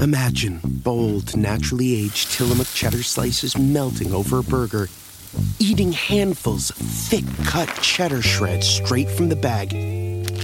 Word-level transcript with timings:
Imagine 0.00 0.60
bold, 0.64 1.36
naturally 1.36 1.94
aged 1.94 2.32
Tillamook 2.32 2.66
cheddar 2.74 3.02
slices 3.02 3.56
melting 3.56 4.12
over 4.12 4.40
a 4.40 4.42
burger, 4.42 4.88
eating 5.58 5.92
handfuls 5.92 6.70
of 6.70 6.76
thick 6.76 7.24
cut 7.46 7.68
cheddar 7.80 8.20
shreds 8.20 8.68
straight 8.68 9.08
from 9.08 9.28
the 9.28 9.36
bag, 9.36 9.70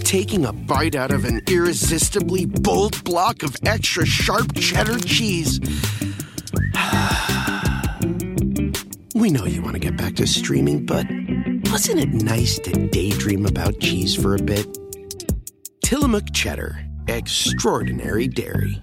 taking 0.04 0.46
a 0.46 0.52
bite 0.52 0.94
out 0.94 1.10
of 1.10 1.24
an 1.24 1.42
irresistibly 1.46 2.46
bold 2.46 3.02
block 3.04 3.42
of 3.42 3.56
extra 3.66 4.06
sharp 4.06 4.54
cheddar 4.54 4.98
cheese. 5.00 5.60
we 9.14 9.30
know 9.30 9.44
you 9.44 9.62
want 9.62 9.74
to 9.74 9.80
get 9.80 9.96
back 9.96 10.14
to 10.14 10.26
streaming, 10.26 10.86
but 10.86 11.06
wasn't 11.70 12.00
it 12.00 12.08
nice 12.08 12.58
to 12.60 12.88
daydream 12.88 13.46
about 13.46 13.78
cheese 13.80 14.14
for 14.14 14.34
a 14.34 14.42
bit? 14.42 14.66
Tillamook 15.82 16.32
Cheddar, 16.32 16.84
extraordinary 17.08 18.28
dairy. 18.28 18.82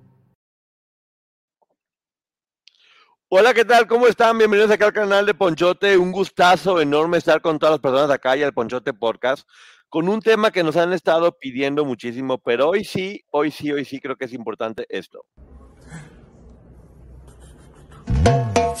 Hola, 3.33 3.53
¿qué 3.53 3.63
tal? 3.63 3.87
¿Cómo 3.87 4.07
están? 4.07 4.37
Bienvenidos 4.37 4.69
acá 4.71 4.87
al 4.87 4.91
canal 4.91 5.25
de 5.25 5.33
Ponchote. 5.33 5.97
Un 5.97 6.11
gustazo 6.11 6.81
enorme 6.81 7.17
estar 7.17 7.39
con 7.39 7.59
todas 7.59 7.71
las 7.71 7.79
personas 7.79 8.11
acá 8.11 8.35
y 8.35 8.43
al 8.43 8.51
Ponchote 8.51 8.91
Podcast 8.91 9.47
con 9.87 10.09
un 10.09 10.19
tema 10.19 10.51
que 10.51 10.63
nos 10.63 10.75
han 10.75 10.91
estado 10.91 11.31
pidiendo 11.39 11.85
muchísimo, 11.85 12.39
pero 12.39 12.67
hoy 12.67 12.83
sí, 12.83 13.23
hoy 13.31 13.49
sí, 13.49 13.71
hoy 13.71 13.85
sí 13.85 14.01
creo 14.01 14.17
que 14.17 14.25
es 14.25 14.33
importante 14.33 14.85
esto. 14.89 15.23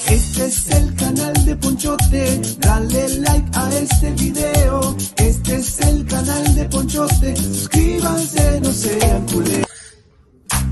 Este 0.09 0.45
es 0.45 0.69
el 0.69 0.95
canal 0.97 1.33
de 1.45 1.55
Ponchote, 1.55 2.41
dale 2.57 3.07
like 3.19 3.49
a 3.53 3.69
este 3.77 4.11
video. 4.11 4.97
Este 5.15 5.55
es 5.55 5.79
el 5.79 6.05
canal 6.05 6.55
de 6.55 6.65
Ponchote, 6.65 7.37
suscríbanse, 7.37 8.59
no 8.59 8.71
sean 8.73 9.25
culés. 9.27 9.65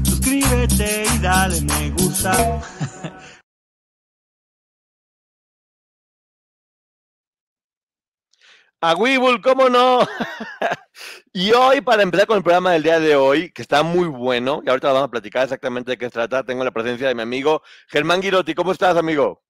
Suscríbete 0.03 1.05
y 1.15 1.19
dale 1.19 1.61
me 1.61 1.91
gusta. 1.91 2.61
A 8.81 8.95
Weeble, 8.95 9.41
¿cómo 9.41 9.67
no? 9.67 9.99
y 11.33 11.51
hoy, 11.51 11.81
para 11.81 12.01
empezar 12.01 12.27
con 12.27 12.37
el 12.37 12.43
programa 12.43 12.71
del 12.71 12.83
día 12.83 12.97
de 13.01 13.13
hoy, 13.17 13.51
que 13.51 13.61
está 13.61 13.83
muy 13.83 14.07
bueno, 14.07 14.61
y 14.65 14.69
ahorita 14.69 14.87
vamos 14.87 15.03
a 15.03 15.11
platicar 15.11 15.43
exactamente 15.43 15.91
de 15.91 15.97
qué 15.97 16.05
se 16.05 16.11
trata, 16.11 16.45
tengo 16.45 16.63
la 16.63 16.71
presencia 16.71 17.09
de 17.09 17.15
mi 17.15 17.21
amigo 17.21 17.61
Germán 17.89 18.21
Girotti. 18.21 18.55
¿Cómo 18.55 18.71
estás, 18.71 18.95
amigo? 18.95 19.43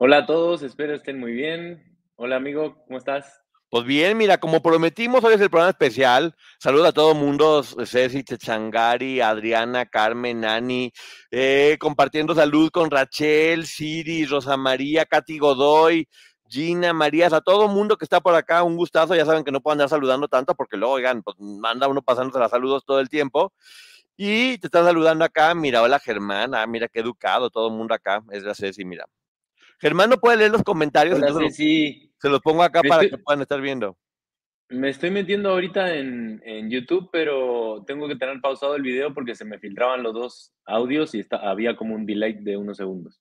Hola 0.00 0.18
a 0.18 0.26
todos, 0.26 0.62
espero 0.62 0.96
estén 0.96 1.20
muy 1.20 1.34
bien. 1.34 2.00
Hola, 2.16 2.34
amigo, 2.34 2.82
¿cómo 2.88 2.98
estás? 2.98 3.44
Pues 3.68 3.84
bien, 3.84 4.16
mira, 4.16 4.38
como 4.38 4.60
prometimos, 4.60 5.22
hoy 5.22 5.34
es 5.34 5.40
el 5.40 5.50
programa 5.50 5.70
especial. 5.70 6.34
Saludos 6.58 6.88
a 6.88 6.92
todo 6.92 7.12
el 7.12 7.18
mundo, 7.18 7.62
Ceci, 7.62 8.24
Changari, 8.24 9.20
Adriana, 9.20 9.86
Carmen, 9.86 10.40
Nani, 10.40 10.92
eh, 11.30 11.76
compartiendo 11.78 12.34
salud 12.34 12.70
con 12.70 12.90
Rachel, 12.90 13.66
Siri, 13.66 14.24
Rosa 14.26 14.56
María, 14.56 15.04
Katy 15.04 15.38
Godoy, 15.38 16.08
Gina, 16.48 16.92
Marías, 16.92 17.32
a 17.32 17.40
todo 17.40 17.68
mundo 17.68 17.96
que 17.96 18.04
está 18.04 18.20
por 18.20 18.34
acá, 18.34 18.62
un 18.62 18.76
gustazo. 18.76 19.14
Ya 19.14 19.24
saben 19.24 19.44
que 19.44 19.52
no 19.52 19.60
puedo 19.60 19.72
andar 19.72 19.88
saludando 19.88 20.28
tanto 20.28 20.54
porque 20.54 20.76
luego, 20.76 20.94
oigan, 20.94 21.22
pues 21.22 21.36
manda 21.38 21.88
uno 21.88 22.02
pasándose 22.02 22.38
las 22.38 22.50
saludos 22.50 22.84
todo 22.84 23.00
el 23.00 23.08
tiempo. 23.08 23.52
Y 24.16 24.56
te 24.58 24.68
está 24.68 24.82
saludando 24.82 25.24
acá, 25.24 25.54
mira, 25.54 25.82
hola 25.82 25.98
Germán, 25.98 26.54
ah, 26.54 26.66
mira 26.66 26.88
qué 26.88 27.00
educado 27.00 27.50
todo 27.50 27.68
el 27.68 27.74
mundo 27.74 27.92
acá, 27.94 28.22
es 28.30 28.42
la 28.44 28.54
Ceci, 28.54 28.84
mira. 28.84 29.04
Germán 29.78 30.08
no 30.08 30.16
puede 30.16 30.38
leer 30.38 30.50
los 30.52 30.62
comentarios, 30.62 31.16
Hola, 31.18 31.26
entonces 31.28 31.54
Ceci. 31.56 32.10
se 32.18 32.28
los 32.30 32.40
pongo 32.40 32.62
acá 32.62 32.80
Me 32.82 32.88
para 32.88 33.02
estoy- 33.02 33.18
que 33.18 33.22
puedan 33.22 33.42
estar 33.42 33.60
viendo. 33.60 33.98
Me 34.68 34.88
estoy 34.88 35.10
metiendo 35.10 35.50
ahorita 35.50 35.94
en, 35.94 36.42
en 36.44 36.70
YouTube, 36.70 37.08
pero 37.12 37.84
tengo 37.86 38.08
que 38.08 38.16
tener 38.16 38.40
pausado 38.40 38.74
el 38.74 38.82
video 38.82 39.14
porque 39.14 39.34
se 39.36 39.44
me 39.44 39.58
filtraban 39.60 40.02
los 40.02 40.12
dos 40.14 40.52
audios 40.64 41.14
y 41.14 41.20
está, 41.20 41.36
había 41.36 41.76
como 41.76 41.94
un 41.94 42.04
delay 42.04 42.32
de 42.32 42.56
unos 42.56 42.78
segundos. 42.78 43.20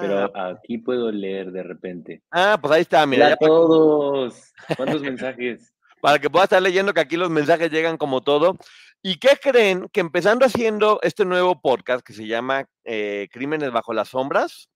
Pero 0.00 0.32
Ah, 0.34 0.54
aquí 0.62 0.78
puedo 0.78 1.10
leer 1.12 1.50
de 1.52 1.62
repente. 1.62 2.22
ah, 2.30 2.58
pues 2.60 2.72
ahí 2.74 2.82
está, 2.82 3.06
mira, 3.06 3.30
ya 3.30 3.36
todos. 3.36 4.52
¿Cuántos 4.76 5.02
mensajes? 5.02 5.70
para 6.00 6.18
que 6.18 6.28
pueda 6.28 6.44
estar 6.44 6.60
leyendo 6.60 6.92
que 6.92 7.00
aquí 7.00 7.16
los 7.16 7.30
mensajes 7.30 7.70
llegan 7.70 7.96
como 7.96 8.22
todo. 8.22 8.58
¿Y 9.02 9.16
qué 9.16 9.38
creen? 9.40 9.88
Que 9.90 10.00
empezando 10.00 10.44
haciendo 10.44 10.98
este 11.02 11.24
nuevo 11.24 11.58
podcast 11.62 12.04
que 12.06 12.12
se 12.12 12.26
llama 12.26 12.66
eh, 12.84 13.28
Crímenes 13.32 13.70
bajo 13.72 13.94
las 13.94 14.08
sombras, 14.10 14.68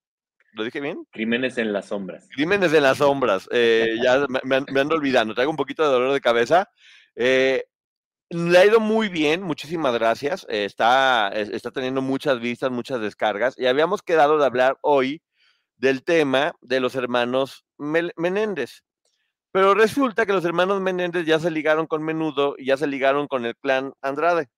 ¿lo 0.52 0.64
dije 0.64 0.80
bien? 0.80 1.04
Crímenes 1.10 1.58
en 1.58 1.74
las 1.74 1.86
sombras. 1.88 2.26
Crímenes 2.34 2.72
en 2.72 2.82
las 2.82 2.96
sombras. 2.98 3.46
eh, 3.52 3.96
ya 4.02 4.24
me, 4.44 4.60
me 4.72 4.80
ando 4.80 4.94
olvidando, 4.94 5.34
traigo 5.34 5.50
un 5.50 5.56
poquito 5.58 5.82
de 5.82 5.90
dolor 5.90 6.12
de 6.14 6.20
cabeza. 6.22 6.70
Eh, 7.14 7.64
le 8.30 8.58
ha 8.58 8.66
ido 8.66 8.80
muy 8.80 9.08
bien, 9.08 9.42
muchísimas 9.42 9.94
gracias. 9.94 10.46
eh, 10.48 10.64
está, 10.64 11.28
es- 11.30 11.48
está 11.50 11.70
teniendo 11.70 12.02
muchas 12.02 12.40
vistas, 12.40 12.70
muchas 12.70 13.00
descargas. 13.00 13.54
Y 13.58 13.66
habíamos 13.66 14.02
quedado 14.02 14.38
de 14.38 14.46
hablar 14.46 14.78
hoy 14.82 15.22
del 15.76 16.04
tema 16.04 16.54
de 16.60 16.80
los 16.80 16.94
hermanos 16.96 17.64
Menéndez. 17.78 18.82
Pero 19.52 19.74
resulta 19.74 20.26
que 20.26 20.32
los 20.34 20.44
hermanos 20.44 20.80
Menéndez 20.80 21.26
ya 21.26 21.38
se 21.40 21.50
ligaron 21.50 21.86
con 21.86 22.02
Menudo 22.04 22.54
y 22.58 22.66
ya 22.66 22.76
se 22.76 22.86
ligaron 22.86 23.28
con 23.28 23.46
el 23.46 23.56
clan 23.56 23.94
Andrade. 24.02 24.48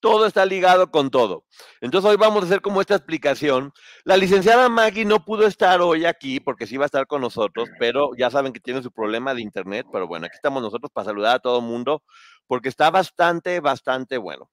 Todo 0.00 0.26
está 0.26 0.44
ligado 0.44 0.90
con 0.90 1.10
todo. 1.12 1.44
Entonces 1.80 2.10
hoy 2.10 2.16
vamos 2.16 2.42
a 2.42 2.46
hacer 2.46 2.60
como 2.60 2.80
esta 2.80 2.96
explicación. 2.96 3.72
La 4.04 4.16
licenciada 4.16 4.68
Maggie 4.68 5.04
no 5.04 5.24
pudo 5.24 5.46
estar 5.46 5.80
hoy 5.80 6.06
aquí 6.06 6.40
porque 6.40 6.66
sí 6.66 6.76
va 6.76 6.84
a 6.84 6.86
estar 6.86 7.06
con 7.06 7.20
nosotros, 7.20 7.68
pero 7.78 8.10
ya 8.18 8.28
saben 8.28 8.52
que 8.52 8.58
tiene 8.58 8.82
su 8.82 8.90
problema 8.90 9.32
de 9.32 9.42
internet, 9.42 9.86
pero 9.92 10.08
bueno, 10.08 10.26
aquí 10.26 10.34
estamos 10.34 10.60
nosotros 10.60 10.90
para 10.92 11.04
saludar 11.04 11.36
a 11.36 11.38
todo 11.38 11.60
el 11.60 11.64
mundo 11.66 12.02
porque 12.46 12.68
está 12.68 12.90
bastante, 12.90 13.60
bastante 13.60 14.18
bueno. 14.18 14.50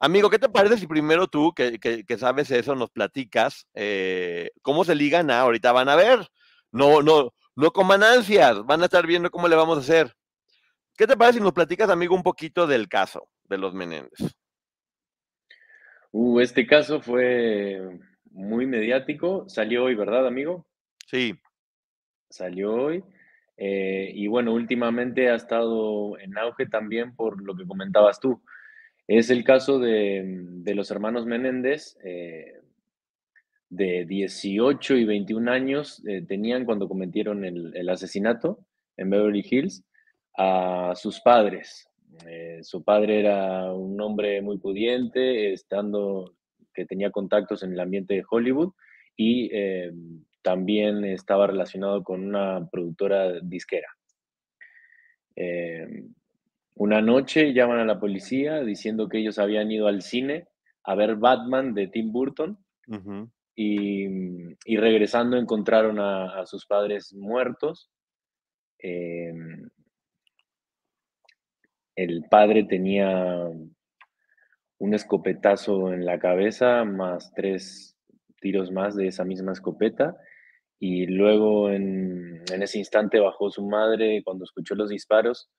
Amigo, 0.00 0.30
¿qué 0.30 0.38
te 0.38 0.48
parece 0.48 0.78
si 0.78 0.86
primero 0.86 1.26
tú, 1.26 1.52
que, 1.52 1.78
que- 1.78 2.04
que 2.04 2.18
sabes 2.18 2.50
eso, 2.50 2.74
nos 2.74 2.90
platicas 2.90 3.66
eh, 3.74 4.50
cómo 4.62 4.84
se 4.84 4.94
ligan? 4.94 5.30
Ah, 5.30 5.40
ahorita 5.40 5.72
van 5.72 5.88
a 5.88 5.96
ver. 5.96 6.26
No, 6.70 7.02
no, 7.02 7.32
no 7.56 7.70
coman 7.72 8.02
ansias, 8.02 8.64
van 8.64 8.82
a 8.82 8.84
estar 8.84 9.06
viendo 9.06 9.30
cómo 9.30 9.48
le 9.48 9.56
vamos 9.56 9.76
a 9.78 9.80
hacer. 9.80 10.14
¿Qué 10.96 11.06
te 11.06 11.16
parece 11.16 11.38
si 11.38 11.44
nos 11.44 11.52
platicas, 11.52 11.90
amigo, 11.90 12.14
un 12.14 12.22
poquito 12.22 12.66
del 12.66 12.88
caso 12.88 13.28
de 13.44 13.58
los 13.58 13.74
Menéndez? 13.74 14.18
Uh, 16.12 16.40
este 16.40 16.66
caso 16.66 17.00
fue 17.00 18.00
muy 18.30 18.66
mediático. 18.66 19.48
Salió 19.48 19.84
hoy, 19.84 19.94
¿verdad, 19.94 20.26
amigo? 20.26 20.66
Sí, 21.06 21.34
salió 22.30 22.72
hoy. 22.74 23.04
Eh, 23.60 24.12
y 24.14 24.28
bueno, 24.28 24.54
últimamente 24.54 25.30
ha 25.30 25.34
estado 25.34 26.16
en 26.20 26.38
auge 26.38 26.66
también 26.66 27.14
por 27.16 27.42
lo 27.42 27.56
que 27.56 27.66
comentabas 27.66 28.20
tú. 28.20 28.40
Es 29.08 29.30
el 29.30 29.42
caso 29.42 29.80
de, 29.80 30.22
de 30.24 30.74
los 30.76 30.92
hermanos 30.92 31.26
Menéndez, 31.26 31.98
eh, 32.04 32.60
de 33.68 34.06
18 34.06 34.96
y 34.96 35.04
21 35.04 35.50
años 35.50 36.02
eh, 36.06 36.22
tenían 36.26 36.64
cuando 36.64 36.88
cometieron 36.88 37.44
el, 37.44 37.76
el 37.76 37.88
asesinato 37.88 38.60
en 38.96 39.10
Beverly 39.10 39.44
Hills 39.48 39.84
a 40.36 40.92
sus 40.94 41.20
padres. 41.20 41.84
Su 42.62 42.82
padre 42.82 43.20
era 43.20 43.72
un 43.72 44.00
hombre 44.00 44.42
muy 44.42 44.58
pudiente, 44.58 45.52
estando 45.52 46.34
que 46.74 46.84
tenía 46.84 47.10
contactos 47.12 47.62
en 47.62 47.72
el 47.72 47.80
ambiente 47.80 48.14
de 48.14 48.24
Hollywood 48.28 48.72
y 49.16 49.50
también 50.48 51.04
estaba 51.04 51.46
relacionado 51.46 52.02
con 52.02 52.24
una 52.24 52.66
productora 52.70 53.38
disquera. 53.42 53.88
Eh, 55.36 55.86
una 56.74 57.02
noche 57.02 57.52
llaman 57.52 57.80
a 57.80 57.84
la 57.84 58.00
policía 58.00 58.62
diciendo 58.62 59.10
que 59.10 59.18
ellos 59.18 59.38
habían 59.38 59.70
ido 59.70 59.88
al 59.88 60.00
cine 60.00 60.48
a 60.84 60.94
ver 60.94 61.16
Batman 61.16 61.74
de 61.74 61.88
Tim 61.88 62.10
Burton 62.10 62.58
y, 63.54 64.06
y 64.64 64.76
regresando 64.78 65.36
encontraron 65.36 65.98
a, 65.98 66.40
a 66.40 66.46
sus 66.46 66.64
padres 66.64 67.12
muertos. 67.12 67.90
Eh, 68.78 69.34
el 71.94 72.24
padre 72.30 72.64
tenía 72.64 73.50
un 74.78 74.94
escopetazo 74.94 75.92
en 75.92 76.06
la 76.06 76.18
cabeza, 76.18 76.84
más 76.84 77.34
tres 77.34 77.98
tiros 78.40 78.70
más 78.70 78.94
de 78.96 79.08
esa 79.08 79.24
misma 79.24 79.52
escopeta. 79.52 80.16
Y 80.80 81.06
luego 81.06 81.70
en, 81.70 82.42
en 82.52 82.62
ese 82.62 82.78
instante 82.78 83.18
bajó 83.18 83.50
su 83.50 83.66
madre 83.66 84.22
cuando 84.24 84.44
escuchó 84.44 84.74
los 84.74 84.90
disparos 84.90 85.50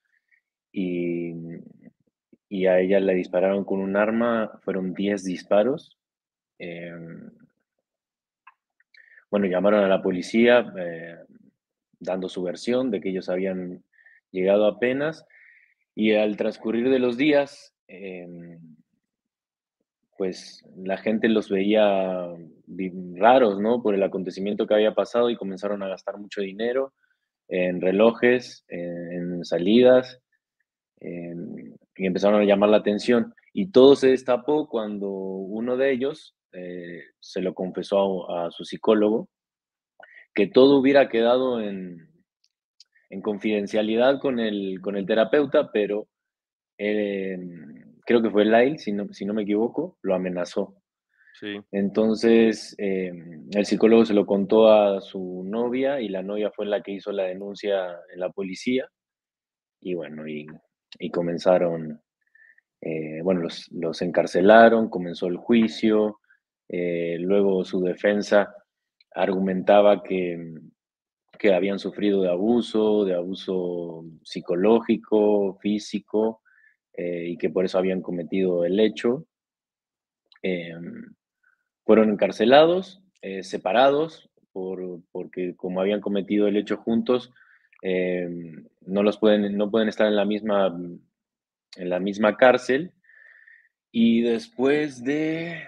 y, 0.71 1.33
y 2.49 2.65
a 2.65 2.79
ella 2.79 2.99
le 2.99 3.13
dispararon 3.13 3.63
con 3.63 3.79
un 3.79 3.95
arma, 3.95 4.59
fueron 4.63 4.93
10 4.93 5.23
disparos. 5.23 5.97
Em, 6.57 7.29
bueno, 9.29 9.45
llamaron 9.45 9.83
a 9.83 9.87
la 9.87 10.01
policía 10.01 10.73
eh, 10.77 11.17
dando 11.99 12.27
su 12.27 12.41
versión 12.41 12.89
de 12.89 12.99
que 12.99 13.09
ellos 13.09 13.29
habían 13.29 13.83
llegado 14.31 14.65
apenas 14.65 15.25
y 15.93 16.13
al 16.13 16.37
transcurrir 16.37 16.89
de 16.89 16.99
los 16.99 17.17
días, 17.17 17.75
em, 17.87 18.59
pues 20.19 20.65
la 20.75 20.97
gente 20.97 21.29
los 21.29 21.49
veía 21.49 22.27
raros, 23.15 23.57
¿no? 23.57 23.81
Por 23.81 23.95
el 23.95 24.03
acontecimiento 24.03 24.67
que 24.67 24.73
había 24.73 24.93
pasado 24.93 25.29
y 25.29 25.37
comenzaron 25.37 25.81
a 25.81 25.87
gastar 25.87 26.17
mucho 26.17 26.41
dinero 26.41 26.91
en 27.47 27.79
relojes, 27.79 28.65
en, 28.67 29.45
salidas, 29.45 30.19
y 30.99 32.05
empezaron 32.05 32.41
a 32.41 32.43
llamar 32.43 32.69
la 32.69 32.77
atención. 32.77 33.33
Y 33.53 33.71
todo 33.71 33.95
se 33.95 34.09
destapó 34.09 34.67
cuando 34.67 35.09
uno 35.09 35.77
de 35.77 35.93
ellos 35.93 36.35
eh, 36.51 37.01
se 37.21 37.41
lo 37.41 37.53
confesó 37.53 38.29
a, 38.29 38.51
su 38.51 38.65
psicólogo, 38.65 39.29
que 40.35 40.47
todo 40.47 40.79
hubiera 40.79 41.07
quedado 41.07 41.61
en, 41.61 42.09
en 43.09 43.21
confidencialidad 43.21 44.19
con 44.19 44.41
el, 44.41 44.81
con 44.81 44.97
el 44.97 45.05
terapeuta, 45.05 45.71
pero 45.71 46.09
eh, 46.77 47.37
creo 48.09 48.23
que 48.23 48.31
fue 48.31 48.43
Lyle, 48.43 48.79
si 48.79 48.91
no, 48.91 49.07
si 49.13 49.23
no 49.23 49.35
me 49.35 49.43
equivoco, 49.43 49.99
lo 50.01 50.15
amenazó. 50.15 50.75
Sí. 51.39 51.59
Entonces, 51.71 52.75
eh, 52.79 53.11
el 53.51 53.65
psicólogo 53.67 54.03
se 54.03 54.15
lo 54.15 54.25
contó 54.25 54.71
a 54.71 54.99
su 54.99 55.43
novia 55.45 56.01
y 56.01 56.09
la 56.09 56.23
novia 56.23 56.49
fue 56.49 56.65
la 56.65 56.81
que 56.81 56.93
hizo 56.93 57.11
la 57.11 57.25
denuncia 57.25 57.99
en 58.11 58.19
la 58.19 58.31
policía. 58.31 58.89
Y 59.79 59.93
bueno, 59.93 60.27
y, 60.27 60.47
y 60.97 61.11
comenzaron, 61.11 62.01
eh, 62.81 63.21
bueno, 63.21 63.41
los, 63.41 63.71
los, 63.73 64.01
encarcelaron, 64.01 64.89
comenzó 64.89 65.27
el 65.27 65.37
juicio. 65.37 66.19
Eh, 66.67 67.17
luego 67.19 67.63
su 67.63 67.79
defensa 67.79 68.55
argumentaba 69.11 70.01
que, 70.01 70.55
que 71.37 71.53
habían 71.53 71.77
sufrido 71.77 72.23
de 72.23 72.29
abuso, 72.29 73.05
de 73.05 73.13
abuso 73.13 74.03
psicológico, 74.23 75.59
físico, 75.61 76.41
eh, 76.99 77.29
y 77.29 77.37
que 77.37 77.49
por 77.49 77.63
eso 77.63 77.77
habían 77.77 78.01
cometido 78.01 78.65
el 78.65 78.77
hecho. 78.77 79.25
Em, 80.41 81.15
fueron 81.85 82.09
encarcelados, 82.09 83.01
eh, 83.21 83.41
separados, 83.41 84.29
por, 84.51 85.01
porque 85.13 85.55
como 85.55 85.79
habían 85.79 86.01
cometido 86.01 86.47
el 86.47 86.57
hecho 86.57 86.75
juntos, 86.75 87.31
em, 87.83 88.65
no, 88.81 89.01
los 89.01 89.17
pueden, 89.17 89.57
no 89.57 89.71
pueden 89.71 89.87
estar 89.87 90.07
en 90.07 90.17
la, 90.17 90.25
misma, 90.25 90.77
en 91.77 91.89
la 91.89 92.01
misma 92.01 92.35
cárcel. 92.35 92.91
Y 93.93 94.21
después 94.21 95.01
de... 95.01 95.63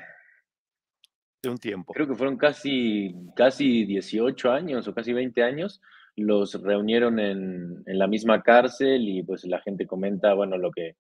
De 1.42 1.50
un 1.50 1.58
tiempo. 1.58 1.94
Creo 1.94 2.10
que 2.10 2.16
fueron 2.16 2.36
casi, 2.38 3.16
casi 3.38 3.86
18 3.86 4.52
años 4.52 4.86
o 4.86 4.94
casi 4.94 5.14
20 5.14 5.44
años, 5.44 5.82
los 6.18 6.62
reunieron 6.62 7.20
en, 7.20 7.84
en 7.86 7.98
la 7.98 8.08
misma 8.08 8.44
cárcel 8.44 9.08
y 9.08 9.24
pues 9.24 9.46
la 9.46 9.62
gente 9.62 9.88
comenta, 9.88 10.34
bueno, 10.34 10.58
lo 10.58 10.72
que, 10.72 10.98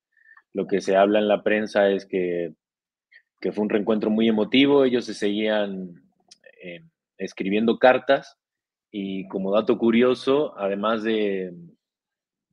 lo 0.53 0.67
que 0.67 0.81
se 0.81 0.95
habla 0.95 1.19
en 1.19 1.27
la 1.27 1.43
prensa 1.43 1.89
es 1.89 2.05
que, 2.05 2.53
fue 3.39 3.63
un 3.63 3.69
reencuentro 3.69 4.09
muy 4.09 4.27
emotivo, 4.27 4.85
ellos 4.85 5.05
se 5.05 5.13
seguían 5.13 6.03
eh, 6.61 6.83
escribiendo 7.17 7.79
cartas 7.79 8.37
y 8.91 9.27
como 9.29 9.51
dato 9.51 9.77
curioso, 9.77 10.53
además 10.57 11.01
de, 11.03 11.53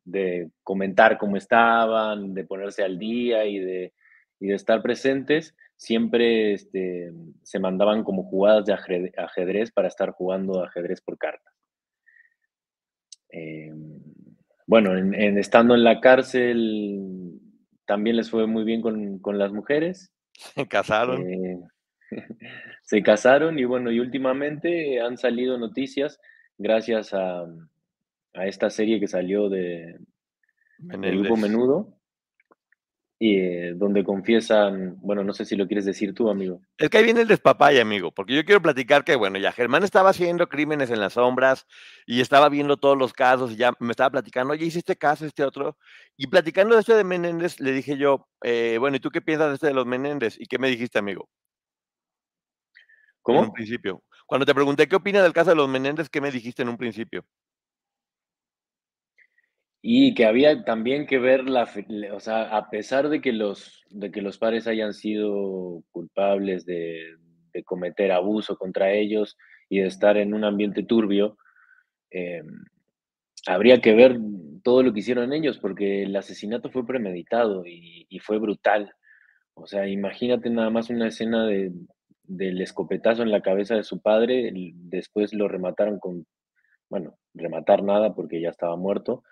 de 0.04 0.50
comentar 0.62 1.18
cómo 1.18 1.36
estaban, 1.36 2.32
de 2.32 2.44
ponerse 2.44 2.82
al 2.82 2.98
día 2.98 3.44
y 3.44 3.58
de, 3.58 3.92
de 4.40 4.54
estar 4.54 4.80
presentes, 4.82 5.54
siempre 5.76 6.54
este, 6.54 7.12
se 7.42 7.58
mandaban 7.58 8.02
como 8.04 8.24
jugadas 8.24 8.64
de 8.64 8.72
ajedrez, 9.16 9.70
para 9.72 9.88
estar 9.88 10.10
jugando 10.12 10.62
ajedrez 10.64 11.00
por 11.00 11.18
cartas. 11.18 11.54
Eh, 13.30 13.72
bueno, 14.66 14.96
en, 14.96 15.14
estando 15.38 15.74
en 15.74 15.84
la 15.84 16.00
cárcel 16.00 17.27
también 17.88 18.16
les 18.16 18.30
fue 18.30 18.46
muy 18.46 18.64
bien 18.64 18.82
con, 18.82 19.38
las 19.38 19.50
mujeres. 19.50 20.12
Se 20.32 20.68
casaron. 20.68 21.26
Eh, 21.26 21.58
se 22.84 23.02
casaron 23.02 23.58
y 23.58 23.64
bueno, 23.64 23.90
y 23.90 23.98
últimamente 23.98 25.00
han 25.00 25.16
salido 25.16 25.58
noticias 25.58 26.20
gracias 26.58 27.12
a, 27.14 27.46
esta 28.34 28.70
serie 28.70 29.00
que 29.00 29.08
salió 29.08 29.48
de, 29.48 29.98
del 30.78 31.18
Grupo 31.18 31.36
Menudo, 31.36 31.97
eh, 33.20 33.72
donde 33.74 34.04
confiesan, 34.04 34.96
bueno, 35.00 35.24
no 35.24 35.32
sé 35.32 35.44
si 35.44 35.56
lo 35.56 35.66
quieres 35.66 35.84
decir 35.84 36.14
tú, 36.14 36.30
amigo. 36.30 36.60
Es 36.76 36.88
que 36.88 36.98
ahí 36.98 37.04
viene 37.04 37.22
el 37.22 37.26
despapay, 37.28 37.80
amigo, 37.80 38.12
porque 38.12 38.34
yo 38.34 38.44
quiero 38.44 38.62
platicar 38.62 39.02
que, 39.02 39.16
bueno, 39.16 39.38
ya 39.38 39.50
Germán 39.50 39.82
estaba 39.82 40.10
haciendo 40.10 40.48
crímenes 40.48 40.90
en 40.90 41.00
las 41.00 41.14
sombras 41.14 41.66
y 42.06 42.20
estaba 42.20 42.48
viendo 42.48 42.76
todos 42.76 42.96
los 42.96 43.12
casos 43.12 43.50
y 43.50 43.56
ya 43.56 43.72
me 43.80 43.90
estaba 43.90 44.10
platicando, 44.10 44.52
oye, 44.52 44.66
hice 44.66 44.78
este 44.78 44.96
caso, 44.96 45.26
este 45.26 45.42
otro, 45.42 45.76
y 46.16 46.28
platicando 46.28 46.76
de 46.76 46.80
este 46.80 46.94
de 46.94 47.02
Menéndez, 47.02 47.58
le 47.58 47.72
dije 47.72 47.96
yo, 47.96 48.28
eh, 48.44 48.76
bueno, 48.78 48.96
¿y 48.96 49.00
tú 49.00 49.10
qué 49.10 49.20
piensas 49.20 49.48
de 49.48 49.54
este 49.54 49.66
de 49.66 49.74
los 49.74 49.86
Menéndez? 49.86 50.36
¿Y 50.38 50.46
qué 50.46 50.58
me 50.58 50.68
dijiste, 50.68 51.00
amigo? 51.00 51.28
¿Cómo? 53.22 53.40
En 53.40 53.44
un 53.46 53.52
principio. 53.52 54.02
Cuando 54.26 54.46
te 54.46 54.54
pregunté 54.54 54.86
qué 54.86 54.94
opinas 54.94 55.24
del 55.24 55.32
caso 55.32 55.50
de 55.50 55.56
los 55.56 55.68
Menéndez, 55.68 56.08
¿qué 56.08 56.20
me 56.20 56.30
dijiste 56.30 56.62
en 56.62 56.68
un 56.68 56.76
principio? 56.76 57.24
Y 59.80 60.14
que 60.14 60.26
había 60.26 60.64
también 60.64 61.06
que 61.06 61.18
ver 61.18 61.48
la, 61.48 61.68
o 62.12 62.20
sea, 62.20 62.56
a 62.56 62.68
pesar 62.68 63.08
de 63.08 63.20
que 63.20 63.32
los, 63.32 63.84
de 63.90 64.10
que 64.10 64.22
los 64.22 64.38
padres 64.38 64.66
hayan 64.66 64.92
sido 64.92 65.82
culpables 65.90 66.66
de, 66.66 67.16
cometer 67.64 68.12
abuso 68.12 68.56
contra 68.56 68.92
ellos 68.92 69.36
y 69.68 69.80
de 69.80 69.88
estar 69.88 70.16
en 70.16 70.32
un 70.32 70.44
ambiente 70.44 70.84
turbio, 70.84 71.36
eh, 72.12 72.42
habría 73.48 73.80
que 73.80 73.94
ver 73.94 74.16
todo 74.62 74.82
lo 74.82 74.92
que 74.92 75.00
hicieron 75.00 75.32
ellos, 75.32 75.58
porque 75.58 76.04
el 76.04 76.14
asesinato 76.14 76.70
fue 76.70 76.86
premeditado 76.86 77.64
y, 77.66 78.06
fue 78.20 78.38
brutal. 78.38 78.92
O 79.54 79.66
sea, 79.66 79.88
imagínate 79.88 80.50
nada 80.50 80.70
más 80.70 80.90
una 80.90 81.08
escena 81.08 81.46
de, 81.46 81.72
del 82.24 82.60
escopetazo 82.60 83.22
en 83.22 83.30
la 83.30 83.40
cabeza 83.40 83.74
de 83.74 83.82
su 83.82 84.00
padre, 84.00 84.52
después 84.74 85.32
lo 85.32 85.48
remataron 85.48 85.98
con, 85.98 86.26
bueno, 86.90 87.16
rematar 87.34 87.82
nada 87.82 88.14
porque 88.14 88.40
ya 88.40 88.50
estaba 88.50 88.76
muerto, 88.76 89.24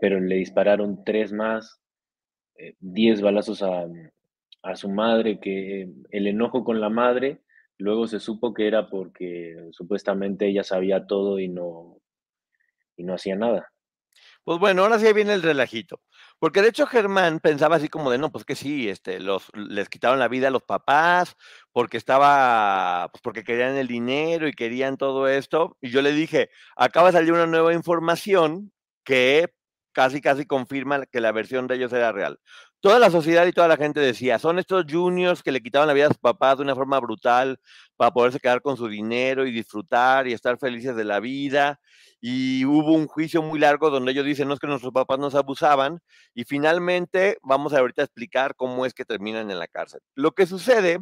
pero 0.00 0.18
le 0.18 0.36
dispararon 0.36 1.04
tres 1.04 1.32
más, 1.32 1.80
eh, 2.56 2.74
diez 2.80 3.20
balazos 3.20 3.62
a, 3.62 3.86
su 4.74 4.88
madre, 4.90 5.40
que 5.40 5.88
el 6.10 6.26
enojo 6.26 6.64
con 6.64 6.80
la 6.80 6.90
madre, 6.90 7.40
luego 7.78 8.06
se 8.06 8.20
supo 8.20 8.52
que 8.52 8.66
era 8.66 8.90
porque 8.90 9.68
supuestamente 9.72 10.46
ella 10.46 10.64
sabía 10.64 11.06
todo 11.06 11.38
y 11.38 11.48
no, 11.48 12.00
y 12.96 13.04
no 13.04 13.14
hacía 13.14 13.36
nada. 13.36 13.72
Pues 14.44 14.58
bueno, 14.58 14.82
ahora 14.82 14.98
sí 14.98 15.12
viene 15.12 15.34
el 15.34 15.42
relajito. 15.42 16.00
Porque 16.38 16.62
de 16.62 16.68
hecho 16.68 16.86
Germán 16.86 17.40
pensaba 17.40 17.76
así 17.76 17.88
como 17.88 18.10
de, 18.10 18.18
no, 18.18 18.32
pues 18.32 18.44
que 18.44 18.54
sí, 18.54 18.88
este, 18.88 19.20
los, 19.20 19.50
les 19.54 19.88
quitaron 19.88 20.18
la 20.18 20.28
vida 20.28 20.48
a 20.48 20.50
los 20.50 20.62
papás, 20.62 21.36
porque 21.72 21.98
estaba, 21.98 23.08
pues 23.12 23.20
porque 23.22 23.44
querían 23.44 23.76
el 23.76 23.86
dinero 23.86 24.48
y 24.48 24.52
querían 24.52 24.96
todo 24.96 25.28
esto. 25.28 25.76
Y 25.80 25.90
yo 25.90 26.02
le 26.02 26.12
dije, 26.12 26.50
acaba 26.76 27.08
de 27.08 27.18
salir 27.18 27.32
una 27.32 27.46
nueva 27.46 27.74
información 27.74 28.72
que 29.04 29.52
casi, 29.92 30.20
casi 30.20 30.46
confirma 30.46 31.06
que 31.06 31.20
la 31.20 31.32
versión 31.32 31.66
de 31.66 31.76
ellos 31.76 31.92
era 31.92 32.12
real. 32.12 32.38
Toda 32.80 32.98
la 32.98 33.10
sociedad 33.10 33.46
y 33.46 33.52
toda 33.52 33.68
la 33.68 33.76
gente 33.76 34.00
decía, 34.00 34.38
son 34.38 34.58
estos 34.58 34.86
juniors 34.88 35.42
que 35.42 35.52
le 35.52 35.60
quitaban 35.60 35.88
la 35.88 35.94
vida 35.94 36.06
a 36.06 36.08
sus 36.08 36.18
papás 36.18 36.56
de 36.56 36.62
una 36.62 36.74
forma 36.74 36.98
brutal 36.98 37.58
para 37.96 38.10
poderse 38.10 38.40
quedar 38.40 38.62
con 38.62 38.76
su 38.76 38.88
dinero 38.88 39.46
y 39.46 39.52
disfrutar 39.52 40.26
y 40.26 40.32
estar 40.32 40.58
felices 40.58 40.96
de 40.96 41.04
la 41.04 41.20
vida. 41.20 41.78
Y 42.22 42.64
hubo 42.64 42.92
un 42.92 43.06
juicio 43.06 43.42
muy 43.42 43.58
largo 43.58 43.90
donde 43.90 44.12
ellos 44.12 44.24
dicen, 44.24 44.48
no 44.48 44.54
es 44.54 44.60
que 44.60 44.66
nuestros 44.66 44.92
papás 44.92 45.18
nos 45.18 45.34
abusaban. 45.34 46.00
Y 46.34 46.44
finalmente 46.44 47.38
vamos 47.42 47.72
a 47.74 47.78
ahorita 47.78 48.02
explicar 48.02 48.54
cómo 48.56 48.86
es 48.86 48.94
que 48.94 49.04
terminan 49.04 49.50
en 49.50 49.58
la 49.58 49.68
cárcel. 49.68 50.00
Lo 50.14 50.32
que 50.32 50.46
sucede 50.46 51.00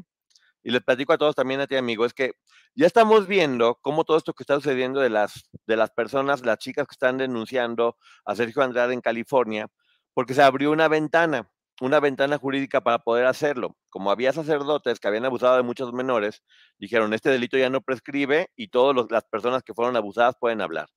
y 0.63 0.71
les 0.71 0.83
platico 0.83 1.13
a 1.13 1.19
todos 1.19 1.35
también 1.35 1.61
a 1.61 1.67
ti, 1.67 1.77
amigo, 1.77 2.05
es 2.05 2.13
que 2.13 2.33
ya 2.75 2.87
estamos 2.87 3.27
viendo 3.27 3.79
cómo 3.83 4.05
todo 4.05 4.17
esto 4.17 4.35
que 4.35 4.43
está 4.43 4.55
sucediendo 4.57 5.01
de 5.01 5.11
las, 5.11 5.49
de 5.67 5.77
las 5.77 5.91
personas, 5.91 6.45
las 6.45 6.59
chicas 6.59 6.87
que 6.87 6.95
están 6.95 7.19
denunciando 7.19 7.97
a 8.25 8.35
Sergio 8.35 8.63
Andrade 8.63 8.95
en 8.95 9.01
California, 9.01 9.69
porque 10.15 10.35
se 10.35 10.43
abrió 10.43 10.71
una 10.73 10.89
ventana, 10.89 11.51
una 11.81 12.01
ventana 12.01 12.39
jurídica 12.39 12.81
para 12.81 12.99
poder 12.99 13.27
hacerlo. 13.27 13.77
Como 13.89 14.11
había 14.11 14.33
sacerdotes 14.33 15.01
que 15.01 15.09
habían 15.09 15.25
abusado 15.25 15.57
de 15.57 15.63
muchos 15.63 15.93
menores, 15.93 16.43
dijeron, 16.79 17.15
este 17.15 17.31
delito 17.31 17.57
ya 17.57 17.71
no 17.71 17.81
prescribe 17.81 18.51
y 18.57 18.69
todas 18.69 19.11
las 19.11 19.25
personas 19.25 19.63
que 19.63 19.75
fueron 19.75 19.97
abusadas 19.97 20.37
pueden 20.39 20.61
hablar. 20.61 20.89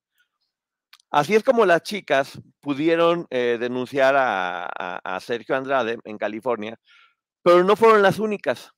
Así 1.11 1.35
es 1.35 1.43
como 1.43 1.65
las 1.65 1.83
chicas 1.83 2.39
pudieron 2.61 3.27
eh, 3.29 3.57
denunciar 3.59 4.15
a 4.17 5.19
Sergio 5.21 5.55
Andrade 5.55 5.97
en 6.05 6.17
California, 6.17 6.79
pero 7.43 7.63
no 7.63 7.75
fueron 7.75 8.01
las 8.01 8.19
únicas. 8.19 8.71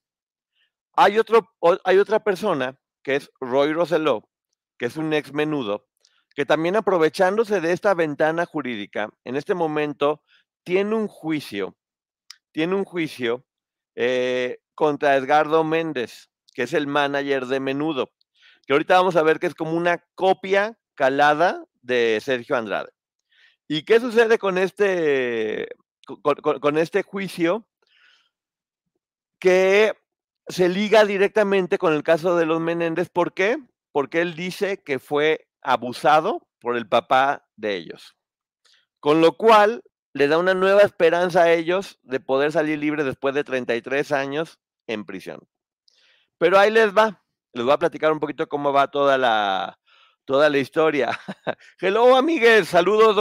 Hay, 0.96 1.18
otro, 1.18 1.50
hay 1.84 1.98
otra 1.98 2.24
persona 2.24 2.78
que 3.04 3.16
es 3.16 3.32
Roy 3.40 3.74
Rosello, 3.74 4.30
que 4.78 4.86
es 4.86 4.98
un 4.98 5.14
ex 5.14 5.34
menudo, 5.34 5.88
que 6.36 6.46
también 6.46 6.76
aprovechándose 6.76 7.62
de 7.62 7.74
esta 7.74 7.94
ventana 7.94 8.46
jurídica, 8.46 9.10
en 9.24 9.36
este 9.36 9.54
momento 9.54 10.24
tiene 10.64 10.96
un 10.96 11.08
juicio 11.08 11.76
tiene 12.54 12.76
un 12.76 12.86
juicio 12.86 13.44
eh, 13.96 14.60
contra 14.76 15.18
Edgardo 15.18 15.66
Méndez, 15.66 16.30
que 16.54 16.64
es 16.64 16.74
el 16.74 16.88
manager 16.88 17.48
de 17.48 17.60
Menudo, 17.60 18.14
que 18.66 18.74
ahorita 18.74 18.96
vamos 18.96 19.18
a 19.18 19.24
ver 19.24 19.40
que 19.40 19.48
es 19.48 19.56
como 19.56 19.74
una 19.74 20.06
copia 20.16 20.78
calada 20.94 21.66
de 21.82 22.20
Sergio 22.22 22.56
Andrade. 22.56 22.92
¿Y 23.68 23.84
qué 23.84 24.00
sucede 24.00 24.38
con 24.38 24.58
este, 24.58 25.68
con, 26.06 26.78
este 26.78 27.02
juicio? 27.02 27.68
Que 29.40 29.94
se 30.48 30.70
liga 30.70 31.06
directamente 31.06 31.78
con 31.78 31.94
el 31.94 32.04
caso 32.04 32.36
de 32.36 32.46
los 32.46 32.60
Menéndez. 32.60 33.10
¿Por 33.10 33.34
qué? 33.34 33.58
Porque 33.92 34.22
él 34.22 34.36
dice 34.36 34.82
que 34.84 35.00
fue 35.00 35.48
abusado 35.62 36.48
por 36.60 36.78
el 36.78 36.88
papá 36.88 37.48
de 37.56 37.76
ellos. 37.76 38.16
Con 39.00 39.22
lo 39.22 39.38
cual, 39.38 39.84
le 40.14 40.28
da 40.28 40.38
una 40.38 40.54
nueva 40.54 40.82
esperanza 40.82 41.44
a 41.44 41.52
ellos 41.52 42.00
de 42.04 42.20
poder 42.20 42.52
salir 42.52 42.80
libre 42.80 43.04
después 43.04 43.34
de 43.34 43.44
33 43.44 44.12
años 44.12 44.60
en 44.88 45.06
prisión. 45.06 45.40
Pero 46.38 46.60
ahí 46.60 46.72
les 46.72 46.96
va. 46.96 47.24
Les 47.54 47.64
voy 47.66 47.74
a 47.74 47.80
platicar 47.80 48.12
un 48.12 48.20
poquito 48.20 48.48
cómo 48.48 48.72
va 48.72 48.90
toda 48.90 49.18
la, 49.18 49.80
toda 50.26 50.50
la 50.50 50.58
historia. 50.58 51.20
Hello, 51.80 52.16
amigues. 52.16 52.68
Saludos, 52.70 53.16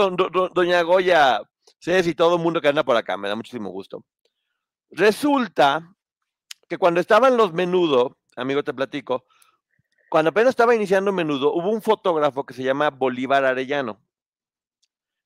doña 0.53 0.81
Goya. 0.83 1.41
Cés 1.79 2.07
y 2.07 2.15
todo 2.15 2.37
el 2.37 2.41
mundo 2.41 2.61
que 2.61 2.67
anda 2.67 2.83
por 2.83 2.95
acá. 2.95 3.17
Me 3.17 3.27
da 3.27 3.35
muchísimo 3.35 3.69
gusto. 3.69 4.05
Resulta 4.89 5.95
que 6.73 6.79
cuando 6.79 6.99
estaban 6.99 7.37
los 7.37 7.53
menudo, 7.53 8.17
amigo, 8.35 8.63
te 8.63 8.73
platico, 8.73 9.25
cuando 10.09 10.29
apenas 10.29 10.49
estaba 10.49 10.73
iniciando 10.73 11.11
menudo, 11.11 11.53
hubo 11.53 11.69
un 11.69 11.83
fotógrafo 11.83 12.45
que 12.45 12.55
se 12.55 12.63
llama 12.63 12.89
Bolívar 12.89 13.45
Arellano 13.45 14.01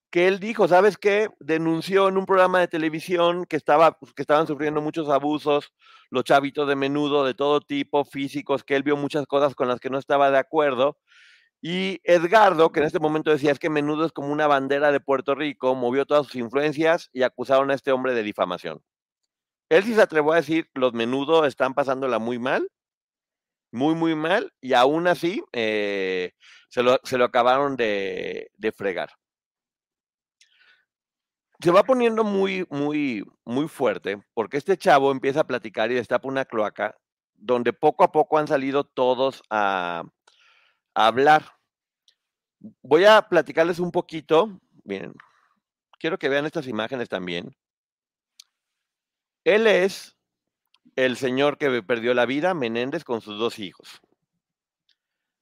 que 0.10 0.28
él 0.28 0.40
dijo, 0.40 0.68
¿sabes 0.68 0.98
qué? 0.98 1.30
Denunció 1.40 2.08
en 2.08 2.18
un 2.18 2.26
programa 2.26 2.60
de 2.60 2.68
televisión 2.68 3.46
que, 3.46 3.58
estaba, 3.58 3.92
pues, 4.00 4.14
que 4.14 4.22
estaban 4.22 4.48
sufriendo 4.48 4.82
muchos 4.82 5.10
abusos, 5.10 5.74
los 6.10 6.24
chavitos 6.24 6.68
de 6.68 6.76
menudo 6.76 7.26
de 7.26 7.34
todo 7.34 7.62
tipo, 7.62 8.06
físicos, 8.06 8.64
que 8.64 8.76
él 8.76 8.84
vio 8.84 8.96
muchas 8.96 9.26
cosas 9.26 9.56
con 9.56 9.68
las 9.68 9.80
que 9.80 9.90
no 9.90 9.98
estaba 9.98 10.32
de 10.32 10.38
acuerdo. 10.38 10.98
Y 11.62 12.00
Edgardo, 12.04 12.72
que 12.72 12.80
en 12.80 12.86
este 12.86 13.00
momento 13.00 13.32
decía 13.32 13.52
es 13.52 13.60
que 13.60 13.70
menudo 13.70 14.06
es 14.06 14.12
como 14.12 14.32
una 14.32 14.48
bandera 14.48 14.92
de 14.92 15.00
Puerto 15.00 15.36
Rico, 15.36 15.76
movió 15.76 16.06
todas 16.06 16.28
sus 16.28 16.36
influencias 16.36 17.10
y 17.14 17.24
acusaron 17.24 17.72
a 17.72 17.74
este 17.74 17.92
hombre 17.92 18.14
de 18.14 18.24
difamación. 18.24 18.82
Él 19.70 19.84
sí 19.84 19.94
se 19.96 20.02
atrevió 20.02 20.34
a 20.34 20.38
decir, 20.38 20.70
los 20.74 20.94
menudo 20.94 21.46
están 21.46 21.74
pasándola 21.74 22.20
muy 22.20 22.40
mal, 22.40 22.70
muy, 23.72 23.96
muy 23.96 24.16
mal, 24.16 24.54
y 24.62 24.74
aún 24.74 25.08
así 25.08 25.44
eh, 25.54 26.34
se, 26.70 26.84
lo, 26.84 27.00
se, 27.04 27.18
lo, 27.18 27.26
acabaron 27.26 27.76
de, 27.76 28.50
de 28.58 28.72
fregar 28.72 29.10
se 31.60 31.72
va 31.72 31.84
poniendo 31.84 32.24
muy, 32.24 32.66
muy, 32.70 33.26
muy 33.44 33.68
fuerte 33.68 34.22
porque 34.34 34.58
este 34.58 34.78
chavo 34.78 35.12
empieza 35.12 35.42
a 35.42 35.48
platicar 35.48 35.92
y 35.92 35.96
destapa 35.96 36.28
una 36.28 36.46
cloaca 36.46 36.96
donde 37.38 37.74
poco 37.74 38.04
a 38.04 38.12
poco 38.12 38.38
han 38.38 38.48
salido 38.48 38.84
todos 38.84 39.42
a, 39.50 40.04
hablar. 40.94 41.46
Voy 42.82 43.06
a 43.06 43.22
platicarles 43.22 43.78
un 43.80 43.92
poquito. 43.92 44.60
Miren, 44.84 45.14
quiero 46.00 46.18
que 46.18 46.30
vean 46.30 46.48
estas 46.48 46.68
imágenes 46.68 47.08
también. 47.08 47.56
Él 49.48 49.66
es 49.66 50.18
el 50.98 51.16
señor 51.16 51.58
que 51.58 51.82
perdió 51.82 52.14
la 52.14 52.26
vida, 52.26 52.54
Menéndez, 52.54 53.06
con 53.06 53.22
sus 53.22 53.40
dos 53.40 53.60
hijos. 53.60 54.02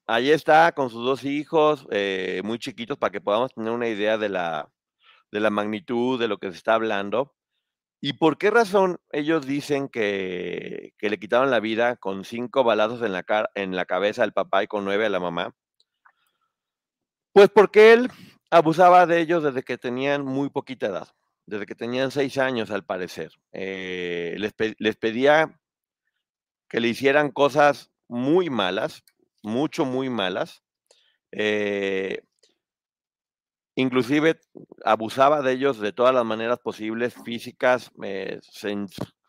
Ahí 0.06 0.30
está, 0.30 0.74
con 0.74 0.92
sus 0.92 1.04
dos 1.04 1.24
hijos, 1.24 1.88
eh, 1.90 2.42
muy 2.44 2.60
chiquitos, 2.60 3.00
para 3.00 3.10
que 3.10 3.20
podamos 3.20 3.56
tener 3.56 3.72
una 3.72 3.88
idea 3.88 4.20
de 4.20 4.30
la, 4.30 4.70
de 5.32 5.40
la 5.40 5.50
magnitud 5.50 6.20
de 6.20 6.28
lo 6.28 6.38
que 6.38 6.52
se 6.52 6.58
está 6.58 6.76
hablando. 6.76 7.34
¿Y 8.00 8.14
por 8.14 8.38
qué 8.38 8.52
razón 8.52 9.00
ellos 9.12 9.48
dicen 9.48 9.90
que, 9.90 10.94
le 11.00 11.20
quitaron 11.20 11.50
la 11.50 11.60
vida 11.60 11.96
con 11.96 12.26
cinco 12.26 12.64
balazos 12.64 13.02
en 13.02 13.12
la, 13.12 13.26
en 13.56 13.76
la 13.76 13.86
cabeza 13.86 14.22
al 14.22 14.34
papá 14.34 14.62
y 14.62 14.68
con 14.68 14.86
nueve 14.86 15.08
a 15.08 15.10
la 15.10 15.20
mamá? 15.20 15.56
Pues 17.34 17.50
porque 17.50 17.94
él 17.94 18.12
abusaba 18.52 19.08
de 19.08 19.20
ellos 19.20 19.42
desde 19.42 19.64
que 19.64 19.80
tenían 19.80 20.24
muy 20.24 20.52
poquita 20.52 20.86
edad, 20.86 21.08
desde 21.46 21.66
que 21.66 21.76
tenían 21.76 22.12
seis 22.12 22.38
años 22.38 22.72
al 22.72 22.86
parecer. 22.86 23.32
Eh, 23.52 24.36
les, 24.38 24.96
pedía 24.96 25.60
que 26.70 26.80
le 26.80 26.88
hicieran 26.88 27.32
cosas 27.32 27.92
muy 28.08 28.50
malas, 28.50 29.04
mucho, 29.44 29.86
muy 29.86 30.10
malas. 30.10 30.64
Eh, 31.32 32.22
Inclusive 33.76 34.40
abusaba 34.86 35.42
de 35.42 35.52
ellos 35.52 35.80
de 35.80 35.92
todas 35.92 36.16
las 36.16 36.24
maneras 36.24 36.60
posibles, 36.60 37.14
físicas, 37.26 37.92
eh, 38.02 38.40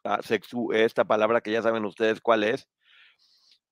ah, 0.04 0.20
esta 0.73 1.04
palabra 1.04 1.40
que 1.40 1.50
ya 1.50 1.62
saben 1.62 1.85
ustedes 1.85 2.20
cuál 2.20 2.44
es. 2.44 2.68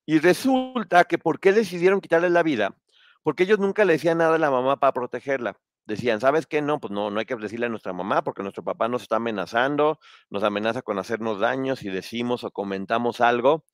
Y 0.05 0.19
resulta 0.19 1.05
que 1.05 1.17
¿por 1.17 1.39
qué 1.39 1.53
decidieron 1.53 2.01
quitarle 2.01 2.29
la 2.29 2.43
vida? 2.43 2.77
Porque 3.23 3.45
ellos 3.45 3.61
nunca 3.61 3.85
le 3.85 3.95
decían 3.95 4.19
nada 4.19 4.35
a 4.35 4.39
la 4.39 4.51
mamá 4.51 4.81
para 4.81 4.93
protegerla. 4.93 5.57
Decían, 5.87 6.21
¿sabes 6.21 6.47
qué? 6.47 6.63
No, 6.63 6.81
pues 6.81 6.93
no, 6.93 7.11
no 7.11 7.21
hay 7.21 7.27
que 7.27 7.37
decirle 7.37 7.67
a 7.67 7.69
nuestra 7.69 7.93
mamá 7.93 8.23
porque 8.25 8.43
nuestro 8.43 8.65
papá 8.65 8.89
nos 8.89 9.03
está 9.03 9.17
amenazando, 9.17 9.99
nos 10.31 10.43
amenaza 10.43 10.81
con 10.83 10.99
hacernos 10.99 11.41
daños 11.41 11.81
si 11.81 11.91
decimos 11.91 12.43
o 12.45 12.51
comentamos 12.51 13.21
algo. 13.21 13.65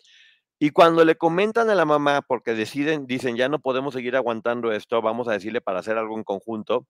Y 0.58 0.70
cuando 0.70 1.04
le 1.04 1.16
comentan 1.16 1.70
a 1.70 1.74
la 1.74 1.84
mamá, 1.86 2.20
porque 2.22 2.54
deciden, 2.54 3.06
dicen, 3.06 3.36
ya 3.36 3.48
no 3.48 3.60
podemos 3.60 3.94
seguir 3.94 4.16
aguantando 4.16 4.72
esto, 4.72 5.00
vamos 5.00 5.28
a 5.28 5.32
decirle 5.32 5.60
para 5.60 5.78
hacer 5.80 5.96
algo 5.96 6.18
en 6.18 6.24
conjunto, 6.24 6.86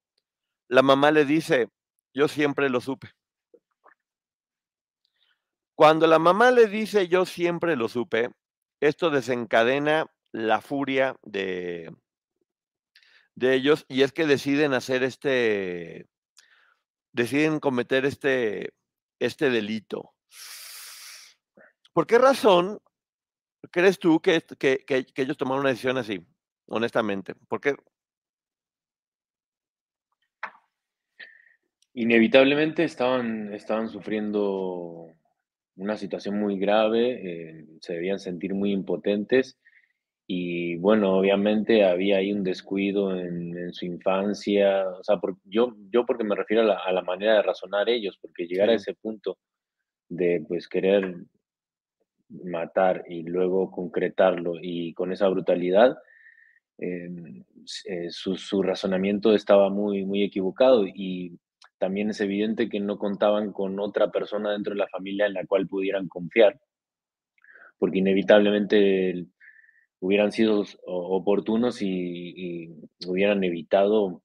la 0.69 0.83
mamá 0.83 1.11
le 1.13 1.25
dice, 1.25 1.69
yo 2.15 2.27
siempre 2.29 2.69
lo 2.71 2.81
supe. 2.81 3.11
Cuando 5.77 6.07
la 6.07 6.19
mamá 6.19 6.51
le 6.51 6.67
dice, 6.67 7.09
yo 7.09 7.27
siempre 7.27 7.77
lo 7.77 7.89
supe, 7.89 8.31
esto 8.81 9.11
desencadena 9.11 10.07
la 10.33 10.61
furia 10.61 11.17
de, 11.23 11.93
de 13.41 13.55
ellos 13.55 13.87
y 13.89 14.03
es 14.03 14.13
que 14.13 14.27
deciden 14.27 14.75
hacer 14.75 15.03
este, 15.03 16.07
deciden 17.13 17.59
cometer 17.59 18.05
este, 18.05 18.75
este 19.19 19.51
delito. 19.51 20.13
¿Por 21.93 22.07
qué 22.07 22.19
razón 22.19 22.81
crees 23.71 23.99
tú 23.99 24.21
que, 24.21 24.43
que, 24.59 24.85
que, 24.85 25.07
ellos 25.17 25.39
tomaron 25.39 25.63
una 25.63 25.71
decisión 25.71 25.97
así, 25.97 26.25
honestamente? 26.67 27.35
Porque 27.49 27.77
Inevitablemente 31.93 32.85
estaban, 32.85 33.53
estaban 33.53 33.89
sufriendo 33.89 35.13
una 35.77 35.97
situación 35.97 36.39
muy 36.39 36.59
grave, 36.59 37.21
eh, 37.25 37.67
se 37.81 37.95
debían 37.95 38.21
sentir 38.21 38.55
muy 38.55 38.71
impotentes 38.71 39.59
y 40.33 40.77
bueno, 40.77 41.19
obviamente 41.19 41.85
había 41.85 42.19
ahí 42.19 42.33
un 42.33 42.45
descuido 42.45 43.17
en, 43.19 43.73
su 43.73 43.85
infancia, 43.85 44.89
o 44.89 45.03
sea, 45.03 45.21
yo, 45.45 45.75
yo 45.91 46.07
porque 46.07 46.23
me 46.23 46.37
refiero 46.37 46.63
a 46.63 46.67
la, 46.67 46.77
a 46.77 46.93
la, 46.93 47.03
manera 47.03 47.35
de 47.35 47.43
razonar 47.43 47.89
ellos, 47.89 48.17
porque 48.23 48.47
llegar 48.47 48.71
a 48.71 48.75
ese 48.75 48.95
punto 48.95 49.39
de 50.09 50.45
pues 50.47 50.69
querer 50.69 51.17
matar 52.29 53.03
y 53.09 53.25
luego 53.25 53.73
concretarlo 53.73 54.53
y 54.63 54.95
con 54.95 55.11
esa 55.11 55.27
brutalidad, 55.27 55.99
em, 56.79 57.43
eh, 57.87 58.11
su, 58.11 58.63
razonamiento 58.63 59.35
estaba 59.35 59.69
muy, 59.69 60.05
muy 60.05 60.23
equivocado 60.23 60.87
y 60.87 61.41
también 61.79 62.11
es 62.11 62.21
evidente 62.21 62.69
que 62.69 62.79
no 62.79 62.99
contaban 62.99 63.53
con 63.53 63.81
otra 63.81 64.13
persona 64.13 64.53
dentro 64.53 64.75
de 64.75 64.79
la 64.79 64.89
familia 64.89 65.27
en 65.27 65.35
la 65.35 65.45
cual 65.45 65.67
pudieran 65.67 66.07
confiar, 66.07 66.61
porque 67.81 67.99
inevitablemente 67.99 69.27
hubieran 70.01 70.33
sido 70.33 70.65
oportunos 70.87 71.81
y, 71.83 72.75
hubieran 73.07 73.45
evitado, 73.45 74.23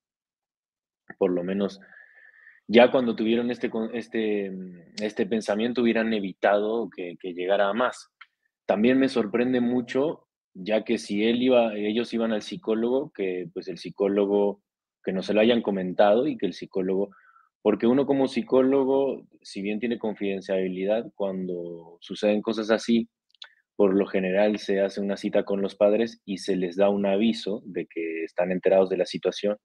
por 1.17 1.31
lo 1.31 1.43
menos, 1.43 1.79
ya 2.67 2.91
cuando 2.91 3.15
tuvieron 3.15 3.51
este, 3.51 3.69
este, 3.93 4.51
este 5.01 5.25
pensamiento, 5.25 5.81
hubieran 5.81 6.13
evitado 6.13 6.89
que, 6.89 7.17
llegara 7.21 7.69
a 7.69 7.73
más. 7.73 8.09
También 8.65 8.97
me 8.97 9.09
sorprende 9.09 9.61
mucho, 9.61 10.27
ya 10.53 10.83
que 10.83 10.97
si 10.97 11.25
él 11.25 11.43
iba, 11.43 11.75
ellos 11.75 12.13
iban 12.13 12.31
al 12.31 12.41
psicólogo, 12.41 13.11
que 13.13 13.47
pues 13.53 13.67
el 13.67 13.77
psicólogo, 13.77 14.61
que 15.03 15.11
no 15.11 15.21
se 15.21 15.33
lo 15.33 15.41
hayan 15.41 15.61
comentado 15.61 16.25
y 16.25 16.37
que 16.37 16.47
el 16.47 16.53
psicólogo, 16.53 17.11
porque 17.61 17.85
uno 17.85 18.05
como 18.05 18.27
psicólogo, 18.27 19.27
si 19.41 19.61
bien 19.61 19.79
tiene 19.79 19.99
confidencialidad, 19.99 21.11
cuando 21.15 21.97
suceden 21.99 22.41
cosas 22.41 22.71
así, 22.71 23.09
por 23.75 23.93
lo 23.93 24.05
general 24.05 24.57
se 24.57 24.79
hace 24.79 25.01
una 25.01 25.17
cita 25.17 25.43
con 25.43 25.61
los 25.61 25.75
padres 25.75 26.21
y 26.25 26.37
se 26.37 26.55
les 26.55 26.77
da 26.77 26.89
un 26.89 27.05
aviso 27.05 27.61
de 27.65 27.87
que 27.87 28.23
están 28.23 28.51
enterados 28.51 28.89
de 28.89 28.97
la 28.97 29.05
situación, 29.05 29.57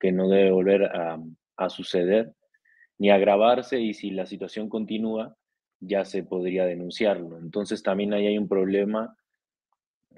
que 0.00 0.10
no 0.10 0.28
debe 0.28 0.50
volver 0.50 0.84
a, 0.84 1.18
suceder 1.68 2.32
ni 2.98 3.10
agravarse 3.10 3.78
y 3.78 3.94
si 3.94 4.10
la 4.10 4.26
situación 4.26 4.68
continúa, 4.68 5.36
ya 5.78 6.04
se 6.04 6.24
podría 6.24 6.64
denunciarlo. 6.64 7.38
Entonces 7.38 7.84
también 7.84 8.12
ahí 8.12 8.26
hay 8.26 8.36
un 8.36 8.48
problema 8.48 9.16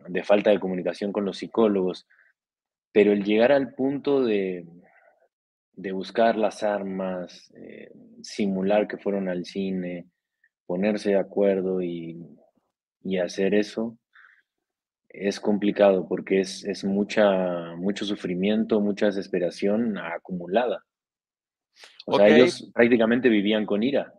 de 0.09 0.23
falta 0.23 0.49
de 0.49 0.59
comunicación 0.59 1.13
con 1.13 1.27
los 1.27 1.37
psicólogos. 1.37 2.07
Pero 2.93 3.13
el 3.13 3.25
llegar 3.25 3.53
al 3.53 3.75
punto 3.75 4.25
de, 4.25 4.67
de 5.75 5.93
buscar 5.93 6.37
las 6.37 6.63
armas, 6.63 7.53
eh, 7.57 7.93
simular 8.23 8.89
que 8.89 8.97
fueron 8.97 9.29
al 9.29 9.45
cine, 9.45 10.07
ponerse 10.65 11.11
de 11.11 11.19
acuerdo 11.19 11.83
y, 11.83 12.27
y 13.05 13.19
hacer 13.19 13.55
eso 13.55 13.99
es 15.09 15.39
complicado 15.39 16.09
porque 16.09 16.41
es, 16.41 16.65
es 16.65 16.85
mucha, 16.85 17.77
mucho 17.77 18.05
sufrimiento, 18.05 18.81
mucha 18.81 19.07
desesperación 19.07 19.97
acumulada. 19.97 20.85
O 22.07 22.17
sea, 22.17 22.29
ellos 22.29 22.71
prácticamente 22.75 23.29
vivían 23.29 23.65
con 23.65 23.83
ira. 23.83 24.13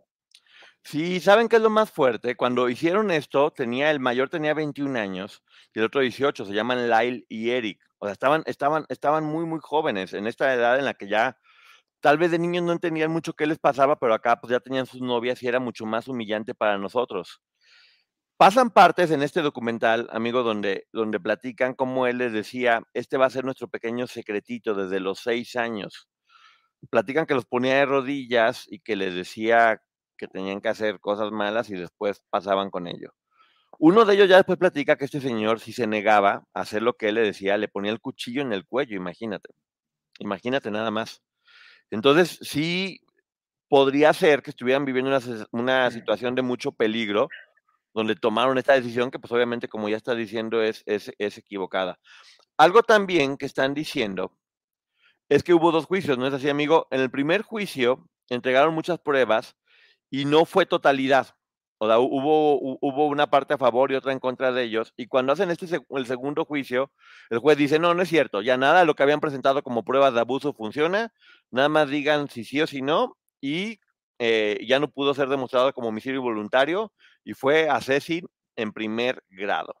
Sí, 0.82 1.20
¿saben 1.20 1.48
qué 1.48 1.56
es 1.56 1.62
lo 1.62 1.68
más 1.70 1.90
fuerte? 1.90 2.36
Cuando 2.36 2.68
hicieron 2.68 3.10
esto, 3.10 3.50
tenía 3.50 3.90
el 3.90 4.00
mayor 4.00 4.28
tenía 4.28 4.54
21 4.54 4.98
años 4.98 5.42
y 5.74 5.80
el 5.80 5.86
otro 5.86 6.00
18, 6.00 6.46
se 6.46 6.54
llaman 6.54 6.88
Lyle 6.88 7.26
y 7.28 7.50
Eric. 7.50 7.80
O 7.98 8.06
sea, 8.06 8.12
estaban, 8.12 8.42
estaban, 8.46 8.86
estaban 8.88 9.24
muy, 9.24 9.44
muy 9.44 9.58
jóvenes 9.60 10.14
en 10.14 10.26
esta 10.26 10.54
edad 10.54 10.78
en 10.78 10.84
la 10.84 10.94
que 10.94 11.08
ya 11.08 11.38
tal 12.00 12.18
vez 12.18 12.30
de 12.30 12.38
niños 12.38 12.62
no 12.62 12.72
entendían 12.72 13.10
mucho 13.10 13.32
qué 13.32 13.46
les 13.46 13.58
pasaba, 13.58 13.98
pero 13.98 14.14
acá 14.14 14.40
pues 14.40 14.50
ya 14.50 14.60
tenían 14.60 14.86
sus 14.86 15.00
novias 15.00 15.42
y 15.42 15.48
era 15.48 15.58
mucho 15.58 15.84
más 15.86 16.08
humillante 16.08 16.54
para 16.54 16.78
nosotros. 16.78 17.42
Pasan 18.38 18.68
partes 18.68 19.10
en 19.10 19.22
este 19.22 19.40
documental, 19.40 20.08
amigo, 20.12 20.42
donde, 20.42 20.86
donde 20.92 21.18
platican 21.18 21.72
cómo 21.72 22.06
él 22.06 22.18
les 22.18 22.34
decía, 22.34 22.82
este 22.92 23.16
va 23.16 23.24
a 23.24 23.30
ser 23.30 23.46
nuestro 23.46 23.68
pequeño 23.68 24.06
secretito 24.06 24.74
desde 24.74 25.00
los 25.00 25.20
seis 25.20 25.56
años. 25.56 26.06
Platican 26.90 27.24
que 27.24 27.32
los 27.32 27.46
ponía 27.46 27.76
de 27.76 27.86
rodillas 27.86 28.66
y 28.68 28.80
que 28.80 28.94
les 28.94 29.14
decía 29.14 29.80
que 30.18 30.28
tenían 30.28 30.60
que 30.60 30.68
hacer 30.68 31.00
cosas 31.00 31.32
malas 31.32 31.70
y 31.70 31.76
después 31.76 32.22
pasaban 32.28 32.68
con 32.70 32.86
ello. 32.88 33.14
Uno 33.78 34.04
de 34.04 34.14
ellos 34.14 34.28
ya 34.28 34.36
después 34.36 34.58
platica 34.58 34.96
que 34.96 35.06
este 35.06 35.22
señor, 35.22 35.58
si 35.58 35.72
se 35.72 35.86
negaba 35.86 36.44
a 36.52 36.60
hacer 36.60 36.82
lo 36.82 36.92
que 36.92 37.08
él 37.08 37.14
le 37.14 37.22
decía, 37.22 37.56
le 37.56 37.68
ponía 37.68 37.90
el 37.90 38.00
cuchillo 38.00 38.42
en 38.42 38.52
el 38.52 38.66
cuello, 38.66 38.96
imagínate. 38.96 39.54
Imagínate 40.18 40.70
nada 40.70 40.90
más. 40.90 41.22
Entonces, 41.90 42.38
sí 42.42 43.00
podría 43.68 44.12
ser 44.12 44.42
que 44.42 44.50
estuvieran 44.50 44.84
viviendo 44.84 45.10
una, 45.10 45.46
una 45.52 45.90
situación 45.90 46.34
de 46.34 46.42
mucho 46.42 46.72
peligro, 46.72 47.28
donde 47.96 48.16
tomaron 48.16 48.58
esta 48.58 48.74
decisión 48.74 49.10
que, 49.10 49.18
pues 49.18 49.32
obviamente, 49.32 49.68
como 49.68 49.88
ya 49.90 49.96
está 49.98 50.14
diciendo, 50.14 50.62
es, 50.62 50.84
es, 50.86 51.12
es 51.18 51.38
equivocada. 51.38 51.98
Algo 52.58 52.82
también 52.82 53.36
que 53.38 53.46
están 53.46 53.74
diciendo 53.74 54.32
es 55.28 55.42
que 55.42 55.54
hubo 55.54 55.72
dos 55.72 55.86
juicios, 55.86 56.18
¿no 56.18 56.26
es 56.26 56.34
así, 56.34 56.48
amigo? 56.48 56.86
En 56.90 57.00
el 57.00 57.10
primer 57.10 57.42
juicio 57.42 58.08
entregaron 58.28 58.74
muchas 58.74 58.98
pruebas 59.00 59.56
y 60.10 60.24
no 60.24 60.44
fue 60.44 60.66
totalidad. 60.66 61.28
O 61.78 61.86
sea, 61.88 61.98
hu- 61.98 62.08
hubo, 62.10 62.60
hu- 62.60 62.78
hubo 62.80 63.06
una 63.08 63.28
parte 63.28 63.54
a 63.54 63.58
favor 63.58 63.92
y 63.92 63.96
otra 63.96 64.12
en 64.12 64.20
contra 64.20 64.52
de 64.52 64.64
ellos. 64.64 64.92
Y 64.96 65.06
cuando 65.08 65.32
hacen 65.32 65.50
este 65.50 65.66
el 65.90 66.06
segundo 66.06 66.44
juicio, 66.44 66.92
el 67.30 67.38
juez 67.38 67.58
dice, 67.58 67.78
no, 67.78 67.94
no 67.94 68.02
es 68.02 68.08
cierto, 68.08 68.42
ya 68.42 68.56
nada 68.56 68.84
lo 68.84 68.94
que 68.94 69.02
habían 69.02 69.20
presentado 69.20 69.62
como 69.62 69.84
pruebas 69.84 70.14
de 70.14 70.20
abuso 70.20 70.54
funciona, 70.54 71.12
nada 71.50 71.68
más 71.68 71.88
digan 71.90 72.28
si 72.30 72.44
sí 72.44 72.60
o 72.62 72.66
si 72.66 72.82
no, 72.82 73.16
y 73.40 73.78
eh, 74.18 74.58
ya 74.66 74.78
no 74.80 74.88
pudo 74.90 75.14
ser 75.14 75.28
demostrado 75.28 75.72
como 75.72 75.88
homicidio 75.88 76.22
voluntario 76.22 76.92
y 77.24 77.34
fue 77.34 77.68
asesino 77.68 78.28
en 78.56 78.72
primer 78.72 79.22
grado. 79.28 79.74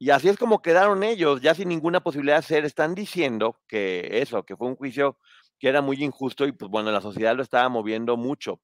Y 0.00 0.10
así 0.10 0.28
es 0.28 0.36
como 0.36 0.62
quedaron 0.62 1.02
ellos, 1.02 1.40
ya 1.40 1.54
sin 1.54 1.68
ninguna 1.68 2.00
posibilidad 2.00 2.36
de 2.36 2.42
ser. 2.42 2.64
Están 2.64 2.94
diciendo 2.94 3.58
que 3.66 4.20
eso, 4.22 4.44
que 4.44 4.56
fue 4.56 4.68
un 4.68 4.76
juicio 4.76 5.18
que 5.58 5.68
era 5.68 5.82
muy 5.82 6.02
injusto 6.04 6.46
y 6.46 6.52
pues 6.52 6.70
bueno, 6.70 6.92
la 6.92 7.00
sociedad 7.00 7.34
lo 7.34 7.42
estaba 7.42 7.68
moviendo 7.68 8.16
mucho. 8.16 8.60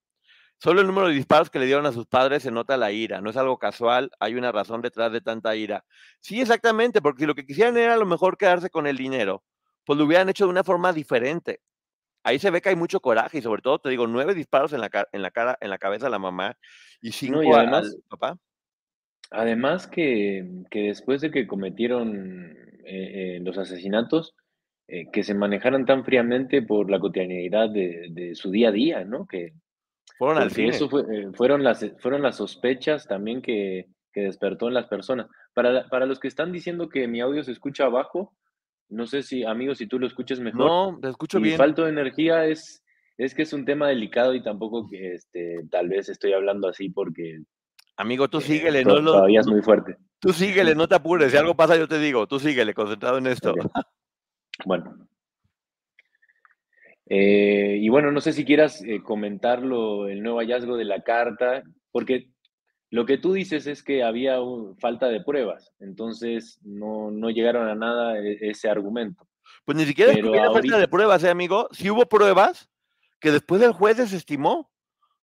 Solo 0.59 0.81
el 0.81 0.87
número 0.87 1.09
de 1.09 1.15
disparos 1.15 1.51
que 1.51 1.59
le 1.59 1.67
dieron 1.67 1.87
a 1.87 1.93
sus 1.93 2.07
padres 2.07 2.45
se 2.45 2.51
nota 2.53 2.77
la 2.77 2.93
ira, 2.93 3.21
no 3.21 3.31
es 3.31 3.37
algo 3.37 3.59
casual, 3.59 4.11
hay 4.21 4.35
una 4.37 4.53
razón 4.53 4.81
detrás 4.81 5.13
de 5.13 5.21
tanta 5.21 5.57
ira. 5.57 5.85
Sí, 6.21 6.41
exactamente, 6.41 7.03
porque 7.03 7.23
si 7.23 7.27
lo 7.27 7.35
que 7.35 7.45
quisieran 7.45 7.77
era 7.77 7.95
a 7.95 7.97
lo 7.99 8.07
mejor 8.07 8.39
quedarse 8.39 8.71
con 8.71 8.87
el 8.87 8.97
dinero, 8.97 9.43
pues 9.85 9.99
lo 9.99 10.05
hubieran 10.07 10.29
hecho 10.29 10.45
de 10.45 10.51
una 10.51 10.65
forma 10.65 10.93
diferente. 10.93 11.61
Ahí 12.25 12.39
se 12.39 12.51
ve 12.51 12.61
que 12.61 12.71
hay 12.71 12.77
mucho 12.77 13.01
coraje 13.01 13.39
y 13.39 13.43
sobre 13.43 13.63
todo, 13.63 13.79
te 13.79 13.91
digo, 13.91 14.07
nueve 14.07 14.35
disparos 14.35 14.73
en 14.73 14.81
la, 14.81 14.91
en 15.13 15.23
la 15.23 15.31
cara, 15.31 15.59
en 15.61 15.71
la 15.71 15.79
cabeza 15.79 16.07
a 16.07 16.11
la 16.11 16.19
mamá 16.19 16.57
y 17.01 17.13
cinco 17.13 17.43
y 17.43 17.53
a- 17.53 17.59
además- 17.61 17.95
al 17.95 18.03
papá. 18.09 18.39
Además 19.31 19.87
que, 19.87 20.49
que 20.71 20.83
después 20.89 21.21
de 21.21 21.31
que 21.31 21.47
cometieron 21.47 22.57
eh, 22.85 23.37
eh, 23.37 23.41
los 23.43 23.59
asesinatos, 23.59 24.35
eh, 24.87 25.11
que 25.13 25.23
se 25.23 25.35
manejaran 25.35 25.87
tan 25.87 26.05
fríamente 26.05 26.63
por 26.63 26.91
la 26.91 26.99
cotidianidad 27.01 27.71
de, 27.71 28.09
de 28.11 28.35
su 28.35 28.51
día 28.51 28.69
a 28.69 28.73
día, 28.73 29.05
¿no? 29.05 29.27
Que, 29.27 29.53
Fueron 30.19 30.39
al 30.43 30.51
cine. 30.51 30.69
eso 30.69 30.89
fue, 30.89 31.05
fueron, 31.33 31.65
las, 31.65 31.85
fueron 31.99 32.23
las 32.23 32.37
sospechas 32.37 33.07
también 33.09 33.43
que, 33.43 33.87
que 34.13 34.21
despertó 34.21 34.69
en 34.69 34.75
las 34.75 34.87
personas. 34.87 35.27
Para, 35.55 35.89
para 35.89 36.07
los 36.07 36.21
que 36.21 36.29
están 36.29 36.53
diciendo 36.53 36.89
que 36.89 37.09
mi 37.09 37.21
audio 37.21 37.43
se 37.43 37.51
escucha 37.53 37.87
abajo, 37.87 38.33
no 38.89 39.07
sé 39.07 39.23
si, 39.23 39.45
amigos, 39.45 39.79
si 39.79 39.87
tú 39.87 39.99
lo 39.99 40.07
escuchas 40.07 40.41
mejor. 40.41 40.67
No, 40.67 40.99
te 41.01 41.09
escucho 41.09 41.39
y 41.39 41.43
bien. 41.43 41.57
falta 41.57 41.83
de 41.83 41.91
energía 41.91 42.47
es, 42.47 42.83
es 43.17 43.35
que 43.35 43.43
es 43.43 43.53
un 43.53 43.65
tema 43.65 43.89
delicado 43.89 44.35
y 44.35 44.43
tampoco 44.43 44.89
que 44.89 45.15
este, 45.15 45.67
tal 45.71 45.89
vez 45.89 46.09
estoy 46.09 46.33
hablando 46.33 46.69
así 46.69 46.91
porque 46.91 47.41
Amigo, 47.97 48.29
tú 48.29 48.39
eh, 48.39 48.43
síguele, 48.43 48.85
no 48.85 48.99
lo, 49.01 49.13
todavía 49.13 49.41
es 49.41 49.47
muy 49.47 49.63
fuerte. 49.63 49.97
tú 50.19 50.33
síguele, 50.33 50.75
no 50.75 50.89
te 50.89 50.97
apures. 50.97 51.31
Si 51.31 51.37
algo 51.37 51.55
pasa, 51.55 51.77
yo 51.77 51.87
te 51.89 51.99
digo, 51.99 52.27
tú 52.27 52.39
síguele, 52.39 52.75
concentrado 52.75 53.19
en 53.19 53.27
esto. 53.27 53.55
Bueno. 54.65 55.09
Eh, 57.07 57.77
y 57.81 57.89
bueno, 57.89 58.13
no 58.13 58.21
sé 58.21 58.33
si 58.33 58.45
quieras 58.45 58.81
eh, 58.85 59.03
comentarlo, 59.03 60.07
el 60.07 60.23
nuevo 60.23 60.39
hallazgo 60.39 60.77
de 60.77 60.85
la 60.85 61.03
carta, 61.03 61.65
porque 61.91 62.31
lo 62.95 63.07
que 63.07 63.19
tú 63.19 63.33
dices 63.33 63.67
es 63.67 63.83
que 63.83 64.05
había 64.05 64.41
un- 64.41 64.77
falta 64.79 65.09
de 65.09 65.21
pruebas, 65.21 65.73
entonces 65.81 66.61
no, 66.63 67.11
no 67.11 67.29
llegaron 67.29 67.67
a 67.69 67.75
nada 67.75 68.17
e- 68.21 68.39
ese 68.41 68.71
argumento. 68.71 69.27
Pues 69.65 69.77
ni 69.77 69.85
siquiera 69.85 70.13
Pero 70.15 70.31
hubiera 70.31 70.53
falta 70.53 70.79
de 70.79 70.87
pruebas, 70.87 71.25
¿eh, 71.25 71.29
amigo? 71.31 71.69
Sí 71.73 71.91
hubo 71.91 72.07
pruebas 72.07 72.71
que 73.19 73.33
después 73.33 73.61
el 73.63 73.73
juez 73.73 73.97
desestimó. 73.97 74.71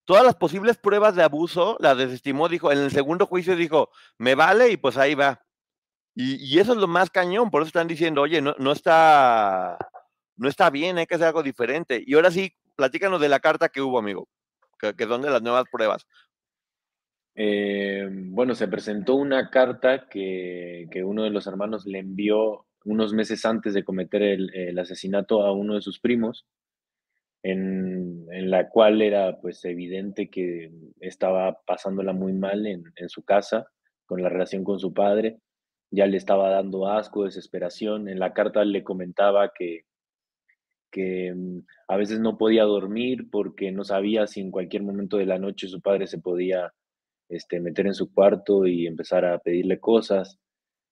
Todas 0.04 0.26
las 0.26 0.36
posibles 0.36 0.78
pruebas 0.78 1.16
de 1.16 1.24
abuso 1.24 1.78
las 1.80 1.98
desestimó, 1.98 2.50
dijo, 2.50 2.74
en 2.74 2.80
el 2.80 2.92
segundo 2.92 3.26
juicio 3.26 3.56
dijo, 3.56 3.90
me 4.18 4.36
vale 4.36 4.70
y 4.72 4.76
pues 4.76 4.98
ahí 4.98 5.16
va. 5.16 5.42
Y, 6.14 6.44
y 6.44 6.60
eso 6.60 6.74
es 6.74 6.78
lo 6.78 6.88
más 6.88 7.10
cañón, 7.10 7.50
por 7.50 7.62
eso 7.62 7.68
están 7.68 7.88
diciendo, 7.88 8.22
oye, 8.22 8.42
no, 8.42 8.54
no 8.58 8.74
está, 8.74 9.78
no 10.36 10.50
está 10.50 10.70
bien, 10.70 10.98
hay 10.98 11.06
que 11.08 11.16
hacer 11.16 11.28
algo 11.28 11.42
diferente. 11.42 12.04
Y 12.06 12.16
ahora 12.16 12.32
sí, 12.32 12.52
platícanos 12.76 13.22
de 13.22 13.30
la 13.30 13.40
carta 13.40 13.70
que 13.70 13.80
hubo, 13.80 13.98
amigo, 13.98 14.28
que, 14.78 14.94
que 14.94 15.06
son 15.06 15.22
de 15.22 15.30
las 15.30 15.42
nuevas 15.42 15.64
pruebas. 15.72 16.06
Eh, 17.36 18.08
bueno, 18.12 18.56
se 18.56 18.68
presentó 18.68 19.16
una 19.16 19.50
carta 19.50 20.08
que, 20.10 20.88
que 20.92 21.04
uno 21.04 21.24
de 21.24 21.30
los 21.30 21.48
hermanos 21.48 21.86
le 21.86 22.00
envió 22.00 22.66
unos 22.86 23.14
meses 23.14 23.46
antes 23.46 23.74
de 23.74 23.84
cometer 23.84 24.22
el, 24.22 24.80
asesinato 24.80 25.44
a 25.44 25.54
uno 25.54 25.76
de 25.76 25.82
sus 25.82 26.00
primos, 26.00 26.46
en, 27.44 28.28
en 28.32 28.52
la 28.52 28.70
cual 28.70 29.02
era 29.02 29.40
pues 29.40 29.64
evidente 29.66 30.30
que 30.30 30.72
estaba 31.00 31.60
pasándola 31.66 32.14
muy 32.14 32.34
mal 32.34 32.66
en, 32.68 32.84
en 32.96 33.10
su 33.10 33.24
casa, 33.24 33.68
con 34.06 34.22
la 34.22 34.30
relación 34.30 34.64
con 34.64 34.80
su 34.80 34.94
padre, 34.94 35.40
ya 35.92 36.08
le 36.08 36.18
estaba 36.18 36.50
dando 36.50 36.88
asco, 36.88 37.26
desesperación. 37.26 38.08
En 38.08 38.20
la 38.20 38.34
carta 38.34 38.64
le 38.64 38.84
comentaba 38.84 39.52
que, 39.54 39.86
que 40.90 41.34
mm, 41.34 41.60
a 41.90 41.98
veces 41.98 42.20
no 42.20 42.38
podía 42.38 42.64
dormir 42.64 43.30
porque 43.30 43.72
no 43.72 43.84
sabía 43.84 44.28
si 44.28 44.42
en 44.42 44.52
cualquier 44.52 44.84
momento 44.84 45.18
de 45.18 45.26
la 45.26 45.38
noche 45.38 45.68
su 45.68 45.82
padre 45.82 46.08
se 46.08 46.20
podía 46.20 46.74
este, 47.32 47.60
meter 47.60 47.88
en 47.88 47.94
su 47.94 48.14
cuarto 48.14 48.68
y 48.68 48.88
empezar 48.88 49.26
a 49.26 49.40
pedirle 49.40 49.80
cosas, 49.80 50.38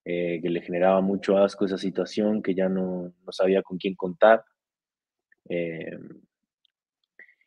eh, 0.06 0.39
que 0.41 0.49
le 0.49 0.62
generaba 0.62 1.02
mucho 1.02 1.38
asco 1.38 1.65
esa 1.65 1.78
situación, 1.78 2.41
que 2.41 2.56
ya 2.56 2.69
no, 2.69 3.13
no 3.25 3.32
sabía 3.32 3.62
con 3.62 3.78
quién 3.78 3.95
contar. 3.95 4.43
Eh, 5.49 5.97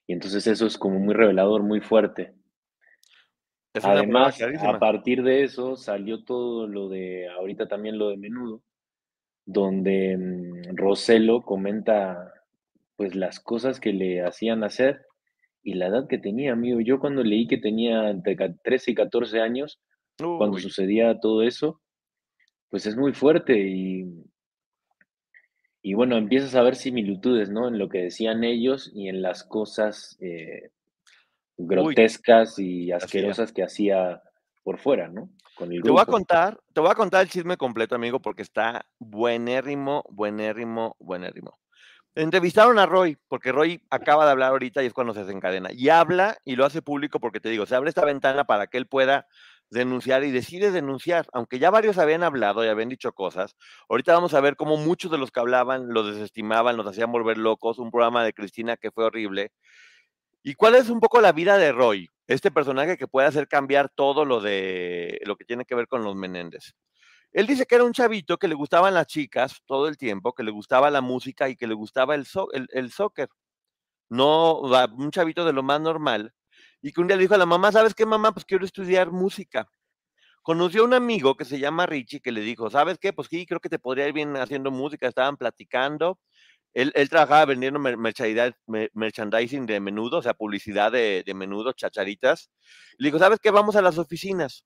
y 0.07 0.13
entonces 0.13 0.47
eso 0.47 0.67
es 0.67 0.77
como 0.77 0.99
muy 0.99 1.15
revelador, 1.15 1.63
muy 1.63 1.81
fuerte. 1.81 2.35
Es 3.75 3.85
Además, 3.85 4.39
a 4.43 4.79
partir 4.79 5.23
de 5.23 5.45
eso 5.45 5.77
salió 5.77 6.25
todo 6.25 6.67
lo 6.67 6.91
de, 6.91 7.29
ahorita 7.29 7.69
también 7.69 7.99
lo 7.99 8.11
de 8.11 8.19
menudo, 8.19 8.63
donde 9.47 10.17
mm, 10.19 10.77
Roselo 10.77 11.41
comenta 11.41 12.33
pues 12.97 13.15
las 13.15 13.41
cosas 13.41 13.81
que 13.81 13.95
le 13.95 14.23
hacían 14.23 14.63
hacer 14.63 15.07
y 15.63 15.75
la 15.75 15.87
edad 15.87 16.09
que 16.09 16.19
tenía, 16.19 16.53
amigo. 16.53 16.81
Yo 16.81 16.99
cuando 16.99 17.23
leí 17.23 17.47
que 17.47 17.59
tenía 17.59 18.11
entre 18.11 18.37
ca- 18.37 18.55
13 18.65 18.91
y 18.91 18.95
14 18.95 19.41
años, 19.41 19.81
cuando 20.39 20.59
sucedía 20.63 21.21
todo 21.21 21.43
eso, 21.43 21.81
pues 22.69 22.87
es 22.87 22.97
muy 22.97 23.13
fuerte 23.13 23.59
y, 23.59 24.25
y 25.83 25.95
bueno, 25.95 26.17
empiezas 26.17 26.55
a 26.55 26.63
ver 26.63 26.77
similitudes, 26.77 27.51
¿no? 27.51 27.69
En 27.69 27.79
lo 27.79 27.89
que 27.89 27.99
decían 28.05 28.45
ellos 28.45 28.91
y 28.95 29.09
en 29.09 29.21
las 29.23 29.45
cosas 29.45 30.17
eh, 30.21 30.71
grotescas 31.57 32.59
y 32.59 32.93
asquerosas 32.93 33.53
que 33.53 33.63
hacía 33.63 34.23
por 34.63 34.79
fuera, 34.79 35.09
¿no? 35.09 35.31
Con 35.55 35.73
el 35.73 35.83
Te 35.83 35.91
voy 35.91 36.01
a 36.01 36.07
contar, 36.07 36.59
te 36.73 36.81
voy 36.81 36.91
a 36.91 36.95
contar 36.95 37.23
el 37.23 37.29
chisme 37.31 37.57
completo, 37.57 37.95
amigo, 37.95 38.21
porque 38.21 38.43
está 38.43 38.87
buenérrimo, 38.99 40.05
buenérrimo, 40.09 40.97
buenérrimo. 40.99 41.59
Entrevistaron 42.15 42.79
a 42.79 42.87
Roy, 42.87 43.17
porque 43.29 43.53
Roy 43.53 43.83
acaba 43.89 44.27
de 44.27 44.33
hablar 44.33 44.51
ahorita 44.51 44.83
y 44.83 44.87
es 44.87 44.93
cuando 44.93 45.15
se 45.15 45.21
desencadena. 45.21 45.71
Y 45.73 45.89
habla 45.89 46.37
y 46.45 46.57
lo 46.57 46.67
hace 46.67 46.83
público 46.83 47.21
porque 47.21 47.41
te 47.41 47.49
digo, 47.49 47.65
se 47.67 47.75
abre 47.75 47.89
esta 47.89 48.05
ventana 48.05 48.45
para 48.45 48.67
que 48.67 48.77
él 48.79 48.87
pueda 48.87 49.27
denunciar 49.71 50.23
y 50.25 50.31
decide 50.31 50.71
denunciar, 50.71 51.27
aunque 51.33 51.59
ya 51.59 51.71
varios 51.71 51.97
habían 51.97 52.23
hablado 52.23 52.65
y 52.65 52.69
habían 52.69 52.91
dicho 52.91 53.13
cosas. 53.13 53.57
Ahorita 53.89 54.13
vamos 54.13 54.35
a 54.35 54.41
ver 54.41 54.57
cómo 54.57 54.77
muchos 54.77 55.11
de 55.11 55.17
los 55.17 55.31
que 55.31 55.41
hablaban 55.41 55.89
los 55.95 56.15
desestimaban, 56.15 56.77
los 56.77 56.87
hacían 56.87 57.11
volver 57.11 57.39
locos, 57.39 57.79
un 57.79 57.91
programa 57.91 58.25
de 58.25 58.35
Cristina 58.35 58.77
que 58.77 58.91
fue 58.91 59.05
horrible. 59.05 59.53
¿Y 60.43 60.55
cuál 60.55 60.75
es 60.75 60.91
un 60.91 61.01
poco 61.01 61.21
la 61.21 61.33
vida 61.33 61.57
de 61.57 61.73
Roy? 61.73 62.09
este 62.33 62.51
personaje 62.51 62.97
que 62.97 63.09
puede 63.09 63.29
hacer 63.29 63.49
cambiar 63.49 63.91
todo 63.95 64.25
lo 64.25 64.41
de 64.41 65.21
lo 65.25 65.37
que 65.37 65.45
tiene 65.45 65.65
que 65.65 65.75
ver 65.75 65.87
con 65.87 66.05
los 66.05 66.17
Menéndez. 66.17 66.75
Él 67.33 67.47
dice 67.47 67.65
que 67.67 67.77
era 67.77 67.85
un 67.85 67.93
chavito 67.93 68.37
que 68.39 68.49
le 68.49 68.55
gustaban 68.55 68.95
las 68.95 69.07
chicas 69.07 69.63
todo 69.67 69.89
el 69.89 69.97
tiempo, 69.97 70.35
que 70.35 70.43
le 70.43 70.51
gustaba 70.51 70.91
la 70.91 71.01
música 71.01 71.49
y 71.49 71.57
que 71.57 71.67
le 71.67 71.75
gustaba 71.75 72.15
el, 72.15 72.27
el, 72.73 72.93
soccer. 72.93 73.29
No, 74.11 74.61
un 74.61 75.11
chavito 75.11 75.45
de 75.45 75.53
lo 75.55 75.63
más 75.63 75.81
normal. 75.81 76.35
Y 76.83 76.93
que 76.93 77.01
un 77.01 77.09
día 77.09 77.17
le 77.17 77.23
dijo 77.23 77.35
a 77.35 77.39
la 77.39 77.47
mamá, 77.47 77.73
¿sabes 77.73 77.95
qué, 77.95 78.07
mamá? 78.07 78.33
Pues 78.33 78.45
quiero 78.45 78.65
estudiar 78.65 79.11
música. 79.13 79.67
Conoció 80.43 80.83
a 80.83 80.85
un 80.87 80.95
amigo 80.95 81.37
que 81.37 81.45
se 81.45 81.59
llama 81.59 81.87
Richie 81.87 82.21
que 82.21 82.33
le 82.33 82.43
dijo, 82.43 82.71
¿sabes 82.71 82.99
qué? 82.99 83.13
Pues 83.13 83.29
sí, 83.29 83.47
creo 83.47 83.61
que 83.61 83.69
te 83.71 83.79
podría 83.79 84.09
ir 84.09 84.15
bien 84.15 84.37
haciendo 84.37 84.71
música. 84.71 85.09
Estaban 85.09 85.37
platicando. 85.37 86.19
Él, 86.75 86.93
trabajaba 87.11 87.47
vendiendo 87.47 87.81
merchandising 88.95 89.67
de 89.67 89.81
menudo, 89.81 90.19
o 90.19 90.23
sea, 90.23 90.35
publicidad 90.35 90.93
de, 90.93 91.23
de 91.25 91.35
menudo, 91.35 91.73
chacharitas. 91.73 92.51
Le 92.99 93.09
dijo, 93.09 93.19
¿sabes 93.19 93.41
qué? 93.41 93.51
Vamos 93.51 93.77
a 93.77 93.83
las 93.83 93.99
oficinas 93.99 94.65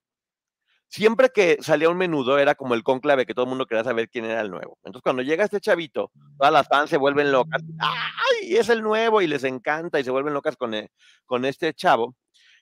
siempre 0.88 1.30
que 1.34 1.58
salía 1.60 1.88
un 1.88 1.96
menudo 1.96 2.38
era 2.38 2.54
como 2.54 2.74
el 2.74 2.82
conclave 2.82 3.26
que 3.26 3.34
todo 3.34 3.44
el 3.44 3.48
mundo 3.50 3.66
quería 3.66 3.84
saber 3.84 4.08
quién 4.08 4.24
era 4.24 4.40
el 4.40 4.50
nuevo. 4.50 4.78
Entonces, 4.84 5.02
cuando 5.02 5.22
llega 5.22 5.44
este 5.44 5.60
chavito, 5.60 6.10
todas 6.38 6.52
las 6.52 6.68
fans 6.68 6.90
se 6.90 6.96
vuelven 6.96 7.32
locas. 7.32 7.62
¡Ay! 7.78 8.56
Es 8.56 8.68
el 8.68 8.82
nuevo 8.82 9.20
y 9.22 9.26
les 9.26 9.44
encanta 9.44 10.00
y 10.00 10.04
se 10.04 10.10
vuelven 10.10 10.34
locas 10.34 10.56
con, 10.56 10.74
e, 10.74 10.90
con 11.24 11.44
este 11.44 11.74
chavo. 11.74 12.14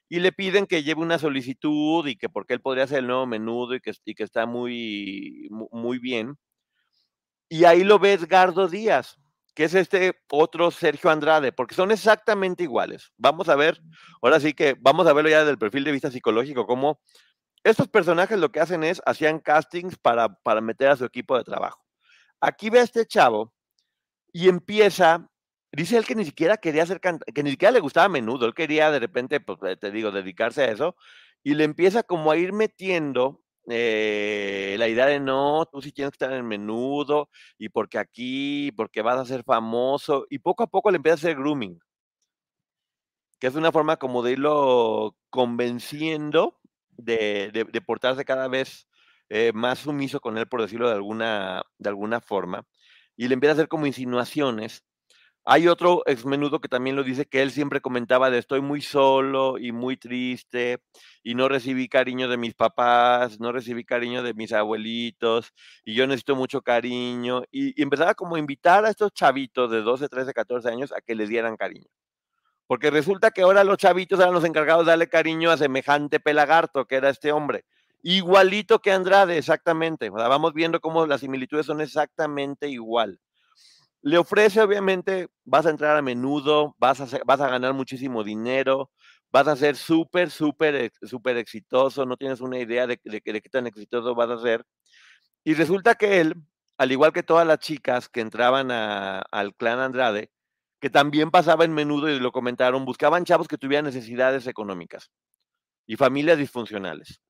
Y 0.08 0.20
le 0.20 0.32
piden 0.32 0.66
que 0.66 0.82
lleve 0.82 1.00
una 1.00 1.18
solicitud 1.18 2.06
y 2.06 2.16
que 2.16 2.28
porque 2.28 2.54
él 2.54 2.60
podría 2.60 2.86
ser 2.86 2.98
el 2.98 3.06
nuevo 3.06 3.26
menudo 3.26 3.74
y 3.74 3.80
que, 3.80 3.92
y 4.04 4.14
que 4.14 4.24
está 4.24 4.46
muy, 4.46 5.48
muy 5.50 5.98
bien. 5.98 6.36
Y 7.48 7.64
ahí 7.64 7.84
lo 7.84 7.98
ve 7.98 8.12
Edgardo 8.12 8.68
Díaz, 8.68 9.16
que 9.54 9.64
es 9.64 9.74
este 9.74 10.20
otro 10.30 10.70
Sergio 10.70 11.10
Andrade, 11.10 11.52
porque 11.52 11.74
son 11.74 11.90
exactamente 11.90 12.64
iguales. 12.64 13.12
Vamos 13.16 13.48
a 13.48 13.56
ver, 13.56 13.80
ahora 14.22 14.40
sí 14.40 14.52
que 14.52 14.76
vamos 14.78 15.06
a 15.06 15.12
verlo 15.12 15.30
ya 15.30 15.38
desde 15.40 15.52
el 15.52 15.58
perfil 15.58 15.84
de 15.84 15.92
vista 15.92 16.10
psicológico, 16.10 16.66
cómo 16.66 17.00
estos 17.64 17.88
personajes 17.88 18.38
lo 18.38 18.52
que 18.52 18.60
hacen 18.60 18.84
es, 18.84 19.02
hacían 19.06 19.40
castings 19.40 19.96
para, 19.98 20.28
para 20.42 20.60
meter 20.60 20.88
a 20.88 20.96
su 20.96 21.04
equipo 21.04 21.36
de 21.36 21.44
trabajo. 21.44 21.82
Aquí 22.40 22.68
ve 22.68 22.80
a 22.80 22.82
este 22.82 23.06
chavo 23.06 23.54
y 24.32 24.48
empieza, 24.48 25.30
dice 25.72 25.96
él 25.96 26.04
que 26.04 26.14
ni 26.14 26.26
siquiera 26.26 26.58
quería 26.58 26.82
hacer, 26.82 27.00
que 27.00 27.42
ni 27.42 27.50
siquiera 27.50 27.72
le 27.72 27.80
gustaba 27.80 28.06
a 28.06 28.10
menudo, 28.10 28.46
él 28.46 28.54
quería 28.54 28.90
de 28.90 28.98
repente, 28.98 29.40
pues 29.40 29.58
eh, 29.62 29.76
te 29.76 29.90
digo, 29.90 30.10
dedicarse 30.10 30.62
a 30.62 30.70
eso, 30.70 30.96
y 31.42 31.54
le 31.54 31.64
empieza 31.64 32.02
como 32.02 32.30
a 32.30 32.36
ir 32.36 32.52
metiendo 32.52 33.42
eh, 33.68 34.76
la 34.78 34.88
idea 34.88 35.06
de 35.06 35.20
no, 35.20 35.66
tú 35.66 35.80
sí 35.80 35.90
tienes 35.92 36.10
que 36.12 36.22
estar 36.22 36.32
en 36.36 36.46
menudo, 36.46 37.30
y 37.56 37.70
porque 37.70 37.98
aquí, 37.98 38.72
porque 38.72 39.00
vas 39.00 39.18
a 39.18 39.24
ser 39.24 39.42
famoso, 39.42 40.26
y 40.28 40.38
poco 40.38 40.64
a 40.64 40.66
poco 40.66 40.90
le 40.90 40.96
empieza 40.96 41.14
a 41.14 41.16
hacer 41.16 41.36
grooming, 41.36 41.78
que 43.38 43.46
es 43.46 43.54
una 43.54 43.72
forma 43.72 43.96
como 43.96 44.22
de 44.22 44.32
irlo 44.32 45.16
convenciendo 45.30 46.60
de, 46.96 47.82
portarse 47.86 48.24
cada 48.24 48.48
vez 48.48 48.86
eh, 49.28 49.52
más 49.54 49.80
sumiso 49.80 50.20
con 50.20 50.38
él, 50.38 50.46
por 50.46 50.62
decirlo 50.62 50.88
de 50.88 50.94
alguna, 50.94 51.62
de 51.78 51.88
alguna 51.88 52.20
forma, 52.20 52.64
y 53.16 53.28
le 53.28 53.34
empieza 53.34 53.52
a 53.52 53.54
hacer 53.54 53.68
como 53.68 53.86
insinuaciones. 53.86 54.84
Hay 55.46 55.68
otro 55.68 56.02
ex 56.06 56.24
menudo 56.24 56.60
que 56.60 56.68
también 56.68 56.96
lo 56.96 57.04
dice, 57.04 57.26
que 57.26 57.42
él 57.42 57.50
siempre 57.50 57.82
comentaba 57.82 58.30
de 58.30 58.38
estoy 58.38 58.62
muy 58.62 58.80
solo 58.80 59.58
y 59.58 59.72
muy 59.72 59.98
triste 59.98 60.78
y 61.22 61.34
no 61.34 61.48
recibí 61.48 61.88
cariño 61.88 62.28
de 62.28 62.38
mis 62.38 62.54
papás, 62.54 63.40
no 63.40 63.52
recibí 63.52 63.84
cariño 63.84 64.22
de 64.22 64.32
mis 64.34 64.52
abuelitos 64.52 65.52
y 65.84 65.94
yo 65.94 66.06
necesito 66.06 66.34
mucho 66.36 66.62
cariño. 66.62 67.42
Y, 67.50 67.78
y 67.78 67.82
empezaba 67.82 68.14
como 68.14 68.36
a 68.36 68.38
invitar 68.38 68.86
a 68.86 68.90
estos 68.90 69.12
chavitos 69.12 69.70
de 69.70 69.82
12, 69.82 70.08
13, 70.08 70.32
14 70.32 70.68
años 70.70 70.92
a 70.92 71.02
que 71.02 71.14
les 71.14 71.28
dieran 71.28 71.56
cariño. 71.56 71.88
Porque 72.66 72.90
resulta 72.90 73.30
que 73.30 73.42
ahora 73.42 73.64
los 73.64 73.78
chavitos 73.78 74.18
eran 74.18 74.34
los 74.34 74.44
encargados 74.44 74.86
de 74.86 74.92
darle 74.92 75.08
cariño 75.08 75.50
a 75.50 75.56
semejante 75.56 76.20
pelagarto 76.20 76.86
que 76.86 76.96
era 76.96 77.10
este 77.10 77.32
hombre. 77.32 77.64
Igualito 78.02 78.80
que 78.80 78.92
Andrade, 78.92 79.38
exactamente. 79.38 80.10
vamos 80.10 80.52
viendo 80.52 80.80
cómo 80.80 81.06
las 81.06 81.20
similitudes 81.22 81.66
son 81.66 81.80
exactamente 81.80 82.68
igual. 82.68 83.18
Le 84.02 84.18
ofrece, 84.18 84.60
obviamente, 84.60 85.28
vas 85.44 85.64
a 85.64 85.70
entrar 85.70 85.96
a 85.96 86.02
menudo, 86.02 86.74
vas 86.78 87.00
a, 87.00 87.18
vas 87.24 87.40
a 87.40 87.48
ganar 87.48 87.72
muchísimo 87.72 88.22
dinero, 88.22 88.90
vas 89.32 89.48
a 89.48 89.56
ser 89.56 89.76
súper, 89.76 90.30
súper, 90.30 90.92
súper 91.02 91.38
exitoso, 91.38 92.04
no 92.04 92.18
tienes 92.18 92.42
una 92.42 92.58
idea 92.58 92.86
de, 92.86 93.00
de, 93.02 93.22
de, 93.24 93.40
qué 93.40 93.48
tan 93.48 93.66
exitoso 93.66 94.14
vas 94.14 94.28
a 94.28 94.42
ser. 94.42 94.66
Y 95.42 95.54
resulta 95.54 95.94
que 95.94 96.20
él, 96.20 96.34
al 96.76 96.92
igual 96.92 97.14
que 97.14 97.22
todas 97.22 97.46
las 97.46 97.58
chicas 97.58 98.10
que 98.10 98.20
entraban 98.20 98.70
al 98.70 99.54
clan 99.56 99.78
Andrade, 99.78 100.30
que 100.84 100.90
también 100.90 101.30
pasaba 101.30 101.64
en 101.64 101.72
menudo 101.72 102.10
y 102.10 102.20
lo 102.20 102.30
comentaron, 102.30 102.84
buscaban 102.84 103.24
chavos 103.24 103.48
que 103.48 103.56
tuvieran 103.56 103.86
necesidades 103.86 104.46
económicas 104.46 105.10
y 105.86 105.96
familias 105.96 106.36
disfuncionales. 106.36 107.22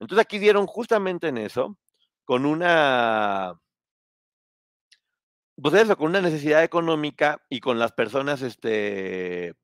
Entonces 0.00 0.24
aquí 0.24 0.38
dieron 0.38 0.66
justamente 0.66 1.28
en 1.28 1.36
eso, 1.36 1.76
con 2.24 2.46
una, 2.46 3.60
pues 5.56 5.74
eso, 5.74 5.94
con 5.98 6.08
una 6.08 6.22
necesidad 6.22 6.64
económica 6.64 7.44
y 7.50 7.60
con 7.60 7.78
las 7.78 7.92
personas, 7.92 8.40
este, 8.40 9.56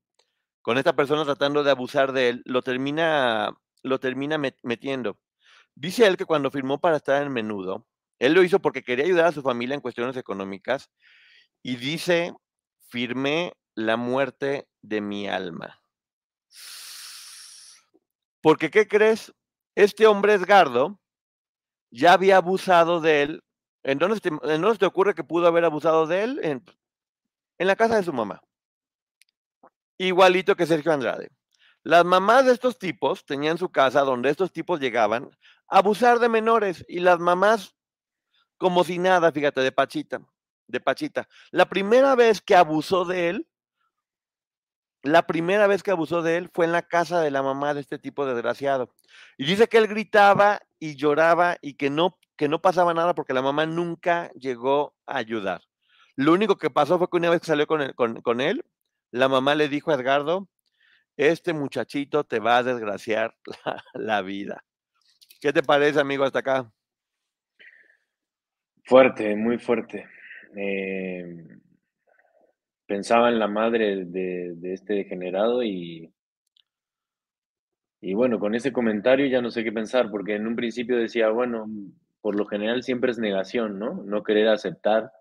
con 0.61 0.77
esta 0.77 0.95
persona 0.95 1.25
tratando 1.25 1.65
de 1.65 1.71
abusar 1.71 2.13
de 2.13 2.29
él, 2.29 2.43
lo 2.45 2.61
termina, 2.61 3.57
lo 3.83 3.99
termina 3.99 4.37
metiendo. 4.63 5.19
Dice 5.75 6.07
él 6.07 6.19
que 6.19 6.27
cuando 6.27 6.51
firmó 6.51 6.83
para 6.83 6.97
estar 6.97 7.23
en 7.23 7.33
menudo, 7.33 7.87
él 8.19 8.35
lo 8.35 8.43
hizo 8.43 8.61
porque 8.61 8.83
quería 8.83 9.07
ayudar 9.07 9.25
a 9.25 9.33
su 9.33 9.41
familia 9.41 9.75
en 9.75 9.81
cuestiones 9.81 10.19
económicas 10.19 10.91
y 11.63 11.77
dice 11.77 12.35
firmé 12.88 13.53
la 13.74 13.96
muerte 13.96 14.68
de 14.83 15.01
mi 15.01 15.29
alma. 15.29 15.81
Porque, 18.40 18.70
¿qué 18.70 18.88
crees? 18.88 19.33
Este 19.74 20.07
hombre 20.07 20.35
Edgardo 20.35 20.98
ya 21.90 22.14
había 22.14 22.37
abusado 22.38 23.01
de 23.01 23.22
él. 23.22 23.44
¿En 23.85 23.98
dónde, 23.98 24.20
te, 24.20 24.31
te 24.31 24.87
ocurre 24.87 25.14
que 25.14 25.24
pudo 25.24 25.46
haber 25.46 25.64
abusado 25.64 26.07
de 26.07 26.24
él? 26.24 26.40
En, 26.42 26.64
en 27.59 27.66
la 27.66 27.77
casa 27.77 27.96
de 27.96 28.03
su 28.03 28.12
mamá. 28.12 28.42
Igualito 29.98 30.57
que 30.57 30.66
Sergio 30.66 30.92
Andrade. 30.92 31.31
Las 31.83 32.05
mamás 32.05 32.46
de 32.46 32.53
estos 32.53 32.79
tipos 32.79 33.24
tenían 33.24 33.59
su 33.59 33.70
casa 33.70 34.01
donde 34.01 34.31
estos 34.31 34.53
tipos 34.53 34.81
llegaban 34.81 35.31
a 35.68 35.79
abusar 35.79 36.18
de 36.18 36.29
menores 36.29 36.85
y 36.88 37.01
las 37.01 37.18
mamás 37.18 37.74
como 38.57 38.83
si 38.83 38.98
nada, 38.98 39.31
fíjate, 39.31 39.61
de 39.61 39.70
Pachita 39.70 40.20
de 40.68 40.81
Pachita. 40.81 41.28
La 41.50 41.68
primera 41.68 42.14
vez 42.14 42.40
que 42.40 42.54
abusó 42.54 43.04
de 43.04 43.31
él, 43.31 43.48
la 45.02 45.26
primera 45.26 45.66
vez 45.66 45.83
que 45.83 45.90
abusó 45.90 46.22
de 46.22 46.37
él 46.37 46.50
fue 46.52 46.66
en 46.66 46.72
la 46.72 46.83
casa 46.83 47.20
de 47.20 47.31
la 47.31 47.42
mamá 47.42 47.74
de 47.74 47.81
este 47.81 47.98
tipo 47.98 48.26
desgraciado. 48.26 48.94
Y 49.37 49.46
dice 49.46 49.68
que 49.68 49.78
él 49.78 49.88
gritaba 49.88 50.61
y 50.78 50.96
lloraba 50.96 51.57
y 51.61 51.74
que 51.74 51.90
no, 51.90 52.18
que 52.37 52.48
no 52.48 52.61
pasaba 52.61 52.94
nada 52.94 53.14
porque 53.14 53.33
la 53.33 53.42
mamá 53.42 53.66
nunca 53.66 54.31
llegó 54.33 54.94
a 55.07 55.18
ayudar. 55.18 55.62
Lo 56.16 56.33
único 56.33 56.57
que 56.59 56.70
pasó 56.70 56.98
fue 56.98 57.09
que 57.11 57.16
una 57.16 57.31
vez 57.31 57.40
que 57.40 57.46
salió 57.46 57.66
con 57.66 57.81
él, 57.81 57.94
con 57.94 58.40
él 58.40 58.64
la 59.11 59.28
mamá 59.28 59.54
le 59.54 59.68
dijo 59.68 59.90
a 59.90 59.94
Edgardo, 59.94 60.48
este 61.16 61.52
muchachito 61.52 62.24
te 62.24 62.40
va 62.40 62.59
a 62.59 62.62
desgraciar 62.62 63.35
la, 63.64 63.85
la 63.94 64.22
vida. 64.22 64.64
¿Qué 65.40 65.52
te 65.52 65.62
parece, 65.62 66.00
amigo, 66.00 66.24
hasta 66.24 66.40
acá? 66.40 66.72
Fuerte, 68.85 69.37
muy 69.37 69.59
fuerte. 69.59 70.09
Eh, 70.57 71.59
pensaba 72.87 73.29
en 73.29 73.39
la 73.39 73.49
madre 73.49 74.07
de, 74.07 74.57
este 74.73 74.95
degenerado 74.95 75.63
y, 75.63 76.13
y 78.01 78.15
bueno, 78.15 78.39
con 78.39 78.55
ese 78.55 78.73
comentario 78.73 79.27
ya 79.27 79.43
no 79.43 79.51
sé 79.51 79.63
qué 79.63 79.73
pensar, 79.73 80.11
porque 80.11 80.35
en 80.35 80.47
un 80.47 80.57
principio 80.57 80.97
decía, 80.97 81.29
bueno, 81.29 81.67
por 82.21 82.35
lo 82.35 82.47
general 82.47 82.83
siempre 82.83 83.11
es 83.11 83.19
negación, 83.19 83.79
¿no? 83.79 84.03
No 84.05 84.23
querer 84.23 84.49
aceptar 84.49 85.13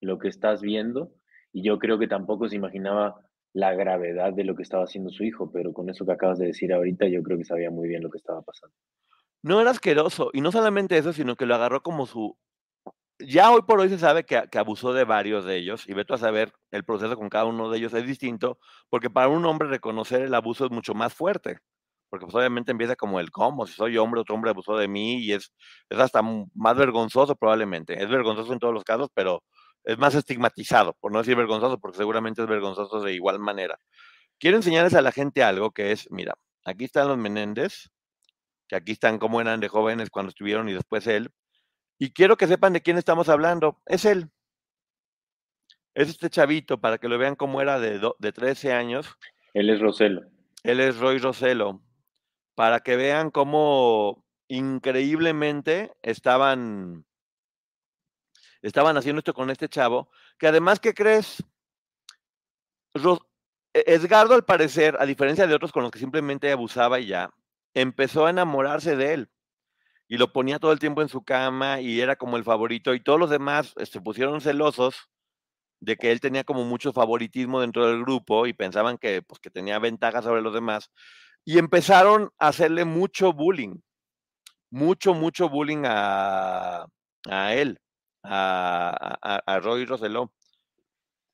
lo 0.00 0.18
que 0.18 0.28
estás 0.28 0.60
viendo 0.60 1.12
y 1.52 1.62
yo 1.62 1.78
creo 1.78 1.98
que 1.98 2.08
tampoco 2.08 2.48
se 2.48 2.56
imaginaba 2.56 3.16
la 3.54 3.72
gravedad 3.72 4.32
de 4.32 4.44
lo 4.44 4.54
que 4.54 4.62
estaba 4.62 4.84
haciendo 4.84 5.10
su 5.10 5.24
hijo, 5.24 5.50
pero 5.50 5.72
con 5.72 5.88
eso 5.88 6.04
que 6.04 6.12
acabas 6.12 6.38
de 6.38 6.46
decir 6.46 6.72
ahorita 6.72 7.06
yo 7.06 7.22
creo 7.22 7.38
que 7.38 7.44
sabía 7.44 7.70
muy 7.70 7.88
bien 7.88 8.02
lo 8.02 8.10
que 8.10 8.18
estaba 8.18 8.42
pasando. 8.42 8.74
No 9.42 9.60
era 9.60 9.70
asqueroso, 9.70 10.30
y 10.32 10.40
no 10.40 10.50
solamente 10.50 10.98
eso, 10.98 11.12
sino 11.12 11.36
que 11.36 11.46
lo 11.46 11.54
agarró 11.54 11.82
como 11.82 12.06
su 12.06 12.36
ya 13.26 13.50
hoy 13.50 13.62
por 13.62 13.80
hoy 13.80 13.88
se 13.88 13.98
sabe 13.98 14.24
que, 14.24 14.42
abusó 14.58 14.92
de 14.92 15.04
varios 15.04 15.44
de 15.44 15.56
ellos, 15.56 15.88
y 15.88 15.94
veto 15.94 16.14
a 16.14 16.18
saber, 16.18 16.52
el 16.70 16.84
proceso 16.84 17.16
con 17.16 17.28
cada 17.28 17.44
uno 17.44 17.70
de 17.70 17.78
ellos 17.78 17.94
es 17.94 18.06
distinto, 18.06 18.58
porque 18.90 19.10
para 19.10 19.28
un 19.28 19.44
hombre 19.46 19.68
reconocer 19.68 20.22
el 20.22 20.34
abuso 20.34 20.66
es 20.66 20.70
mucho 20.70 20.94
más 20.94 21.14
fuerte, 21.14 21.58
porque 22.10 22.26
pues, 22.26 22.34
obviamente 22.34 22.72
empieza 22.72 22.96
como 22.96 23.20
el 23.20 23.30
cómo, 23.30 23.66
si 23.66 23.74
soy 23.74 23.96
hombre, 23.98 24.20
otro 24.20 24.34
hombre 24.34 24.50
abusó 24.50 24.76
de 24.76 24.88
mí, 24.88 25.18
y 25.18 25.32
es, 25.32 25.52
es 25.90 25.98
hasta 25.98 26.22
más 26.22 26.76
vergonzoso 26.76 27.36
probablemente, 27.36 28.02
es 28.02 28.08
vergonzoso 28.08 28.52
en 28.52 28.58
todos 28.58 28.74
los 28.74 28.84
casos, 28.84 29.08
pero 29.14 29.42
es 29.84 29.98
más 29.98 30.14
estigmatizado, 30.14 30.94
por 31.00 31.12
no 31.12 31.18
decir 31.18 31.36
vergonzoso, 31.36 31.78
porque 31.78 31.98
seguramente 31.98 32.42
es 32.42 32.48
vergonzoso 32.48 33.00
de 33.00 33.12
igual 33.14 33.38
manera. 33.38 33.78
Quiero 34.38 34.56
enseñarles 34.56 34.94
a 34.94 35.02
la 35.02 35.12
gente 35.12 35.42
algo 35.42 35.72
que 35.72 35.92
es, 35.92 36.10
mira, 36.10 36.34
aquí 36.64 36.84
están 36.84 37.08
los 37.08 37.18
Menéndez, 37.18 37.90
que 38.68 38.76
aquí 38.76 38.92
están 38.92 39.18
como 39.18 39.40
eran 39.40 39.60
de 39.60 39.68
jóvenes 39.68 40.10
cuando 40.10 40.30
estuvieron 40.30 40.68
y 40.68 40.72
después 40.72 41.06
él, 41.06 41.30
y 42.04 42.10
quiero 42.12 42.36
que 42.36 42.46
sepan 42.46 42.72
de 42.74 42.82
quién 42.82 42.98
estamos 42.98 43.28
hablando. 43.28 43.80
Es 43.86 44.04
él. 44.04 44.30
Es 45.94 46.08
este 46.08 46.28
chavito, 46.28 46.80
para 46.80 46.98
que 46.98 47.08
lo 47.08 47.18
vean 47.18 47.36
cómo 47.36 47.60
era 47.62 47.78
de, 47.78 48.00
de 48.18 48.32
13 48.32 48.72
años. 48.72 49.16
Él 49.52 49.70
es 49.70 49.80
Roselo. 49.80 50.22
Él 50.62 50.80
es 50.80 50.98
Roy 50.98 51.18
Roselo. 51.18 51.80
para 52.56 52.80
que 52.80 52.96
vean 52.96 53.30
cómo 53.30 54.24
increíblemente 54.48 55.92
estaban, 56.02 57.04
estaban 58.62 58.96
haciendo 58.96 59.18
esto 59.20 59.34
con 59.34 59.50
este 59.50 59.68
chavo, 59.68 60.10
que 60.38 60.46
además, 60.48 60.78
¿qué 60.80 60.94
crees? 60.94 61.42
Ro- 62.94 63.26
E- 63.72 63.84
Edgardo, 63.94 64.34
al 64.34 64.44
parecer, 64.44 64.96
a 65.00 65.06
diferencia 65.06 65.46
de 65.46 65.54
otros 65.54 65.72
con 65.72 65.82
los 65.82 65.90
que 65.90 65.98
simplemente 65.98 66.52
abusaba 66.52 67.00
y 67.00 67.06
ya, 67.06 67.30
empezó 67.74 68.26
a 68.26 68.30
enamorarse 68.30 68.94
de 68.96 69.14
él 69.14 69.30
y 70.14 70.18
lo 70.18 70.32
ponía 70.32 70.58
todo 70.60 70.72
el 70.72 70.78
tiempo 70.78 71.02
en 71.02 71.08
su 71.08 71.24
cama 71.24 71.80
y 71.80 72.00
era 72.00 72.16
como 72.16 72.36
el 72.36 72.44
favorito 72.44 72.94
y 72.94 73.00
todos 73.02 73.18
los 73.18 73.30
demás 73.30 73.74
eh, 73.78 73.86
se 73.86 74.00
pusieron 74.00 74.40
celosos 74.40 75.10
de 75.80 75.96
que 75.96 76.12
él 76.12 76.20
tenía 76.20 76.44
como 76.44 76.64
mucho 76.64 76.92
favoritismo 76.92 77.60
dentro 77.60 77.86
del 77.88 78.02
grupo 78.02 78.46
y 78.46 78.52
pensaban 78.54 78.98
que, 78.98 79.22
pues, 79.22 79.40
que 79.40 79.50
tenía 79.50 79.78
ventaja 79.78 80.22
sobre 80.22 80.42
los 80.42 80.54
demás 80.54 80.90
y 81.44 81.58
empezaron 81.58 82.30
a 82.38 82.48
hacerle 82.48 82.84
mucho 82.86 83.32
bullying, 83.34 83.76
mucho, 84.70 85.14
mucho 85.14 85.48
bullying 85.48 85.84
a, 85.86 86.86
a 87.30 87.54
él, 87.54 87.78
a, 88.22 89.18
a- 89.22 89.42
a 89.46 89.60
Roy 89.60 89.86
Roseló. 89.86 90.32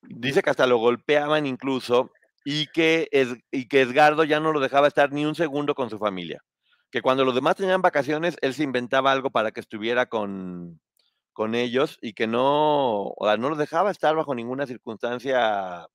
Dice 0.03 0.43
que 0.43 0.51
hasta 0.51 0.66
lo 0.66 0.77
golpeaban 0.77 1.47
incluso 1.47 2.11
y 2.45 2.66
que, 2.66 3.09
Es- 3.12 3.37
y 3.51 3.66
que 3.69 3.81
Edgardo 3.81 4.25
ya 4.25 4.38
no 4.40 4.53
lo 4.53 4.61
dejaba 4.61 4.88
estar 4.88 5.11
ni 5.12 5.25
un 5.25 5.35
segundo 5.35 5.75
con 5.75 5.88
su 5.88 5.99
familia. 5.99 6.43
Que 6.90 7.03
cuando 7.03 7.24
los 7.24 7.35
demás 7.35 7.57
tenían 7.57 7.83
vacaciones, 7.83 8.37
él 8.42 8.55
se 8.55 8.64
inventaba 8.64 9.12
algo 9.12 9.31
para 9.31 9.53
que 9.53 9.61
estuviera 9.61 10.07
con, 10.07 10.81
con 11.33 11.55
ellos 11.55 11.98
y 12.03 12.12
que 12.14 12.26
no, 12.26 13.09
o 13.09 13.26
sea, 13.26 13.37
no 13.37 13.48
los 13.48 13.59
dejaba 13.59 13.90
estar 13.90 14.14
bajo 14.16 14.35
ninguna 14.35 14.66
circunstancia 14.66 15.87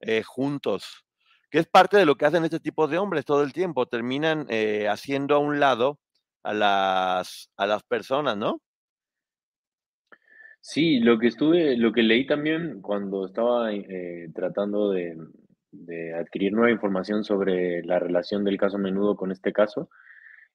eh, 0.00 0.22
juntos. 0.22 1.04
Que 1.50 1.58
es 1.58 1.66
parte 1.66 1.96
de 1.96 2.06
lo 2.06 2.16
que 2.16 2.26
hacen 2.26 2.44
este 2.44 2.60
tipo 2.60 2.88
de 2.88 2.98
hombres 2.98 3.24
todo 3.24 3.42
el 3.42 3.52
tiempo. 3.52 3.86
Terminan 3.86 4.46
eh, 4.48 4.88
haciendo 4.88 5.34
a 5.34 5.38
un 5.38 5.60
lado 5.60 5.98
a 6.42 6.52
las, 6.54 7.50
a 7.56 7.66
las 7.66 7.82
personas, 7.84 8.36
¿no? 8.36 8.60
Sí, 10.60 11.00
lo 11.00 11.18
que 11.18 11.28
estuve, 11.28 11.76
lo 11.76 11.92
que 11.92 12.02
leí 12.02 12.26
también 12.26 12.82
cuando 12.82 13.26
estaba 13.26 13.72
eh, 13.72 14.28
tratando 14.34 14.90
de, 14.90 15.16
de 15.70 16.14
adquirir 16.14 16.52
nueva 16.52 16.70
información 16.70 17.24
sobre 17.24 17.82
la 17.84 17.98
relación 17.98 18.44
del 18.44 18.58
caso 18.58 18.78
Menudo 18.78 19.16
con 19.16 19.32
este 19.32 19.52
caso, 19.52 19.90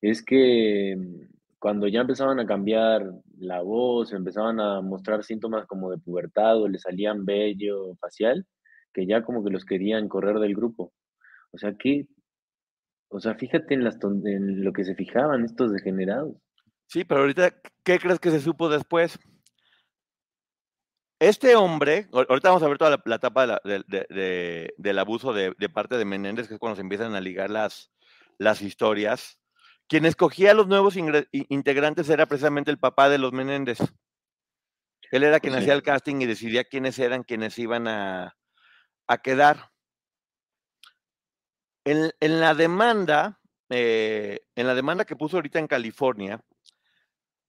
es 0.02 0.24
que 0.24 0.96
mm, 0.98 1.34
cuando 1.60 1.88
ya 1.88 2.02
empezaban 2.02 2.40
a 2.40 2.46
cambiar 2.46 3.10
la 3.38 3.62
voz, 3.62 4.12
empezaban 4.12 4.60
a 4.60 4.82
mostrar 4.82 5.24
síntomas 5.24 5.66
como 5.66 5.90
de 5.90 5.98
pubertad 5.98 6.62
o 6.62 6.68
le 6.68 6.78
salían 6.78 7.26
vello 7.26 7.96
facial, 8.02 8.46
que 8.94 9.06
ya 9.06 9.24
como 9.24 9.44
que 9.44 9.52
los 9.52 9.64
querían 9.64 10.10
correr 10.10 10.40
del 10.40 10.56
grupo. 10.56 10.92
O 11.52 11.58
sea, 11.58 11.74
que, 11.76 12.08
o 13.10 13.20
sea, 13.20 13.36
fíjate 13.36 13.76
en 13.76 13.84
las 13.84 13.98
en 14.04 14.64
lo 14.64 14.74
que 14.74 14.84
se 14.84 14.96
fijaban 14.96 15.46
estos 15.46 15.72
degenerados. 15.72 16.36
Sí, 16.88 17.06
pero 17.06 17.22
ahorita, 17.22 17.52
¿qué 17.84 17.98
crees 17.98 18.20
que 18.20 18.32
se 18.32 18.42
supo 18.42 18.70
después? 18.70 19.18
Este 21.24 21.56
hombre, 21.56 22.10
ahor- 22.12 22.26
ahorita 22.28 22.50
vamos 22.50 22.64
a 22.64 22.68
ver 22.68 22.78
toda 22.78 22.90
la, 22.92 23.02
la 23.06 23.16
etapa 23.16 23.42
de 23.42 23.48
la- 23.48 23.62
de- 23.64 23.84
de- 23.88 24.06
de- 24.10 24.74
del 24.78 25.00
abuso 25.00 25.32
de, 25.32 25.54
parte 25.70 25.98
de 25.98 26.04
Menéndez, 26.04 26.50
que 26.50 26.56
es 26.56 26.60
cuando 26.60 26.76
se 26.76 26.82
empiezan 26.82 27.16
a 27.16 27.22
ligar 27.22 27.50
las, 27.50 27.94
las 28.38 28.62
historias. 28.62 29.40
Quien 29.88 30.06
escogía 30.06 30.52
a 30.52 30.54
los 30.54 30.68
nuevos 30.68 30.98
integrantes 30.98 32.10
era 32.10 32.26
precisamente 32.26 32.72
el 32.72 32.78
papá 32.78 33.08
de 33.08 33.20
los 33.20 33.32
Menéndez. 33.32 33.80
Él 35.12 35.24
era 35.24 35.40
quien 35.40 35.54
sí. 35.54 35.60
hacía 35.60 35.74
el 35.76 35.82
casting 35.84 36.18
y 36.20 36.26
decidía 36.26 36.66
quiénes 36.66 37.00
eran 37.00 37.24
quienes 37.24 37.58
iban 37.58 37.88
a, 37.88 38.36
a 39.08 39.18
quedar. 39.20 39.72
En, 41.86 42.12
en 42.20 42.40
la 42.42 42.54
demanda, 42.54 43.40
eh, 43.70 44.42
en 44.56 44.68
la 44.68 44.76
demanda 44.76 45.06
que 45.06 45.16
puso 45.16 45.38
ahorita 45.38 45.60
en 45.60 45.68
California, 45.68 46.44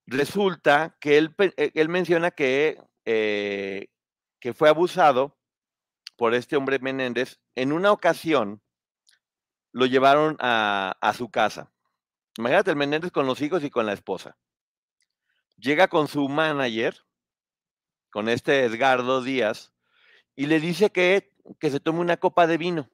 resulta 0.06 0.96
que 1.00 1.18
él, 1.18 1.34
eh, 1.56 1.72
él 1.74 1.88
menciona 1.88 2.30
que, 2.30 2.78
eh, 3.04 3.88
que 4.40 4.54
fue 4.54 4.68
abusado 4.68 5.36
por 6.16 6.34
este 6.34 6.56
hombre 6.56 6.78
Menéndez. 6.78 7.40
En 7.54 7.72
una 7.72 7.92
ocasión 7.92 8.62
lo 9.72 9.86
llevaron 9.86 10.36
a, 10.40 10.96
a 11.00 11.12
su 11.14 11.30
casa. 11.30 11.72
Imagínate 12.38 12.70
el 12.70 12.76
Menéndez 12.76 13.12
con 13.12 13.26
los 13.26 13.40
hijos 13.40 13.62
y 13.64 13.70
con 13.70 13.86
la 13.86 13.92
esposa. 13.92 14.36
Llega 15.56 15.88
con 15.88 16.08
su 16.08 16.28
manager, 16.28 17.04
con 18.10 18.28
este 18.28 18.64
Edgardo 18.64 19.22
Díaz, 19.22 19.72
y 20.36 20.46
le 20.46 20.60
dice 20.60 20.90
que, 20.90 21.32
que 21.60 21.70
se 21.70 21.80
tome 21.80 22.00
una 22.00 22.16
copa 22.16 22.46
de 22.46 22.58
vino. 22.58 22.90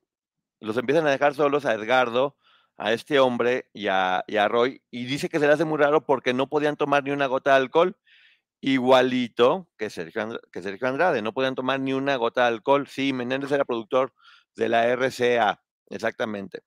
Los 0.61 0.77
empiezan 0.77 1.07
a 1.07 1.11
dejar 1.11 1.35
solos 1.35 1.64
a 1.64 1.73
Edgardo, 1.73 2.37
a 2.77 2.92
este 2.92 3.18
hombre 3.18 3.68
y 3.73 3.88
a, 3.88 4.25
y 4.27 4.37
a 4.37 4.49
Roy, 4.49 4.83
y 4.90 5.05
dice 5.05 5.29
que 5.29 5.38
se 5.38 5.46
le 5.46 5.53
hace 5.53 5.64
muy 5.64 5.79
raro 5.79 6.05
porque 6.05 6.33
no 6.33 6.49
podían 6.49 6.77
tomar 6.77 7.05
ni 7.05 7.11
una 7.11 7.27
gota 7.27 7.51
de 7.51 7.57
alcohol, 7.57 7.96
igualito 8.61 9.68
que 9.77 9.90
Sergio, 9.90 10.40
que 10.53 10.62
Sergio 10.62 10.88
Andrade, 10.88 11.23
no 11.23 11.33
podían 11.33 11.55
tomar 11.55 11.81
ni 11.81 11.92
una 11.92 12.16
gota 12.16 12.42
de 12.42 12.49
alcohol. 12.49 12.87
Sí, 12.87 13.12
Menéndez 13.12 13.53
era 13.53 13.64
productor 13.64 14.12
de 14.57 14.68
la 14.68 14.87
RCA, 14.87 15.62
exactamente. 15.88 16.62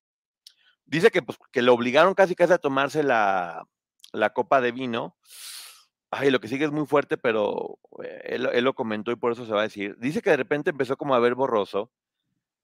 Dice 0.85 1.11
que, 1.11 1.21
pues, 1.21 1.37
que 1.51 1.61
lo 1.61 1.73
obligaron 1.73 2.13
casi 2.13 2.35
casi 2.35 2.53
a 2.53 2.57
tomarse 2.57 3.03
la, 3.03 3.67
la 4.11 4.31
copa 4.31 4.61
de 4.61 4.71
vino. 4.71 5.17
Ay, 6.11 6.29
lo 6.29 6.39
que 6.39 6.47
sigue 6.47 6.65
es 6.65 6.71
muy 6.71 6.85
fuerte, 6.85 7.17
pero 7.17 7.79
eh, 8.03 8.21
él, 8.25 8.49
él 8.53 8.63
lo 8.63 8.73
comentó 8.73 9.11
y 9.11 9.15
por 9.15 9.31
eso 9.31 9.45
se 9.45 9.53
va 9.53 9.61
a 9.61 9.63
decir. 9.63 9.95
Dice 9.99 10.21
que 10.21 10.29
de 10.29 10.37
repente 10.37 10.69
empezó 10.71 10.97
como 10.97 11.15
a 11.15 11.19
ver 11.19 11.35
borroso 11.35 11.91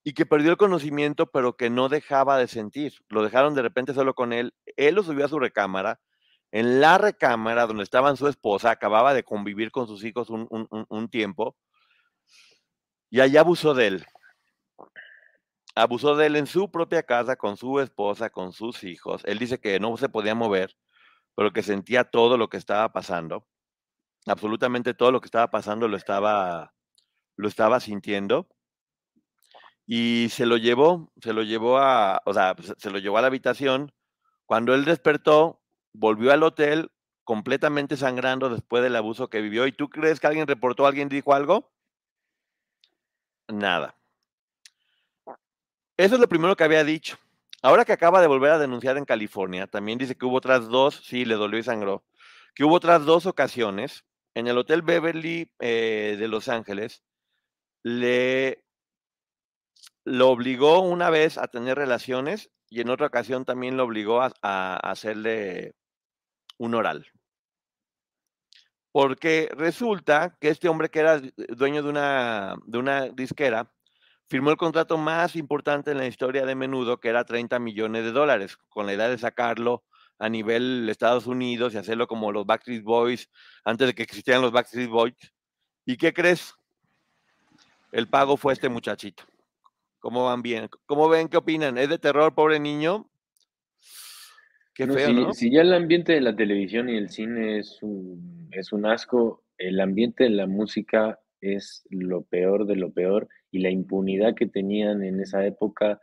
y 0.04 0.14
que 0.14 0.26
perdió 0.26 0.52
el 0.52 0.58
conocimiento, 0.58 1.28
pero 1.28 1.56
que 1.58 1.70
no 1.70 1.90
dejaba 1.90 2.38
de 2.38 2.48
sentir. 2.48 2.94
Lo 3.10 3.24
dejaron 3.24 3.56
de 3.56 3.62
repente 3.62 3.94
solo 3.94 4.14
con 4.14 4.34
él. 4.34 4.54
Él 4.78 4.96
lo 4.96 5.04
subió 5.04 5.26
a 5.26 5.30
su 5.30 5.40
recámara. 5.40 6.00
En 6.52 6.82
la 6.82 6.98
recámara 6.98 7.68
donde 7.68 7.84
estaban 7.84 8.18
su 8.18 8.28
esposa, 8.28 8.72
acababa 8.72 9.14
de 9.14 9.24
convivir 9.24 9.72
con 9.72 9.88
sus 9.88 10.04
hijos 10.04 10.30
un, 10.30 11.10
tiempo 11.10 11.56
y 13.10 13.20
allá 13.20 13.42
abusó 13.42 13.74
de 13.74 13.88
él. 13.88 14.06
Abusó 15.76 16.16
de 16.16 16.26
él 16.26 16.36
en 16.36 16.48
su 16.48 16.72
propia 16.72 17.04
casa, 17.04 17.36
con 17.36 17.56
su 17.56 17.80
esposa, 17.80 18.30
con 18.32 18.52
sus 18.52 18.84
hijos. 18.84 19.22
Él 19.26 19.38
dice 19.38 19.60
que 19.60 19.80
no 19.80 19.96
se 19.98 20.10
podía 20.10 20.36
mover, 20.36 20.76
pero 21.36 21.54
que 21.54 21.64
sentía 21.64 22.04
todo 22.04 22.38
lo 22.38 22.50
que 22.50 22.58
estaba 22.58 22.92
pasando. 22.92 23.48
Absolutamente 24.26 24.94
todo 24.94 25.12
lo 25.12 25.22
que 25.22 25.28
estaba 25.28 25.50
pasando 25.52 25.88
lo 25.88 25.98
estaba, 25.98 26.74
lo 27.36 27.48
estaba 27.48 27.80
sintiendo. 27.80 28.48
Y 29.86 30.30
se 30.30 30.46
lo 30.46 30.58
llevó, 30.58 31.12
se 31.22 31.34
lo 31.34 31.44
llevó 31.44 31.78
a, 31.78 32.22
o 32.26 32.34
sea, 32.34 32.56
se 32.62 32.76
se 32.78 32.92
lo 32.92 33.00
llevó 33.00 33.18
a 33.18 33.22
la 33.22 33.28
habitación. 33.28 33.92
Cuando 34.46 34.76
él 34.76 34.86
despertó, 34.86 35.59
volvió 36.00 36.32
al 36.32 36.44
hotel 36.44 36.92
completamente 37.24 37.98
sangrando 37.98 38.50
después 38.50 38.82
del 38.82 38.96
abuso 38.96 39.30
que 39.30 39.42
vivió. 39.42 39.68
¿Y 39.68 39.72
tú 39.72 39.90
crees 39.90 40.20
que 40.20 40.28
alguien 40.28 40.48
reportó, 40.48 40.88
alguien 40.88 41.10
dijo 41.10 41.34
algo? 41.34 41.72
Nada. 43.48 43.96
Eso 45.98 46.16
es 46.16 46.22
lo 46.22 46.30
primero 46.30 46.56
que 46.56 46.64
había 46.64 46.84
dicho. 46.84 47.18
Ahora 47.62 47.84
que 47.84 47.92
acaba 47.92 48.22
de 48.22 48.28
volver 48.28 48.52
a 48.52 48.58
denunciar 48.60 48.98
en 48.98 49.06
California, 49.06 49.68
también 49.68 49.98
dice 49.98 50.16
que 50.16 50.26
hubo 50.26 50.38
otras 50.38 50.70
dos, 50.70 51.02
sí, 51.04 51.26
le 51.26 51.36
dolió 51.36 51.60
y 51.60 51.64
sangró, 51.64 52.06
que 52.56 52.64
hubo 52.64 52.76
otras 52.76 53.04
dos 53.04 53.26
ocasiones 53.26 54.06
en 54.34 54.48
el 54.48 54.58
Hotel 54.58 54.82
Beverly 54.82 55.52
eh, 55.60 56.16
de 56.18 56.28
Los 56.30 56.48
Ángeles, 56.48 57.04
le 57.84 58.64
lo 60.06 60.30
obligó 60.30 60.80
una 60.80 61.10
vez 61.10 61.38
a 61.38 61.48
tener 61.48 61.78
relaciones 61.78 62.50
y 62.70 62.80
en 62.80 62.90
otra 62.90 63.08
ocasión 63.08 63.44
también 63.44 63.76
lo 63.76 63.84
obligó 63.84 64.22
a, 64.22 64.32
a 64.42 64.78
hacerle 64.78 65.76
un 66.60 66.76
oral. 66.76 67.08
Porque 68.92 69.50
resulta 69.56 70.38
que 70.40 70.50
este 70.50 70.70
hombre 70.70 70.90
que 70.90 71.00
era 71.00 71.20
dueño 71.50 71.82
de 71.82 71.90
una, 71.90 72.56
de 72.66 72.78
una 72.78 73.08
disquera 73.08 73.72
firmó 74.28 74.52
el 74.52 74.58
contrato 74.58 74.98
más 74.98 75.36
importante 75.36 75.92
en 75.92 75.98
la 75.98 76.06
historia 76.06 76.46
de 76.46 76.56
Menudo, 76.56 77.00
que 77.00 77.10
era 77.10 77.24
30 77.24 77.58
millones 77.58 78.04
de 78.04 78.12
dólares, 78.12 78.58
con 78.70 78.86
la 78.86 78.94
idea 78.94 79.10
de 79.10 79.18
sacarlo 79.18 79.84
a 80.20 80.30
nivel 80.30 80.88
Estados 80.90 81.26
Unidos 81.26 81.74
y 81.74 81.78
hacerlo 81.78 82.08
como 82.08 82.32
los 82.32 82.46
Backstreet 82.46 82.84
Boys, 82.84 83.30
antes 83.64 83.88
de 83.88 83.96
que 83.96 84.04
existieran 84.04 84.42
los 84.42 84.52
Backstreet 84.52 84.90
Boys. 84.90 85.16
¿Y 85.86 85.98
qué 85.98 86.14
crees? 86.14 86.54
El 87.92 88.08
pago 88.08 88.38
fue 88.38 88.54
este 88.54 88.70
muchachito. 88.70 89.24
¿Cómo 90.00 90.26
van 90.26 90.42
bien? 90.42 90.70
¿Cómo 90.86 91.10
ven? 91.10 91.28
¿Qué 91.28 91.38
opinan? 91.38 91.78
¿Es 91.78 91.90
de 91.90 91.98
terror, 91.98 92.36
pobre 92.36 92.60
niño? 92.60 93.09
Qué 94.80 94.88
No, 94.88 94.94
feo, 94.94 95.08
si, 95.10 95.14
¿no? 95.14 95.34
si 95.34 95.52
ya 95.52 95.60
el 95.60 95.74
ambiente 95.74 96.14
de 96.14 96.22
la 96.22 96.34
televisión 96.34 96.88
y 96.88 96.96
el 96.96 97.10
cine 97.10 97.60
es 97.60 97.80
un, 97.82 98.48
es 98.54 98.72
un 98.72 98.86
asco, 98.86 99.44
el 99.58 99.82
ambiente 99.82 100.24
de 100.24 100.30
la 100.30 100.48
música 100.48 101.20
es 101.42 101.86
lo 101.90 102.22
peor 102.22 102.66
de 102.66 102.78
lo 102.78 102.90
peor 102.94 103.28
y 103.52 103.60
la 103.60 103.72
impunidad 103.72 104.36
que 104.36 104.48
tenían 104.48 105.04
en 105.04 105.20
esa 105.20 105.46
época, 105.46 106.00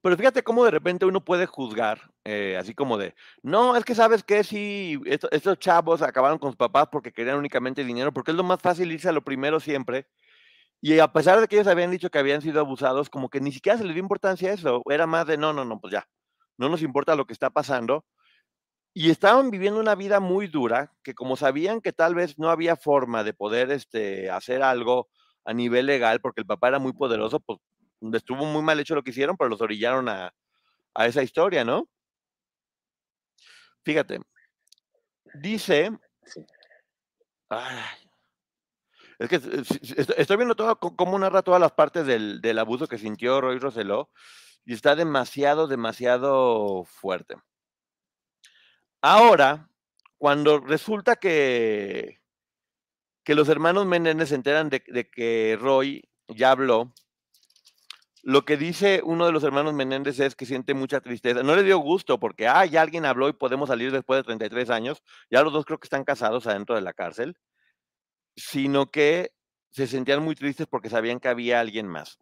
Pero 0.00 0.16
fíjate 0.16 0.42
cómo 0.42 0.64
de 0.64 0.72
repente 0.72 1.06
uno 1.06 1.24
puede 1.24 1.46
juzgar, 1.46 2.10
eh, 2.24 2.56
así 2.58 2.74
como 2.74 2.98
de, 2.98 3.14
no, 3.44 3.76
es 3.76 3.84
que 3.84 3.94
sabes 3.94 4.24
que 4.24 4.42
si 4.42 5.00
estos 5.06 5.60
chavos 5.60 6.02
acabaron 6.02 6.38
con 6.38 6.50
sus 6.50 6.56
papás 6.56 6.88
porque 6.90 7.12
querían 7.12 7.38
únicamente 7.38 7.84
dinero, 7.84 8.12
porque 8.12 8.32
es 8.32 8.36
lo 8.36 8.42
más 8.42 8.60
fácil 8.60 8.90
irse 8.90 9.08
a 9.08 9.12
lo 9.12 9.22
primero 9.22 9.60
siempre. 9.60 10.06
Y 10.84 10.98
a 10.98 11.12
pesar 11.12 11.40
de 11.40 11.46
que 11.46 11.54
ellos 11.54 11.68
habían 11.68 11.92
dicho 11.92 12.10
que 12.10 12.18
habían 12.18 12.42
sido 12.42 12.58
abusados, 12.58 13.08
como 13.08 13.30
que 13.30 13.40
ni 13.40 13.52
siquiera 13.52 13.78
se 13.78 13.84
les 13.84 13.94
dio 13.94 14.02
importancia 14.02 14.50
a 14.50 14.54
eso. 14.54 14.82
Era 14.90 15.06
más 15.06 15.26
de, 15.28 15.38
no, 15.38 15.52
no, 15.52 15.64
no, 15.64 15.80
pues 15.80 15.92
ya, 15.92 16.08
no 16.58 16.68
nos 16.68 16.82
importa 16.82 17.14
lo 17.14 17.24
que 17.24 17.32
está 17.32 17.50
pasando. 17.50 18.04
Y 18.92 19.10
estaban 19.10 19.52
viviendo 19.52 19.78
una 19.78 19.94
vida 19.94 20.18
muy 20.18 20.48
dura, 20.48 20.92
que 21.04 21.14
como 21.14 21.36
sabían 21.36 21.80
que 21.80 21.92
tal 21.92 22.16
vez 22.16 22.36
no 22.36 22.50
había 22.50 22.74
forma 22.74 23.22
de 23.22 23.32
poder 23.32 23.70
este, 23.70 24.28
hacer 24.28 24.60
algo 24.64 25.08
a 25.44 25.54
nivel 25.54 25.86
legal, 25.86 26.20
porque 26.20 26.40
el 26.40 26.46
papá 26.46 26.68
era 26.68 26.80
muy 26.80 26.92
poderoso, 26.92 27.38
pues 27.38 27.60
estuvo 28.14 28.44
muy 28.44 28.62
mal 28.62 28.80
hecho 28.80 28.96
lo 28.96 29.04
que 29.04 29.10
hicieron, 29.12 29.36
pero 29.36 29.50
los 29.50 29.62
orillaron 29.62 30.08
a, 30.08 30.34
a 30.94 31.06
esa 31.06 31.22
historia, 31.22 31.64
¿no? 31.64 31.88
Fíjate, 33.84 34.20
dice, 35.34 35.92
ay, 37.48 38.01
es 39.22 39.28
que 39.28 39.36
estoy 40.16 40.36
viendo 40.36 40.56
todo 40.56 40.76
cómo 40.78 41.18
narra 41.18 41.42
todas 41.42 41.60
las 41.60 41.72
partes 41.72 42.06
del, 42.06 42.58
abuso 42.58 42.88
que 42.88 42.98
sintió 42.98 43.40
Roy 43.40 43.58
Roseló 43.58 44.10
y 44.64 44.74
está 44.74 44.96
demasiado, 44.96 45.68
demasiado 45.68 46.84
fuerte. 46.84 47.36
Ahora, 49.00 49.68
cuando 50.18 50.58
resulta 50.58 51.16
que, 51.16 52.20
que 53.24 53.34
los 53.34 53.48
hermanos 53.48 53.86
Menéndez 53.86 54.30
se 54.30 54.34
enteran 54.34 54.68
de, 54.70 54.82
de, 54.86 55.08
que 55.08 55.56
Roy 55.60 56.08
ya 56.28 56.50
habló, 56.50 56.92
lo 58.22 58.44
que 58.44 58.56
dice 58.56 59.02
uno 59.04 59.26
de 59.26 59.32
los 59.32 59.44
hermanos 59.44 59.74
Menéndez 59.74 60.18
es 60.18 60.34
que 60.34 60.46
siente 60.46 60.74
mucha 60.74 61.00
tristeza. 61.00 61.44
No 61.44 61.54
le 61.54 61.62
dio 61.62 61.78
gusto 61.78 62.18
porque, 62.18 62.48
ah, 62.48 62.66
ya 62.66 62.82
alguien 62.82 63.04
habló 63.04 63.28
y 63.28 63.32
podemos 63.32 63.68
salir 63.68 63.92
después 63.92 64.18
de 64.18 64.24
33 64.24 64.70
años. 64.70 65.02
Ya 65.30 65.42
los 65.42 65.52
dos 65.52 65.64
creo 65.64 65.78
que 65.78 65.86
están 65.86 66.04
casados 66.04 66.46
adentro 66.48 66.74
de 66.74 66.82
la 66.82 66.92
cárcel 66.92 67.36
sino 68.36 68.90
que 68.90 69.30
se 69.70 69.86
sentían 69.86 70.22
muy 70.22 70.34
tristes 70.34 70.66
porque 70.66 70.90
sabían 70.90 71.20
que 71.20 71.28
había 71.28 71.60
alguien 71.60 71.88
más. 71.88 72.18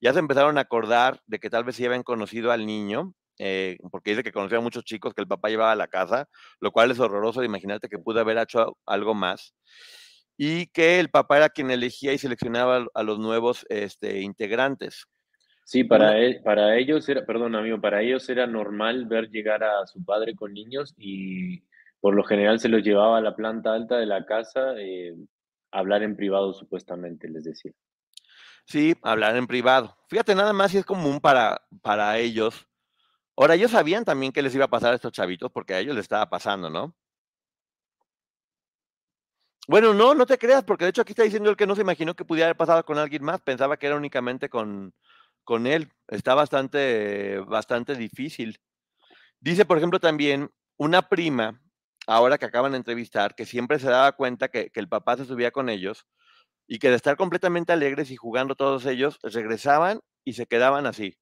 Ya 0.00 0.12
se 0.12 0.18
empezaron 0.18 0.58
a 0.58 0.62
acordar 0.62 1.20
de 1.26 1.38
que 1.38 1.50
tal 1.50 1.64
vez 1.64 1.76
se 1.76 1.86
habían 1.86 2.02
conocido 2.02 2.52
al 2.52 2.66
niño, 2.66 3.14
eh, 3.38 3.78
porque 3.90 4.10
dice 4.10 4.22
que 4.22 4.32
conocía 4.32 4.58
a 4.58 4.62
muchos 4.62 4.84
chicos 4.84 5.14
que 5.14 5.22
el 5.22 5.28
papá 5.28 5.48
llevaba 5.48 5.72
a 5.72 5.76
la 5.76 5.88
casa, 5.88 6.28
lo 6.60 6.70
cual 6.72 6.90
es 6.90 7.00
horroroso 7.00 7.40
de 7.40 7.46
imaginarte 7.46 7.88
que 7.88 7.98
pudo 7.98 8.20
haber 8.20 8.38
hecho 8.38 8.78
algo 8.86 9.14
más, 9.14 9.54
y 10.36 10.66
que 10.68 11.00
el 11.00 11.10
papá 11.10 11.36
era 11.36 11.48
quien 11.48 11.70
elegía 11.70 12.12
y 12.12 12.18
seleccionaba 12.18 12.86
a 12.94 13.02
los 13.02 13.18
nuevos 13.18 13.66
este, 13.68 14.20
integrantes. 14.20 15.06
Sí, 15.64 15.84
para, 15.84 16.18
e, 16.18 16.40
para 16.40 16.76
ellos 16.78 17.06
era, 17.08 17.26
perdón 17.26 17.54
amigo, 17.54 17.78
para 17.80 18.00
ellos 18.00 18.26
era 18.30 18.46
normal 18.46 19.04
ver 19.04 19.28
llegar 19.28 19.62
a 19.62 19.86
su 19.86 20.02
padre 20.02 20.34
con 20.34 20.54
niños 20.54 20.94
y 20.96 21.62
por 22.00 22.14
lo 22.14 22.24
general 22.24 22.58
se 22.58 22.70
los 22.70 22.82
llevaba 22.82 23.18
a 23.18 23.20
la 23.20 23.36
planta 23.36 23.74
alta 23.74 23.98
de 23.98 24.06
la 24.06 24.24
casa 24.24 24.74
eh, 24.78 25.14
hablar 25.70 26.02
en 26.02 26.16
privado 26.16 26.52
supuestamente, 26.52 27.28
les 27.28 27.44
decía. 27.44 27.72
Sí, 28.66 28.94
hablar 29.02 29.36
en 29.36 29.46
privado. 29.46 29.96
Fíjate, 30.08 30.34
nada 30.34 30.52
más 30.52 30.72
si 30.72 30.78
es 30.78 30.84
común 30.84 31.20
para, 31.20 31.62
para 31.82 32.18
ellos. 32.18 32.66
Ahora, 33.36 33.54
ellos 33.54 33.70
sabían 33.70 34.04
también 34.04 34.32
que 34.32 34.42
les 34.42 34.54
iba 34.54 34.66
a 34.66 34.70
pasar 34.70 34.92
a 34.92 34.96
estos 34.96 35.12
chavitos 35.12 35.50
porque 35.52 35.74
a 35.74 35.78
ellos 35.80 35.94
les 35.94 36.02
estaba 36.02 36.28
pasando, 36.28 36.68
¿no? 36.68 36.94
Bueno, 39.68 39.92
no, 39.92 40.14
no 40.14 40.26
te 40.26 40.38
creas, 40.38 40.64
porque 40.64 40.84
de 40.84 40.90
hecho 40.90 41.02
aquí 41.02 41.12
está 41.12 41.22
diciendo 41.22 41.50
el 41.50 41.56
que 41.56 41.66
no 41.66 41.74
se 41.74 41.82
imaginó 41.82 42.14
que 42.14 42.24
pudiera 42.24 42.46
haber 42.46 42.56
pasado 42.56 42.84
con 42.84 42.98
alguien 42.98 43.22
más, 43.22 43.40
pensaba 43.42 43.76
que 43.76 43.86
era 43.86 43.96
únicamente 43.96 44.48
con, 44.48 44.94
con 45.44 45.66
él. 45.66 45.92
Está 46.08 46.34
bastante, 46.34 47.38
bastante 47.40 47.94
difícil. 47.94 48.58
Dice, 49.40 49.64
por 49.66 49.76
ejemplo, 49.76 50.00
también 50.00 50.50
una 50.78 51.02
prima 51.02 51.60
ahora 52.08 52.38
que 52.38 52.46
acaban 52.46 52.72
de 52.72 52.78
entrevistar, 52.78 53.34
que 53.34 53.44
siempre 53.44 53.78
se 53.78 53.90
daba 53.90 54.12
cuenta 54.12 54.48
que, 54.48 54.70
el 54.74 54.88
papá 54.88 55.18
se 55.18 55.26
subía 55.26 55.50
con 55.50 55.68
ellos 55.68 56.06
y 56.66 56.78
que 56.78 56.88
de 56.88 56.96
estar 56.96 57.16
completamente 57.16 57.72
alegres 57.72 58.10
y 58.10 58.16
jugando 58.16 58.54
todos 58.54 58.86
ellos, 58.86 59.18
regresaban 59.22 60.00
y 60.24 60.32
se 60.32 60.46
quedaban 60.46 60.86
así. 60.86 61.18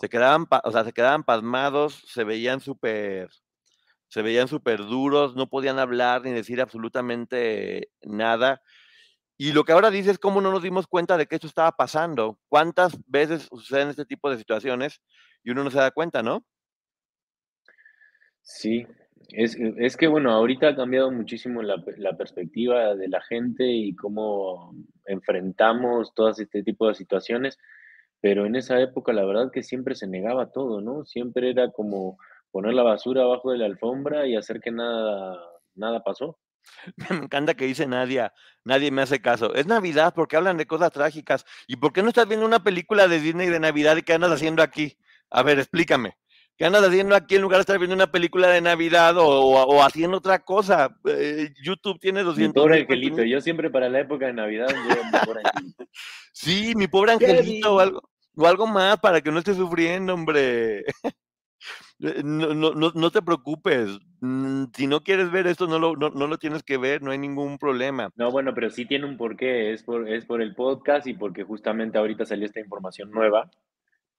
Se 0.00 0.10
quedaban, 0.10 0.46
o 0.64 0.70
sea, 0.70 0.84
se 0.84 0.92
quedaban 0.92 1.24
pasmados, 1.24 2.04
se 2.06 2.24
veían 2.24 2.60
súper, 2.60 3.30
se 4.08 4.20
veían 4.20 4.48
súper 4.48 4.80
duros, 4.80 5.34
no 5.34 5.48
podían 5.48 5.78
hablar 5.78 6.22
ni 6.22 6.30
decir 6.30 6.60
absolutamente 6.60 7.90
nada. 8.02 8.60
Y 9.38 9.52
lo 9.52 9.64
que 9.64 9.72
ahora 9.72 9.90
dice 9.90 10.10
es 10.10 10.18
cómo 10.18 10.42
no 10.42 10.50
nos 10.52 10.62
dimos 10.62 10.86
cuenta 10.86 11.16
de 11.16 11.26
que 11.26 11.36
esto 11.36 11.46
estaba 11.46 11.72
pasando. 11.72 12.38
¿Cuántas 12.48 12.98
veces 13.06 13.44
suceden 13.44 13.88
este 13.88 14.04
tipo 14.04 14.30
de 14.30 14.36
situaciones 14.36 15.00
y 15.42 15.52
uno 15.52 15.64
no 15.64 15.70
se 15.70 15.78
da 15.78 15.90
cuenta, 15.90 16.22
no? 16.22 16.44
Sí, 18.42 18.86
es, 19.28 19.96
que, 19.96 20.06
bueno, 20.06 20.32
ahorita 20.32 20.68
ha 20.68 20.76
cambiado 20.76 21.10
muchísimo 21.10 21.62
la, 21.62 21.82
la, 21.96 22.16
perspectiva 22.16 22.94
de 22.94 23.08
la 23.08 23.20
gente 23.22 23.64
y 23.64 23.94
cómo 23.94 24.74
enfrentamos 25.06 26.14
todo 26.14 26.30
este 26.30 26.62
tipo 26.62 26.88
de 26.88 26.94
situaciones, 26.94 27.58
pero 28.20 28.46
en 28.46 28.56
esa 28.56 28.80
época 28.80 29.12
la 29.12 29.24
verdad 29.24 29.50
que 29.52 29.62
siempre 29.62 29.94
se 29.94 30.06
negaba 30.06 30.52
todo, 30.52 30.80
¿no? 30.80 31.04
Siempre 31.04 31.50
era 31.50 31.70
como 31.70 32.18
poner 32.50 32.74
la 32.74 32.82
basura 32.82 33.22
abajo 33.22 33.50
de 33.50 33.58
la 33.58 33.66
alfombra 33.66 34.26
y 34.26 34.36
hacer 34.36 34.60
que 34.60 34.70
nada, 34.70 35.38
nada 35.74 36.02
pasó. 36.04 36.38
Me 37.10 37.16
encanta 37.16 37.54
que 37.54 37.66
dice 37.66 37.86
Nadia, 37.86 38.32
nadie 38.64 38.90
me 38.90 39.02
hace 39.02 39.20
caso. 39.20 39.54
Es 39.54 39.66
Navidad 39.66 40.14
porque 40.14 40.36
hablan 40.36 40.56
de 40.56 40.66
cosas 40.66 40.92
trágicas. 40.92 41.44
¿Y 41.66 41.76
por 41.76 41.92
qué 41.92 42.02
no 42.02 42.08
estás 42.08 42.28
viendo 42.28 42.46
una 42.46 42.62
película 42.62 43.08
de 43.08 43.20
Disney 43.20 43.48
de 43.48 43.60
Navidad 43.60 43.96
y 43.96 44.02
qué 44.02 44.12
andas 44.12 44.30
haciendo 44.30 44.62
aquí? 44.62 44.96
A 45.30 45.42
ver, 45.42 45.58
explícame. 45.58 46.16
¿Qué 46.62 46.66
andas 46.66 46.84
haciendo 46.84 47.16
aquí 47.16 47.34
en 47.34 47.42
lugar 47.42 47.56
de 47.56 47.62
estar 47.62 47.76
viendo 47.76 47.96
una 47.96 48.06
película 48.06 48.46
de 48.46 48.60
Navidad 48.60 49.16
o, 49.18 49.82
haciendo 49.82 50.18
otra 50.18 50.38
cosa? 50.38 50.96
Eh, 51.06 51.52
YouTube 51.60 51.98
tiene 51.98 52.22
200. 52.22 52.54
Mi 52.54 52.62
pobre 52.62 52.80
angelito, 52.82 53.24
yo 53.24 53.40
siempre 53.40 53.68
para 53.68 53.88
la 53.88 53.98
época 53.98 54.26
de 54.26 54.32
Navidad 54.32 54.68
mi 54.68 55.18
pobre 55.26 55.40
angelito. 55.44 55.84
Sí, 56.32 56.74
mi 56.76 56.86
pobre 56.86 57.14
angelito 57.14 57.74
o 57.74 57.80
algo, 57.80 58.08
o 58.36 58.46
algo 58.46 58.68
más 58.68 58.96
para 59.00 59.20
que 59.20 59.32
no 59.32 59.40
esté 59.40 59.54
sufriendo, 59.54 60.14
hombre. 60.14 60.84
No, 61.98 62.54
no, 62.54 62.72
no, 62.74 63.10
te 63.12 63.22
preocupes. 63.22 63.88
Mm, 64.20 64.64
si 64.74 64.88
no 64.88 65.02
quieres 65.02 65.30
ver 65.30 65.46
esto, 65.46 65.68
no 65.68 65.78
lo, 65.78 65.94
no, 65.94 66.10
lo 66.10 66.38
tienes 66.38 66.64
que 66.64 66.76
ver, 66.76 67.00
no 67.00 67.12
hay 67.12 67.18
ningún 67.18 67.58
problema. 67.58 68.10
No, 68.16 68.32
bueno, 68.32 68.52
pero 68.54 68.70
sí 68.70 68.86
tiene 68.86 69.06
un 69.06 69.16
porqué. 69.16 69.72
Es 69.72 69.84
por, 69.84 70.08
es 70.08 70.24
por 70.24 70.42
el 70.42 70.56
podcast 70.56 71.06
y 71.06 71.14
porque 71.14 71.44
justamente 71.44 71.98
ahorita 71.98 72.24
salió 72.24 72.46
esta 72.46 72.58
información 72.58 73.12
nueva 73.12 73.48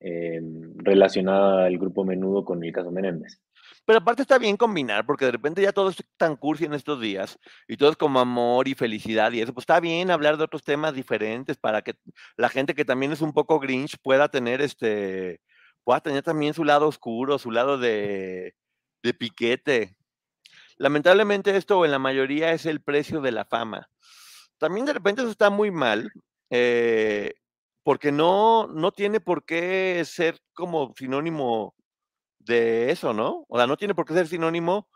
eh, 0.04 0.42
relacionada 0.76 1.66
al 1.66 1.78
grupo 1.78 2.04
menudo 2.04 2.44
con 2.44 2.64
el 2.64 2.74
caso 2.74 2.92
Menéndez. 2.92 3.40
Pero 3.86 4.00
aparte 4.00 4.22
está 4.22 4.38
bien 4.38 4.58
combinar, 4.58 5.06
porque 5.06 5.26
de 5.26 5.32
repente 5.32 5.62
ya 5.62 5.72
todo 5.72 5.90
es 5.90 5.98
tan 6.18 6.36
cursi 6.36 6.66
en 6.66 6.74
estos 6.74 7.02
días, 7.02 7.40
y 7.68 7.78
todo 7.78 7.90
es 7.90 7.98
como 7.98 8.20
amor 8.20 8.68
y 8.68 8.76
felicidad 8.76 9.32
y 9.32 9.42
eso, 9.42 9.54
pues 9.54 9.64
está 9.64 9.80
bien 9.80 10.12
hablar 10.12 10.38
de 10.38 10.44
otros 10.44 10.64
temas 10.64 10.94
diferentes 10.94 11.58
para 11.58 11.82
que 11.82 11.96
la 12.38 12.50
gente 12.50 12.76
que 12.76 12.86
también 12.86 13.12
es 13.12 13.22
un 13.22 13.34
poco 13.34 13.60
grinch 13.60 13.98
pueda 14.02 14.30
tener 14.30 14.62
este, 14.62 15.42
pueda 15.84 16.02
tener 16.02 16.24
también 16.24 16.54
su 16.54 16.64
lado 16.64 16.88
oscuro, 16.88 17.40
su 17.40 17.52
lado 17.52 17.78
de, 17.78 18.56
de 19.04 19.14
piquete. 19.14 19.96
Lamentablemente 20.78 21.56
esto 21.56 21.86
en 21.86 21.92
la 21.92 22.00
mayoría 22.00 22.52
es 22.52 22.66
el 22.66 22.82
precio 22.82 23.22
de 23.22 23.32
la 23.32 23.46
fama. 23.46 23.90
También 24.58 24.86
de 24.86 24.94
repente 24.94 25.22
eso 25.22 25.32
está 25.32 25.50
muy 25.50 25.72
mal, 25.72 26.12
eh, 26.50 27.34
porque 27.84 28.12
no, 28.12 28.68
no 28.68 28.92
tiene 28.92 29.20
por 29.20 29.46
qué 29.46 30.02
ser 30.06 30.40
como 30.54 30.94
sinónimo 30.96 31.76
de 32.40 32.92
eso, 32.92 33.14
¿no? 33.14 33.46
O 33.48 33.58
sea, 33.58 33.68
no 33.68 33.78
tiene 33.78 33.94
por 33.96 34.06
qué 34.06 34.14
ser 34.14 34.28
sinónimo 34.28 34.90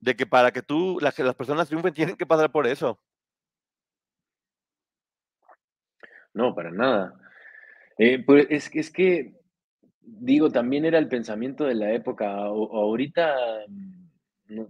de 0.00 0.16
que 0.16 0.26
para 0.26 0.52
que 0.52 0.62
tú, 0.62 0.98
las, 1.00 1.18
las 1.18 1.34
personas 1.34 1.68
triunfen, 1.68 1.94
tienen 1.94 2.16
que 2.16 2.26
pasar 2.26 2.52
por 2.52 2.66
eso. 2.66 3.00
No, 6.34 6.54
para 6.54 6.70
nada. 6.70 7.14
Eh, 7.96 8.22
pues 8.24 8.46
es, 8.50 8.90
que, 8.90 9.34
digo, 10.00 10.50
también 10.50 10.84
era 10.84 10.98
el 10.98 11.08
pensamiento 11.08 11.64
de 11.64 11.76
la 11.76 11.92
época. 11.92 12.28
ahorita 12.34 13.34
mm, 13.68 14.60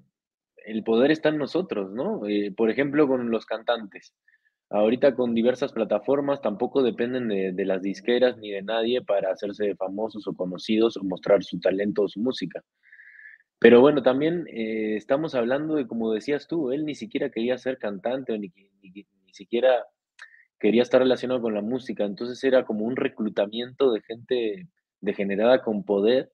el 0.66 0.84
poder 0.84 1.10
está 1.10 1.30
en 1.30 1.38
nosotros, 1.38 1.90
¿no? 1.90 2.26
Eh, 2.26 2.52
por 2.56 2.70
ejemplo, 2.70 3.08
con 3.08 3.30
los 3.30 3.46
cantantes. 3.46 4.14
Ahorita 4.74 5.14
con 5.14 5.36
diversas 5.36 5.70
plataformas 5.70 6.40
tampoco 6.40 6.82
dependen 6.82 7.28
de, 7.28 7.64
las 7.64 7.80
disqueras 7.80 8.38
ni 8.38 8.50
de 8.50 8.60
nadie 8.60 9.02
para 9.02 9.30
hacerse 9.30 9.76
famosos 9.76 10.26
o 10.26 10.34
conocidos 10.34 10.96
o 10.96 11.04
mostrar 11.04 11.44
su 11.44 11.60
talento 11.60 12.02
o 12.02 12.08
su 12.08 12.18
música. 12.18 12.60
Pero 13.60 13.80
bueno, 13.80 14.02
también 14.02 14.48
eh, 14.48 14.96
estamos 14.96 15.36
hablando 15.36 15.76
de, 15.76 15.86
como 15.86 16.12
decías 16.12 16.48
tú, 16.48 16.72
él 16.72 16.84
ni 16.84 16.96
siquiera 16.96 17.30
quería 17.30 17.56
ser 17.56 17.78
cantante 17.78 18.32
o 18.32 18.36
ni, 18.36 18.52
ni, 18.82 19.06
siquiera 19.32 19.86
quería 20.58 20.82
estar 20.82 21.00
relacionado 21.00 21.40
con 21.40 21.54
la 21.54 21.62
música. 21.62 22.04
Entonces 22.04 22.42
era 22.42 22.64
como 22.64 22.84
un 22.84 22.96
reclutamiento 22.96 23.92
de 23.92 24.00
gente 24.00 24.68
degenerada 25.00 25.62
con 25.62 25.84
poder 25.84 26.32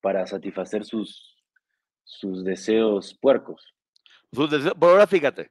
para 0.00 0.26
satisfacer 0.26 0.84
sus, 0.84 1.36
sus 2.02 2.42
deseos 2.42 3.16
puercos. 3.20 3.76
Pero 4.32 4.74
ahora 4.80 5.06
fíjate, 5.06 5.50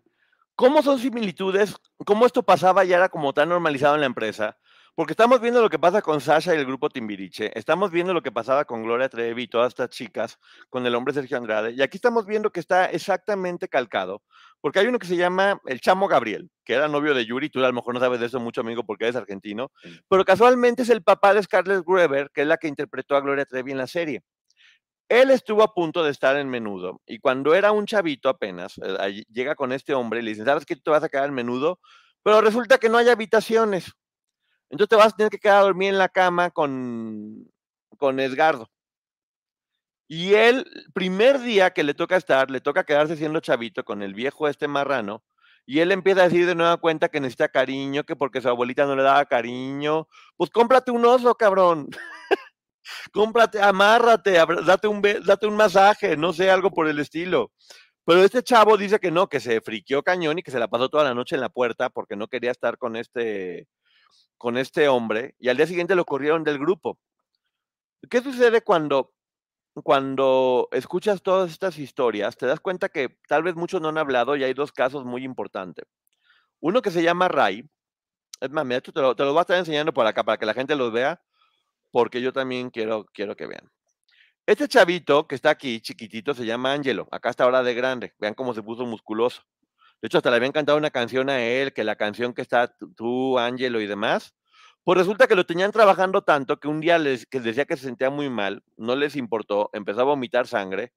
¿Cómo 0.58 0.82
son 0.82 1.00
similitudes? 1.00 1.76
¿Cómo 2.06 2.26
esto 2.26 2.42
pasaba 2.42 2.86
y 2.86 2.94
era 2.94 3.10
como 3.10 3.34
tan 3.34 3.50
normalizado 3.50 3.96
en 3.96 4.00
la 4.02 4.08
empresa? 4.08 4.58
Porque 4.96 5.12
estamos 5.12 5.42
viendo 5.42 5.62
lo 5.62 5.70
que 5.70 5.78
pasa 5.78 6.02
con 6.02 6.22
Sasha 6.22 6.56
y 6.56 6.58
el 6.58 6.66
grupo 6.66 6.90
Timbiriche, 6.90 7.52
estamos 7.60 7.92
viendo 7.92 8.14
lo 8.14 8.22
que 8.22 8.32
pasaba 8.32 8.64
con 8.64 8.82
Gloria 8.82 9.10
Trevi 9.10 9.44
y 9.44 9.48
todas 9.50 9.68
estas 9.68 9.90
chicas, 9.90 10.40
con 10.70 10.86
el 10.86 10.96
hombre 10.96 11.14
Sergio 11.14 11.36
Andrade, 11.36 11.74
y 11.74 11.82
aquí 11.82 11.98
estamos 11.98 12.26
viendo 12.26 12.52
que 12.54 12.62
está 12.62 12.86
exactamente 12.86 13.68
calcado, 13.68 14.24
porque 14.62 14.80
hay 14.80 14.88
uno 14.88 14.98
que 14.98 15.08
se 15.08 15.18
llama 15.18 15.60
el 15.66 15.82
Chamo 15.82 16.08
Gabriel, 16.08 16.50
que 16.64 16.76
era 16.76 16.88
novio 16.88 17.14
de 17.14 17.26
Yuri, 17.26 17.50
tú 17.50 17.60
a 17.60 17.68
lo 17.68 17.74
mejor 17.74 17.94
no 17.94 18.00
sabes 18.00 18.22
de 18.22 18.28
eso 18.28 18.40
mucho, 18.40 18.62
amigo, 18.62 18.86
porque 18.86 19.04
eres 19.04 19.18
argentino, 19.18 19.74
pero 20.08 20.24
casualmente 20.24 20.84
es 20.84 20.90
el 20.90 21.04
papá 21.04 21.34
de 21.34 21.44
Scarlett 21.44 21.84
Gruber, 21.86 22.30
que 22.34 22.44
es 22.44 22.48
la 22.48 22.56
que 22.56 22.70
interpretó 22.70 23.18
a 23.18 23.22
Gloria 23.22 23.44
Trevi 23.44 23.74
en 23.74 23.78
la 23.80 23.88
serie. 23.88 24.22
Él 25.10 25.30
estuvo 25.32 25.64
a 25.64 25.74
punto 25.74 26.04
de 26.04 26.12
estar 26.12 26.36
en 26.38 26.50
menudo, 26.50 27.02
y 27.06 27.20
cuando 27.20 27.54
era 27.54 27.72
un 27.72 27.86
chavito 27.86 28.30
apenas, 28.30 28.74
eh, 28.78 29.24
llega 29.30 29.56
con 29.56 29.72
este 29.72 29.94
hombre 29.94 30.20
y 30.20 30.24
le 30.24 30.32
dice, 30.32 30.46
¿sabes 30.46 30.66
que 30.66 30.76
tú 30.76 30.82
te 30.86 30.92
vas 30.92 31.04
a 31.04 31.10
quedar 31.10 31.30
en 31.30 31.36
menudo? 31.36 31.80
Pero 32.24 32.42
resulta 32.42 32.80
que 32.80 32.90
no 32.90 32.98
hay 32.98 33.10
habitaciones. 33.10 33.92
Entonces 34.70 34.90
te 34.90 34.96
vas 34.96 35.14
a 35.14 35.16
tener 35.16 35.30
que 35.30 35.38
quedar 35.38 35.58
a 35.58 35.64
dormir 35.64 35.90
en 35.90 36.00
la 36.00 36.10
cama 36.10 36.50
con, 36.50 37.52
con 37.98 38.20
Edgardo. 38.20 38.68
Y 40.08 40.34
él, 40.34 40.66
primer 40.94 41.40
día 41.40 41.72
que 41.72 41.84
le 41.84 41.94
toca 41.94 42.16
estar, 42.16 42.50
le 42.50 42.62
toca 42.62 42.84
quedarse 42.84 43.16
siendo 43.16 43.40
chavito 43.40 43.84
con 43.84 44.04
el 44.04 44.14
viejo 44.14 44.48
este 44.48 44.68
marrano, 44.68 45.24
y 45.66 45.80
él 45.80 45.92
empieza 45.92 46.22
a 46.22 46.26
decir 46.26 46.46
de 46.46 46.56
nueva 46.56 46.78
cuenta 46.78 47.10
que 47.10 47.20
necesita 47.20 47.50
cariño, 47.50 48.04
que 48.04 48.16
porque 48.16 48.42
su 48.42 48.50
abuelita 48.50 48.86
no 48.86 48.96
le 48.96 49.02
daba 49.04 49.26
cariño. 49.26 50.08
Pues 50.38 50.52
cómprate 50.52 50.92
un 50.92 51.04
oso, 51.06 51.34
cabrón. 51.36 51.90
cómprate, 53.12 53.62
amárrate, 53.62 54.34
date 54.66 54.88
un, 54.88 55.02
date 55.02 55.48
un 55.48 55.56
masaje, 55.56 56.18
no 56.18 56.34
sé, 56.34 56.50
algo 56.50 56.72
por 56.72 56.88
el 56.88 57.00
estilo. 57.00 57.52
Pero 58.06 58.24
este 58.24 58.44
chavo 58.44 58.78
dice 58.78 59.00
que 59.00 59.12
no, 59.12 59.28
que 59.28 59.40
se 59.40 59.62
friqueó 59.62 60.04
cañón 60.04 60.38
y 60.38 60.44
que 60.44 60.52
se 60.52 60.60
la 60.60 60.68
pasó 60.68 60.90
toda 60.90 61.04
la 61.04 61.16
noche 61.16 61.36
en 61.36 61.42
la 61.42 61.50
puerta 61.50 61.90
porque 61.90 62.16
no 62.16 62.28
quería 62.28 62.52
estar 62.52 62.78
con 62.78 62.96
este, 62.96 63.68
con 64.38 64.58
este 64.58 64.88
hombre 64.88 65.36
y 65.40 65.50
al 65.50 65.58
día 65.58 65.68
siguiente 65.68 65.96
lo 65.96 66.06
corrieron 66.06 66.44
del 66.44 66.60
grupo. 66.60 67.00
¿Qué 68.10 68.22
sucede 68.22 68.62
cuando, 68.62 69.14
cuando 69.74 70.68
escuchas 70.72 71.24
todas 71.24 71.52
estas 71.52 71.80
historias? 71.80 72.38
Te 72.38 72.46
das 72.46 72.60
cuenta 72.60 72.90
que 72.90 73.18
tal 73.28 73.42
vez 73.42 73.56
muchos 73.56 73.82
no 73.82 73.90
han 73.90 73.98
hablado 73.98 74.36
y 74.36 74.44
hay 74.44 74.54
dos 74.54 74.72
casos 74.72 75.04
muy 75.04 75.24
importantes. 75.24 75.86
Uno 76.60 76.82
que 76.84 76.92
se 76.92 77.02
llama 77.02 77.28
Ray. 77.28 77.68
Es 78.40 78.52
más, 78.52 78.66
mira, 78.66 78.82
te 78.82 78.92
lo, 78.94 79.16
te 79.16 79.24
lo 79.24 79.32
voy 79.32 79.40
a 79.40 79.42
estar 79.42 79.58
enseñando 79.58 79.94
por 79.94 80.06
acá 80.06 80.24
para 80.24 80.38
que 80.38 80.46
la 80.46 80.54
gente 80.54 80.76
los 80.76 80.92
vea, 80.92 81.22
porque 81.96 82.22
yo 82.22 82.34
también 82.34 82.72
quiero, 82.72 83.06
quiero 83.14 83.38
que 83.38 83.48
vean. 83.48 83.72
Este 84.46 84.68
chavito 84.68 85.30
que 85.30 85.36
está 85.36 85.52
aquí, 85.52 85.80
chiquitito, 85.80 86.34
se 86.34 86.46
llama 86.46 86.74
Angelo. 86.74 87.08
Acá 87.10 87.30
está 87.30 87.46
ahora 87.46 87.64
de 87.64 87.74
grande. 87.74 88.14
Vean 88.20 88.34
cómo 88.34 88.54
se 88.54 88.62
puso 88.62 88.86
musculoso. 88.86 89.44
De 90.02 90.08
hecho, 90.08 90.18
hasta 90.18 90.30
le 90.30 90.36
habían 90.36 90.52
cantado 90.52 90.78
una 90.78 90.90
canción 90.90 91.30
a 91.30 91.42
él, 91.42 91.72
que 91.72 91.86
la 91.86 91.96
canción 91.96 92.34
que 92.34 92.42
está 92.42 92.76
tú, 92.98 93.40
Ángelo 93.40 93.80
y 93.80 93.88
demás. 93.88 94.36
Pues 94.84 94.98
resulta 94.98 95.26
que 95.28 95.36
lo 95.36 95.46
tenían 95.46 95.72
trabajando 95.72 96.22
tanto 96.22 96.60
que 96.60 96.68
un 96.68 96.82
día 96.82 96.98
les 96.98 97.26
que 97.28 97.40
decía 97.40 97.64
que 97.64 97.78
se 97.78 97.86
sentía 97.86 98.10
muy 98.10 98.30
mal, 98.30 98.62
no 98.76 98.98
les 98.98 99.16
importó, 99.16 99.70
empezó 99.72 100.02
a 100.02 100.04
vomitar 100.04 100.48
sangre 100.48 100.92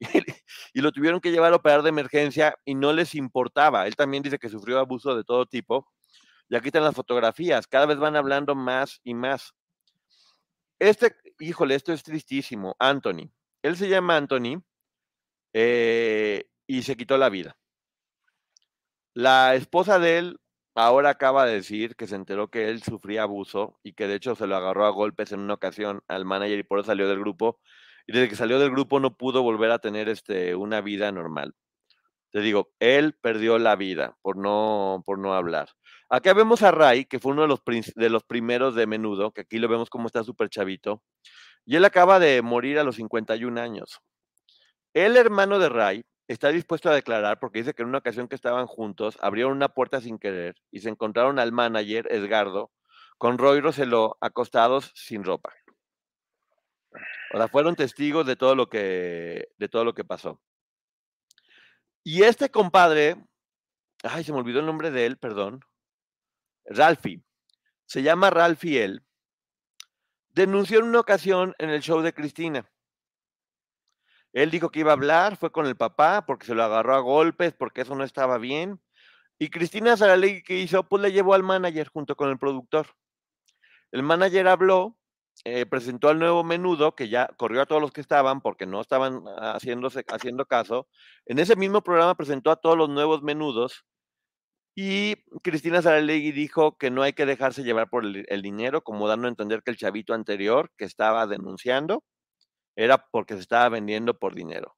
y, 0.74 0.80
lo 0.80 0.92
tuvieron 0.92 1.20
que 1.20 1.32
llevar 1.32 1.54
a 1.54 1.56
operar 1.56 1.82
de 1.82 1.88
emergencia 1.88 2.56
y 2.64 2.76
no 2.76 2.92
les 2.92 3.16
importaba. 3.16 3.88
Él 3.88 3.96
también 3.96 4.22
dice 4.22 4.38
que 4.38 4.48
sufrió 4.48 4.78
abuso 4.78 5.16
de 5.16 5.24
todo 5.24 5.44
tipo. 5.44 5.88
Y 6.48 6.54
aquí 6.54 6.68
están 6.68 6.84
las 6.84 6.94
fotografías, 6.94 7.66
cada 7.66 7.86
vez 7.86 7.98
van 7.98 8.14
hablando 8.14 8.54
más 8.54 9.00
y 9.02 9.12
más. 9.12 9.52
Este, 10.78 11.16
híjole, 11.38 11.74
esto 11.74 11.92
es 11.92 12.02
tristísimo, 12.02 12.76
Anthony. 12.78 13.30
Él 13.62 13.76
se 13.76 13.88
llama 13.88 14.16
Anthony 14.16 14.62
eh, 15.52 16.48
y 16.66 16.82
se 16.82 16.96
quitó 16.96 17.16
la 17.16 17.30
vida. 17.30 17.56
La 19.14 19.54
esposa 19.54 19.98
de 19.98 20.18
él 20.18 20.40
ahora 20.74 21.10
acaba 21.10 21.46
de 21.46 21.54
decir 21.54 21.96
que 21.96 22.06
se 22.06 22.16
enteró 22.16 22.48
que 22.50 22.68
él 22.68 22.82
sufría 22.82 23.22
abuso 23.22 23.78
y 23.82 23.94
que 23.94 24.06
de 24.06 24.16
hecho 24.16 24.34
se 24.36 24.46
lo 24.46 24.56
agarró 24.56 24.84
a 24.84 24.90
golpes 24.90 25.32
en 25.32 25.40
una 25.40 25.54
ocasión 25.54 26.02
al 26.08 26.26
manager 26.26 26.58
y 26.58 26.62
por 26.62 26.78
eso 26.78 26.88
salió 26.88 27.08
del 27.08 27.20
grupo. 27.20 27.58
Y 28.06 28.12
desde 28.12 28.28
que 28.28 28.36
salió 28.36 28.58
del 28.58 28.70
grupo 28.70 29.00
no 29.00 29.16
pudo 29.16 29.42
volver 29.42 29.70
a 29.70 29.78
tener 29.78 30.08
este, 30.10 30.54
una 30.54 30.82
vida 30.82 31.10
normal. 31.12 31.54
Te 32.36 32.42
digo, 32.42 32.70
él 32.80 33.14
perdió 33.14 33.58
la 33.58 33.76
vida 33.76 34.18
por 34.20 34.36
no, 34.36 35.02
por 35.06 35.18
no 35.18 35.32
hablar. 35.32 35.70
Acá 36.10 36.34
vemos 36.34 36.62
a 36.62 36.70
Ray, 36.70 37.06
que 37.06 37.18
fue 37.18 37.32
uno 37.32 37.40
de 37.40 37.48
los, 37.48 37.62
de 37.94 38.10
los 38.10 38.24
primeros 38.24 38.74
de 38.74 38.86
menudo, 38.86 39.32
que 39.32 39.40
aquí 39.40 39.58
lo 39.58 39.68
vemos 39.68 39.88
como 39.88 40.06
está 40.06 40.22
súper 40.22 40.50
chavito. 40.50 41.02
Y 41.64 41.76
él 41.76 41.84
acaba 41.86 42.18
de 42.18 42.42
morir 42.42 42.78
a 42.78 42.84
los 42.84 42.96
51 42.96 43.58
años. 43.58 44.02
El 44.92 45.16
hermano 45.16 45.58
de 45.58 45.70
Ray 45.70 46.04
está 46.28 46.50
dispuesto 46.50 46.90
a 46.90 46.94
declarar 46.94 47.40
porque 47.40 47.60
dice 47.60 47.72
que 47.72 47.80
en 47.80 47.88
una 47.88 47.98
ocasión 48.00 48.28
que 48.28 48.34
estaban 48.34 48.66
juntos, 48.66 49.16
abrieron 49.22 49.52
una 49.52 49.70
puerta 49.70 50.02
sin 50.02 50.18
querer 50.18 50.56
y 50.70 50.80
se 50.80 50.90
encontraron 50.90 51.38
al 51.38 51.52
manager, 51.52 52.06
Edgardo, 52.10 52.70
con 53.16 53.38
Roy 53.38 53.60
Roseló 53.62 54.18
acostados 54.20 54.92
sin 54.94 55.24
ropa. 55.24 55.54
O 57.32 57.38
sea, 57.38 57.48
fueron 57.48 57.76
testigos 57.76 58.26
de 58.26 58.36
todo 58.36 58.54
lo 58.54 58.68
que, 58.68 59.48
de 59.56 59.68
todo 59.70 59.86
lo 59.86 59.94
que 59.94 60.04
pasó. 60.04 60.38
Y 62.06 62.22
este 62.22 62.50
compadre, 62.50 63.16
ay, 64.04 64.22
se 64.22 64.30
me 64.30 64.38
olvidó 64.38 64.60
el 64.60 64.66
nombre 64.66 64.92
de 64.92 65.06
él, 65.06 65.18
perdón, 65.18 65.58
Ralphie, 66.64 67.24
se 67.84 68.04
llama 68.04 68.30
Ralphie 68.30 68.84
él, 68.84 69.04
denunció 70.28 70.78
en 70.78 70.84
una 70.84 71.00
ocasión 71.00 71.54
en 71.58 71.70
el 71.70 71.82
show 71.82 72.02
de 72.02 72.12
Cristina 72.12 72.70
él 74.36 74.50
dijo 74.50 74.70
que 74.70 74.80
iba 74.80 74.90
a 74.90 74.92
hablar, 74.92 75.38
fue 75.38 75.50
con 75.50 75.64
el 75.64 75.76
papá 75.76 76.26
porque 76.26 76.44
se 76.44 76.54
lo 76.54 76.62
agarró 76.62 76.94
a 76.94 77.00
golpes, 77.00 77.54
porque 77.54 77.80
eso 77.80 77.94
no 77.94 78.04
estaba 78.04 78.36
bien. 78.36 78.82
Y 79.38 79.48
Cristina 79.48 79.96
Saralegui, 79.96 80.42
¿qué 80.42 80.58
hizo? 80.58 80.86
Pues 80.86 81.02
le 81.02 81.10
llevó 81.10 81.32
al 81.32 81.42
manager 81.42 81.88
junto 81.88 82.16
con 82.16 82.28
el 82.28 82.38
productor. 82.38 82.86
El 83.92 84.02
manager 84.02 84.46
habló, 84.48 84.98
eh, 85.48 85.64
presentó 85.64 86.08
al 86.08 86.18
nuevo 86.18 86.42
menudo, 86.42 86.96
que 86.96 87.08
ya 87.08 87.28
corrió 87.36 87.62
a 87.62 87.66
todos 87.66 87.80
los 87.80 87.92
que 87.92 88.00
estaban 88.00 88.40
porque 88.40 88.66
no 88.66 88.80
estaban 88.80 89.22
haciéndose, 89.38 90.04
haciendo 90.08 90.44
caso. 90.44 90.88
En 91.24 91.38
ese 91.38 91.54
mismo 91.54 91.82
programa 91.82 92.16
presentó 92.16 92.50
a 92.50 92.56
todos 92.56 92.76
los 92.76 92.88
nuevos 92.88 93.22
menudos 93.22 93.84
y 94.74 95.14
Cristina 95.44 95.82
Saralegui 95.82 96.32
dijo 96.32 96.76
que 96.76 96.90
no 96.90 97.02
hay 97.02 97.12
que 97.12 97.26
dejarse 97.26 97.62
llevar 97.62 97.88
por 97.88 98.04
el 98.04 98.42
dinero, 98.42 98.82
como 98.82 99.06
dando 99.06 99.28
a 99.28 99.30
entender 99.30 99.62
que 99.62 99.70
el 99.70 99.76
chavito 99.76 100.14
anterior 100.14 100.72
que 100.76 100.84
estaba 100.84 101.28
denunciando 101.28 102.02
era 102.74 102.98
porque 103.12 103.34
se 103.34 103.40
estaba 103.42 103.68
vendiendo 103.68 104.18
por 104.18 104.34
dinero. 104.34 104.74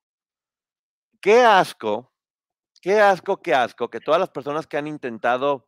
Qué 1.22 1.40
asco, 1.40 2.12
qué 2.82 3.00
asco, 3.00 3.40
qué 3.40 3.54
asco 3.54 3.88
que 3.88 4.00
todas 4.00 4.20
las 4.20 4.28
personas 4.28 4.66
que 4.66 4.76
han 4.76 4.86
intentado 4.86 5.66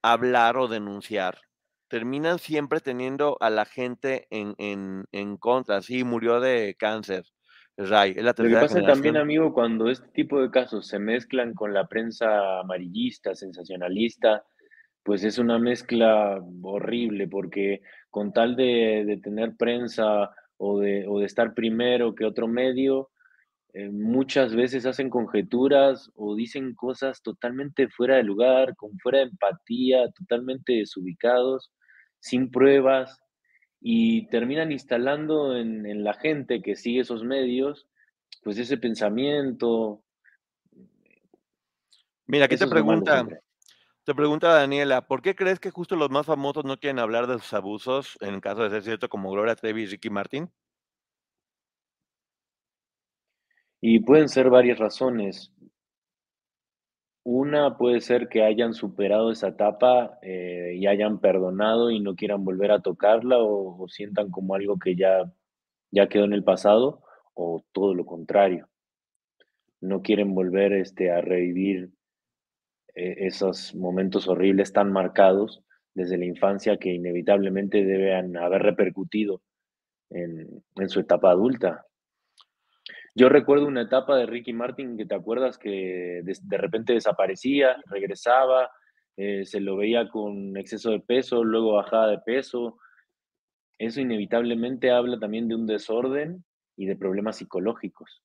hablar 0.00 0.58
o 0.58 0.68
denunciar 0.68 1.40
terminan 1.92 2.38
siempre 2.38 2.80
teniendo 2.80 3.36
a 3.38 3.50
la 3.50 3.66
gente 3.66 4.26
en, 4.30 4.54
en, 5.12 5.36
contra. 5.36 5.82
Sí, 5.82 6.04
murió 6.04 6.40
de 6.40 6.74
cáncer. 6.78 7.26
Ray, 7.76 8.12
es 8.12 8.24
la 8.24 8.32
Lo 8.34 8.48
que 8.48 8.54
pasa 8.54 8.80
también, 8.80 9.18
amigo, 9.18 9.52
cuando 9.52 9.90
este 9.90 10.08
tipo 10.08 10.40
de 10.40 10.50
casos 10.50 10.88
se 10.88 10.98
mezclan 10.98 11.52
con 11.52 11.74
la 11.74 11.88
prensa 11.88 12.60
amarillista, 12.60 13.34
sensacionalista, 13.34 14.42
pues 15.02 15.22
es 15.22 15.36
una 15.36 15.58
mezcla 15.58 16.42
horrible, 16.62 17.28
porque 17.28 17.82
con 18.08 18.32
tal 18.32 18.56
de, 18.56 19.04
de 19.06 19.18
tener 19.18 19.58
prensa 19.58 20.30
o 20.56 20.80
de, 20.80 21.04
o 21.06 21.18
de 21.18 21.26
estar 21.26 21.52
primero 21.52 22.14
que 22.14 22.24
otro 22.24 22.48
medio, 22.48 23.10
eh, 23.74 23.90
muchas 23.90 24.54
veces 24.54 24.86
hacen 24.86 25.10
conjeturas 25.10 26.10
o 26.14 26.34
dicen 26.36 26.74
cosas 26.74 27.20
totalmente 27.20 27.88
fuera 27.88 28.16
de 28.16 28.22
lugar, 28.22 28.76
con 28.76 28.98
fuera 28.98 29.18
de 29.18 29.24
empatía, 29.24 30.10
totalmente 30.12 30.72
desubicados, 30.72 31.70
sin 32.22 32.50
pruebas, 32.50 33.20
y 33.80 34.28
terminan 34.28 34.70
instalando 34.70 35.56
en, 35.56 35.84
en 35.86 36.04
la 36.04 36.14
gente 36.14 36.62
que 36.62 36.76
sigue 36.76 37.00
esos 37.00 37.24
medios, 37.24 37.88
pues 38.44 38.56
ese 38.56 38.78
pensamiento. 38.78 40.04
Mira, 42.26 42.44
aquí 42.44 42.56
te 42.56 42.68
pregunta, 42.68 43.26
te 44.04 44.14
pregunta 44.14 44.54
Daniela, 44.54 45.06
¿por 45.06 45.20
qué 45.20 45.34
crees 45.34 45.58
que 45.58 45.70
justo 45.70 45.96
los 45.96 46.10
más 46.10 46.26
famosos 46.26 46.64
no 46.64 46.78
quieren 46.78 47.00
hablar 47.00 47.26
de 47.26 47.38
sus 47.38 47.52
abusos, 47.54 48.16
en 48.20 48.40
caso 48.40 48.62
de 48.62 48.70
ser 48.70 48.82
cierto, 48.82 49.08
como 49.08 49.32
Gloria 49.32 49.56
Trevi 49.56 49.82
y 49.82 49.86
Ricky 49.86 50.10
Martin? 50.10 50.48
Y 53.80 53.98
pueden 53.98 54.28
ser 54.28 54.48
varias 54.48 54.78
razones. 54.78 55.52
Una 57.24 57.76
puede 57.76 58.00
ser 58.00 58.28
que 58.28 58.42
hayan 58.42 58.74
superado 58.74 59.30
esa 59.30 59.48
etapa 59.48 60.18
eh, 60.22 60.74
y 60.76 60.86
hayan 60.86 61.20
perdonado 61.20 61.90
y 61.90 62.00
no 62.00 62.16
quieran 62.16 62.44
volver 62.44 62.72
a 62.72 62.80
tocarla 62.80 63.36
o, 63.38 63.86
sientan 63.88 64.30
como 64.30 64.54
algo 64.54 64.78
que 64.78 64.96
ya, 64.96 65.32
ya 65.92 66.08
quedó 66.08 66.24
en 66.24 66.32
el 66.32 66.42
pasado, 66.42 67.02
o 67.34 67.64
todo 67.72 67.94
lo 67.94 68.04
contrario. 68.06 68.68
No 69.80 70.02
quieren 70.02 70.34
volver 70.34 70.72
este, 70.72 71.10
a 71.12 71.20
revivir 71.20 71.90
e-, 72.94 73.26
esos 73.26 73.74
momentos 73.74 74.28
horribles 74.28 74.72
tan 74.72 74.92
marcados 74.92 75.62
desde 75.94 76.18
la 76.18 76.24
infancia 76.24 76.78
que 76.78 76.92
inevitablemente 76.92 77.84
deben 77.84 78.36
haber 78.36 78.62
repercutido 78.62 79.42
en, 80.10 80.62
su 80.88 81.00
etapa 81.00 81.30
adulta. 81.30 81.86
Yo 83.14 83.28
recuerdo 83.28 83.66
una 83.66 83.82
etapa 83.82 84.16
de 84.16 84.26
Ricky 84.26 84.54
Martin 84.54 84.96
que 84.96 85.04
te 85.04 85.14
acuerdas 85.14 85.58
que 85.58 86.22
de, 86.22 86.58
repente 86.58 86.94
desaparecía, 86.94 87.76
regresaba, 87.86 88.70
eh, 89.16 89.44
se 89.44 89.60
lo 89.60 89.76
veía 89.76 90.08
con 90.08 90.56
exceso 90.56 90.90
de 90.90 91.00
peso, 91.00 91.44
luego 91.44 91.74
bajada 91.74 92.08
de 92.08 92.18
peso. 92.18 92.78
Eso 93.78 94.00
inevitablemente 94.00 94.90
habla 94.90 95.18
también 95.18 95.46
de 95.46 95.56
un 95.56 95.66
desorden 95.66 96.44
y 96.76 96.86
de 96.86 96.96
problemas 96.96 97.36
psicológicos. 97.36 98.22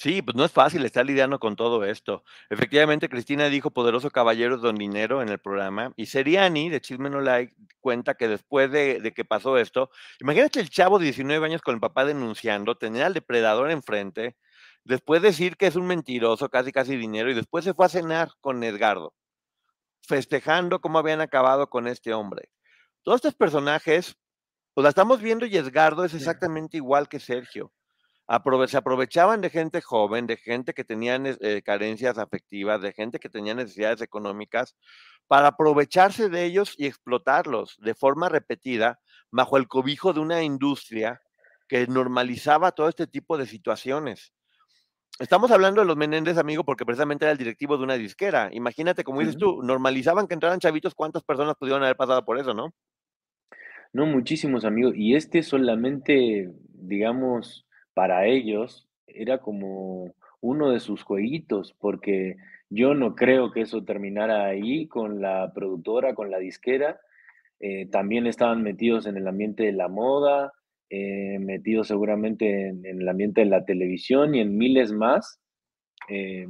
Sí, 0.00 0.22
pues 0.22 0.34
no 0.34 0.46
es 0.46 0.52
fácil 0.52 0.82
estar 0.86 1.04
lidiando 1.04 1.38
con 1.38 1.56
todo 1.56 1.84
esto. 1.84 2.24
Efectivamente, 2.48 3.10
Cristina 3.10 3.50
dijo 3.50 3.70
poderoso 3.70 4.10
caballero 4.10 4.56
don 4.56 4.76
dinero 4.76 5.20
en 5.20 5.28
el 5.28 5.38
programa 5.38 5.92
y 5.94 6.06
Seriani 6.06 6.70
de 6.70 6.80
Chisme 6.80 7.10
No 7.10 7.20
Like 7.20 7.54
cuenta 7.80 8.14
que 8.14 8.26
después 8.26 8.72
de, 8.72 9.00
de, 9.00 9.12
que 9.12 9.26
pasó 9.26 9.58
esto, 9.58 9.90
imagínate 10.18 10.58
el 10.58 10.70
chavo 10.70 10.98
de 10.98 11.04
19 11.04 11.44
años 11.44 11.60
con 11.60 11.74
el 11.74 11.82
papá 11.82 12.06
denunciando, 12.06 12.78
tener 12.78 13.02
al 13.02 13.12
depredador 13.12 13.70
enfrente, 13.70 14.38
después 14.84 15.20
decir 15.20 15.58
que 15.58 15.66
es 15.66 15.76
un 15.76 15.86
mentiroso, 15.86 16.48
casi 16.48 16.72
casi 16.72 16.96
dinero 16.96 17.30
y 17.30 17.34
después 17.34 17.66
se 17.66 17.74
fue 17.74 17.84
a 17.84 17.90
cenar 17.90 18.30
con 18.40 18.64
Edgardo, 18.64 19.12
festejando 20.00 20.80
cómo 20.80 20.98
habían 20.98 21.20
acabado 21.20 21.68
con 21.68 21.86
este 21.86 22.14
hombre. 22.14 22.50
Todos 23.02 23.16
estos 23.16 23.34
personajes, 23.34 24.16
pues 24.72 24.82
la 24.82 24.88
estamos 24.88 25.20
viendo 25.20 25.44
y 25.44 25.58
Edgardo 25.58 26.06
es 26.06 26.14
exactamente 26.14 26.78
igual 26.78 27.06
que 27.06 27.20
Sergio 27.20 27.70
se 28.68 28.76
aprovechaban 28.76 29.40
de 29.40 29.50
gente 29.50 29.80
joven, 29.80 30.26
de 30.26 30.36
gente 30.36 30.72
que 30.72 30.84
tenía 30.84 31.20
eh, 31.24 31.62
carencias 31.62 32.16
afectivas, 32.16 32.80
de 32.80 32.92
gente 32.92 33.18
que 33.18 33.28
tenía 33.28 33.54
necesidades 33.54 34.02
económicas, 34.02 34.76
para 35.26 35.48
aprovecharse 35.48 36.28
de 36.28 36.44
ellos 36.44 36.74
y 36.78 36.86
explotarlos 36.86 37.76
de 37.80 37.94
forma 37.94 38.28
repetida 38.28 39.00
bajo 39.32 39.56
el 39.56 39.66
cobijo 39.66 40.12
de 40.12 40.20
una 40.20 40.42
industria 40.42 41.20
que 41.68 41.86
normalizaba 41.86 42.72
todo 42.72 42.88
este 42.88 43.06
tipo 43.06 43.36
de 43.36 43.46
situaciones. 43.46 44.32
Estamos 45.18 45.50
hablando 45.50 45.80
de 45.80 45.86
los 45.86 45.96
Menéndez, 45.96 46.38
amigo, 46.38 46.64
porque 46.64 46.86
precisamente 46.86 47.24
era 47.24 47.32
el 47.32 47.38
directivo 47.38 47.76
de 47.76 47.84
una 47.84 47.94
disquera. 47.94 48.48
Imagínate, 48.52 49.04
como 49.04 49.20
dices 49.20 49.36
tú, 49.36 49.62
normalizaban 49.62 50.26
que 50.26 50.34
entraran 50.34 50.60
chavitos, 50.60 50.94
¿cuántas 50.94 51.22
personas 51.24 51.56
pudieron 51.56 51.82
haber 51.82 51.96
pasado 51.96 52.24
por 52.24 52.38
eso, 52.38 52.54
no? 52.54 52.72
No, 53.92 54.06
muchísimos 54.06 54.64
amigos. 54.64 54.94
Y 54.96 55.16
este 55.16 55.42
solamente, 55.42 56.50
digamos, 56.72 57.66
para 57.94 58.26
ellos 58.26 58.88
era 59.06 59.38
como 59.38 60.14
uno 60.40 60.70
de 60.70 60.80
sus 60.80 61.02
jueguitos, 61.02 61.74
porque 61.78 62.36
yo 62.70 62.94
no 62.94 63.14
creo 63.14 63.50
que 63.50 63.62
eso 63.62 63.84
terminara 63.84 64.46
ahí 64.46 64.86
con 64.86 65.20
la 65.20 65.52
productora, 65.52 66.14
con 66.14 66.30
la 66.30 66.38
disquera. 66.38 67.00
Eh, 67.58 67.86
también 67.90 68.26
estaban 68.26 68.62
metidos 68.62 69.06
en 69.06 69.16
el 69.16 69.28
ambiente 69.28 69.64
de 69.64 69.72
la 69.72 69.88
moda, 69.88 70.52
eh, 70.88 71.38
metidos 71.40 71.88
seguramente 71.88 72.68
en, 72.68 72.86
el 72.86 73.08
ambiente 73.08 73.42
de 73.42 73.48
la 73.48 73.64
televisión 73.64 74.34
y 74.34 74.40
en 74.40 74.56
miles 74.56 74.92
más, 74.92 75.40
eh, 76.08 76.46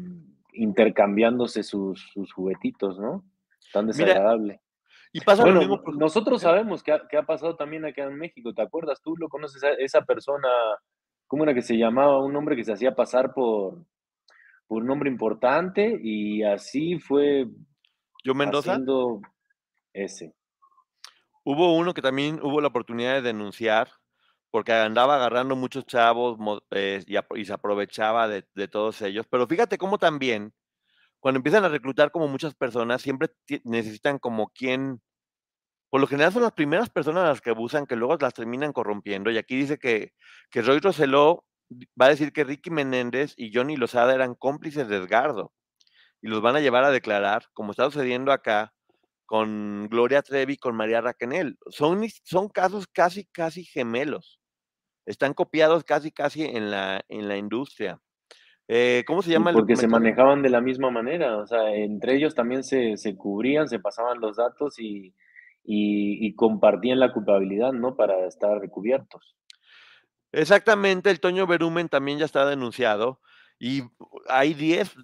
intercambiándose 0.52 1.62
sus, 1.62 2.10
sus, 2.12 2.32
juguetitos, 2.32 2.98
¿no? 2.98 3.24
Tan 3.72 3.86
desagradable. 3.86 4.60
y 5.12 5.20
pasa 5.20 5.42
bueno, 5.42 5.62
lo 5.62 5.68
mismo 5.68 5.92
nosotros 5.92 6.42
sabemos 6.42 6.82
que 6.82 6.92
ha, 6.92 7.06
que 7.08 7.16
ha, 7.16 7.24
pasado 7.24 7.56
también 7.56 7.84
acá 7.84 8.04
en 8.04 8.16
México, 8.16 8.54
¿te 8.54 8.62
acuerdas? 8.62 9.00
Tú 9.02 9.16
lo 9.16 9.28
conoces 9.28 9.62
a 9.64 9.70
esa 9.72 10.02
persona 10.04 10.48
¿cómo 11.30 11.44
era 11.44 11.54
que 11.54 11.62
se 11.62 11.78
llamaba? 11.78 12.22
Un 12.24 12.34
hombre 12.34 12.56
que 12.56 12.64
se 12.64 12.72
hacía 12.72 12.96
pasar 12.96 13.32
por, 13.32 13.86
por 14.66 14.82
un 14.82 14.90
hombre 14.90 15.08
importante 15.08 15.96
y 16.02 16.42
así 16.42 16.98
fue. 16.98 17.46
¿Yo 18.24 18.34
Mendoza? 18.34 18.78
ese. 19.92 20.34
Hubo 21.44 21.76
uno 21.76 21.94
que 21.94 22.02
también 22.02 22.40
hubo 22.42 22.60
la 22.60 22.66
oportunidad 22.66 23.14
de 23.14 23.22
denunciar 23.22 23.88
porque 24.50 24.72
andaba 24.72 25.14
agarrando 25.14 25.54
muchos 25.54 25.86
chavos 25.86 26.36
eh, 26.72 27.04
y, 27.06 27.44
se 27.44 27.52
aprovechaba 27.52 28.26
de, 28.26 28.44
de, 28.56 28.66
todos 28.66 29.00
ellos. 29.02 29.24
Pero 29.30 29.46
fíjate 29.46 29.78
cómo 29.78 29.98
también, 29.98 30.52
cuando 31.20 31.38
empiezan 31.38 31.64
a 31.64 31.68
reclutar 31.68 32.10
como 32.10 32.26
muchas 32.26 32.56
personas, 32.56 33.02
siempre 33.02 33.28
necesitan 33.62 34.18
como 34.18 34.48
quien 34.48 35.00
por 35.90 36.00
lo 36.00 36.06
general 36.06 36.32
son 36.32 36.42
las 36.42 36.52
primeras 36.52 36.88
personas 36.88 37.24
las 37.24 37.40
que 37.40 37.50
abusan 37.50 37.86
que 37.86 37.96
luego 37.96 38.16
las 38.18 38.32
terminan 38.32 38.72
corrompiendo. 38.72 39.30
Y 39.30 39.38
aquí 39.38 39.56
dice 39.56 39.76
que, 39.76 40.12
que 40.50 40.62
Roy 40.62 40.78
Roseló 40.78 41.44
va 42.00 42.06
a 42.06 42.10
decir 42.10 42.32
que 42.32 42.44
Ricky 42.44 42.70
Menéndez 42.70 43.34
y 43.36 43.52
Johnny 43.52 43.76
Lozada 43.76 44.14
eran 44.14 44.36
cómplices 44.36 44.88
de 44.88 44.96
Edgardo 44.96 45.52
y 46.22 46.28
los 46.28 46.40
van 46.42 46.54
a 46.54 46.60
llevar 46.60 46.84
a 46.84 46.90
declarar, 46.90 47.44
como 47.54 47.72
está 47.72 47.84
sucediendo 47.86 48.30
acá 48.30 48.72
con 49.26 49.88
Gloria 49.88 50.22
Trevi, 50.22 50.56
con 50.56 50.76
María 50.76 51.00
Raquenel. 51.00 51.58
Son, 51.68 52.04
son 52.24 52.48
casos 52.48 52.86
casi, 52.86 53.24
casi 53.26 53.64
gemelos. 53.64 54.40
Están 55.06 55.34
copiados 55.34 55.82
casi, 55.82 56.12
casi 56.12 56.44
en 56.44 56.70
la, 56.70 57.04
en 57.08 57.26
la 57.26 57.36
industria. 57.36 58.00
Eh, 58.68 59.02
¿Cómo 59.08 59.22
se 59.22 59.30
llama? 59.30 59.52
Porque 59.52 59.74
se 59.74 59.88
manejaban 59.88 60.42
de 60.42 60.50
la 60.50 60.60
misma 60.60 60.90
manera, 60.92 61.38
o 61.38 61.46
sea, 61.46 61.74
entre 61.74 62.14
ellos 62.14 62.36
también 62.36 62.62
se, 62.62 62.96
se 62.96 63.16
cubrían, 63.16 63.68
se 63.68 63.80
pasaban 63.80 64.20
los 64.20 64.36
datos 64.36 64.78
y, 64.78 65.12
y, 65.64 66.34
compartían 66.34 67.00
la 67.00 67.12
culpabilidad, 67.12 67.72
¿no? 67.72 67.96
Para 67.96 68.26
estar 68.26 68.58
recubiertos. 68.58 69.36
Exactamente, 70.32 71.10
el 71.10 71.20
Toño 71.20 71.46
Berumen 71.46 71.88
también 71.88 72.18
ya 72.18 72.24
está 72.24 72.46
denunciado 72.46 73.20
y 73.58 73.82
hay 74.28 74.54
10, 74.54 74.96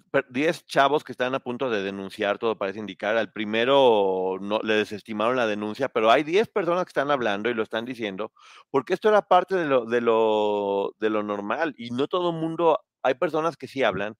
chavos 0.65 1.03
que 1.03 1.11
están 1.11 1.35
a 1.35 1.39
punto 1.39 1.69
de 1.69 1.83
denunciar, 1.83 2.39
todo 2.39 2.57
parece 2.57 2.79
indicar. 2.79 3.15
Al 3.15 3.31
primero 3.31 4.37
no, 4.41 4.59
le 4.63 4.73
desestimaron 4.73 5.35
la 5.35 5.45
denuncia, 5.45 5.89
pero 5.89 6.09
hay 6.09 6.23
10 6.23 6.47
personas 6.47 6.85
que 6.85 6.89
están 6.89 7.11
hablando 7.11 7.49
y 7.49 7.53
lo 7.53 7.61
están 7.61 7.85
diciendo, 7.85 8.31
porque 8.71 8.93
esto 8.93 9.09
era 9.09 9.21
parte 9.21 9.55
de 9.55 9.65
lo, 9.65 9.85
de 9.85 10.01
lo, 10.01 10.95
de 10.99 11.09
lo 11.09 11.23
normal 11.23 11.75
y 11.77 11.91
no 11.91 12.07
todo 12.07 12.31
el 12.31 12.37
mundo, 12.37 12.79
hay 13.03 13.13
personas 13.13 13.57
que 13.57 13.67
sí 13.67 13.83
hablan 13.83 14.17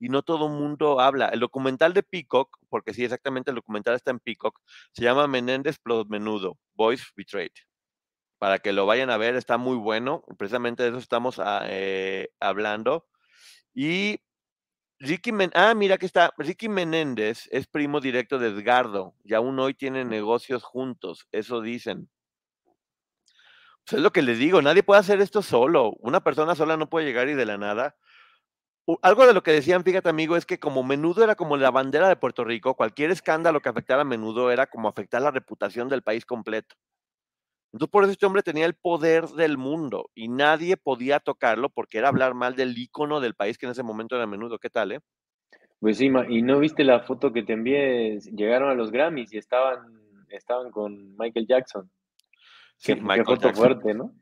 y 0.00 0.08
no 0.08 0.22
todo 0.22 0.46
el 0.46 0.52
mundo 0.52 0.98
habla. 0.98 1.28
El 1.28 1.40
documental 1.40 1.92
de 1.92 2.02
Peacock, 2.02 2.56
porque 2.68 2.94
sí, 2.94 3.04
exactamente 3.04 3.50
el 3.50 3.56
documental 3.56 3.94
está 3.94 4.10
en 4.10 4.18
Peacock, 4.18 4.58
se 4.92 5.04
llama 5.04 5.28
Menéndez 5.28 5.78
Plus 5.78 6.08
Menudo, 6.08 6.58
Voice 6.74 7.04
Betrayed. 7.14 7.52
Para 8.38 8.58
que 8.58 8.72
lo 8.72 8.86
vayan 8.86 9.10
a 9.10 9.18
ver, 9.18 9.36
está 9.36 9.58
muy 9.58 9.76
bueno. 9.76 10.24
Precisamente 10.38 10.82
de 10.82 10.88
eso 10.88 10.98
estamos 10.98 11.38
ah, 11.38 11.62
eh, 11.66 12.30
hablando. 12.40 13.06
Y 13.74 14.18
Ricky 14.98 15.32
Men 15.32 15.50
ah, 15.54 15.74
mira 15.74 15.98
que 15.98 16.06
está. 16.06 16.32
Ricky 16.38 16.70
Menéndez 16.70 17.48
es 17.50 17.66
primo 17.66 18.00
directo 18.00 18.38
de 18.38 18.48
Edgardo 18.48 19.14
y 19.22 19.34
aún 19.34 19.58
hoy 19.58 19.74
tienen 19.74 20.08
negocios 20.08 20.62
juntos. 20.64 21.28
Eso 21.32 21.60
dicen. 21.60 22.08
Pues 23.84 23.98
es 23.98 24.00
lo 24.00 24.12
que 24.12 24.22
les 24.22 24.38
digo, 24.38 24.62
nadie 24.62 24.82
puede 24.82 25.00
hacer 25.00 25.20
esto 25.20 25.42
solo. 25.42 25.92
Una 26.00 26.20
persona 26.20 26.54
sola 26.54 26.78
no 26.78 26.88
puede 26.88 27.06
llegar 27.06 27.28
y 27.28 27.34
de 27.34 27.46
la 27.46 27.58
nada 27.58 27.96
algo 29.02 29.26
de 29.26 29.34
lo 29.34 29.42
que 29.42 29.52
decían, 29.52 29.84
fíjate 29.84 30.08
amigo, 30.08 30.36
es 30.36 30.46
que 30.46 30.58
como 30.58 30.82
menudo 30.82 31.22
era 31.22 31.34
como 31.34 31.56
la 31.56 31.70
bandera 31.70 32.08
de 32.08 32.16
Puerto 32.16 32.44
Rico, 32.44 32.74
cualquier 32.74 33.10
escándalo 33.10 33.60
que 33.60 33.68
afectara 33.68 34.02
a 34.02 34.04
menudo 34.04 34.50
era 34.50 34.66
como 34.66 34.88
afectar 34.88 35.20
la 35.22 35.30
reputación 35.30 35.88
del 35.88 36.02
país 36.02 36.24
completo. 36.24 36.76
Entonces 37.72 37.90
por 37.90 38.02
eso 38.02 38.12
este 38.12 38.26
hombre 38.26 38.42
tenía 38.42 38.66
el 38.66 38.74
poder 38.74 39.26
del 39.28 39.56
mundo 39.56 40.10
y 40.14 40.28
nadie 40.28 40.76
podía 40.76 41.20
tocarlo 41.20 41.68
porque 41.68 41.98
era 41.98 42.08
hablar 42.08 42.34
mal 42.34 42.56
del 42.56 42.76
ícono 42.76 43.20
del 43.20 43.34
país 43.34 43.58
que 43.58 43.66
en 43.66 43.72
ese 43.72 43.82
momento 43.82 44.16
era 44.16 44.26
menudo. 44.26 44.58
¿Qué 44.58 44.70
tal, 44.70 44.92
eh? 44.92 45.00
Pues 45.78 45.96
sí, 45.96 46.10
y 46.28 46.42
no 46.42 46.58
viste 46.58 46.84
la 46.84 47.00
foto 47.00 47.32
que 47.32 47.42
te 47.42 47.54
envié, 47.54 48.18
llegaron 48.34 48.70
a 48.70 48.74
los 48.74 48.90
Grammys 48.90 49.32
y 49.32 49.38
estaban, 49.38 49.78
estaban 50.28 50.70
con 50.70 51.16
Michael 51.16 51.46
Jackson. 51.46 51.90
Sí, 52.76 52.94
Michael 52.94 53.24
foto 53.24 53.52
fuerte, 53.54 53.94
¿no? 53.94 54.14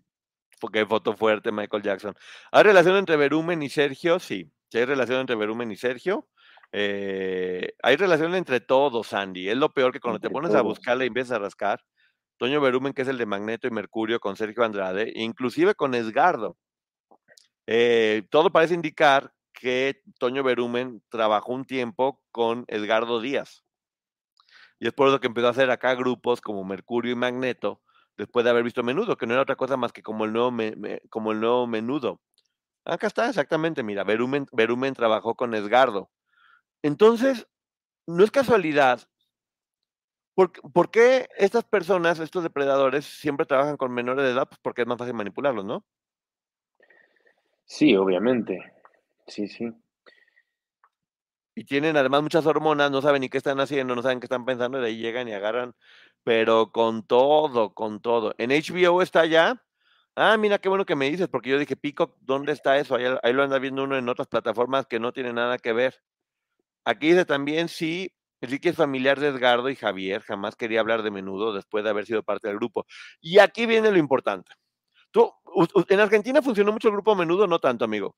Porque 0.60 0.84
foto 0.86 1.14
fuerte, 1.14 1.50
Michael 1.50 1.82
Jackson. 1.82 2.14
¿Hay 2.52 2.64
relación 2.64 2.96
entre 2.96 3.16
Berumen 3.16 3.62
y 3.62 3.68
Sergio? 3.68 4.18
Sí. 4.18 4.50
Sí 4.70 4.78
hay 4.78 4.84
relación 4.84 5.20
entre 5.20 5.36
Berumen 5.36 5.70
y 5.70 5.76
Sergio. 5.76 6.28
Eh, 6.72 7.72
hay 7.82 7.96
relación 7.96 8.34
entre 8.34 8.60
todos, 8.60 9.12
Andy. 9.12 9.48
Es 9.48 9.56
lo 9.56 9.70
peor 9.72 9.92
que 9.92 10.00
cuando 10.00 10.20
te 10.20 10.30
pones 10.30 10.54
a 10.54 10.62
buscarle 10.62 11.04
y 11.04 11.08
empiezas 11.08 11.32
a 11.32 11.38
rascar. 11.38 11.80
Toño 12.36 12.60
Berumen, 12.60 12.92
que 12.92 13.02
es 13.02 13.08
el 13.08 13.18
de 13.18 13.26
Magneto 13.26 13.66
y 13.66 13.70
Mercurio, 13.70 14.20
con 14.20 14.36
Sergio 14.36 14.64
Andrade, 14.64 15.12
inclusive 15.14 15.74
con 15.74 15.94
Esgardo. 15.94 16.56
Eh, 17.66 18.22
todo 18.30 18.50
parece 18.50 18.74
indicar 18.74 19.32
que 19.52 20.02
Toño 20.18 20.42
Berumen 20.42 21.02
trabajó 21.08 21.52
un 21.52 21.64
tiempo 21.64 22.22
con 22.30 22.64
Edgardo 22.68 23.20
Díaz. 23.20 23.64
Y 24.78 24.86
es 24.86 24.92
por 24.92 25.08
eso 25.08 25.18
que 25.18 25.26
empezó 25.26 25.48
a 25.48 25.50
hacer 25.50 25.70
acá 25.70 25.94
grupos 25.94 26.40
como 26.40 26.64
Mercurio 26.64 27.12
y 27.12 27.16
Magneto, 27.16 27.82
después 28.16 28.44
de 28.44 28.50
haber 28.50 28.62
visto 28.62 28.82
Menudo, 28.82 29.16
que 29.16 29.26
no 29.26 29.34
era 29.34 29.42
otra 29.42 29.56
cosa 29.56 29.76
más 29.76 29.92
que 29.92 30.02
como 30.02 30.24
el 30.24 30.32
nuevo, 30.32 30.52
como 31.10 31.32
el 31.32 31.40
nuevo 31.40 31.66
Menudo. 31.66 32.20
Acá 32.88 33.06
está, 33.06 33.28
exactamente, 33.28 33.82
mira, 33.82 34.02
Berumen, 34.02 34.94
trabajó 34.94 35.34
con 35.34 35.54
Esgardo. 35.54 36.10
Entonces, 36.82 37.46
no 38.06 38.24
es 38.24 38.30
casualidad. 38.30 39.02
¿Por, 40.34 40.90
qué 40.90 41.28
estas 41.36 41.64
personas, 41.64 42.18
estos 42.18 42.42
depredadores, 42.42 43.04
siempre 43.04 43.44
trabajan 43.44 43.76
con 43.76 43.92
menores 43.92 44.24
de 44.24 44.30
edad? 44.30 44.48
Pues 44.48 44.58
porque 44.62 44.82
es 44.82 44.88
más 44.88 44.96
fácil 44.96 45.12
manipularlos, 45.12 45.66
¿no? 45.66 45.84
Sí, 47.66 47.94
obviamente. 47.94 48.72
Sí, 49.26 49.48
sí. 49.48 49.70
Y 51.54 51.64
tienen 51.64 51.98
además 51.98 52.22
muchas 52.22 52.46
hormonas, 52.46 52.90
no 52.90 53.02
saben 53.02 53.20
ni 53.20 53.28
qué 53.28 53.36
están 53.36 53.60
haciendo, 53.60 53.94
no 53.96 54.00
saben 54.00 54.20
qué 54.20 54.26
están 54.26 54.46
pensando, 54.46 54.78
y 54.78 54.80
de 54.80 54.86
ahí 54.86 54.96
llegan 54.96 55.28
y 55.28 55.34
agarran, 55.34 55.74
pero 56.24 56.72
con 56.72 57.06
todo, 57.06 57.74
con 57.74 58.00
todo. 58.00 58.34
En 58.38 58.50
HBO 58.50 59.02
está 59.02 59.26
ya 59.26 59.62
Ah, 60.20 60.36
mira, 60.36 60.58
qué 60.58 60.68
bueno 60.68 60.84
que 60.84 60.96
me 60.96 61.08
dices, 61.08 61.28
porque 61.28 61.50
yo 61.50 61.60
dije, 61.60 61.76
Pico, 61.76 62.16
¿dónde 62.22 62.50
está 62.50 62.76
eso? 62.76 62.96
Ahí, 62.96 63.32
lo 63.32 63.44
anda 63.44 63.60
viendo 63.60 63.84
uno 63.84 63.96
en 63.96 64.08
otras 64.08 64.26
plataformas 64.26 64.84
que 64.86 64.98
no 64.98 65.12
tienen 65.12 65.36
nada 65.36 65.58
que 65.58 65.72
ver. 65.72 66.02
Aquí 66.84 67.10
dice 67.10 67.24
también, 67.24 67.68
sí, 67.68 68.10
Enrique 68.40 68.70
es 68.70 68.74
familiar 68.74 69.20
de 69.20 69.28
Edgardo 69.28 69.70
y 69.70 69.76
Javier, 69.76 70.22
jamás 70.22 70.56
quería 70.56 70.80
hablar 70.80 71.04
de 71.04 71.12
menudo 71.12 71.52
después 71.54 71.84
de 71.84 71.90
haber 71.90 72.04
sido 72.04 72.24
parte 72.24 72.48
del 72.48 72.56
grupo. 72.56 72.84
Y 73.20 73.38
aquí 73.38 73.64
viene 73.64 73.92
lo 73.92 73.98
importante. 73.98 74.50
¿Tú, 75.12 75.32
en 75.88 76.00
Argentina 76.00 76.42
funcionó 76.42 76.72
mucho 76.72 76.88
el 76.88 76.94
grupo 76.94 77.14
menudo, 77.14 77.46
no 77.46 77.60
tanto, 77.60 77.84
amigo? 77.84 78.16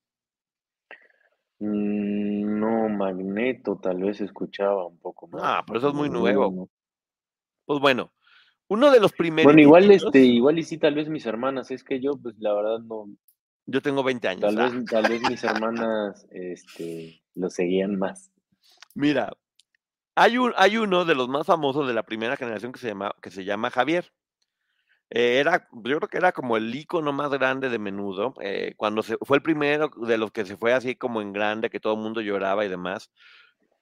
Mm, 1.58 2.60
no, 2.60 2.88
Magneto 2.88 3.76
tal 3.76 4.00
vez 4.00 4.22
escuchaba 4.22 4.86
un 4.86 4.98
poco 4.98 5.26
más. 5.26 5.42
Ah, 5.44 5.64
pero 5.66 5.78
eso 5.78 5.88
es 5.88 5.94
muy 5.94 6.08
nuevo. 6.08 6.70
Pues 7.66 7.78
bueno, 7.78 8.10
uno 8.70 8.92
de 8.92 9.00
los 9.00 9.12
primeros. 9.12 9.44
Bueno, 9.44 9.60
igual 9.60 9.90
este, 9.90 10.20
igual 10.20 10.58
y 10.60 10.62
sí, 10.62 10.78
tal 10.78 10.94
vez 10.94 11.08
mis 11.08 11.26
hermanas, 11.26 11.72
es 11.72 11.82
que 11.82 12.00
yo, 12.00 12.12
pues 12.12 12.36
la 12.38 12.54
verdad 12.54 12.78
no. 12.78 13.10
Yo 13.66 13.82
tengo 13.82 14.04
20 14.04 14.28
años. 14.28 14.40
Tal 14.42 14.56
vez, 14.56 14.72
ah. 14.72 14.84
tal 14.88 15.10
vez 15.10 15.22
mis 15.28 15.44
hermanas 15.44 16.26
este, 16.30 17.20
lo 17.34 17.50
seguían 17.50 17.98
más. 17.98 18.30
Mira, 18.94 19.32
hay, 20.14 20.38
un, 20.38 20.52
hay 20.56 20.76
uno 20.76 21.04
de 21.04 21.16
los 21.16 21.28
más 21.28 21.46
famosos 21.46 21.88
de 21.88 21.94
la 21.94 22.04
primera 22.04 22.36
generación 22.36 22.70
que 22.70 22.78
se 22.78 22.88
llama, 22.88 23.12
que 23.20 23.32
se 23.32 23.44
llama 23.44 23.70
Javier. 23.70 24.12
Eh, 25.10 25.38
era, 25.40 25.68
yo 25.72 25.96
creo 25.96 26.08
que 26.08 26.18
era 26.18 26.30
como 26.30 26.56
el 26.56 26.72
icono 26.72 27.12
más 27.12 27.30
grande 27.30 27.70
de 27.70 27.78
menudo, 27.80 28.34
eh, 28.40 28.74
cuando 28.76 29.02
se, 29.02 29.16
fue 29.22 29.38
el 29.38 29.42
primero 29.42 29.90
de 29.96 30.16
los 30.16 30.30
que 30.30 30.44
se 30.44 30.56
fue 30.56 30.72
así 30.72 30.94
como 30.94 31.20
en 31.20 31.32
grande, 31.32 31.70
que 31.70 31.80
todo 31.80 31.94
el 31.94 32.00
mundo 32.00 32.20
lloraba 32.20 32.64
y 32.64 32.68
demás. 32.68 33.10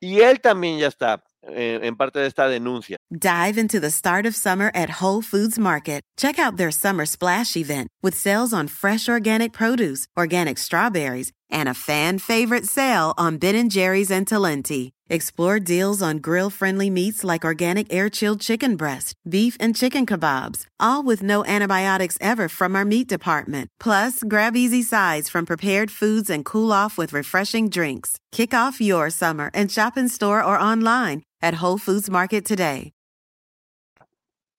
Y 0.01 0.21
él 0.21 0.41
también 0.41 0.79
ya 0.79 0.87
está 0.87 1.23
eh, 1.43 1.81
en 1.83 1.97
parte 1.97 2.19
de 2.19 2.27
esta 2.27 2.49
denuncia. 2.49 2.97
Dive 3.11 3.59
into 3.59 3.81
the 3.81 3.91
start 3.91 4.27
of 4.27 4.35
summer 4.35 4.71
at 4.75 5.01
Whole 5.01 5.23
Foods 5.23 5.59
Market. 5.59 6.03
Check 6.17 6.39
out 6.39 6.57
their 6.57 6.71
summer 6.71 7.07
splash 7.07 7.57
event 7.57 7.89
with 8.03 8.15
sales 8.15 8.53
on 8.53 8.69
fresh 8.69 9.09
organic 9.09 9.53
produce, 9.53 10.07
organic 10.17 10.59
strawberries, 10.59 11.33
and 11.51 11.69
a 11.69 11.75
fan 11.75 12.19
favorite 12.19 12.67
sale 12.67 13.15
on 13.17 13.39
Ben 13.39 13.69
& 13.69 13.71
Jerry's 13.71 14.11
and 14.11 14.27
Talenti. 14.27 14.91
Explore 15.11 15.61
deals 15.61 16.03
on 16.03 16.19
grill-friendly 16.19 16.91
meats 16.91 17.25
like 17.25 17.45
organic 17.45 17.93
air-chilled 17.93 18.41
chicken 18.41 18.77
breast, 18.77 19.15
beef 19.29 19.57
and 19.59 19.75
chicken 19.75 20.05
kebabs, 20.05 20.67
all 20.79 21.03
with 21.03 21.23
no 21.23 21.45
antibiotics 21.47 22.19
ever 22.21 22.49
from 22.49 22.77
our 22.77 22.85
meat 22.85 23.09
department. 23.09 23.69
Plus, 23.81 24.23
grab 24.23 24.57
easy 24.57 24.83
sides 24.83 25.29
from 25.29 25.47
prepared 25.47 25.91
foods 25.91 26.29
and 26.31 26.45
cool 26.45 26.73
off 26.73 26.99
with 26.99 27.13
refreshing 27.13 27.71
drinks. 27.71 28.19
Kick 28.33 28.53
off 28.53 28.81
your 28.81 29.09
summer 29.11 29.51
and 29.55 29.73
shop 29.73 29.97
in 29.97 30.09
store 30.09 30.43
or 30.45 30.59
online 30.59 31.23
at 31.41 31.55
Whole 31.55 31.79
Foods 31.79 32.11
Market 32.11 32.45
today. 32.45 32.93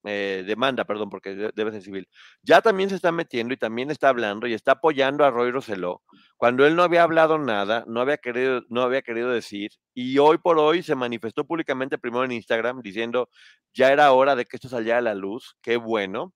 Eh, 0.04 0.44
demanda, 0.46 0.86
perdón, 0.86 1.10
porque 1.10 1.52
debe 1.54 1.72
ser 1.72 1.82
civil, 1.82 2.08
ya 2.42 2.62
también 2.62 2.88
se 2.88 2.96
está 2.96 3.12
metiendo 3.12 3.52
y 3.52 3.58
también 3.58 3.90
está 3.90 4.08
hablando 4.08 4.46
y 4.46 4.54
está 4.54 4.72
apoyando 4.72 5.26
a 5.26 5.30
Roy 5.30 5.50
Roseló, 5.50 6.02
cuando 6.38 6.66
él 6.66 6.74
no 6.74 6.82
había 6.82 7.02
hablado 7.02 7.36
nada, 7.36 7.84
no 7.86 8.00
había 8.00 8.16
querido, 8.16 8.62
no 8.70 8.80
había 8.80 9.02
querido 9.02 9.28
decir, 9.30 9.72
y 9.92 10.16
hoy 10.16 10.38
por 10.38 10.58
hoy 10.58 10.82
se 10.82 10.94
manifestó 10.94 11.44
públicamente 11.44 11.98
primero 11.98 12.24
en 12.24 12.32
Instagram 12.32 12.80
diciendo, 12.80 13.28
ya 13.74 13.92
era 13.92 14.10
hora 14.12 14.36
de 14.36 14.46
que 14.46 14.56
esto 14.56 14.70
saliera 14.70 14.98
a 14.98 15.02
la 15.02 15.14
luz, 15.14 15.54
qué 15.60 15.76
bueno, 15.76 16.32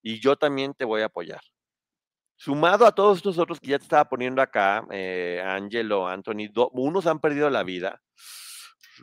y 0.00 0.20
yo 0.20 0.36
también 0.36 0.74
te 0.74 0.84
voy 0.84 1.02
a 1.02 1.06
apoyar. 1.06 1.40
Sumado 2.36 2.86
a 2.86 2.92
todos 2.92 3.16
estos 3.16 3.36
otros 3.38 3.58
que 3.58 3.70
ya 3.70 3.78
te 3.78 3.82
estaba 3.82 4.08
poniendo 4.08 4.40
acá, 4.40 4.86
eh, 4.92 5.42
Angelo, 5.44 6.06
Anthony, 6.06 6.48
unos 6.72 7.08
han 7.08 7.18
perdido 7.18 7.50
la 7.50 7.64
vida, 7.64 8.00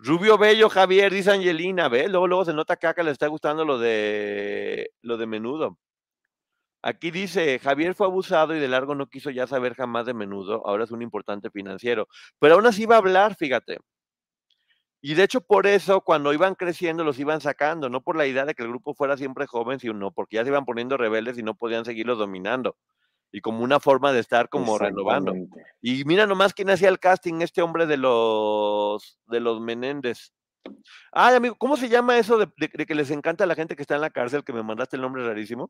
Rubio 0.03 0.38
Bello, 0.38 0.69
Javier, 0.69 1.13
dice 1.13 1.32
Angelina, 1.32 1.88
¿ves? 1.89 2.09
Luego, 2.09 2.28
luego 2.28 2.45
se 2.45 2.53
nota 2.53 2.73
acá 2.73 3.01
le 3.03 3.11
está 3.11 3.28
gustando 3.28 3.65
lo 3.65 3.80
de 3.80 4.91
lo 5.01 5.17
de 5.17 5.26
menudo. 5.28 5.78
Aquí 6.82 7.09
dice, 7.11 7.57
Javier 7.59 7.95
fue 7.95 8.05
abusado 8.07 8.55
y 8.55 8.59
de 8.59 8.67
largo 8.67 8.93
no 8.93 9.07
quiso 9.07 9.32
ya 9.32 9.47
saber 9.47 9.73
jamás 9.73 10.05
de 10.05 10.13
menudo, 10.13 10.61
ahora 10.67 10.84
es 10.84 10.91
un 10.91 11.01
importante 11.01 11.49
financiero. 11.49 12.07
Pero 12.39 12.55
aún 12.55 12.65
así 12.67 12.86
va 12.86 12.95
a 12.95 12.97
hablar, 12.99 13.36
fíjate. 13.36 13.80
Y 15.01 15.13
de 15.13 15.23
hecho 15.23 15.41
por 15.41 15.67
eso 15.67 16.01
cuando 16.01 16.34
iban 16.34 16.55
creciendo 16.55 17.03
los 17.03 17.19
iban 17.19 17.41
sacando, 17.41 17.89
no 17.89 18.01
por 18.01 18.15
la 18.15 18.28
idea 18.28 18.45
de 18.45 18.53
que 18.55 18.63
el 18.63 18.69
grupo 18.69 18.93
fuera 18.95 19.17
siempre 19.17 19.47
joven, 19.47 19.80
sino 19.80 20.11
porque 20.11 20.36
ya 20.38 20.43
se 20.43 20.49
iban 20.49 20.65
poniendo 20.65 20.97
rebeldes 20.97 21.38
y 21.38 21.43
no 21.43 21.55
podían 21.55 21.86
seguirlos 21.86 22.17
dominando 22.17 22.76
y 23.36 23.41
como 23.41 23.65
una 23.65 23.81
forma 23.81 24.13
de 24.13 24.21
estar 24.21 24.47
como 24.47 24.77
renovando. 24.77 25.33
Y 25.81 26.05
mira 26.05 26.25
nomás 26.25 26.53
quién 26.53 26.69
hacía 26.69 26.88
el 26.88 26.99
casting, 26.99 27.41
este 27.41 27.61
hombre 27.61 27.86
de 27.86 27.97
los 27.97 29.19
de 29.27 29.41
los 29.41 29.59
Menéndez. 29.59 30.31
Ay, 31.11 31.36
amigo, 31.36 31.55
¿cómo 31.55 31.75
se 31.75 31.89
llama 31.89 32.17
eso 32.17 32.38
de, 32.38 32.47
que 32.88 32.95
les 32.95 33.11
encanta 33.11 33.43
a 33.43 33.47
la 33.47 33.55
gente 33.55 33.75
que 33.75 33.81
está 33.81 33.95
en 33.95 34.01
la 34.01 34.09
cárcel, 34.09 34.45
que 34.45 34.53
me 34.53 34.63
mandaste 34.63 34.95
el 34.95 35.01
nombre 35.01 35.27
rarísimo? 35.27 35.69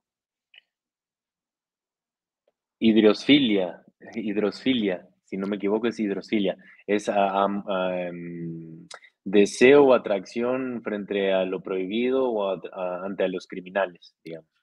Hidrosfilia, 2.78 3.84
hidrosfilia, 4.14 5.10
si 5.24 5.36
no 5.36 5.48
me 5.48 5.56
equivoco 5.56 5.88
es 5.88 6.00
hidrosfilia. 6.00 6.56
Es 6.86 7.08
em, 7.10 8.88
deseo 9.24 9.86
o 9.86 9.94
atracción 9.96 10.84
frente 10.84 11.34
a 11.34 11.46
lo 11.46 11.64
prohibido 11.64 12.30
o 12.30 12.62
ante 13.04 13.28
los 13.28 13.48
criminales, 13.48 14.16
digamos 14.24 14.55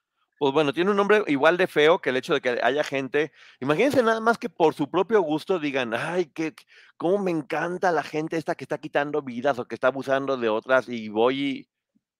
pues 0.43 0.53
bueno, 0.53 0.73
tiene 0.73 0.91
un 0.91 0.97
nombre 0.97 1.23
igual 1.29 1.57
de 1.57 1.69
feo 1.69 2.01
que 2.01 2.11
el 2.11 2.17
hecho 2.17 2.35
de 2.35 2.41
que 2.41 2.59
haya 2.65 2.83
gente, 2.83 3.31
imagínense 3.61 4.03
nada 4.03 4.19
más 4.19 4.39
que 4.39 4.49
por 4.49 4.75
su 4.75 4.91
propio 4.91 5.21
gusto 5.23 5.61
digan, 5.61 5.95
ay, 5.95 6.33
que, 6.35 6.53
cómo 6.97 7.19
me 7.19 7.31
encanta 7.31 7.93
la 7.93 8.03
gente 8.03 8.37
esta 8.37 8.57
que 8.57 8.65
está 8.65 8.79
quitando 8.79 9.23
vidas 9.23 9.61
o 9.61 9.67
que 9.67 9.77
está 9.77 9.87
abusando 9.87 10.37
de 10.37 10.49
otras 10.49 10.89
y 10.89 11.09
voy 11.09 11.41
y, 11.41 11.69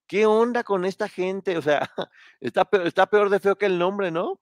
¿qué 0.07 0.25
onda 0.25 0.63
con 0.63 0.85
esta 0.85 1.09
gente? 1.09 1.59
O 1.59 1.63
sea, 1.63 1.81
está 2.41 2.65
peor, 2.65 2.87
está 2.87 3.07
peor 3.07 3.29
de 3.29 3.41
feo 3.41 3.57
que 3.57 3.67
el 3.67 3.77
nombre, 3.77 4.13
¿no? 4.13 4.39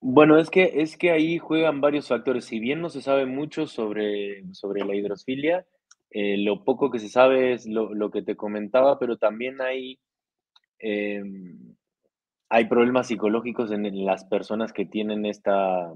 Bueno, 0.00 0.38
es 0.38 0.48
que, 0.48 0.80
es 0.80 0.96
que 0.96 1.10
ahí 1.10 1.36
juegan 1.36 1.82
varios 1.82 2.08
factores. 2.08 2.46
Si 2.46 2.58
bien 2.58 2.80
no 2.80 2.88
se 2.88 3.02
sabe 3.02 3.26
mucho 3.26 3.66
sobre, 3.66 4.42
sobre 4.54 4.86
la 4.86 4.94
hidrofilia, 4.94 5.66
eh, 6.12 6.38
lo 6.38 6.64
poco 6.64 6.90
que 6.90 6.98
se 6.98 7.10
sabe 7.10 7.52
es 7.52 7.66
lo, 7.66 7.92
lo 7.92 8.10
que 8.10 8.22
te 8.22 8.36
comentaba, 8.36 8.98
pero 8.98 9.18
también 9.18 9.60
hay... 9.60 9.98
Em, 10.78 11.76
hay 12.50 12.66
problemas 12.66 13.08
psicológicos 13.08 13.70
en, 13.72 14.04
las 14.04 14.24
personas 14.24 14.72
que 14.72 14.86
tienen 14.86 15.26
esta, 15.26 15.92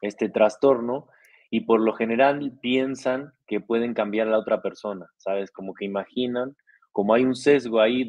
este 0.00 0.28
trastorno 0.28 1.08
y 1.50 1.60
por 1.60 1.80
lo 1.80 1.92
general 1.92 2.58
piensan 2.60 3.32
que 3.46 3.60
pueden 3.60 3.94
cambiar 3.94 4.26
a 4.28 4.32
la 4.32 4.38
otra 4.38 4.62
persona, 4.62 5.06
¿sabes? 5.16 5.52
Como 5.52 5.74
que 5.74 5.84
imaginan, 5.84 6.56
como 6.90 7.14
hay 7.14 7.24
un 7.24 7.36
sesgo 7.36 7.80
ahí 7.80 8.08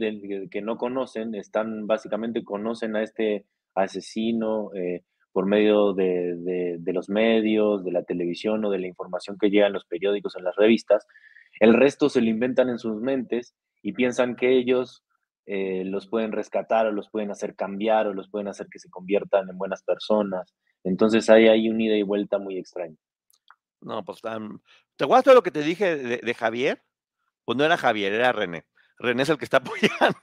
que 0.50 0.62
no 0.62 0.78
conocen, 0.78 1.36
están 1.36 1.86
básicamente 1.86 2.44
conocen 2.44 2.96
a 2.96 3.04
este 3.04 3.46
asesino 3.76 4.74
eh, 4.74 5.04
por 5.32 5.46
medio 5.46 5.94
de, 5.94 6.78
de, 6.80 6.94
los 6.94 7.10
medios, 7.10 7.84
de 7.84 7.92
la 7.92 8.02
televisión 8.02 8.66
o 8.66 8.72
de 8.72 8.80
la 8.80 8.88
información 8.88 9.38
que 9.40 9.52
llega 9.52 9.68
en 9.68 9.74
los 9.74 9.86
periódicos, 9.86 10.36
en 10.36 10.44
las 10.44 10.56
revistas. 10.56 11.06
El 11.60 11.76
resto 11.76 12.10
se 12.10 12.22
lo 12.22 12.28
inventan 12.28 12.70
en 12.70 12.80
sus 12.80 13.00
mentes 13.00 13.56
y 13.84 13.94
piensan 13.94 14.36
que 14.36 14.58
ellos 14.58 15.04
eh, 15.50 15.84
los 15.86 16.08
pueden 16.08 16.34
rescatar 16.34 16.88
o 16.88 16.92
los 16.92 17.10
pueden 17.10 17.32
hacer 17.32 17.56
cambiar 17.56 18.08
o 18.08 18.14
los 18.14 18.30
pueden 18.30 18.50
hacer 18.50 18.68
que 18.70 18.80
se 18.80 18.90
conviertan 18.90 19.50
en 19.50 19.58
buenas 19.58 19.82
personas. 19.82 20.54
Entonces 20.84 21.30
hay 21.30 21.48
ahí 21.48 21.70
un 21.70 21.80
ida 21.80 21.96
y 21.96 22.04
vuelta 22.04 22.38
muy 22.38 22.58
extraño. 22.58 22.98
No, 23.80 24.04
pues 24.04 24.22
¿te 24.22 25.04
acuerdas 25.06 25.24
de 25.24 25.34
lo 25.34 25.44
que 25.44 25.52
te 25.52 25.62
dije 25.62 25.96
de, 25.96 26.34
Javier? 26.34 26.84
Pues 27.46 27.58
no 27.58 27.64
era 27.64 27.78
Javier, 27.78 28.12
era 28.12 28.34
René. 28.34 28.66
René 29.00 29.24
es 29.24 29.30
el 29.30 29.38
que 29.38 29.46
está 29.46 29.58
apoyando. 29.64 30.20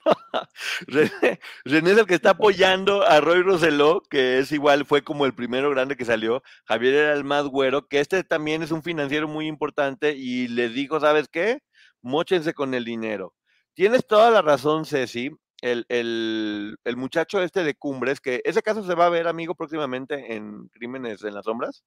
René, 1.64 1.90
es 1.90 1.98
el 1.98 2.06
que 2.06 2.16
está 2.16 2.30
apoyando 2.30 3.02
a 3.02 3.20
Roy 3.22 3.40
Roseló, 3.40 4.02
que 4.02 4.40
es 4.40 4.52
igual, 4.52 4.84
fue 4.84 5.02
como 5.02 5.24
el 5.24 5.34
primero 5.34 5.70
grande 5.70 5.96
que 5.96 6.04
salió. 6.04 6.42
Javier 6.66 6.94
era 6.94 7.12
el 7.14 7.24
más 7.24 7.46
güero, 7.46 7.88
que 7.88 8.00
este 8.00 8.24
también 8.24 8.62
es 8.62 8.72
un 8.72 8.82
financiero 8.82 9.26
muy 9.26 9.46
importante 9.46 10.12
y 10.14 10.48
les 10.48 10.74
dijo, 10.74 11.00
¿sabes 11.00 11.28
qué? 11.28 11.62
Móchense 12.02 12.52
con 12.52 12.74
el 12.74 12.84
dinero. 12.84 13.32
Tienes 13.74 14.06
toda 14.06 14.30
la 14.30 14.42
razón, 14.42 14.84
Ceci. 14.84 15.30
El, 15.60 15.86
el, 15.88 16.76
el, 16.84 16.96
muchacho 16.96 17.40
este 17.40 17.64
de 17.64 17.74
Cumbres, 17.74 18.20
que 18.20 18.42
ese 18.44 18.62
caso 18.62 18.82
se 18.82 18.94
va 18.94 19.06
a 19.06 19.10
ver, 19.10 19.26
amigo, 19.26 19.54
próximamente 19.54 20.34
en 20.34 20.68
Crímenes 20.68 21.24
en 21.24 21.34
las 21.34 21.46
Sombras. 21.46 21.84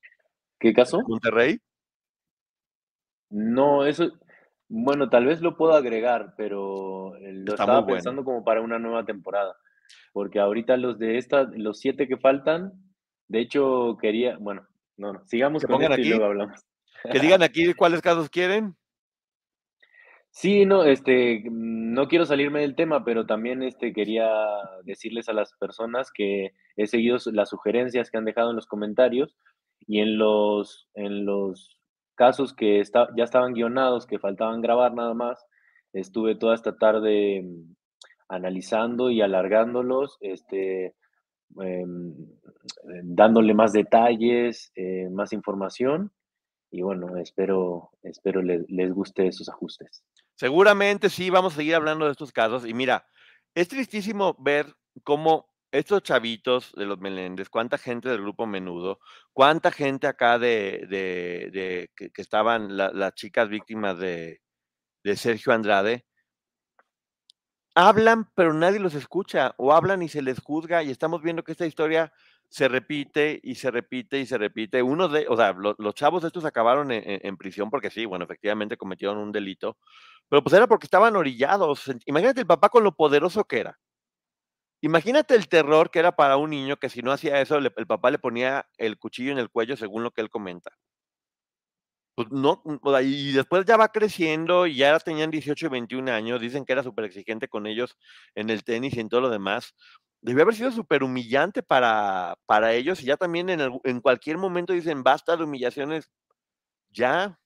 ¿Qué 0.59 0.73
caso? 0.73 1.01
Monterrey. 1.07 1.59
No, 3.29 3.85
eso, 3.85 4.11
bueno, 4.67 5.09
tal 5.09 5.25
vez 5.25 5.41
lo 5.41 5.57
puedo 5.57 5.73
agregar, 5.73 6.33
pero 6.38 7.13
lo 7.19 7.53
estaba 7.53 7.85
pensando 7.85 8.23
como 8.23 8.43
para 8.43 8.61
una 8.61 8.79
nueva 8.79 9.05
temporada. 9.05 9.55
Porque 10.11 10.39
ahorita 10.39 10.75
los 10.77 10.97
de 10.99 11.17
esta, 11.17 11.43
los 11.55 11.79
siete 11.79 12.07
que 12.07 12.17
faltan, 12.17 12.73
de 13.27 13.39
hecho 13.39 13.97
quería, 14.01 14.38
bueno, 14.39 14.67
no, 14.97 15.13
no, 15.13 15.25
sigamos 15.25 15.63
con 15.63 15.81
esto 15.81 15.93
aquí, 15.93 16.03
y 16.03 16.09
luego 16.09 16.25
hablamos. 16.25 16.65
Que 17.11 17.19
digan 17.19 17.43
aquí 17.43 17.73
cuáles 17.73 18.01
casos 18.01 18.29
quieren. 18.29 18.75
Sí, 20.39 20.67
no, 20.67 20.83
este, 20.83 21.43
no 21.49 22.07
quiero 22.07 22.23
salirme 22.27 22.59
del 22.59 22.75
tema, 22.75 23.03
pero 23.03 23.25
también 23.25 23.63
este, 23.63 23.91
quería 23.91 24.29
decirles 24.83 25.29
a 25.29 25.33
las 25.33 25.51
personas 25.55 26.11
que 26.13 26.51
he 26.75 26.85
seguido 26.85 27.17
las 27.33 27.49
sugerencias 27.49 28.11
que 28.11 28.19
han 28.19 28.25
dejado 28.25 28.51
en 28.51 28.55
los 28.55 28.67
comentarios 28.67 29.35
y 29.88 29.99
en 29.99 30.19
los, 30.19 30.88
en 30.93 31.25
los 31.25 31.79
casos 32.13 32.53
que 32.53 32.79
está, 32.81 33.07
ya 33.17 33.23
estaban 33.23 33.53
guionados, 33.53 34.05
que 34.05 34.19
faltaban 34.19 34.61
grabar 34.61 34.93
nada 34.93 35.15
más, 35.15 35.43
estuve 35.91 36.35
toda 36.35 36.53
esta 36.53 36.77
tarde 36.77 37.41
mm, 37.41 37.73
analizando 38.29 39.09
y 39.09 39.21
alargándolos, 39.21 40.17
este, 40.21 40.93
em, 41.59 42.13
dándole 43.05 43.55
más 43.55 43.73
detalles, 43.73 44.71
eh, 44.75 45.09
más 45.09 45.33
información 45.33 46.11
y 46.69 46.81
bueno, 46.81 47.17
espero, 47.17 47.91
espero 48.03 48.41
les 48.43 48.93
guste 48.93 49.25
esos 49.25 49.49
ajustes. 49.49 50.03
Seguramente 50.38 51.09
sí, 51.09 51.29
vamos 51.31 51.53
a 51.53 51.57
seguir 51.57 51.75
hablando 51.75 52.05
de 52.05 52.11
estos 52.11 52.31
casos. 52.31 52.65
Y 52.65 52.73
mira, 52.73 53.07
es 53.55 53.67
tristísimo 53.67 54.35
ver 54.39 54.75
cómo 55.03 55.49
estos 55.71 56.03
chavitos 56.03 56.71
de 56.75 56.85
los 56.85 56.99
Meléndez, 56.99 57.49
cuánta 57.49 57.77
gente 57.77 58.07
del 58.09 58.21
grupo 58.21 58.45
Menudo, 58.45 58.99
cuánta 59.33 59.71
gente 59.71 60.07
acá 60.07 60.38
de, 60.39 60.85
de, 60.89 61.89
que, 61.95 62.21
estaban 62.21 62.77
la, 62.77 62.91
las 62.93 63.13
chicas 63.15 63.49
víctimas 63.49 63.97
de, 63.97 64.41
de 65.03 65.17
Sergio 65.17 65.53
Andrade, 65.53 66.05
hablan, 67.75 68.29
pero 68.35 68.53
nadie 68.53 68.79
los 68.79 68.93
escucha, 68.93 69.55
o 69.57 69.73
hablan 69.73 70.03
y 70.03 70.09
se 70.09 70.21
les 70.21 70.39
juzga, 70.39 70.83
y 70.83 70.91
estamos 70.91 71.21
viendo 71.21 71.43
que 71.43 71.51
esta 71.51 71.65
historia 71.65 72.13
se 72.50 72.68
repite 72.68 73.39
y 73.43 73.56
se 73.56 73.72
repite 73.72 74.20
y 74.20 74.26
se 74.26 74.38
repite. 74.38 74.82
Uno 74.82 75.08
de, 75.08 75.28
o 75.30 75.36
sea, 75.36 75.54
lo, 75.54 75.76
los 75.78 75.95
chavos 75.95 76.24
estos 76.24 76.45
acabaron 76.45 76.91
en, 76.91 77.38
prisión 77.38 77.70
porque 77.70 77.89
sí, 77.89 78.06
bueno, 78.06 78.26
efectivamente 78.26 78.78
cometieron 78.78 79.18
un 79.18 79.32
delito, 79.32 79.78
pero 80.30 80.43
pues 80.43 80.54
era 80.56 80.68
porque 80.68 80.86
estaban 80.86 81.16
orillados. 81.16 81.91
Imagínate 82.06 82.41
el 82.41 82.48
papá 82.48 82.70
con 82.70 82.84
lo 82.84 82.95
poderoso 82.95 83.45
que 83.45 83.60
era. 83.60 83.80
Imagínate 84.82 85.36
el 85.36 85.48
terror 85.48 85.89
que 85.91 86.00
era 86.00 86.16
para 86.16 86.38
un 86.38 86.52
niño 86.52 86.78
que 86.78 86.89
si 86.89 87.02
no 87.02 87.12
hacía 87.12 87.41
eso, 87.41 87.58
el 87.58 87.72
papá 87.88 88.12
le 88.12 88.20
ponía 88.20 88.68
el 88.78 88.98
cuchillo 88.98 89.32
en 89.32 89.39
el 89.39 89.50
cuello, 89.50 89.76
según 89.76 90.04
lo 90.04 90.12
que 90.12 90.22
él 90.22 90.30
comenta. 90.30 90.72
Pues 92.18 92.32
no, 92.32 92.64
y 93.04 93.32
después 93.32 93.64
ya 93.66 93.78
va 93.78 93.89
creciendo 93.91 94.66
y 94.66 94.78
ya 94.78 94.98
tenían 95.00 95.30
18 95.30 95.68
y 95.68 95.70
21 95.70 96.12
años, 96.12 96.41
dicen 96.41 96.66
que 96.66 96.74
era 96.74 96.82
súper 96.82 97.06
exigente 97.06 97.48
con 97.48 97.68
ellos 97.68 97.95
en 98.34 98.50
el 98.50 98.64
tenis 98.64 98.95
y 98.95 99.02
en 99.02 99.10
todo 99.10 99.22
lo 99.22 99.30
demás. 99.30 99.76
Debió 100.22 100.43
haber 100.43 100.55
sido 100.55 100.72
súper 100.72 101.03
humillante 101.03 101.61
para, 101.63 102.36
para 102.45 102.74
ellos 102.74 103.01
y 103.01 103.05
ya 103.05 103.18
también 103.18 103.49
en, 103.49 103.61
en 103.84 104.01
cualquier 104.01 104.38
momento 104.38 104.74
dicen, 104.74 105.03
basta 105.03 105.38
de 105.38 105.43
humillaciones, 105.43 106.09
ya, 106.89 107.38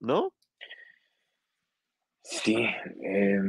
¿no? 0.00 0.32
Sí, 2.22 2.56
eh, 3.02 3.40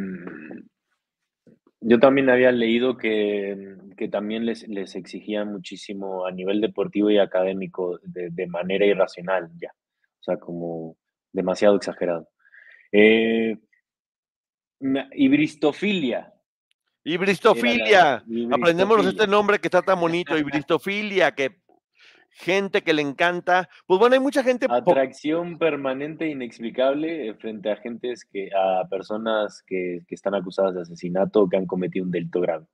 yo 1.81 1.99
también 1.99 2.29
había 2.29 2.51
leído 2.51 2.97
que, 2.97 3.75
que 3.97 4.07
también 4.07 4.45
les, 4.45 4.67
les, 4.67 4.95
exigían 4.95 5.51
muchísimo 5.51 6.25
a 6.25 6.31
nivel 6.31 6.61
deportivo 6.61 7.09
y 7.09 7.17
académico 7.17 7.99
de, 8.03 8.29
de, 8.31 8.47
manera 8.47 8.85
irracional 8.85 9.49
ya, 9.55 9.69
o 9.71 10.23
sea, 10.23 10.37
como 10.37 10.97
demasiado 11.31 11.75
exagerado. 11.75 12.29
Eh, 12.91 13.57
hibristofilia. 15.13 16.33
Hibristofilia. 17.13 18.23
hibristofilia. 18.25 18.55
Aprendemos 18.55 19.05
este 19.05 19.25
nombre 19.25 19.59
que 19.59 19.67
está 19.67 19.81
tan 19.81 19.99
bonito, 19.99 20.37
hibristofilia, 20.37 21.33
que 21.33 21.59
gente 22.31 22.83
que 22.83 22.93
le 22.93 23.01
encanta. 23.01 23.67
Pues 23.87 23.99
bueno, 23.99 24.13
hay 24.13 24.19
mucha 24.19 24.43
gente. 24.43 24.67
Atracción 24.69 25.57
permanente 25.57 26.25
e 26.25 26.29
inexplicable 26.29 27.33
frente 27.35 27.71
a 27.71 27.77
gentes 27.77 28.25
que, 28.25 28.49
a 28.55 28.87
personas 28.87 29.63
que, 29.65 30.01
que, 30.07 30.15
están 30.15 30.35
acusadas 30.35 30.75
de 30.75 30.81
asesinato 30.81 31.41
o 31.41 31.49
que 31.49 31.57
han 31.57 31.65
cometido 31.65 32.05
un 32.05 32.11
delito 32.11 32.41
grave. 32.41 32.65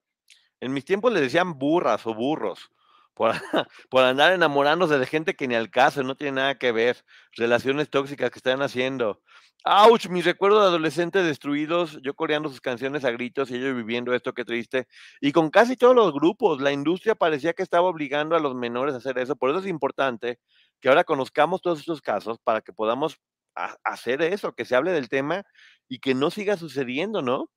En 0.59 0.73
mis 0.73 0.83
tiempos 0.83 1.13
les 1.13 1.21
decían 1.21 1.57
burras 1.57 2.05
o 2.05 2.13
burros. 2.13 2.69
Por, 3.15 3.31
por, 3.89 4.03
andar 4.03 4.33
enamorándose 4.33 4.99
de 4.99 5.05
gente 5.07 5.35
que 5.35 5.47
ni 5.47 5.55
al 5.55 5.71
caso, 5.71 6.03
no 6.03 6.15
tiene 6.15 6.33
nada 6.33 6.55
que 6.59 6.71
ver, 6.71 7.03
relaciones 7.33 7.89
tóxicas 7.89 8.29
que 8.29 8.39
están 8.39 8.61
haciendo. 8.61 9.21
¡Auch! 9.67 10.07
Mi 10.09 10.21
recuerdo 10.21 10.61
de 10.61 10.67
adolescentes 10.67 11.25
destruidos, 11.25 11.99
yo 12.03 12.13
coreando 12.13 12.49
sus 12.49 12.61
canciones 12.61 13.03
a 13.03 13.09
gritos 13.09 13.49
y 13.49 13.55
ellos 13.55 13.75
viviendo 13.75 14.13
esto, 14.13 14.33
qué 14.33 14.45
triste. 14.45 14.87
Y 15.21 15.31
con 15.31 15.49
casi 15.49 15.75
todos 15.75 15.95
los 15.95 16.13
grupos, 16.13 16.61
la 16.61 16.71
industria 16.71 17.15
parecía 17.15 17.53
que 17.53 17.63
estaba 17.63 17.87
obligando 17.87 18.35
a 18.35 18.39
los 18.39 18.53
menores 18.53 18.93
a 18.93 18.99
hacer 18.99 19.17
eso. 19.17 19.35
Por 19.35 19.49
eso 19.49 19.59
es 19.59 19.65
importante 19.65 20.39
que 20.79 20.89
ahora 20.89 21.03
conozcamos 21.03 21.63
todos 21.63 21.79
estos 21.79 21.99
casos 22.01 22.37
para 22.43 22.61
que 22.61 22.73
podamos 22.73 23.19
hacer 23.83 24.21
eso, 24.21 24.53
que 24.53 24.65
se 24.65 24.75
hable 24.75 24.91
del 24.91 25.09
tema 25.09 25.43
y 25.87 25.99
que 25.99 26.13
no 26.13 26.29
siga 26.29 26.57
sucediendo, 26.57 27.23
¿no? 27.23 27.49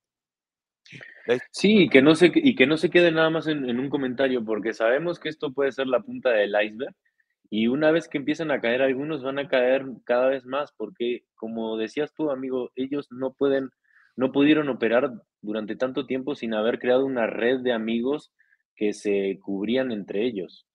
Sí, 1.51 1.89
que 1.89 2.01
no 2.01 2.15
se, 2.15 2.31
y 2.33 2.55
que 2.55 2.65
no 2.65 2.77
se 2.77 2.89
quede 2.89 3.11
nada 3.11 3.29
más 3.29 3.47
en, 3.47 3.79
un 3.79 3.89
comentario, 3.89 4.43
porque 4.43 4.73
sabemos 4.73 5.19
que 5.19 5.29
esto 5.29 5.53
puede 5.53 5.71
ser 5.71 5.87
la 5.87 6.01
punta 6.01 6.31
del 6.31 6.55
iceberg. 6.61 6.95
Y 7.51 7.67
una 7.67 7.91
vez 7.91 8.07
que 8.07 8.17
empiezan 8.17 8.51
a 8.51 8.61
caer 8.61 8.81
algunos, 8.81 9.23
van 9.23 9.39
a 9.39 9.47
caer 9.47 9.85
cada 10.05 10.27
vez 10.27 10.45
más, 10.45 10.71
porque 10.77 11.23
como 11.35 11.77
decías 11.77 12.13
tú, 12.13 12.31
amigo, 12.31 12.71
ellos 12.75 13.07
no 13.11 13.33
pueden, 13.33 13.69
no 14.15 14.31
pudieron 14.31 14.69
operar 14.69 15.11
durante 15.41 15.75
tanto 15.75 16.05
tiempo 16.05 16.35
sin 16.35 16.53
haber 16.53 16.79
creado 16.79 17.05
una 17.05 17.27
red 17.27 17.59
de 17.61 17.73
amigos 17.73 18.31
que 18.75 18.93
se 18.93 19.39
cubrían 19.41 19.91
entre 19.91 20.25
ellos 20.25 20.67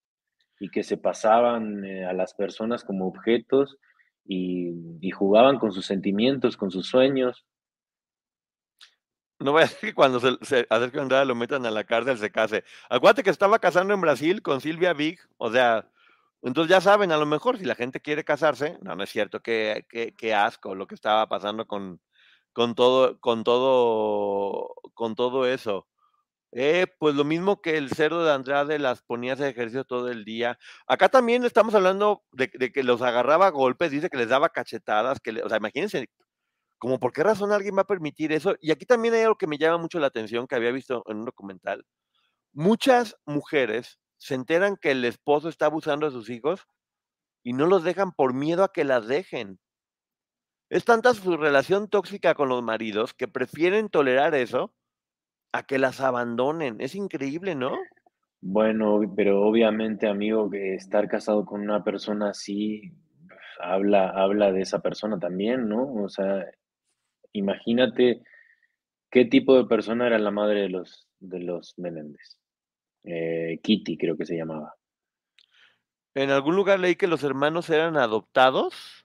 y 0.60 0.68
que 0.70 0.82
se 0.82 0.96
pasaban 0.96 1.84
eh, 1.84 2.04
a 2.04 2.12
las 2.12 2.34
personas 2.34 2.84
como 2.84 3.06
objetos 3.06 3.78
y 4.26 5.10
jugaban 5.10 5.58
con 5.58 5.72
sus 5.72 5.84
sentimientos, 5.84 6.56
con 6.56 6.70
sus 6.70 6.86
sueños. 6.86 7.44
No 9.40 9.52
voy 9.52 9.62
a 9.62 9.64
decir 9.66 9.90
que 9.90 9.94
cuando 9.94 10.20
se, 10.20 10.36
se 10.42 10.66
a 10.70 10.78
Sergio 10.78 11.02
Andrade 11.02 11.26
lo 11.26 11.34
metan 11.34 11.66
a 11.66 11.70
la 11.70 11.84
cárcel 11.84 12.18
se 12.18 12.30
case. 12.30 12.64
Acuérdate 12.88 13.22
que 13.22 13.30
estaba 13.30 13.58
casando 13.58 13.92
en 13.94 14.00
Brasil 14.00 14.42
con 14.42 14.60
Silvia 14.60 14.92
Big, 14.92 15.18
o 15.38 15.50
sea, 15.50 15.88
entonces 16.42 16.70
ya 16.70 16.80
saben, 16.80 17.10
a 17.12 17.16
lo 17.16 17.26
mejor 17.26 17.58
si 17.58 17.64
la 17.64 17.74
gente 17.74 18.00
quiere 18.00 18.24
casarse, 18.24 18.78
no, 18.82 18.94
no 18.94 19.02
es 19.04 19.10
cierto, 19.10 19.40
qué, 19.40 19.86
qué, 19.88 20.14
qué 20.16 20.34
asco 20.34 20.74
lo 20.74 20.86
que 20.86 20.94
estaba 20.94 21.26
pasando 21.28 21.66
con, 21.66 22.00
con 22.52 22.74
todo, 22.74 23.18
con 23.20 23.44
todo, 23.44 24.74
con 24.94 25.14
todo 25.14 25.46
eso. 25.46 25.88
Eh, 26.52 26.86
pues 26.98 27.16
lo 27.16 27.24
mismo 27.24 27.60
que 27.60 27.76
el 27.78 27.90
cerdo 27.90 28.24
de 28.24 28.32
Andrade 28.32 28.78
las 28.78 29.02
ponía 29.02 29.34
a 29.34 29.48
ejercicio 29.48 29.84
todo 29.84 30.08
el 30.10 30.24
día. 30.24 30.58
Acá 30.86 31.08
también 31.08 31.44
estamos 31.44 31.74
hablando 31.74 32.22
de, 32.32 32.50
de, 32.54 32.72
que 32.72 32.84
los 32.84 33.02
agarraba 33.02 33.48
a 33.48 33.50
golpes, 33.50 33.90
dice 33.90 34.10
que 34.10 34.18
les 34.18 34.28
daba 34.28 34.50
cachetadas, 34.50 35.20
que 35.20 35.32
le, 35.32 35.42
o 35.42 35.48
sea, 35.48 35.58
imagínense 35.58 36.08
como 36.84 36.98
por 36.98 37.14
qué 37.14 37.22
razón 37.22 37.50
alguien 37.50 37.78
va 37.78 37.80
a 37.80 37.86
permitir 37.86 38.30
eso. 38.30 38.56
Y 38.60 38.70
aquí 38.70 38.84
también 38.84 39.14
hay 39.14 39.22
algo 39.22 39.38
que 39.38 39.46
me 39.46 39.56
llama 39.56 39.78
mucho 39.78 39.98
la 39.98 40.08
atención, 40.08 40.46
que 40.46 40.54
había 40.54 40.70
visto 40.70 41.02
en 41.06 41.16
un 41.16 41.24
documental. 41.24 41.82
Muchas 42.52 43.16
mujeres 43.24 43.98
se 44.18 44.34
enteran 44.34 44.76
que 44.76 44.90
el 44.90 45.02
esposo 45.06 45.48
está 45.48 45.64
abusando 45.64 46.04
de 46.04 46.12
sus 46.12 46.28
hijos 46.28 46.66
y 47.42 47.54
no 47.54 47.64
los 47.64 47.84
dejan 47.84 48.12
por 48.12 48.34
miedo 48.34 48.64
a 48.64 48.70
que 48.70 48.84
las 48.84 49.06
dejen. 49.08 49.58
Es 50.68 50.84
tanta 50.84 51.14
su 51.14 51.38
relación 51.38 51.88
tóxica 51.88 52.34
con 52.34 52.50
los 52.50 52.62
maridos 52.62 53.14
que 53.14 53.28
prefieren 53.28 53.88
tolerar 53.88 54.34
eso 54.34 54.74
a 55.52 55.62
que 55.62 55.78
las 55.78 56.02
abandonen. 56.02 56.82
Es 56.82 56.94
increíble, 56.94 57.54
¿no? 57.54 57.78
Bueno, 58.42 59.00
pero 59.16 59.40
obviamente, 59.40 60.06
amigo, 60.06 60.50
que 60.50 60.74
estar 60.74 61.08
casado 61.08 61.46
con 61.46 61.62
una 61.62 61.82
persona 61.82 62.28
así 62.28 62.92
habla, 63.58 64.10
habla 64.10 64.52
de 64.52 64.60
esa 64.60 64.80
persona 64.80 65.18
también, 65.18 65.66
¿no? 65.66 65.90
O 65.94 66.10
sea, 66.10 66.44
imagínate 67.34 68.22
qué 69.10 69.26
tipo 69.26 69.56
de 69.56 69.66
persona 69.66 70.06
era 70.06 70.18
la 70.18 70.30
madre 70.30 70.62
de 70.62 70.68
los, 70.70 71.06
de 71.20 71.40
los 71.40 71.78
Menéndez. 71.78 72.38
Eh, 73.04 73.60
Kitty, 73.62 73.98
creo 73.98 74.16
que 74.16 74.24
se 74.24 74.36
llamaba. 74.36 74.74
En 76.14 76.30
algún 76.30 76.56
lugar 76.56 76.80
leí 76.80 76.96
que 76.96 77.06
los 77.06 77.22
hermanos 77.22 77.68
eran 77.70 77.96
adoptados. 77.96 79.04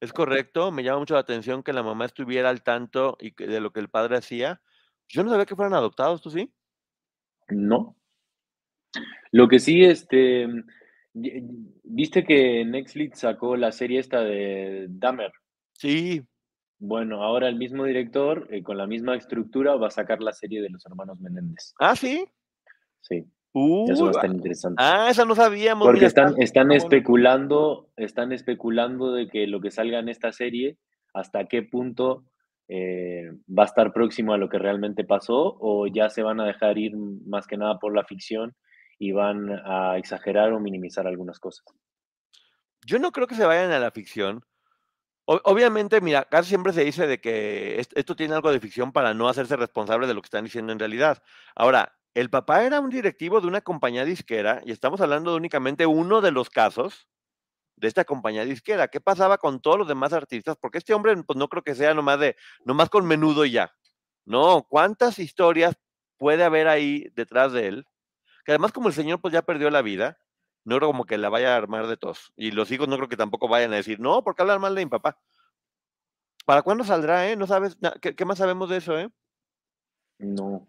¿Es 0.00 0.12
correcto? 0.12 0.70
Me 0.70 0.82
llama 0.82 1.00
mucho 1.00 1.14
la 1.14 1.20
atención 1.20 1.62
que 1.62 1.72
la 1.72 1.82
mamá 1.82 2.04
estuviera 2.04 2.50
al 2.50 2.62
tanto 2.62 3.16
y 3.20 3.32
que, 3.32 3.46
de 3.46 3.60
lo 3.60 3.72
que 3.72 3.80
el 3.80 3.88
padre 3.88 4.16
hacía. 4.16 4.60
Yo 5.08 5.24
no 5.24 5.30
sabía 5.30 5.46
que 5.46 5.56
fueran 5.56 5.74
adoptados, 5.74 6.20
¿tú 6.20 6.30
sí? 6.30 6.52
No. 7.48 7.96
Lo 9.32 9.48
que 9.48 9.58
sí, 9.58 9.82
este, 9.82 10.46
viste 11.14 12.24
que 12.24 12.64
Netflix 12.64 13.20
sacó 13.20 13.56
la 13.56 13.72
serie 13.72 13.98
esta 13.98 14.20
de 14.20 14.86
Dahmer. 14.88 15.32
Sí. 15.72 16.22
Bueno, 16.78 17.22
ahora 17.24 17.48
el 17.48 17.56
mismo 17.56 17.84
director, 17.84 18.46
eh, 18.50 18.62
con 18.62 18.78
la 18.78 18.86
misma 18.86 19.16
estructura, 19.16 19.74
va 19.74 19.88
a 19.88 19.90
sacar 19.90 20.20
la 20.22 20.32
serie 20.32 20.62
de 20.62 20.70
los 20.70 20.86
hermanos 20.86 21.18
Menéndez. 21.20 21.74
Ah, 21.80 21.96
sí. 21.96 22.24
Sí. 23.00 23.24
Uh, 23.52 23.90
Eso 23.90 24.04
va 24.04 24.10
a 24.10 24.12
estar 24.12 24.30
interesante. 24.30 24.82
Ah, 24.82 25.08
esa 25.10 25.24
no 25.24 25.34
sabíamos. 25.34 25.84
Porque 25.84 26.00
mira, 26.00 26.08
están, 26.08 26.34
están 26.40 26.70
especulando, 26.70 27.90
están 27.96 28.32
especulando 28.32 29.12
de 29.12 29.26
que 29.26 29.46
lo 29.46 29.60
que 29.60 29.70
salga 29.70 29.98
en 29.98 30.08
esta 30.08 30.32
serie, 30.32 30.78
hasta 31.14 31.46
qué 31.46 31.62
punto 31.62 32.24
eh, 32.68 33.30
va 33.48 33.62
a 33.62 33.66
estar 33.66 33.92
próximo 33.92 34.32
a 34.32 34.38
lo 34.38 34.48
que 34.48 34.58
realmente 34.58 35.02
pasó, 35.04 35.56
o 35.60 35.86
ya 35.86 36.10
se 36.10 36.22
van 36.22 36.40
a 36.40 36.46
dejar 36.46 36.78
ir 36.78 36.94
más 36.96 37.46
que 37.46 37.56
nada 37.56 37.78
por 37.78 37.94
la 37.94 38.04
ficción 38.04 38.54
y 38.98 39.12
van 39.12 39.50
a 39.64 39.96
exagerar 39.96 40.52
o 40.52 40.60
minimizar 40.60 41.06
algunas 41.06 41.40
cosas. 41.40 41.64
Yo 42.86 42.98
no 42.98 43.10
creo 43.10 43.26
que 43.26 43.34
se 43.34 43.46
vayan 43.46 43.72
a 43.72 43.78
la 43.78 43.90
ficción. 43.90 44.44
Obviamente, 45.30 46.00
mira, 46.00 46.24
casi 46.24 46.48
siempre 46.48 46.72
se 46.72 46.82
dice 46.84 47.06
de 47.06 47.20
que 47.20 47.78
esto 47.94 48.16
tiene 48.16 48.34
algo 48.34 48.50
de 48.50 48.60
ficción 48.60 48.92
para 48.92 49.12
no 49.12 49.28
hacerse 49.28 49.56
responsable 49.56 50.06
de 50.06 50.14
lo 50.14 50.22
que 50.22 50.26
están 50.26 50.44
diciendo 50.44 50.72
en 50.72 50.78
realidad. 50.78 51.22
Ahora, 51.54 51.98
el 52.14 52.30
papá 52.30 52.64
era 52.64 52.80
un 52.80 52.88
directivo 52.88 53.38
de 53.42 53.46
una 53.46 53.60
compañía 53.60 54.06
disquera 54.06 54.62
y 54.64 54.72
estamos 54.72 55.02
hablando 55.02 55.32
de 55.32 55.36
únicamente 55.36 55.84
uno 55.84 56.22
de 56.22 56.30
los 56.30 56.48
casos 56.48 57.08
de 57.76 57.88
esta 57.88 58.06
compañía 58.06 58.46
disquera. 58.46 58.88
¿Qué 58.88 59.00
pasaba 59.02 59.36
con 59.36 59.60
todos 59.60 59.78
los 59.78 59.88
demás 59.88 60.14
artistas? 60.14 60.56
Porque 60.58 60.78
este 60.78 60.94
hombre, 60.94 61.14
pues 61.22 61.38
no 61.38 61.48
creo 61.48 61.62
que 61.62 61.74
sea 61.74 61.92
nomás 61.92 62.18
de, 62.20 62.34
nomás 62.64 62.88
con 62.88 63.06
menudo 63.06 63.44
y 63.44 63.50
ya. 63.50 63.70
No, 64.24 64.66
¿cuántas 64.70 65.18
historias 65.18 65.76
puede 66.16 66.42
haber 66.42 66.68
ahí 66.68 67.06
detrás 67.14 67.52
de 67.52 67.68
él? 67.68 67.86
Que 68.46 68.52
además 68.52 68.72
como 68.72 68.88
el 68.88 68.94
señor 68.94 69.20
pues 69.20 69.34
ya 69.34 69.42
perdió 69.42 69.70
la 69.70 69.82
vida, 69.82 70.18
no 70.68 70.76
creo 70.76 70.88
como 70.88 71.06
que 71.06 71.16
la 71.16 71.30
vaya 71.30 71.54
a 71.54 71.56
armar 71.56 71.86
de 71.86 71.96
tos. 71.96 72.32
Y 72.36 72.50
los 72.50 72.70
hijos 72.70 72.88
no 72.88 72.96
creo 72.96 73.08
que 73.08 73.16
tampoco 73.16 73.48
vayan 73.48 73.72
a 73.72 73.76
decir, 73.76 73.98
no, 74.00 74.22
porque 74.22 74.42
hablan 74.42 74.60
mal 74.60 74.74
de 74.74 74.84
mi 74.84 74.90
papá. 74.90 75.18
¿Para 76.44 76.62
cuándo 76.62 76.84
saldrá, 76.84 77.30
eh? 77.30 77.36
No 77.36 77.46
sabes, 77.46 77.78
¿qué, 78.02 78.14
qué 78.14 78.24
más 78.26 78.38
sabemos 78.38 78.68
de 78.68 78.76
eso, 78.76 78.98
eh? 78.98 79.08
No. 80.18 80.66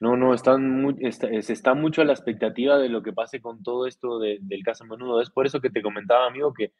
No, 0.00 0.16
no, 0.16 0.34
están 0.34 0.68
muy, 0.82 0.96
está, 0.98 1.28
se 1.40 1.52
está 1.52 1.74
mucho 1.74 2.02
a 2.02 2.04
la 2.04 2.12
expectativa 2.12 2.76
de 2.76 2.88
lo 2.88 3.02
que 3.02 3.12
pase 3.12 3.40
con 3.40 3.62
todo 3.62 3.86
esto 3.86 4.18
de, 4.18 4.38
del 4.42 4.62
caso 4.64 4.84
menudo. 4.84 5.20
Es 5.20 5.30
por 5.30 5.46
eso 5.46 5.60
que 5.60 5.70
te 5.70 5.80
comentaba, 5.80 6.26
amigo, 6.26 6.52
que, 6.52 6.72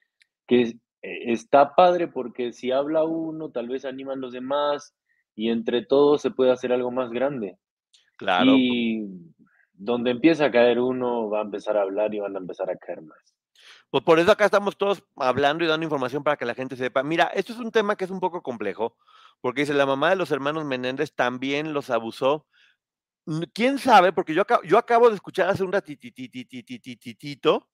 que 0.47 0.62
eh, 0.62 1.33
está 1.33 1.75
padre 1.75 2.09
porque 2.09 2.53
si 2.53 2.70
habla 2.70 3.05
uno, 3.05 3.51
tal 3.51 3.68
vez 3.68 3.85
animan 3.85 4.20
los 4.20 4.33
demás 4.33 4.95
y 5.35 5.51
entre 5.51 5.87
todos 5.87 6.20
se 6.20 6.33
puede 6.33 6.51
hacer 6.51 6.73
algo 6.73 6.91
más 6.91 7.11
grande. 7.11 7.57
Claro. 8.18 8.53
Y 8.57 9.09
donde 9.85 10.11
empieza 10.11 10.47
a 10.47 10.51
caer 10.51 10.78
uno, 10.80 11.28
va 11.28 11.41
a 11.41 11.43
empezar 11.43 11.76
a 11.76 11.83
hablar 11.83 12.14
y 12.14 12.20
van 12.20 12.37
a 12.37 12.39
empezar 12.39 12.70
a 12.70 12.76
caer 12.76 13.03
más. 13.03 13.18
Pues 13.91 14.03
por 14.05 14.18
eso 14.18 14.33
acá 14.33 14.47
estamos 14.47 14.76
todos 14.76 15.03
hablando 15.16 15.64
y 15.64 15.66
dando 15.66 15.85
información 15.85 16.22
para 16.24 16.37
que 16.37 16.47
la 16.47 16.55
gente 16.55 16.76
sepa. 16.76 17.03
Mira, 17.03 17.24
esto 17.35 17.53
es 17.53 17.59
un 17.59 17.70
tema 17.70 17.97
que 17.97 18.05
es 18.05 18.11
un 18.11 18.20
poco 18.20 18.43
complejo, 18.43 18.97
porque 19.41 19.62
dice, 19.62 19.74
la 19.74 19.87
mamá 19.87 20.11
de 20.11 20.16
los 20.16 20.30
hermanos 20.30 20.64
Menéndez 20.64 21.14
también 21.14 21.72
los 21.72 21.91
abusó 21.91 22.47
quién 23.53 23.78
sabe, 23.78 24.12
porque 24.12 24.35
yo 24.35 24.43
acabo, 24.43 24.62
yo 24.62 24.78
acabo 24.78 25.09
de 25.09 25.14
escuchar 25.14 25.49
hace 25.49 25.62
un 25.62 25.72
ratitititititito 25.72 27.68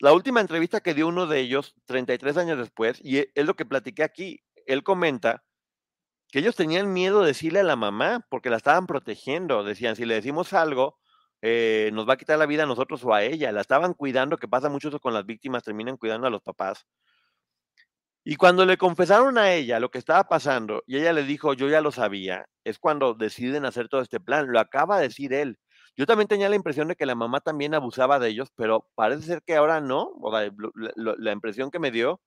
la 0.00 0.12
última 0.12 0.40
entrevista 0.40 0.80
que 0.80 0.94
dio 0.94 1.06
uno 1.06 1.26
de 1.26 1.40
ellos 1.40 1.74
33 1.86 2.36
años 2.36 2.58
después, 2.58 2.98
y 3.02 3.18
e, 3.18 3.32
es 3.34 3.46
lo 3.46 3.54
que 3.54 3.66
platiqué 3.66 4.02
aquí. 4.02 4.40
Él 4.66 4.82
comenta 4.82 5.44
que 6.30 6.38
ellos 6.38 6.56
tenían 6.56 6.92
miedo 6.92 7.20
de 7.20 7.28
decirle 7.28 7.60
a 7.60 7.64
la 7.64 7.76
mamá 7.76 8.26
porque 8.30 8.50
la 8.50 8.56
estaban 8.56 8.86
protegiendo. 8.86 9.64
Decían, 9.64 9.96
si 9.96 10.04
le 10.06 10.14
decimos 10.14 10.52
algo, 10.54 10.98
eh, 11.42 11.90
nos 11.92 12.08
va 12.08 12.14
a 12.14 12.16
quitar 12.16 12.38
la 12.38 12.46
vida 12.46 12.62
a 12.62 12.66
nosotros 12.66 13.04
o 13.04 13.12
a 13.12 13.22
ella. 13.24 13.52
La 13.52 13.60
estaban 13.60 13.94
cuidando, 13.94 14.38
que 14.38 14.48
pasa 14.48 14.68
mucho 14.68 14.88
eso 14.88 15.00
con 15.00 15.12
las 15.12 15.26
víctimas, 15.26 15.64
terminan 15.64 15.96
cuidando 15.96 16.26
a 16.28 16.30
los 16.30 16.42
papás. 16.42 16.86
Y 18.24 18.36
cuando 18.36 18.64
le 18.64 18.76
confesaron 18.78 19.36
a 19.36 19.52
ella 19.52 19.80
lo 19.80 19.90
que 19.90 19.98
estaba 19.98 20.24
pasando 20.24 20.84
y 20.86 20.96
ella 20.96 21.12
le 21.12 21.24
dijo, 21.24 21.54
yo 21.54 21.68
ya 21.68 21.80
lo 21.80 21.90
sabía, 21.90 22.46
es 22.62 22.78
cuando 22.78 23.14
deciden 23.14 23.64
hacer 23.64 23.88
todo 23.88 24.00
este 24.00 24.20
plan. 24.20 24.46
Lo 24.52 24.60
acaba 24.60 24.98
de 24.98 25.08
decir 25.08 25.32
él. 25.32 25.58
Yo 25.96 26.06
también 26.06 26.28
tenía 26.28 26.48
la 26.48 26.56
impresión 26.56 26.88
de 26.88 26.96
que 26.96 27.04
la 27.04 27.14
mamá 27.16 27.40
también 27.40 27.74
abusaba 27.74 28.18
de 28.18 28.28
ellos, 28.28 28.48
pero 28.54 28.88
parece 28.94 29.22
ser 29.22 29.42
que 29.42 29.56
ahora 29.56 29.80
no. 29.80 30.12
La, 30.96 31.32
impresión 31.32 31.70
que 31.70 31.78
me 31.80 31.90
dio 31.90 32.20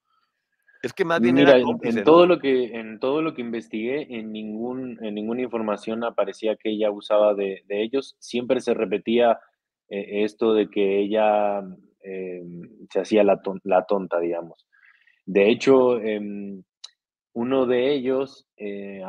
es 0.86 0.93
que 0.93 1.03
más 1.03 1.19
bien 1.19 1.33
Mira, 1.33 1.57
en, 1.57 2.03
todo 2.03 2.27
lo 2.27 2.38
que 2.38 2.75
en 2.77 2.99
todo 2.99 3.23
lo 3.23 3.33
que 3.33 3.41
investigué, 3.41 4.19
en 4.19 4.31
ningún 4.31 5.03
en 5.03 5.15
ninguna 5.15 5.41
información 5.41 6.03
aparecía 6.03 6.55
que 6.57 6.69
ella 6.69 6.88
abusaba 6.88 7.33
de, 7.33 7.63
de 7.67 7.81
ellos. 7.81 8.15
Siempre 8.19 8.61
se 8.61 8.75
repetía 8.75 9.39
eh, 9.89 10.23
esto 10.23 10.53
de 10.53 10.69
que 10.69 10.99
ella 10.99 11.63
eh, 12.03 12.43
se 12.91 12.99
hacía 12.99 13.23
la, 13.23 13.41
la 13.63 13.86
tonta, 13.86 14.19
digamos. 14.19 14.67
De 15.25 15.49
hecho, 15.49 15.99
em, 15.99 16.63
uno 17.33 17.65
de 17.65 17.91
ellos, 17.91 18.47
eh, 18.57 19.01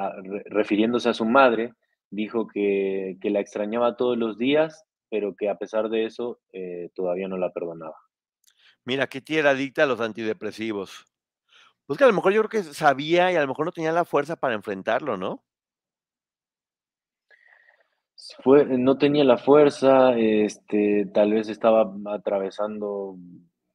refiriéndose 0.47 1.11
a 1.11 1.15
su 1.15 1.27
madre, 1.27 1.75
dijo 2.11 2.47
que, 2.47 3.19
la 3.23 3.41
extrañaba 3.41 3.97
todos 3.97 4.17
los 4.17 4.39
días, 4.39 4.85
pero 5.11 5.37
que 5.37 5.51
a 5.51 5.57
pesar 5.57 5.91
de 5.91 6.07
eso 6.07 6.41
todavía 6.95 7.29
no 7.29 7.37
la 7.37 7.53
perdonaba. 7.53 7.97
Mira, 8.85 9.09
qué 9.09 9.21
tierra 9.21 9.53
dicta 9.53 9.83
a 9.83 9.87
los 9.87 10.01
antidepresivos. 10.01 11.05
Pues 11.87 11.99
que 11.99 12.05
a 12.05 12.09
lo 12.09 12.13
mejor 12.15 12.33
yo 12.33 12.43
creo 12.43 12.63
que 12.63 12.75
sabía 12.75 13.31
y 13.31 13.37
a 13.37 13.41
lo 13.41 13.49
mejor 13.49 13.67
no 13.67 13.73
tenía 13.73 13.93
la 13.93 14.05
fuerza 14.05 14.37
para 14.37 14.55
enfrentarlo, 14.55 15.17
¿no? 15.17 15.43
No 18.45 18.99
tenía 18.99 19.25
la 19.25 19.37
fuerza, 19.37 20.17
este, 20.19 21.07
tal 21.13 21.33
vez 21.33 21.49
estaba 21.49 21.93
atravesando 22.07 23.17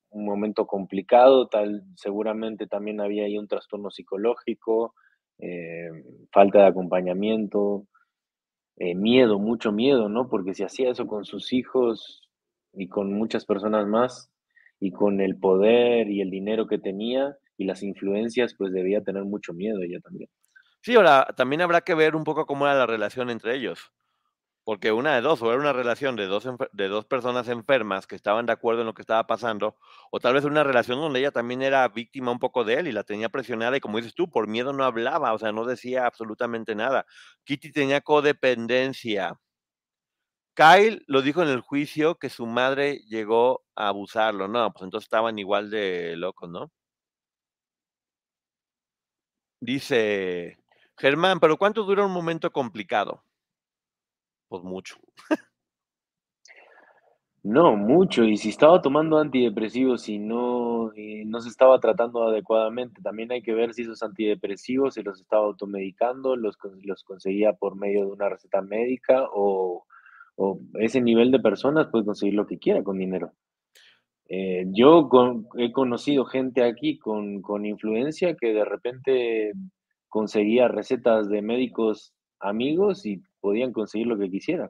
un 0.10 0.26
momento 0.26 0.68
complicado, 0.68 1.48
tal, 1.48 1.84
seguramente 1.96 2.68
también 2.68 3.00
había 3.00 3.26
ahí 3.26 3.38
un 3.38 3.48
trastorno 3.48 3.92
psicológico, 3.92 4.94
eh, 5.40 5.90
falta 6.34 6.60
de 6.60 6.68
acompañamiento, 6.68 7.88
eh, 8.78 8.96
miedo, 8.96 9.40
mucho 9.40 9.72
miedo, 9.72 10.10
¿no? 10.10 10.28
Porque 10.28 10.54
si 10.54 10.64
hacía 10.64 10.92
eso 10.92 11.08
con 11.08 11.24
sus 11.24 11.54
hijos 11.54 12.30
y 12.74 12.90
con 12.90 13.14
muchas 13.14 13.46
personas 13.46 13.88
más, 13.88 14.32
y 14.80 14.92
con 14.92 15.22
el 15.22 15.38
poder 15.38 16.10
y 16.10 16.22
el 16.22 16.32
dinero 16.32 16.68
que 16.68 16.80
tenía 16.80 17.38
y 17.62 17.64
las 17.64 17.84
influencias, 17.84 18.56
pues 18.58 18.74
debía 18.74 19.04
tener 19.04 19.24
mucho 19.24 19.54
miedo 19.54 19.82
ella 19.82 20.00
también. 20.00 20.30
Sí, 20.82 20.96
ahora 20.96 21.28
también 21.38 21.62
habrá 21.62 21.82
que 21.82 21.94
ver 21.94 22.16
un 22.16 22.24
poco 22.24 22.48
cómo 22.48 22.66
era 22.66 22.76
la 22.76 22.88
relación 22.88 23.30
entre 23.30 23.56
ellos. 23.56 23.92
Porque 24.64 24.92
una 24.92 25.16
de 25.16 25.22
dos, 25.22 25.42
o 25.44 25.52
era 25.52 25.60
una 25.60 25.74
relación 25.74 26.16
de 26.16 26.26
dos, 26.26 26.48
de 26.72 26.88
dos 26.88 27.06
personas 27.06 27.48
enfermas 27.50 28.08
que 28.08 28.16
estaban 28.16 28.48
de 28.48 28.54
acuerdo 28.54 28.82
en 28.82 28.88
lo 28.88 28.94
que 28.96 29.04
estaba 29.04 29.28
pasando, 29.28 29.78
o 30.12 30.20
tal 30.20 30.34
vez 30.34 30.44
una 30.44 30.64
relación 30.64 31.00
donde 31.00 31.20
ella 31.20 31.32
también 31.32 31.62
era 31.62 31.88
víctima 31.88 32.32
un 32.32 32.40
poco 32.40 32.64
de 32.64 32.76
él 32.76 32.88
y 32.88 32.92
la 32.92 33.04
tenía 33.04 33.30
presionada 33.30 33.78
y 33.78 33.80
como 33.80 33.98
dices 33.98 34.16
tú, 34.16 34.30
por 34.30 34.48
miedo 34.48 34.74
no 34.74 34.84
hablaba, 34.84 35.34
o 35.34 35.40
sea, 35.40 35.52
no 35.52 35.66
decía 35.66 36.08
absolutamente 36.08 36.74
nada. 36.76 37.06
Kitty 37.44 37.72
tenía 37.72 38.02
codependencia. 38.02 39.40
Kyle 40.56 41.04
lo 41.08 41.22
dijo 41.22 41.42
en 41.44 41.50
el 41.50 41.62
juicio 41.62 42.16
que 42.16 42.30
su 42.30 42.46
madre 42.46 43.02
llegó 43.08 43.64
a 43.76 43.88
abusarlo, 43.90 44.48
no, 44.48 44.72
pues 44.74 44.84
entonces 44.84 45.06
estaban 45.06 45.40
igual 45.40 45.70
de 45.70 46.16
locos, 46.18 46.50
¿no? 46.50 46.72
Dice 49.62 50.58
Germán, 50.98 51.40
pero 51.40 51.56
¿cuánto 51.58 51.84
dura 51.84 52.06
un 52.06 52.12
momento 52.12 52.52
complicado? 52.52 53.24
pues 54.52 54.64
mucho. 54.64 54.98
No, 57.44 57.76
mucho. 57.76 58.24
Y 58.26 58.38
si 58.38 58.50
estaba 58.50 58.82
tomando 58.82 59.18
antidepresivos 59.18 60.08
y 60.10 60.20
no, 60.20 60.92
no 61.26 61.42
se 61.42 61.50
estaba 61.50 61.80
tratando 61.80 62.28
adecuadamente, 62.28 63.02
también 63.02 63.32
hay 63.32 63.42
que 63.42 63.54
ver 63.54 63.74
si 63.74 63.82
esos 63.82 64.04
antidepresivos 64.04 64.94
se 64.94 65.04
los 65.04 65.20
estaba 65.20 65.46
automedicando, 65.46 66.36
los, 66.36 66.58
los 66.84 67.04
conseguía 67.04 67.54
por 67.54 67.78
medio 67.78 68.02
de 68.02 68.12
una 68.12 68.30
receta 68.30 68.62
médica 68.62 69.24
o, 69.34 69.88
ese 70.76 71.02
nivel 71.02 71.32
de 71.32 71.40
personas 71.40 71.88
puede 71.88 72.06
conseguir 72.06 72.36
lo 72.36 72.46
que 72.46 72.60
quiera 72.60 72.84
con 72.84 72.98
dinero. 72.98 73.32
Eh, 74.34 74.64
yo 74.68 75.10
he 75.58 75.74
conocido 75.74 76.24
gente 76.24 76.64
aquí 76.64 76.98
con, 76.98 77.66
influencia 77.66 78.38
que 78.38 78.54
de 78.54 78.64
repente 78.64 79.52
conseguía 80.08 80.70
recetas 80.70 81.28
de 81.28 81.42
médicos 81.42 82.14
amigos 82.40 83.06
y 83.06 83.22
podían 83.42 83.74
conseguir 83.74 84.08
lo 84.08 84.18
que 84.18 84.32
quisieran. 84.32 84.70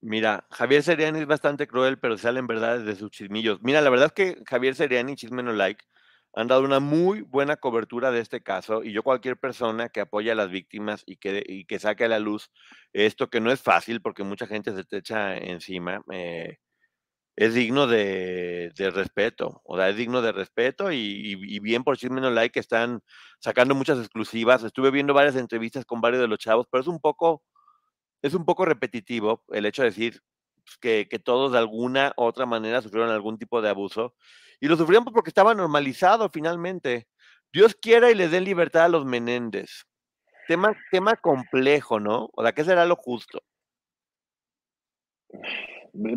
Mira, 0.00 0.46
Javier 0.52 0.84
Seriani 0.84 1.18
es 1.18 1.26
bastante 1.26 1.66
cruel, 1.66 1.98
pero 1.98 2.16
salen 2.16 2.46
verdades 2.46 2.84
de 2.84 2.94
sus 2.94 3.10
chismillos. 3.10 3.60
Mira, 3.60 3.80
la 3.80 3.90
verdad 3.90 4.06
es 4.06 4.12
que 4.12 4.44
Javier 4.46 4.76
Seriani 4.76 5.14
y 5.14 5.16
Chismeno 5.16 5.52
Like 5.52 5.84
han 6.32 6.46
dado 6.46 6.62
una 6.62 6.78
muy 6.78 7.22
buena 7.22 7.56
cobertura 7.56 8.12
de 8.12 8.20
este 8.20 8.40
caso 8.40 8.84
y 8.84 8.92
yo 8.92 9.02
cualquier 9.02 9.36
persona 9.36 9.88
que 9.88 10.00
apoye 10.00 10.30
a 10.30 10.36
las 10.36 10.50
víctimas 10.50 11.02
y 11.06 11.16
que, 11.16 11.42
y 11.44 11.64
que 11.64 11.80
saque 11.80 12.04
a 12.04 12.08
la 12.08 12.20
luz 12.20 12.52
esto 12.92 13.30
que 13.30 13.40
no 13.40 13.50
es 13.50 13.60
fácil 13.60 14.00
porque 14.00 14.22
mucha 14.22 14.46
gente 14.46 14.72
se 14.72 14.84
te 14.84 14.98
echa 14.98 15.36
encima, 15.36 16.04
eh, 16.12 16.58
es 17.36 17.54
digno 17.54 17.86
de, 17.86 18.72
respeto, 18.76 19.60
o 19.64 19.76
sea, 19.76 19.88
es 19.88 19.96
digno 19.96 20.22
de 20.22 20.32
respeto 20.32 20.92
y, 20.92 21.58
bien 21.60 21.82
por 21.82 21.96
Chismeno 21.96 22.30
Like 22.30 22.52
que 22.52 22.60
están 22.60 23.00
sacando 23.40 23.74
muchas 23.74 23.98
exclusivas. 23.98 24.62
Estuve 24.62 24.90
viendo 24.90 25.14
varias 25.14 25.36
entrevistas 25.36 25.84
con 25.84 26.00
varios 26.00 26.22
de 26.22 26.28
los 26.28 26.38
chavos, 26.38 26.66
pero 26.70 26.82
es 26.82 26.88
un 26.88 27.00
poco 27.00 27.42
es 28.22 28.32
un 28.34 28.46
poco 28.46 28.64
repetitivo 28.64 29.44
el 29.52 29.66
hecho 29.66 29.82
de 29.82 29.88
decir 29.90 30.22
pues, 30.64 31.06
que, 31.06 31.18
todos 31.18 31.52
de 31.52 31.58
alguna 31.58 32.14
u 32.16 32.22
otra 32.22 32.46
manera 32.46 32.80
sufrieron 32.80 33.10
algún 33.10 33.38
tipo 33.38 33.60
de 33.60 33.68
abuso. 33.68 34.14
Y 34.60 34.68
lo 34.68 34.76
sufrieron 34.76 35.04
pues, 35.04 35.14
porque 35.14 35.30
estaba 35.30 35.54
normalizado 35.54 36.30
finalmente. 36.30 37.08
Dios 37.52 37.74
quiera 37.74 38.10
y 38.10 38.14
les 38.14 38.30
den 38.30 38.44
libertad 38.44 38.84
a 38.84 38.88
los 38.88 39.04
Menéndez. 39.04 39.84
Tema, 40.48 40.74
tema 40.90 41.16
complejo, 41.16 42.00
¿no? 42.00 42.30
O 42.32 42.42
sea, 42.42 42.52
¿qué 42.52 42.64
será 42.64 42.86
lo 42.86 42.96
justo? 42.96 43.42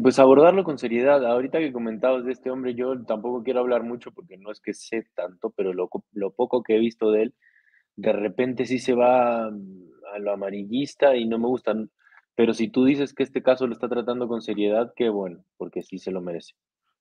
Pues 0.02 0.18
abordarlo 0.18 0.64
con 0.64 0.80
seriedad. 0.80 1.24
Ahorita 1.26 1.60
que 1.60 1.72
comentabas 1.72 2.26
de 2.26 2.32
este 2.32 2.50
hombre, 2.50 2.74
yo 2.74 3.04
tampoco 3.06 3.44
quiero 3.44 3.60
hablar 3.60 3.84
mucho 3.84 4.12
porque 4.12 4.38
no 4.38 4.52
es 4.52 4.60
que 4.60 4.74
sé 4.74 5.08
tanto, 5.14 5.52
pero 5.52 5.72
lo, 5.74 5.90
lo 6.14 6.32
poco 6.32 6.64
que 6.64 6.76
he 6.76 6.80
visto 6.80 7.12
de 7.12 7.24
él, 7.24 7.36
de 7.96 8.12
repente 8.12 8.66
sí 8.66 8.80
se 8.80 8.94
va 8.94 9.46
a 9.46 10.20
lo 10.20 10.32
amarillista 10.32 11.16
y 11.16 11.26
no 11.26 11.38
me 11.38 11.48
gustan. 11.48 11.92
Pero 12.34 12.54
si 12.54 12.70
tú 12.70 12.86
dices 12.86 13.14
que 13.14 13.24
este 13.24 13.44
caso 13.44 13.68
lo 13.68 13.74
está 13.74 13.88
tratando 13.88 14.28
con 14.28 14.42
seriedad, 14.42 14.94
qué 14.96 15.10
bueno, 15.10 15.44
porque 15.58 15.84
sí 15.84 16.00
se 16.00 16.12
lo 16.12 16.22
merece. 16.22 16.54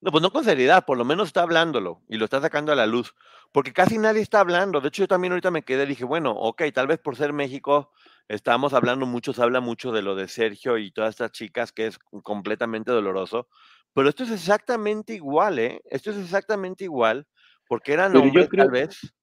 No, 0.03 0.11
pues 0.11 0.23
no 0.23 0.31
con 0.31 0.45
seriedad, 0.45 0.85
por 0.85 0.99
lo 0.99 1.05
menos 1.07 1.29
está 1.29 1.43
hablándolo 1.43 2.03
y 2.09 2.19
lo 2.19 2.27
está 2.27 2.41
sacando 2.43 2.73
a 2.73 2.77
la 2.77 2.87
luz, 2.87 3.15
porque 3.53 3.73
casi 3.73 3.97
nadie 3.97 4.21
está 4.21 4.41
hablando. 4.41 4.83
De 4.83 4.89
hecho, 4.89 5.03
yo 5.03 5.09
también 5.09 5.33
ahorita 5.33 5.51
me 5.51 5.63
quedé, 5.63 5.87
dije, 5.87 6.05
bueno, 6.05 6.33
ok, 6.33 6.63
tal 6.75 6.87
vez 6.87 6.99
por 6.99 7.17
ser 7.17 7.33
México 7.33 7.91
estamos 8.29 8.73
hablando 8.75 9.07
mucho, 9.07 9.33
se 9.33 9.43
habla 9.43 9.61
mucho 9.61 9.93
de 9.93 10.03
lo 10.03 10.15
de 10.15 10.29
Sergio 10.29 10.79
y 10.79 10.91
todas 10.91 11.11
estas 11.11 11.33
chicas, 11.33 11.73
que 11.73 11.87
es 11.87 11.99
completamente 11.99 12.91
doloroso, 12.91 13.49
pero 13.93 14.09
esto 14.09 14.25
es 14.25 14.31
exactamente 14.31 15.15
igual, 15.15 15.59
¿eh? 15.59 15.81
Esto 15.87 16.11
es 16.11 16.19
exactamente 16.19 16.85
igual, 16.85 17.27
porque 17.69 17.93
eran 17.93 18.17
hombres, 18.17 18.49
tal 18.51 18.71
vez. 18.71 19.15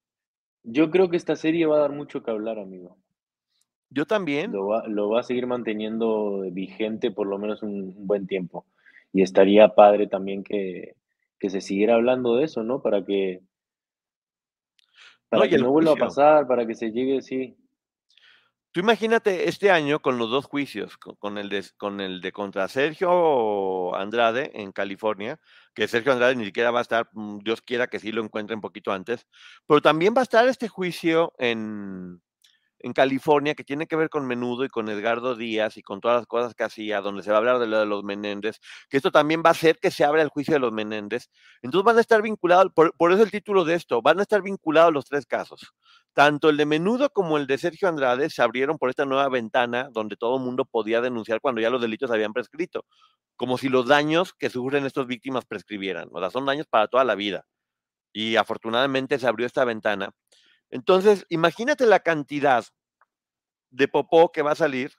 Yo 0.63 0.89
creo 0.89 1.09
que 1.09 1.17
esta 1.17 1.35
serie 1.35 1.65
va 1.65 1.75
a 1.75 1.81
dar 1.81 1.91
mucho 1.91 2.23
que 2.23 2.31
hablar, 2.31 2.57
amigo. 2.57 2.97
Yo 3.89 4.05
también. 4.05 4.51
Lo 4.51 4.67
va, 5.09 5.19
a 5.19 5.23
seguir 5.23 5.45
manteniendo 5.45 6.41
vigente 6.51 7.11
por 7.11 7.27
lo 7.27 7.37
menos 7.37 7.61
un, 7.61 7.93
buen 8.07 8.25
tiempo. 8.25 8.65
Y 9.11 9.21
estaría 9.21 9.75
padre 9.75 10.07
también 10.07 10.43
que, 10.43 10.95
se 11.39 11.61
siguiera 11.61 11.95
hablando 11.95 12.37
de 12.37 12.45
eso, 12.45 12.63
¿no? 12.63 12.81
Para 12.81 13.05
que, 13.05 13.41
Para 15.29 15.47
que 15.47 15.57
no 15.57 15.71
vuelva 15.71 15.91
a 15.91 15.97
pasar, 15.97 16.47
para 16.47 16.65
que 16.65 16.73
se 16.73 16.91
llegue, 16.91 17.21
sí. 17.21 17.55
Tú 18.73 18.79
imagínate 18.79 19.47
este 19.49 19.69
año 19.69 20.01
con 20.01 20.17
los 20.17 20.31
dos 20.31 20.45
juicios, 20.45 20.97
con, 20.97 21.37
el 21.37 21.47
de, 21.47 21.63
con 21.77 22.01
el 22.01 22.21
de 22.21 22.31
contra 22.31 22.67
Sergio 22.67 23.95
Andrade 23.95 24.49
en 24.55 24.71
California, 24.71 25.39
que 25.75 25.87
Sergio 25.87 26.11
Andrade 26.11 26.35
ni 26.35 26.45
siquiera 26.45 26.71
va 26.71 26.79
a 26.79 26.81
estar, 26.81 27.07
mm, 27.13 27.37
Dios 27.43 27.61
quiera 27.61 27.85
que 27.85 27.99
sí 27.99 28.11
lo 28.11 28.23
encuentre 28.23 28.55
un 28.55 28.61
poquito 28.61 28.91
antes, 28.91 29.27
pero 29.67 29.79
también 29.79 30.15
va 30.17 30.21
a 30.21 30.23
estar 30.23 30.47
este 30.47 30.69
juicio 30.69 31.33
en, 31.37 32.19
en 32.79 32.93
California 32.93 33.53
que 33.53 33.63
tiene 33.63 33.85
que 33.85 33.95
ver 33.95 34.09
con 34.09 34.25
Menudo 34.25 34.65
y 34.65 34.69
con 34.69 34.89
Edgardo 34.89 35.35
Díaz 35.35 35.77
y 35.77 35.83
con 35.83 36.01
todas 36.01 36.17
las 36.17 36.25
cosas 36.25 36.55
que 36.55 36.63
hacía, 36.63 37.01
donde 37.01 37.21
se 37.21 37.29
va 37.29 37.37
a 37.37 37.39
hablar 37.39 37.59
de 37.59 37.67
lo 37.67 37.79
de 37.79 37.85
los 37.85 38.03
Menéndez, 38.03 38.59
que 38.89 38.97
esto 38.97 39.11
también 39.11 39.43
va 39.45 39.49
a 39.49 39.51
hacer 39.51 39.77
que 39.79 39.91
se 39.91 40.03
abra 40.03 40.23
el 40.23 40.29
juicio 40.29 40.55
de 40.55 40.59
los 40.59 40.71
Menéndez. 40.71 41.29
Entonces 41.61 41.85
van 41.85 41.97
a 41.99 42.01
estar 42.01 42.23
vinculados, 42.23 42.73
por, 42.73 42.91
por 42.97 43.11
eso 43.11 43.21
el 43.21 43.29
título 43.29 43.65
de 43.65 43.75
esto, 43.75 44.01
van 44.01 44.17
a 44.17 44.23
estar 44.23 44.41
vinculados 44.41 44.91
los 44.91 45.05
tres 45.05 45.27
casos. 45.27 45.73
Tanto 46.13 46.49
el 46.49 46.57
de 46.57 46.65
Menudo 46.65 47.09
como 47.09 47.37
el 47.37 47.47
de 47.47 47.57
Sergio 47.57 47.87
Andrade 47.87 48.29
se 48.29 48.43
abrieron 48.43 48.77
por 48.77 48.89
esta 48.89 49.05
nueva 49.05 49.29
ventana 49.29 49.89
donde 49.91 50.15
todo 50.15 50.37
el 50.37 50.43
mundo 50.43 50.65
podía 50.65 51.01
denunciar 51.01 51.41
cuando 51.41 51.59
ya 51.59 51.71
los 51.71 51.81
delitos 51.81 52.11
habían 52.11 52.33
prescrito, 52.33 52.85
como 53.35 53.57
si 53.57 53.67
los 53.69 53.87
daños 53.87 54.33
que 54.33 54.51
sufren 54.51 54.85
estas 54.85 55.07
víctimas 55.07 55.45
prescribieran. 55.45 56.09
O 56.11 56.19
sea, 56.19 56.29
son 56.29 56.45
daños 56.45 56.67
para 56.67 56.87
toda 56.87 57.03
la 57.03 57.15
vida. 57.15 57.45
Y 58.13 58.35
afortunadamente 58.35 59.19
se 59.19 59.27
abrió 59.27 59.47
esta 59.47 59.65
ventana. 59.65 60.11
Entonces, 60.69 61.25
imagínate 61.29 61.85
la 61.87 61.99
cantidad 61.99 62.65
de 63.71 63.87
popó 63.87 64.31
que 64.31 64.43
va 64.43 64.51
a 64.51 64.55
salir 64.55 64.93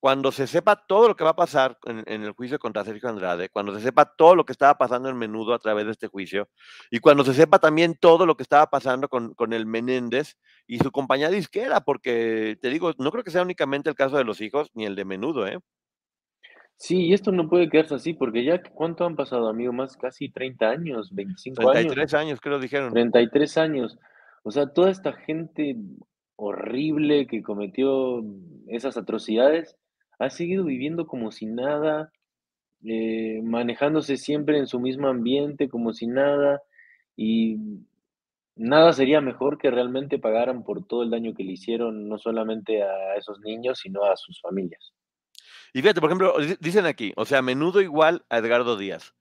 cuando 0.00 0.30
se 0.30 0.46
sepa 0.46 0.76
todo 0.86 1.08
lo 1.08 1.16
que 1.16 1.24
va 1.24 1.30
a 1.30 1.36
pasar 1.36 1.78
en, 1.84 2.04
en, 2.06 2.22
el 2.22 2.32
juicio 2.32 2.58
contra 2.58 2.84
Sergio 2.84 3.08
Andrade, 3.08 3.48
cuando 3.48 3.74
se 3.74 3.80
sepa 3.80 4.04
todo 4.04 4.36
lo 4.36 4.44
que 4.44 4.52
estaba 4.52 4.78
pasando 4.78 5.08
en 5.08 5.16
Menudo 5.16 5.54
a 5.54 5.58
través 5.58 5.86
de 5.86 5.92
este 5.92 6.06
juicio, 6.06 6.48
y 6.90 7.00
cuando 7.00 7.24
se 7.24 7.34
sepa 7.34 7.58
también 7.58 7.96
todo 7.98 8.24
lo 8.24 8.36
que 8.36 8.42
estaba 8.42 8.68
pasando 8.70 9.08
con, 9.08 9.34
con 9.34 9.52
el 9.52 9.66
Menéndez 9.66 10.36
y 10.66 10.78
su 10.78 10.92
compañía 10.92 11.30
disquera, 11.30 11.80
porque 11.80 12.56
te 12.60 12.70
digo, 12.70 12.92
no 12.98 13.10
creo 13.10 13.24
que 13.24 13.30
sea 13.30 13.42
únicamente 13.42 13.90
el 13.90 13.96
caso 13.96 14.16
de 14.16 14.24
los 14.24 14.40
hijos 14.40 14.70
ni 14.74 14.84
el 14.84 14.94
de 14.94 15.04
Menudo, 15.04 15.46
¿eh? 15.46 15.58
Sí, 16.76 17.06
y 17.06 17.12
esto 17.12 17.32
no 17.32 17.48
puede 17.48 17.68
quedarse 17.68 17.96
así, 17.96 18.14
porque 18.14 18.44
ya, 18.44 18.62
¿cuánto 18.62 19.04
han 19.04 19.16
pasado, 19.16 19.48
amigo? 19.48 19.72
Más 19.72 19.96
casi 19.96 20.28
30 20.30 20.68
años, 20.68 21.12
25 21.12 21.72
33 21.72 21.98
años. 21.98 22.14
años, 22.14 22.40
creo, 22.40 22.60
dijeron. 22.60 22.92
33 22.92 23.58
años. 23.58 23.98
O 24.44 24.52
sea, 24.52 24.72
toda 24.72 24.90
esta 24.90 25.12
gente 25.12 25.76
horrible 26.36 27.26
que 27.26 27.42
cometió 27.42 28.22
esas 28.68 28.96
atrocidades 28.96 29.76
ha 30.18 30.30
seguido 30.30 30.64
viviendo 30.64 31.06
como 31.06 31.30
si 31.30 31.46
nada, 31.46 32.12
eh, 32.84 33.40
manejándose 33.42 34.16
siempre 34.16 34.58
en 34.58 34.66
su 34.66 34.80
mismo 34.80 35.08
ambiente, 35.08 35.68
como 35.68 35.92
si 35.92 36.06
nada, 36.06 36.62
y 37.16 37.56
nada 38.56 38.92
sería 38.92 39.20
mejor 39.20 39.58
que 39.58 39.70
realmente 39.70 40.18
pagaran 40.18 40.64
por 40.64 40.86
todo 40.86 41.02
el 41.02 41.10
daño 41.10 41.34
que 41.34 41.44
le 41.44 41.52
hicieron, 41.52 42.08
no 42.08 42.18
solamente 42.18 42.82
a 42.82 43.14
esos 43.16 43.40
niños, 43.40 43.78
sino 43.80 44.04
a 44.04 44.16
sus 44.16 44.40
familias. 44.40 44.92
Y 45.72 45.82
fíjate, 45.82 46.00
por 46.00 46.10
ejemplo, 46.10 46.34
dicen 46.60 46.86
aquí, 46.86 47.12
o 47.16 47.24
sea, 47.24 47.42
menudo 47.42 47.80
igual 47.80 48.24
a 48.30 48.38
Edgardo 48.38 48.76
Díaz. 48.76 49.14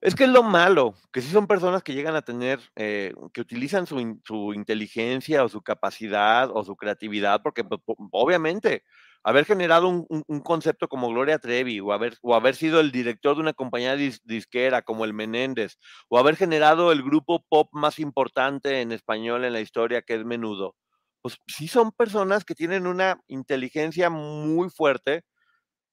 Es 0.00 0.14
que 0.14 0.24
es 0.24 0.30
lo 0.30 0.44
malo, 0.44 0.94
que 1.12 1.20
sí 1.20 1.28
son 1.30 1.48
personas 1.48 1.82
que 1.82 1.92
llegan 1.92 2.14
a 2.14 2.22
tener, 2.22 2.60
eh, 2.76 3.12
que 3.32 3.40
utilizan 3.40 3.86
su, 3.86 3.98
in, 3.98 4.22
su, 4.24 4.52
inteligencia 4.54 5.44
o 5.44 5.48
su 5.48 5.60
capacidad 5.62 6.50
o 6.54 6.64
su 6.64 6.76
creatividad, 6.76 7.42
porque 7.42 7.64
pues, 7.64 7.80
obviamente 8.12 8.84
haber 9.24 9.44
generado 9.44 9.88
un, 9.88 10.40
concepto 10.42 10.88
como 10.88 11.08
Gloria 11.08 11.38
Trevi 11.38 11.80
o 11.80 11.92
haber, 11.92 12.16
o 12.22 12.34
haber 12.34 12.54
sido 12.54 12.80
el 12.80 12.92
director 12.92 13.34
de 13.34 13.42
una 13.42 13.52
compañía 13.52 13.96
dis, 13.96 14.20
disquera 14.24 14.82
como 14.82 15.04
el 15.04 15.12
Menéndez 15.12 15.78
o 16.08 16.18
haber 16.18 16.36
generado 16.36 16.92
el 16.92 17.02
grupo 17.02 17.44
pop 17.48 17.68
más 17.72 17.98
importante 17.98 18.80
en 18.80 18.92
español 18.92 19.44
en 19.44 19.52
la 19.52 19.60
historia 19.60 20.02
que 20.02 20.14
es 20.14 20.24
Menudo, 20.24 20.76
pues 21.22 21.38
sí 21.48 21.68
son 21.68 21.92
personas 21.92 22.44
que 22.44 22.54
tienen 22.54 22.86
una 22.86 23.20
inteligencia 23.26 24.10
muy 24.10 24.70
fuerte, 24.70 25.24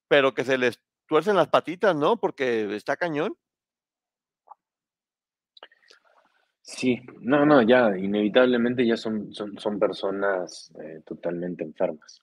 pero 0.08 0.34
que 0.34 0.44
se 0.44 0.58
les 0.58 0.80
tuercen 1.06 1.36
las 1.36 1.48
patitas, 1.48 1.96
¿no? 1.96 2.18
Porque 2.18 2.74
está 2.76 2.96
cañón. 2.96 3.36
Sí, 6.66 7.00
no, 7.20 7.46
no, 7.46 7.62
ya, 7.62 7.96
inevitablemente 7.96 8.84
ya 8.84 8.96
son, 8.96 9.32
son, 9.32 9.56
son 9.56 9.78
personas 9.78 10.72
eh, 10.82 11.00
totalmente 11.06 11.62
enfermas. 11.62 12.22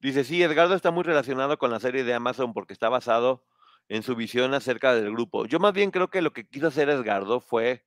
Dice, 0.00 0.24
sí, 0.24 0.42
Edgardo 0.42 0.74
está 0.74 0.90
muy 0.90 1.04
relacionado 1.04 1.58
con 1.58 1.70
la 1.70 1.78
serie 1.78 2.02
de 2.02 2.14
Amazon 2.14 2.54
porque 2.54 2.72
está 2.72 2.88
basado 2.88 3.44
en 3.90 4.02
su 4.02 4.16
visión 4.16 4.54
acerca 4.54 4.94
del 4.94 5.12
grupo. 5.12 5.44
Yo 5.44 5.60
más 5.60 5.74
bien 5.74 5.90
creo 5.90 6.08
que 6.08 6.22
lo 6.22 6.32
que 6.32 6.46
quiso 6.48 6.68
hacer 6.68 6.88
Edgardo 6.88 7.40
fue, 7.40 7.84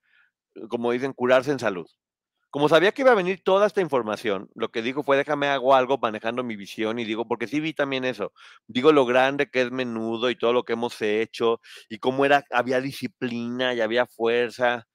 como 0.70 0.92
dicen, 0.92 1.12
curarse 1.12 1.52
en 1.52 1.58
salud. 1.58 1.88
Como 2.52 2.70
sabía 2.70 2.92
que 2.92 3.02
iba 3.02 3.12
a 3.12 3.16
venir 3.16 3.42
toda 3.44 3.66
esta 3.66 3.82
información, 3.82 4.50
lo 4.54 4.70
que 4.70 4.84
dijo 4.84 5.02
fue 5.02 5.18
déjame 5.18 5.48
hago 5.48 5.74
algo 5.74 5.98
manejando 5.98 6.44
mi 6.44 6.56
visión 6.56 7.00
y 7.00 7.06
digo, 7.06 7.28
porque 7.28 7.48
sí 7.48 7.60
vi 7.60 7.74
también 7.74 8.06
eso, 8.06 8.32
digo 8.68 8.92
lo 8.92 9.06
grande 9.08 9.50
que 9.50 9.62
es 9.64 9.72
menudo 9.72 10.30
y 10.30 10.38
todo 10.38 10.54
lo 10.54 10.64
que 10.64 10.74
hemos 10.74 11.02
hecho 11.02 11.60
y 11.90 11.98
cómo 11.98 12.26
era, 12.26 12.46
había 12.52 12.80
disciplina 12.80 13.74
y 13.74 13.82
había 13.82 14.06
fuerza, 14.06 14.88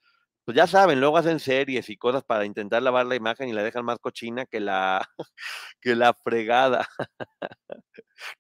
pues 0.51 0.57
ya 0.57 0.67
saben, 0.67 0.99
luego 0.99 1.17
hacen 1.17 1.39
series 1.39 1.89
y 1.91 1.97
cosas 1.97 2.25
para 2.25 2.45
intentar 2.45 2.83
lavar 2.83 3.07
la 3.07 3.15
imagen 3.15 3.49
y 3.49 3.53
la 3.53 3.63
dejan 3.63 3.85
más 3.85 4.01
cochina 4.01 4.47
que 4.47 4.59
la, 4.59 5.09
que 5.81 5.95
la 5.95 6.13
fregada. 6.13 6.89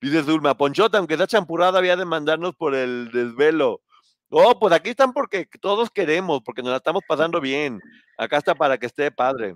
Dice 0.01 0.25
Zulma, 0.25 0.57
Ponchota, 0.57 0.99
aunque 0.99 1.15
está 1.15 1.29
champurrada, 1.29 1.79
había 1.79 1.95
de 1.95 2.05
mandarnos 2.05 2.57
por 2.57 2.75
el 2.75 3.13
desvelo. 3.13 3.83
Oh, 4.29 4.59
pues 4.59 4.75
aquí 4.75 4.91
están 4.91 5.13
porque 5.13 5.47
todos 5.61 5.89
queremos, 5.89 6.41
porque 6.45 6.63
nos 6.63 6.73
la 6.73 6.79
estamos 6.79 7.05
pasando 7.07 7.41
bien. 7.41 7.79
Acá 8.19 8.39
está 8.39 8.57
para 8.57 8.77
que 8.77 8.87
esté 8.87 9.13
padre. 9.13 9.55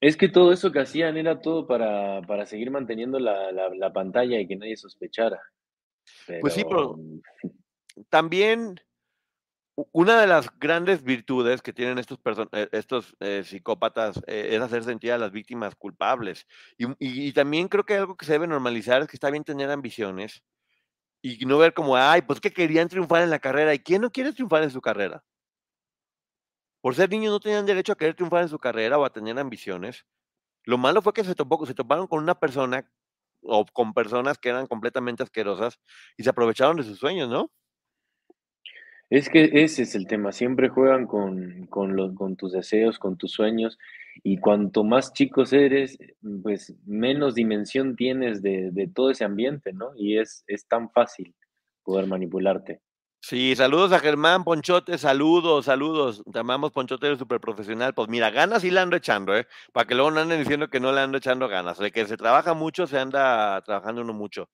Es 0.00 0.16
que 0.16 0.28
todo 0.28 0.50
eso 0.50 0.72
que 0.72 0.80
hacían 0.80 1.16
era 1.16 1.40
todo 1.40 1.68
para, 1.68 2.20
para 2.22 2.46
seguir 2.46 2.72
manteniendo 2.72 3.20
la, 3.20 3.52
la, 3.52 3.68
la, 3.68 3.92
pantalla 3.92 4.40
y 4.40 4.48
que 4.48 4.56
nadie 4.56 4.76
sospechara. 4.76 5.40
Pero... 6.26 6.40
Pues 6.40 6.54
sí, 6.54 6.64
pero 6.64 6.98
también 8.10 8.80
una 9.92 10.20
de 10.20 10.26
las 10.26 10.48
grandes 10.58 11.02
virtudes 11.02 11.62
que 11.62 11.72
tienen 11.72 11.98
estos, 11.98 12.18
estos 12.72 13.16
eh, 13.20 13.42
psicópatas 13.44 14.22
eh, 14.26 14.50
es 14.52 14.60
hacer 14.60 14.84
sentir 14.84 15.12
a 15.12 15.18
las 15.18 15.32
víctimas 15.32 15.74
culpables. 15.74 16.46
Y, 16.78 16.86
y, 16.86 17.28
y, 17.28 17.32
también 17.32 17.68
creo 17.68 17.84
que 17.84 17.96
algo 17.96 18.16
que 18.16 18.26
se 18.26 18.32
debe 18.32 18.46
normalizar 18.46 19.02
es 19.02 19.08
que 19.08 19.16
está 19.16 19.30
bien 19.30 19.44
tener 19.44 19.70
ambiciones 19.70 20.42
y 21.24 21.46
no 21.46 21.56
ver 21.56 21.72
como, 21.72 21.96
ay, 21.96 22.20
pues 22.22 22.38
que 22.38 22.52
querían 22.52 22.88
triunfar 22.88 23.22
en 23.22 23.30
la 23.30 23.38
carrera. 23.38 23.72
¿Y 23.72 23.78
quién 23.78 24.02
no 24.02 24.12
quiere 24.12 24.32
triunfar 24.32 24.62
en 24.62 24.70
su 24.70 24.82
carrera? 24.82 25.24
Por 26.82 26.94
ser 26.94 27.08
niños 27.08 27.32
no 27.32 27.40
tenían 27.40 27.64
derecho 27.64 27.92
a 27.92 27.96
querer 27.96 28.14
triunfar 28.14 28.42
en 28.42 28.50
su 28.50 28.58
carrera 28.58 28.98
o 28.98 29.06
a 29.06 29.10
tener 29.10 29.38
ambiciones. 29.38 30.04
Lo 30.64 30.76
malo 30.76 31.00
fue 31.00 31.14
que 31.14 31.24
se, 31.24 31.34
topó, 31.34 31.64
se 31.64 31.72
toparon 31.72 32.06
con 32.06 32.22
una 32.22 32.38
persona 32.38 32.86
o 33.40 33.64
con 33.64 33.94
personas 33.94 34.36
que 34.36 34.50
eran 34.50 34.66
completamente 34.66 35.22
asquerosas 35.22 35.80
y 36.18 36.24
se 36.24 36.28
aprovecharon 36.28 36.76
de 36.76 36.84
sus 36.84 36.98
sueños, 36.98 37.30
¿no? 37.30 37.50
Es 39.14 39.28
que 39.28 39.48
ese 39.52 39.84
es 39.84 39.94
el 39.94 40.08
tema, 40.08 40.32
siempre 40.32 40.68
juegan 40.68 41.06
con, 41.06 41.66
con, 41.66 41.94
los, 41.94 42.16
con 42.16 42.34
tus 42.34 42.50
deseos, 42.50 42.98
con 42.98 43.16
tus 43.16 43.30
sueños, 43.30 43.78
y 44.24 44.38
cuanto 44.38 44.82
más 44.82 45.12
chicos 45.12 45.52
eres, 45.52 45.96
pues 46.42 46.74
menos 46.84 47.36
dimensión 47.36 47.94
tienes 47.94 48.42
de, 48.42 48.72
de 48.72 48.88
todo 48.88 49.10
ese 49.10 49.22
ambiente, 49.22 49.72
¿no? 49.72 49.92
Y 49.94 50.18
es, 50.18 50.42
es 50.48 50.66
tan 50.66 50.90
fácil 50.90 51.32
poder 51.84 52.08
manipularte. 52.08 52.80
Sí, 53.20 53.54
saludos 53.54 53.92
a 53.92 54.00
Germán 54.00 54.42
Ponchote, 54.42 54.98
saludos, 54.98 55.66
saludos. 55.66 56.24
Te 56.32 56.40
amamos 56.40 56.72
Ponchote, 56.72 57.06
eres 57.06 57.20
súper 57.20 57.38
profesional. 57.38 57.94
Pues 57.94 58.08
mira, 58.08 58.30
ganas 58.30 58.62
sí 58.62 58.70
le 58.72 58.80
ando 58.80 58.96
echando, 58.96 59.36
¿eh? 59.36 59.46
Para 59.72 59.86
que 59.86 59.94
luego 59.94 60.10
no 60.10 60.22
anden 60.22 60.40
diciendo 60.40 60.68
que 60.68 60.80
no 60.80 60.90
le 60.90 61.00
ando 61.00 61.18
echando 61.18 61.46
ganas. 61.46 61.78
De 61.78 61.92
que 61.92 62.04
se 62.06 62.16
trabaja 62.16 62.52
mucho, 62.52 62.88
se 62.88 62.98
anda 62.98 63.62
trabajando 63.62 64.02
uno 64.02 64.12
mucho. 64.12 64.50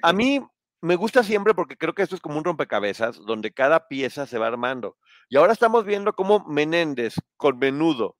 A 0.00 0.12
mí 0.14 0.40
me 0.82 0.96
gusta 0.96 1.22
siempre 1.22 1.54
porque 1.54 1.76
creo 1.76 1.94
que 1.94 2.02
esto 2.02 2.16
es 2.16 2.20
como 2.20 2.38
un 2.38 2.44
rompecabezas 2.44 3.24
donde 3.24 3.52
cada 3.52 3.86
pieza 3.88 4.26
se 4.26 4.38
va 4.38 4.48
armando. 4.48 4.98
Y 5.28 5.36
ahora 5.36 5.52
estamos 5.52 5.84
viendo 5.84 6.12
cómo 6.12 6.44
Menéndez 6.46 7.14
con 7.36 7.58
Menudo 7.58 8.16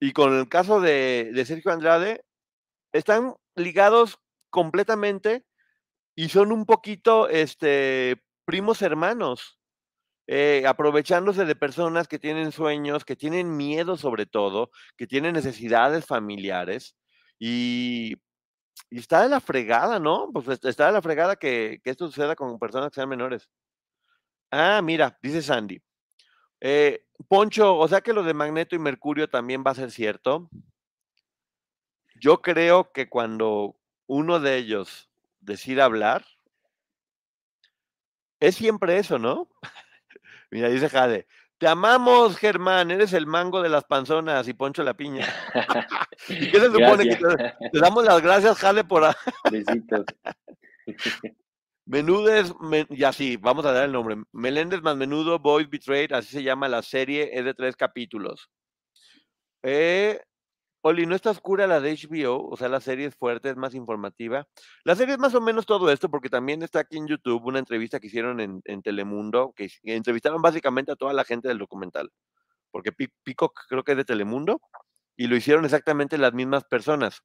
y 0.00 0.12
con 0.12 0.36
el 0.36 0.48
caso 0.48 0.80
de, 0.80 1.30
Sergio 1.46 1.70
Andrade 1.70 2.24
están 2.92 3.34
ligados 3.56 4.18
completamente 4.50 5.44
y 6.16 6.30
son 6.30 6.50
un 6.50 6.64
poquito 6.64 7.28
este, 7.28 8.22
primos 8.46 8.80
hermanos, 8.80 9.58
eh, 10.26 10.64
aprovechándose 10.66 11.44
de 11.44 11.56
personas 11.56 12.08
que 12.08 12.18
tienen 12.18 12.52
sueños, 12.52 13.04
que 13.04 13.16
tienen 13.16 13.54
miedo 13.56 13.98
sobre 13.98 14.24
todo, 14.24 14.70
que 14.96 15.06
tienen 15.06 15.34
necesidades 15.34 16.06
familiares 16.06 16.96
y 17.38 18.16
y 18.90 18.98
está 18.98 19.22
de 19.22 19.28
la 19.28 19.40
fregada, 19.40 19.98
¿no? 19.98 20.30
Pues 20.32 20.48
está 20.64 20.86
de 20.86 20.92
la 20.92 21.02
fregada 21.02 21.36
que, 21.36 21.80
esto 21.84 22.06
suceda 22.06 22.34
con 22.36 22.58
personas 22.58 22.90
que 22.90 22.96
sean 22.96 23.08
menores. 23.08 23.48
Ah, 24.50 24.80
mira, 24.82 25.18
dice 25.22 25.42
Sandy. 25.42 25.82
Eh, 26.60 27.04
Poncho, 27.28 27.76
o 27.76 27.88
sea 27.88 28.00
que 28.00 28.12
lo 28.12 28.22
de 28.22 28.34
Magneto 28.34 28.74
y 28.76 28.78
Mercurio 28.78 29.28
también 29.28 29.62
va 29.66 29.72
a 29.72 29.76
ser 29.76 29.90
cierto. 29.90 30.48
Yo 32.20 32.40
creo 32.42 32.92
que 32.92 33.08
cuando 33.08 33.76
uno 34.06 34.40
de 34.40 34.56
ellos 34.56 35.10
decide 35.40 35.82
hablar, 35.82 36.24
es 38.40 38.56
siempre 38.56 38.98
eso, 38.98 39.18
¿no? 39.18 39.48
mira, 40.50 40.68
dice 40.68 40.88
Jade, 40.88 41.26
Te 41.58 41.66
amamos, 41.66 42.36
Germán, 42.36 42.90
eres 42.92 43.12
el 43.12 43.26
mango 43.26 43.60
de 43.60 43.68
las 43.68 43.84
panzonas 43.84 44.46
y 44.46 44.54
Poncho 44.54 44.84
la 44.84 44.94
piña. 44.94 45.26
¿Y 46.28 46.50
qué 46.50 46.60
se 46.60 46.66
supone 46.66 47.08
que 47.08 47.16
te, 47.16 47.68
te 47.72 47.78
damos 47.80 48.04
las 48.04 48.22
gracias, 48.22 48.56
Jale, 48.58 48.84
por... 48.84 49.04
a- 49.04 49.16
Besitos. 49.50 50.04
Menudes, 51.86 52.52
men- 52.60 52.86
ya 52.90 53.12
sí, 53.12 53.36
vamos 53.38 53.64
a 53.66 53.72
dar 53.72 53.86
el 53.86 53.92
nombre. 53.92 54.16
Meléndez 54.32 54.82
más 54.82 54.96
Menudo, 54.96 55.38
Boys 55.38 55.68
Betrayed, 55.68 56.12
así 56.12 56.28
se 56.30 56.42
llama 56.42 56.68
la 56.68 56.82
serie, 56.82 57.30
es 57.32 57.44
de 57.44 57.54
tres 57.54 57.74
capítulos. 57.76 58.48
Eh, 59.62 60.20
Oli, 60.82 61.06
¿no 61.06 61.14
está 61.16 61.30
oscura 61.30 61.66
la 61.66 61.80
de 61.80 61.92
HBO? 61.92 62.48
O 62.48 62.56
sea, 62.56 62.68
la 62.68 62.80
serie 62.80 63.06
es 63.06 63.16
fuerte, 63.16 63.50
es 63.50 63.56
más 63.56 63.74
informativa. 63.74 64.46
La 64.84 64.94
serie 64.94 65.14
es 65.14 65.20
más 65.20 65.34
o 65.34 65.40
menos 65.40 65.66
todo 65.66 65.90
esto, 65.90 66.08
porque 66.08 66.28
también 66.30 66.62
está 66.62 66.80
aquí 66.80 66.96
en 66.98 67.08
YouTube 67.08 67.44
una 67.46 67.58
entrevista 67.58 67.98
que 67.98 68.06
hicieron 68.06 68.40
en, 68.40 68.62
Telemundo, 68.82 69.52
que, 69.56 69.68
que 69.82 69.96
entrevistaron 69.96 70.40
básicamente 70.40 70.92
a 70.92 70.96
toda 70.96 71.12
la 71.12 71.24
gente 71.24 71.48
del 71.48 71.58
documental, 71.58 72.10
porque 72.70 72.92
Peacock 72.92 73.60
creo 73.68 73.82
que 73.82 73.92
es 73.92 73.98
de 73.98 74.04
Telemundo, 74.04 74.60
y 75.16 75.26
lo 75.26 75.34
hicieron 75.36 75.64
exactamente 75.64 76.16
las 76.16 76.32
mismas 76.32 76.64
personas. 76.64 77.22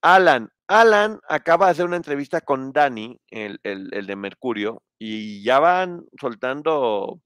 Alan, 0.00 0.50
Alan 0.68 1.18
acaba 1.28 1.66
de 1.66 1.72
hacer 1.72 1.86
una 1.86 1.96
entrevista 1.96 2.40
con 2.40 2.72
Dani, 2.72 3.18
el- 3.30 3.58
el 3.64 4.06
de 4.06 4.16
Mercurio, 4.16 4.82
y 4.98 5.42
ya 5.42 5.58
van 5.58 6.04
soltando, 6.20 7.20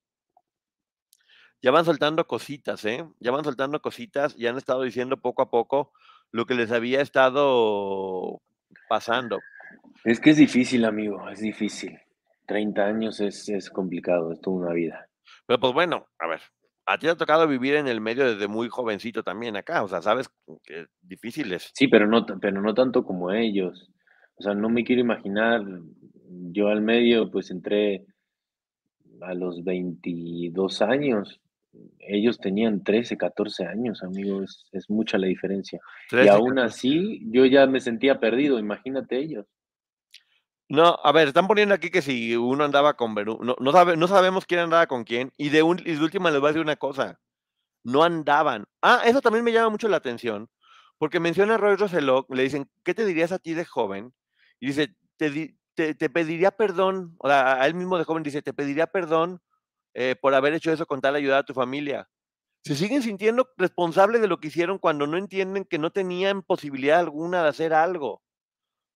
ya 1.63 1.71
van 1.71 1.85
soltando 1.85 2.27
cositas, 2.27 2.85
¿eh? 2.85 3.05
Ya 3.21 3.31
van 3.31 3.45
soltando 3.45 3.81
cositas 3.81 4.35
y 4.37 4.47
han 4.47 4.57
estado 4.57 4.83
diciendo 4.83 5.19
poco 5.19 5.43
a 5.43 5.51
poco 5.51 5.93
lo 6.33 6.47
que 6.47 6.55
les 6.55 6.71
había 6.71 7.01
estado 7.01 8.41
pasando. 8.89 9.41
Es 10.05 10.21
que 10.21 10.31
es 10.31 10.37
difícil, 10.37 10.85
amigo, 10.85 11.29
es 11.29 11.41
difícil. 11.41 11.99
30 12.47 12.85
años 12.85 13.21
es, 13.21 13.49
es 13.49 13.71
complicado, 13.71 14.33
es 14.33 14.41
toda 14.41 14.57
una 14.57 14.73
vida. 14.73 15.07
Pero 15.47 15.61
pues 15.61 15.73
bueno, 15.73 16.09
a 16.19 16.27
ver, 16.27 16.41
a 16.87 16.99
ti 16.99 17.07
te 17.07 17.11
ha 17.11 17.17
tocado 17.17 17.47
vivir 17.47 17.75
en 17.75 17.87
el 17.87 18.01
medio 18.01 18.25
desde 18.25 18.49
muy 18.49 18.69
jovencito 18.69 19.23
también 19.23 19.57
acá, 19.57 19.85
o 19.85 19.89
sea, 19.89 20.03
sabes 20.03 20.29
que 20.65 20.87
difícil 21.01 21.53
es. 21.53 21.71
Sí, 21.75 21.89
pero 21.89 22.07
no, 22.07 22.27
pero 22.41 22.61
no 22.61 22.75
tanto 22.75 23.05
como 23.05 23.31
ellos. 23.31 23.91
O 24.37 24.43
sea, 24.43 24.55
no 24.55 24.69
me 24.69 24.85
quiero 24.85 25.03
imaginar, 25.03 25.63
yo 26.51 26.69
al 26.69 26.81
medio 26.83 27.31
pues 27.31 27.51
entré 27.51 28.07
a 29.21 29.35
los 29.35 29.63
22 29.63 30.83
años. 30.83 31.41
Ellos 32.01 32.39
tenían 32.39 32.83
13, 32.83 33.17
14 33.17 33.67
años, 33.67 34.03
amigo, 34.03 34.43
es, 34.43 34.67
es 34.73 34.91
mucha 34.91 35.19
la 35.19 35.29
diferencia. 35.29 35.81
Y 36.07 36.11
13, 36.11 36.31
aún 36.31 36.55
14. 36.57 36.67
así, 36.67 37.23
yo 37.31 37.47
ya 37.47 37.67
me 37.67 37.81
sentía 37.81 38.19
perdido, 38.19 38.59
imagínate 38.59 39.19
ellos. 39.19 39.47
No, 40.71 40.97
a 41.03 41.11
ver, 41.11 41.27
están 41.27 41.49
poniendo 41.49 41.75
aquí 41.75 41.91
que 41.91 42.01
si 42.01 42.37
uno 42.37 42.65
andaba 42.65 42.95
con 42.95 43.13
Verú, 43.15 43.41
no, 43.43 43.57
no, 43.59 43.73
sabe, 43.73 43.97
no 43.97 44.07
sabemos 44.07 44.47
quién 44.47 44.61
andaba 44.61 44.87
con 44.87 45.03
quién, 45.03 45.33
y 45.37 45.49
de, 45.49 45.65
un, 45.65 45.81
y 45.81 45.95
de 45.95 46.05
última 46.05 46.31
les 46.31 46.39
voy 46.39 46.47
a 46.47 46.53
decir 46.53 46.63
una 46.63 46.77
cosa, 46.77 47.19
no 47.83 48.05
andaban. 48.05 48.67
Ah, 48.81 49.03
eso 49.05 49.21
también 49.21 49.45
me 49.45 49.53
llama 49.53 49.71
mucho 49.71 49.89
la 49.89 49.97
atención, 49.97 50.49
porque 50.97 51.19
menciona 51.19 51.55
a 51.55 51.59
Roy 51.59 51.75
Roseló, 51.75 52.25
le 52.31 52.45
dicen, 52.45 52.71
¿qué 52.85 52.95
te 52.95 53.05
dirías 53.05 53.33
a 53.33 53.41
ti 53.41 53.55
de 53.55 53.65
joven? 53.65 54.13
Y 54.61 54.69
dice, 54.69 54.95
te, 55.17 55.57
te, 55.75 55.95
te 55.95 56.09
pediría 56.09 56.53
perdón, 56.53 57.17
o 57.19 57.27
sea, 57.27 57.61
a 57.61 57.67
él 57.67 57.75
mismo 57.75 57.99
de 57.99 58.05
joven 58.05 58.23
dice, 58.23 58.41
te 58.41 58.53
pediría 58.53 58.87
perdón 58.87 59.41
eh, 59.95 60.17
por 60.21 60.35
haber 60.35 60.55
hecho 60.55 60.73
eso 60.73 60.87
con 60.87 61.01
tal 61.01 61.15
ayudar 61.15 61.41
a 61.41 61.45
tu 61.45 61.55
familia. 61.55 62.09
Se 62.65 62.75
siguen 62.77 63.03
sintiendo 63.03 63.49
responsables 63.57 64.21
de 64.21 64.29
lo 64.29 64.39
que 64.39 64.49
hicieron 64.49 64.79
cuando 64.79 65.07
no 65.07 65.17
entienden 65.17 65.65
que 65.65 65.79
no 65.79 65.91
tenían 65.91 66.43
posibilidad 66.43 67.01
alguna 67.01 67.43
de 67.43 67.49
hacer 67.49 67.73
algo 67.73 68.23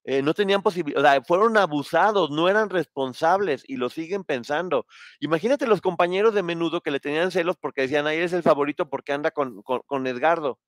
eh, 0.07 0.21
no 0.21 0.35
tenían 0.35 0.63
posibilidad, 0.63 1.23
fueron 1.25 1.57
abusados, 1.57 2.31
no 2.31 2.51
eran 2.51 2.69
responsables 2.69 3.65
y 3.67 3.77
lo 3.77 3.89
siguen 3.89 4.23
pensando. 4.23 4.87
Imagínate 5.19 5.67
los 5.67 5.81
compañeros 5.81 6.35
de 6.35 6.43
menudo 6.43 6.83
que 6.83 6.91
le 6.91 7.01
tenían 7.01 7.31
celos 7.31 7.57
porque 7.59 7.83
decían, 7.83 8.07
ahí 8.07 8.19
es 8.19 8.35
el 8.35 8.43
favorito 8.43 8.91
porque 8.91 9.15
anda 9.15 9.31
con, 9.31 9.63
con, 9.63 9.81
con 9.87 10.07
Edgardo. 10.07 10.59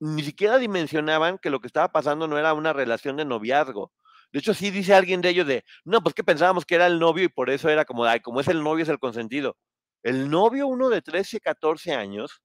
Ni 0.00 0.22
siquiera 0.22 0.58
dimensionaban 0.58 1.38
que 1.38 1.50
lo 1.50 1.60
que 1.60 1.66
estaba 1.66 1.92
pasando 1.92 2.26
no 2.26 2.38
era 2.38 2.54
una 2.54 2.72
relación 2.72 3.16
de 3.16 3.26
noviazgo. 3.26 3.92
De 4.32 4.38
hecho, 4.38 4.54
sí 4.54 4.70
dice 4.70 4.94
alguien 4.94 5.20
de 5.20 5.28
ellos 5.30 5.46
de, 5.46 5.64
no, 5.84 6.00
pues 6.02 6.14
que 6.14 6.24
pensábamos 6.24 6.64
que 6.64 6.74
era 6.76 6.86
el 6.86 6.98
novio 6.98 7.24
y 7.24 7.28
por 7.28 7.50
eso 7.50 7.68
era 7.68 7.84
como, 7.84 8.04
ay, 8.04 8.20
como 8.20 8.40
es 8.40 8.48
el 8.48 8.62
novio, 8.62 8.82
es 8.82 8.88
el 8.88 8.98
consentido. 8.98 9.56
El 10.02 10.30
novio, 10.30 10.66
uno 10.66 10.88
de 10.88 11.02
13, 11.02 11.38
14 11.40 11.92
años, 11.94 12.42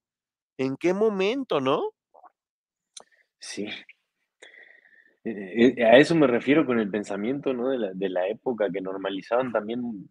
¿en 0.58 0.76
qué 0.76 0.92
momento, 0.94 1.60
no? 1.60 1.90
Sí. 3.40 3.68
Eh, 5.24 5.74
eh, 5.76 5.84
a 5.84 5.96
eso 5.98 6.14
me 6.14 6.26
refiero 6.26 6.64
con 6.64 6.78
el 6.78 6.90
pensamiento, 6.90 7.52
¿no? 7.52 7.68
De 7.70 7.78
la, 7.78 7.92
de 7.92 8.08
la 8.08 8.28
época 8.28 8.68
que 8.72 8.80
normalizaban 8.80 9.52
también 9.52 10.08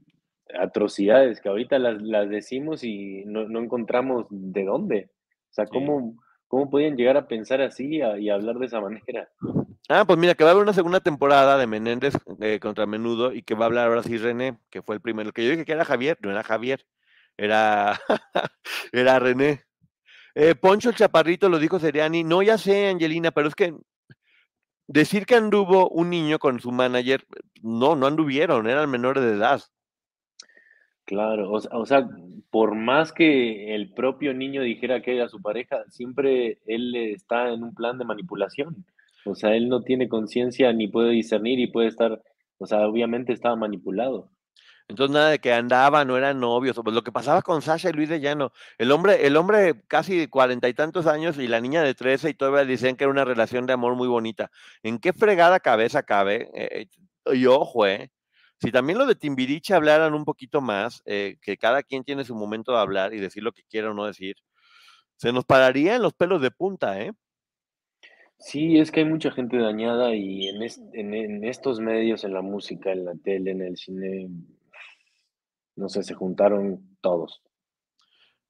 atrocidades 0.60 1.42
que 1.42 1.50
ahorita 1.50 1.80
las, 1.80 2.02
las 2.02 2.30
decimos 2.30 2.84
y 2.84 3.24
no, 3.26 3.48
no 3.48 3.60
encontramos 3.60 4.26
de 4.30 4.64
dónde. 4.66 5.10
O 5.50 5.54
sea, 5.54 5.66
Sí. 5.66 5.72
¿cómo, 5.74 6.16
cómo 6.48 6.70
podían 6.70 6.96
llegar 6.96 7.18
a 7.18 7.28
pensar 7.28 7.62
así 7.62 8.02
a- 8.02 8.18
y 8.20 8.30
a 8.30 8.36
hablar 8.36 8.58
de 8.58 8.66
esa 8.68 8.80
manera? 8.82 9.30
Ah, 9.90 10.04
pues 10.06 10.20
mira, 10.20 10.36
que 10.36 10.44
va 10.44 10.50
a 10.50 10.54
haber 10.54 10.64
una 10.64 10.74
segunda 10.74 11.00
temporada 11.00 11.58
de 11.58 11.66
Menéndez 11.66 12.16
eh, 12.42 12.60
contra 12.60 12.86
Menudo 12.86 13.34
y 13.34 13.42
que 13.42 13.56
va 13.56 13.66
a 13.66 13.68
hablar 13.68 13.88
ahora 13.88 14.04
sí 14.04 14.18
René, 14.18 14.58
que 14.70 14.82
fue 14.82 14.96
el 14.96 15.02
primero. 15.02 15.32
Que 15.32 15.46
yo 15.46 15.52
dije 15.52 15.64
que 15.64 15.72
era 15.72 15.86
Javier, 15.86 16.18
no 16.22 16.30
era 16.30 16.44
Javier, 16.44 16.86
era, 17.38 17.98
era 18.92 19.20
René. 19.20 19.64
Eh, 20.36 20.56
Poncho 20.56 20.90
el 20.90 20.96
Chaparrito 20.96 21.48
lo 21.48 21.58
dijo 21.58 21.80
Seriani. 21.80 22.26
No, 22.26 22.42
ya 22.42 22.58
sé, 22.58 22.90
Angelina, 22.90 23.32
pero 23.32 23.48
es 23.48 23.56
que 23.56 23.74
decir 24.88 25.26
que 25.26 25.36
anduvo 25.36 25.90
un 25.90 26.10
niño 26.10 26.38
con 26.38 26.60
su 26.60 26.72
manager, 26.72 27.26
no, 27.62 27.96
no 27.96 28.08
anduvieron, 28.08 28.68
eran 28.68 28.90
menores 28.90 29.24
de 29.24 29.34
edad. 29.34 29.62
Claro, 31.06 31.50
o 31.52 31.86
sea, 31.86 32.06
por 32.50 32.76
más 32.76 33.14
que 33.14 33.74
el 33.74 33.94
propio 33.94 34.34
niño 34.34 34.62
dijera 34.62 35.02
que 35.02 35.16
era 35.16 35.30
su 35.30 35.42
pareja, 35.42 35.86
siempre 35.88 36.60
él 36.66 36.94
está 36.96 37.54
en 37.54 37.64
un 37.64 37.74
plan 37.74 37.98
de 37.98 38.04
manipulación. 38.04 38.86
O 39.28 39.36
sea, 39.36 39.56
él 39.56 39.70
no 39.70 39.82
tiene 39.82 40.10
conciencia 40.10 40.72
ni 40.74 40.88
puede 40.88 41.12
discernir 41.12 41.60
y 41.60 41.68
puede 41.68 41.88
estar, 41.88 42.22
o 42.58 42.66
sea, 42.66 42.88
obviamente 42.88 43.34
estaba 43.34 43.56
manipulado. 43.56 44.32
Entonces 44.90 45.14
nada 45.14 45.30
de 45.32 45.40
que 45.40 45.52
andaban, 45.52 46.08
no 46.08 46.18
eran 46.18 46.40
novios. 46.40 46.80
Pues 46.82 46.96
lo 46.96 47.04
que 47.04 47.12
pasaba 47.12 47.42
con 47.42 47.62
Sasha 47.62 47.90
y 47.90 47.94
Luis 47.94 48.10
de 48.10 48.22
Llano. 48.22 48.54
El 48.78 48.92
hombre, 48.92 49.28
el 49.28 49.36
hombre 49.36 49.82
casi 49.88 50.28
cuarenta 50.28 50.70
y 50.70 50.74
tantos 50.74 51.08
años 51.08 51.38
y 51.38 51.48
la 51.48 51.60
niña 51.60 51.84
de 51.84 51.94
trece 51.94 52.30
y 52.30 52.34
todavía 52.34 52.64
dicen 52.66 52.96
que 52.96 53.04
era 53.04 53.12
una 53.12 53.26
relación 53.26 53.66
de 53.66 53.74
amor 53.74 53.96
muy 53.96 54.08
bonita. 54.08 54.50
¿En 54.84 55.00
qué 55.00 55.12
fregada 55.12 55.60
cabeza 55.60 56.04
cabe? 56.04 56.50
Eh, 56.54 56.88
y 57.34 57.46
ojo, 57.48 57.86
eh. 57.86 58.12
Si 58.62 58.72
también 58.72 58.98
lo 58.98 59.06
de 59.06 59.16
Timbiriche 59.16 59.74
hablaran 59.76 60.14
un 60.14 60.26
poquito 60.26 60.62
más, 60.62 61.04
eh, 61.06 61.38
que 61.42 61.58
cada 61.58 61.84
quien 61.84 62.04
tiene 62.04 62.24
su 62.24 62.34
momento 62.36 62.72
de 62.72 62.80
hablar 62.80 63.14
y 63.14 63.20
decir 63.20 63.44
lo 63.44 63.52
que 63.52 63.64
quiera 63.70 63.92
o 63.92 63.94
no 63.94 64.06
decir, 64.06 64.38
se 65.18 65.34
nos 65.34 65.46
pararía 65.46 65.96
en 65.96 66.02
los 66.04 66.14
pelos 66.14 66.42
de 66.42 66.52
punta, 66.52 67.00
¿eh? 67.02 67.14
Sí, 68.40 68.78
es 68.80 68.92
que 68.92 69.02
hay 69.02 69.06
mucha 69.06 69.32
gente 69.32 69.58
dañada 69.58 70.14
y 70.16 70.48
en, 70.48 70.62
es- 70.62 70.82
en, 70.94 71.14
en 71.14 71.44
estos 71.44 71.80
medios, 71.80 72.24
en 72.24 72.34
la 72.34 72.42
música, 72.42 72.92
en 72.92 73.06
la 73.06 73.16
tele, 73.16 73.52
en 73.52 73.62
el 73.62 73.78
cine, 73.78 74.30
no 75.76 75.90
sé, 75.90 76.04
se 76.04 76.14
juntaron 76.14 76.98
todos. 77.02 77.42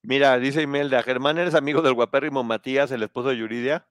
Mira, 0.03 0.37
dice 0.39 0.61
Imelda, 0.61 1.03
Germán, 1.03 1.37
¿eres 1.37 1.55
amigo 1.55 1.81
del 1.81 1.93
guapérrimo 1.93 2.43
Matías, 2.43 2.91
el 2.91 3.03
esposo 3.03 3.29
de 3.29 3.37
Yuridia? 3.37 3.87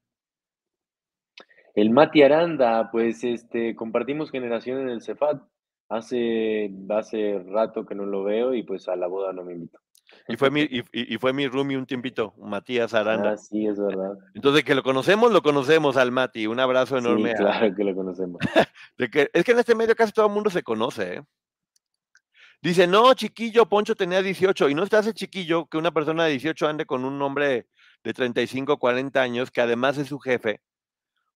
El 1.75 1.91
Mati 1.91 2.23
Aranda, 2.23 2.91
pues 2.91 3.23
este, 3.25 3.75
compartimos 3.77 4.31
generación 4.31 4.81
en 4.81 4.89
el 4.89 5.03
Cefat. 5.03 5.43
Hace, 5.89 6.71
hace 6.89 7.39
rato 7.47 7.87
que 7.87 7.95
no 7.95 8.07
lo 8.07 8.25
veo 8.25 8.55
y 8.55 8.63
pues 8.63 8.89
a 8.89 8.97
la 8.97 9.07
boda 9.07 9.33
no 9.33 9.45
me 9.45 9.53
invito. 9.53 9.79
Y 10.29 10.37
fue 10.37 10.51
mi, 10.51 10.63
y, 10.93 11.19
fue 11.19 11.33
mi 11.33 11.47
roomie 11.49 11.77
un 11.77 11.87
tiempito, 11.87 12.35
Matías 12.39 12.95
Aranda. 12.95 13.33
Ah, 13.33 13.37
sí, 13.37 13.67
es 13.67 13.79
verdad. 13.79 14.13
Entonces, 14.35 14.65
que 14.65 14.75
lo 14.75 14.83
conocemos, 14.83 15.33
lo 15.33 15.43
conocemos 15.43 15.97
al 15.97 16.11
Mati. 16.13 16.47
Un 16.47 16.59
abrazo 16.61 16.99
Sí, 16.99 17.05
enorme. 17.05 17.33
a- 17.33 17.35
claro 17.35 17.75
que 17.75 17.85
lo 17.85 17.95
conocemos. 17.95 18.39
de 18.99 19.11
que, 19.11 19.31
es 19.33 19.45
que 19.45 19.53
en 19.53 19.59
este 19.59 19.75
medio 19.75 19.95
casi 19.95 20.13
todo 20.13 20.27
el 20.27 20.33
mundo 20.33 20.51
se 20.51 20.63
conoce. 20.63 21.15
¿eh? 21.17 21.23
Dice, 22.63 22.87
no, 22.87 23.15
chiquillo, 23.15 23.67
Poncho 23.69 23.95
tenía 23.95 24.23
18. 24.23 24.69
Y 24.69 24.75
no 24.75 24.87
se 24.87 24.97
hace 24.97 25.13
chiquillo 25.15 25.67
que 25.67 25.79
una 25.79 25.93
persona 25.93 26.25
de 26.25 26.31
18 26.33 26.67
ande 26.67 26.87
con 26.87 27.05
un 27.05 27.21
hombre 27.23 27.69
de 28.03 28.13
35, 28.15 28.79
40 28.79 29.21
años, 29.21 29.51
que 29.51 29.61
además 29.61 29.99
es 29.99 30.09
su 30.09 30.19
jefe. 30.19 30.61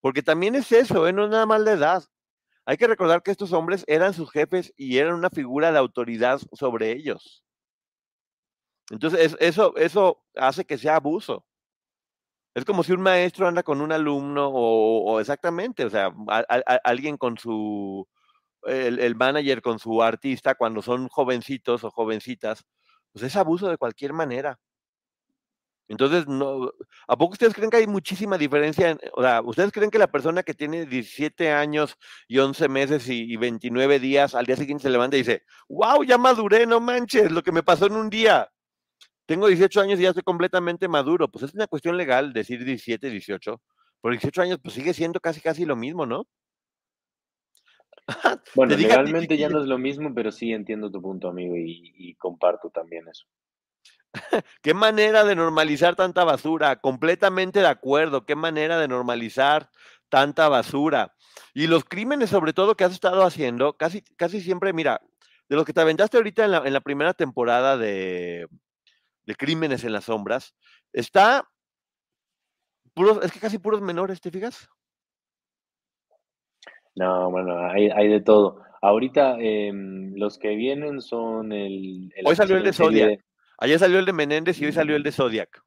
Porque 0.01 0.23
también 0.23 0.55
es 0.55 0.73
eso, 0.73 1.07
¿eh? 1.07 1.13
no 1.13 1.25
es 1.25 1.31
nada 1.31 1.47
más 1.47 1.61
la 1.61 1.73
edad. 1.73 2.05
Hay 2.65 2.77
que 2.77 2.87
recordar 2.87 3.23
que 3.23 3.31
estos 3.31 3.53
hombres 3.53 3.85
eran 3.87 4.15
sus 4.15 4.31
jefes 4.31 4.73
y 4.77 4.99
eran 4.99 5.15
una 5.15 5.31
figura 5.31 5.73
de 5.73 5.79
autoridad 5.79 6.41
sobre 6.53 6.93
ellos. 6.93 7.45
Entonces, 8.91 9.21
es- 9.21 9.37
eso, 9.41 9.75
eso 9.77 10.23
hace 10.37 10.65
que 10.65 10.79
sea 10.79 10.97
abuso. 10.97 11.45
Es 12.55 12.65
como 12.65 12.83
si 12.83 12.93
un 12.93 13.01
maestro 13.01 13.47
anda 13.47 13.63
con 13.63 13.81
un 13.81 13.93
alumno 13.93 14.49
o, 14.53 15.21
exactamente, 15.21 15.85
o 15.85 15.91
sea, 15.91 16.13
alguien 16.85 17.17
con 17.17 17.39
su, 17.39 18.07
el, 18.65 18.99
el 19.01 19.17
manager 19.17 19.63
con 19.63 19.79
su 19.79 20.03
artista 20.03 20.55
cuando 20.57 20.83
son 20.83 21.09
jovencitos 21.09 21.85
o 21.85 21.91
jovencitas, 21.91 22.65
pues 23.13 23.25
es 23.25 23.37
abuso 23.37 23.69
de 23.69 23.79
cualquier 23.79 24.15
manera. 24.15 24.59
Entonces, 25.89 26.29
no, 26.29 26.71
¿a 27.09 27.17
poco 27.19 27.33
ustedes 27.33 27.53
creen 27.53 27.69
que 27.71 27.79
hay 27.79 27.87
muchísima 27.89 28.39
diferencia? 28.39 28.91
en- 28.91 29.01
o 29.15 29.23
sea, 29.23 29.41
¿ustedes 29.43 29.73
creen 29.73 29.91
que 29.91 29.99
la 29.99 30.11
persona 30.11 30.43
que 30.45 30.55
tiene 30.55 30.87
17 30.87 31.51
años 31.51 31.97
y 32.29 32.39
11 32.39 32.69
meses 32.69 33.09
y, 33.09 33.23
y 33.33 33.37
29 33.37 33.99
días 33.99 34.35
al 34.37 34.47
día 34.47 34.57
siguiente 34.57 34.83
se 34.85 34.91
levanta 34.91 35.17
y 35.17 35.21
dice, 35.21 35.43
wow, 35.69 36.05
ya 36.05 36.17
maduré, 36.17 36.65
no 36.67 36.79
manches, 36.81 37.33
lo 37.33 37.43
que 37.43 37.51
me 37.53 37.65
pasó 37.65 37.87
en 37.87 37.97
un 37.97 38.09
día? 38.09 38.49
Tengo 39.31 39.47
18 39.47 39.81
años 39.81 40.01
y 40.01 40.03
ya 40.03 40.09
estoy 40.09 40.25
completamente 40.25 40.89
maduro. 40.89 41.31
Pues 41.31 41.45
es 41.45 41.55
una 41.55 41.69
cuestión 41.69 41.97
legal 41.97 42.33
decir 42.33 42.65
17, 42.65 43.09
18. 43.11 43.63
Por 44.01 44.11
18 44.11 44.43
años, 44.43 44.59
pues 44.61 44.75
sigue 44.75 44.93
siendo 44.93 45.21
casi, 45.21 45.41
casi 45.41 45.65
lo 45.65 45.77
mismo, 45.77 46.05
¿no? 46.05 46.27
Bueno, 48.57 48.75
legalmente 48.75 49.37
ya 49.37 49.49
no 49.49 49.61
es 49.61 49.69
lo 49.69 49.79
mismo, 49.79 50.13
pero 50.13 50.33
sí 50.33 50.53
entiendo 50.53 50.91
tu 50.91 51.01
punto, 51.01 51.29
amigo, 51.29 51.55
y, 51.55 51.93
y 51.97 52.17
comparto 52.17 52.71
también 52.71 53.07
eso. 53.07 53.27
Qué 54.63 54.75
manera 54.75 55.23
de 55.23 55.37
normalizar 55.37 55.95
tanta 55.95 56.25
basura. 56.25 56.81
Completamente 56.81 57.61
de 57.61 57.69
acuerdo. 57.69 58.27
Qué 58.27 58.35
manera 58.35 58.81
de 58.81 58.89
normalizar 58.89 59.71
tanta 60.09 60.49
basura. 60.49 61.15
Y 61.55 61.69
los 61.69 61.85
crímenes, 61.85 62.31
sobre 62.31 62.53
todo, 62.53 62.75
que 62.75 62.83
has 62.83 62.93
estado 62.93 63.23
haciendo, 63.23 63.75
casi, 63.75 64.03
casi 64.17 64.41
siempre, 64.41 64.73
mira, 64.73 65.01
de 65.49 65.55
los 65.55 65.65
que 65.65 65.73
te 65.73 65.83
aventaste 65.83 66.17
ahorita 66.17 66.45
en 66.45 66.51
la, 66.51 66.63
en 66.67 66.73
la 66.73 66.81
primera 66.81 67.15
temporada 67.15 67.77
de, 67.77 68.49
de 69.31 69.37
Crímenes 69.37 69.85
en 69.85 69.93
las 69.93 70.05
Sombras, 70.05 70.55
está 70.93 71.49
puros, 72.95 73.21
es 73.23 73.31
que 73.33 73.39
casi 73.41 73.59
puros 73.59 73.81
menores, 73.81 74.21
¿te 74.21 74.31
fijas? 74.31 74.69
No, 76.97 77.31
bueno, 77.31 77.57
hay, 77.71 77.89
hay 77.91 78.09
de 78.09 78.21
todo. 78.21 78.63
Ahorita 78.83 79.37
em, 79.39 80.15
los 80.17 80.39
que 80.39 80.57
vienen 80.57 81.01
son 81.01 81.53
el, 81.53 82.13
el 82.17 82.27
Hoy 82.27 82.35
salió 82.35 82.57
el 82.57 82.65
de 82.65 82.73
Zodiac. 82.73 83.25
Ayer 83.59 83.79
salió 83.79 83.99
el 83.99 84.07
de 84.07 84.13
Menéndez 84.13 84.61
y 84.61 84.67
hoy 84.67 84.73
salió 84.73 84.97
el 84.97 85.03
de 85.03 85.13
Zodiac. 85.13 85.63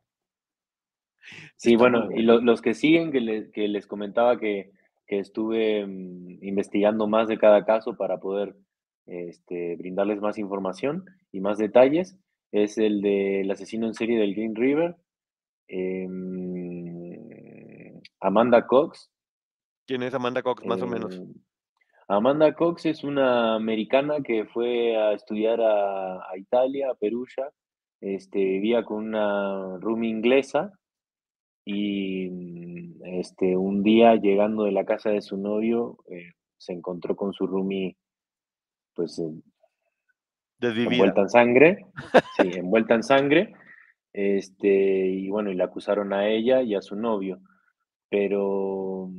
Sí, 1.56 1.76
bueno, 1.76 2.10
y 2.11 2.23
lo- 2.23 2.41
los 2.41 2.61
que 2.61 2.73
siguen, 2.73 3.11
que, 3.11 3.22
le- 3.22 3.52
que 3.52 3.68
les 3.68 3.88
comentaba 3.88 4.38
que, 4.40 4.72
que 5.07 5.19
estuve 5.19 5.85
mm, 5.85 6.44
investigando 6.44 7.07
más 7.07 7.27
de 7.27 7.38
cada 7.38 7.64
caso 7.65 7.95
para 7.95 8.19
poder 8.19 8.56
este, 9.06 9.76
brindarles 9.77 10.19
más 10.19 10.38
información 10.38 11.06
y 11.31 11.40
más 11.40 11.57
detalles, 11.57 12.18
es 12.53 12.77
el 12.77 13.01
del 13.01 13.51
asesino 13.51 13.88
en 13.88 13.95
serie 13.95 14.17
del 14.19 14.35
Green 14.35 14.55
River, 14.55 14.95
em, 15.67 17.19
Amanda 18.21 18.65
Cox. 18.67 19.11
¿Quién 19.88 20.03
es 20.03 20.13
Amanda 20.13 20.43
Cox, 20.43 20.63
más 20.65 20.81
o 20.81 20.88
menos? 20.88 21.17
Eh, 21.17 21.25
Amanda 22.07 22.53
Cox 22.53 22.85
es 22.85 23.03
una 23.03 23.55
americana 23.55 24.21
que 24.21 24.45
fue 24.45 24.95
a 24.95 25.13
estudiar 25.13 25.59
a, 25.61 26.17
a 26.30 26.38
Italia, 26.38 26.91
a 26.91 26.95
Perugia, 26.95 27.49
este, 27.99 28.38
vivía 28.38 28.84
con 28.84 28.97
una 29.07 29.77
roomie 29.80 30.11
inglesa 30.11 30.71
y 31.65 32.30
mm, 32.30 33.03
este, 33.19 33.57
un 33.57 33.81
día 33.81 34.15
llegando 34.15 34.65
de 34.65 34.73
la 34.73 34.85
casa 34.85 35.09
de 35.09 35.21
su 35.21 35.38
novio 35.38 35.97
eh, 36.07 36.34
se 36.57 36.73
encontró 36.73 37.15
con 37.15 37.34
su 37.34 37.47
roomie 37.47 37.97
pues 38.93 39.19
Envuelta 40.69 41.22
en 41.22 41.30
sangre, 41.30 41.85
sí, 42.38 42.49
envuelta 42.56 42.95
en 42.95 43.03
sangre, 43.03 43.53
este, 44.14 45.07
y 45.07 45.30
bueno, 45.30 45.52
y 45.52 45.56
la 45.56 45.65
acusaron 45.65 46.14
a 46.14 46.27
ella 46.27 46.61
y 46.61 46.76
a 46.76 46.81
su 46.81 46.95
novio, 46.95 47.40
pero 48.10 49.10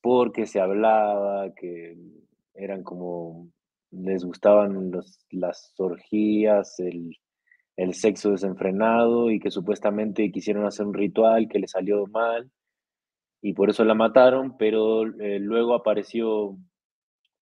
porque 0.00 0.46
se 0.46 0.60
hablaba 0.60 1.54
que 1.54 1.96
eran 2.54 2.82
como, 2.82 3.48
les 3.90 4.24
gustaban 4.24 4.90
los, 4.90 5.24
las 5.30 5.74
orgías, 5.78 6.80
el, 6.80 7.16
el 7.76 7.94
sexo 7.94 8.30
desenfrenado 8.30 9.30
y 9.30 9.38
que 9.38 9.50
supuestamente 9.50 10.30
quisieron 10.30 10.64
hacer 10.66 10.86
un 10.86 10.94
ritual 10.94 11.48
que 11.48 11.58
le 11.58 11.68
salió 11.68 12.06
mal 12.06 12.50
y 13.42 13.54
por 13.54 13.70
eso 13.70 13.84
la 13.84 13.94
mataron, 13.94 14.56
pero 14.56 15.02
eh, 15.20 15.40
luego 15.40 15.74
apareció 15.74 16.56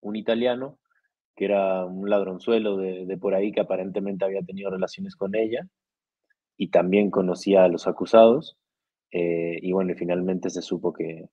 un 0.01 0.17
italiano 0.17 0.80
que 1.41 1.47
era 1.47 1.87
un 1.87 2.11
ladronzuelo 2.11 2.77
de, 2.77 3.07
de 3.07 3.17
por 3.17 3.33
ahí 3.35 3.51
que 3.51 3.63
aparentemente 3.63 4.27
había 4.27 4.43
tenido 4.43 4.69
relaciones 4.69 5.17
con 5.17 5.35
ella 5.35 5.67
y 6.59 6.69
también 6.69 7.11
conocía 7.11 7.65
a 7.65 7.69
los 7.69 7.87
acusados. 7.87 8.59
eh, 9.11 9.59
y 9.63 9.73
bueno, 9.73 9.93
y 9.93 9.95
finalmente 9.95 10.51
se 10.51 10.61
supo 10.61 10.93
que... 10.93 11.25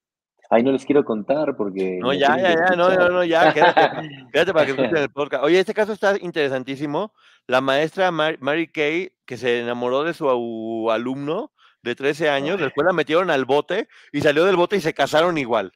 Ay, 0.49 0.63
no 0.63 0.71
les 0.71 0.85
quiero 0.85 1.03
contar 1.03 1.57
porque... 1.57 1.99
No, 2.01 2.13
ya, 2.13 2.37
ya, 2.37 2.53
ya, 2.55 2.75
no, 2.77 2.87
no, 2.95 3.09
no, 3.09 3.23
ya, 3.25 3.53
quédate, 3.53 3.81
quédate 4.31 4.53
para 4.53 4.65
que 4.65 4.71
escuchen 4.71 4.95
el 4.95 5.09
podcast. 5.09 5.43
Oye, 5.43 5.59
este 5.59 5.73
caso 5.73 5.91
está 5.91 6.15
interesantísimo. 6.21 7.11
La 7.47 7.59
maestra 7.59 8.09
Mar- 8.11 8.37
Mary 8.39 8.67
Kay, 8.71 9.11
que 9.25 9.35
se 9.35 9.59
enamoró 9.59 10.05
de 10.05 10.13
su 10.13 10.89
alumno 10.89 11.51
de 11.83 11.95
13 11.95 12.29
años, 12.29 12.61
después 12.61 12.85
la 12.87 12.93
metieron 12.93 13.29
al 13.29 13.43
bote 13.43 13.89
y 14.13 14.21
salió 14.21 14.45
del 14.45 14.55
bote 14.55 14.77
y 14.77 14.81
se 14.81 14.93
casaron 14.93 15.37
igual. 15.37 15.73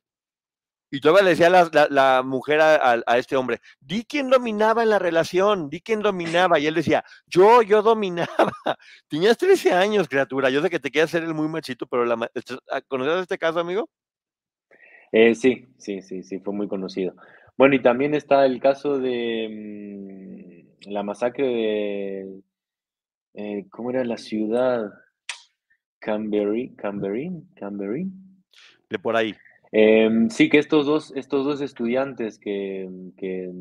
Y 0.92 1.00
todavía 1.00 1.24
le 1.24 1.30
decía 1.32 1.50
la, 1.50 1.70
la- 1.72 1.88
la 1.90 2.22
mujer 2.24 2.60
a, 2.60 2.76
a- 2.76 3.04
a 3.08 3.18
este 3.18 3.38
hombre, 3.38 3.60
di 3.80 4.04
quién 4.04 4.30
dominaba 4.30 4.84
en 4.84 4.90
la 4.90 5.00
relación, 5.00 5.70
di 5.70 5.80
quién 5.82 6.02
dominaba. 6.02 6.60
Y 6.60 6.68
él 6.68 6.76
decía, 6.76 7.04
yo, 7.26 7.62
yo 7.62 7.82
dominaba. 7.82 8.28
Tenías 9.08 9.38
13 9.38 9.72
años, 9.72 10.08
criatura. 10.10 10.50
Yo 10.50 10.62
sé 10.62 10.70
que 10.70 10.80
te 10.80 10.92
quieres 10.92 11.10
hacer 11.10 11.24
el 11.24 11.34
muy 11.34 11.48
machito, 11.48 11.88
pero 11.88 12.04
la, 12.06 12.16
ma- 12.18 12.30
¿conoces 12.90 13.22
este 13.22 13.38
caso, 13.38 13.60
amigo? 13.60 13.90
Eh, 15.14 15.34
sí, 15.36 15.68
sí, 15.78 16.02
sí, 16.02 16.24
sí, 16.24 16.40
fue 16.40 16.54
muy 16.54 16.68
conocido. 16.68 17.16
Bueno, 17.58 17.76
y 17.76 17.82
también 17.82 18.14
está 18.14 18.46
el 18.46 18.60
caso 18.62 18.98
de 18.98 20.66
mm, 20.86 20.90
la 20.92 21.04
masacre 21.04 21.46
de, 21.48 22.42
eh, 23.36 23.66
¿cómo 23.70 23.92
era 23.92 24.04
la 24.04 24.18
ciudad? 24.18 24.90
Canberry, 26.00 26.76
Canberry, 26.76 27.30
Canberry. 27.56 28.08
De 28.90 29.00
por 29.00 29.16
ahí. 29.16 29.36
Em, 29.72 30.30
sí, 30.30 30.50
que 30.50 30.58
estos 30.58 30.86
dos, 30.86 31.12
estos 31.16 31.46
dos 31.46 31.62
estudiantes 31.62 32.38
que, 32.40 32.90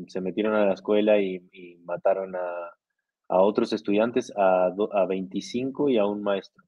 se 0.07 0.21
metieron 0.21 0.55
a 0.55 0.65
la 0.65 0.73
escuela 0.73 1.19
y, 1.21 1.41
mataron 1.85 2.35
a, 2.35 3.41
otros 3.41 3.71
estudiantes, 3.73 4.31
a, 4.35 4.71
do- 4.75 4.93
a 4.93 5.05
25 5.05 5.89
y 5.89 5.97
a 5.97 6.05
un 6.05 6.21
maestro. 6.21 6.63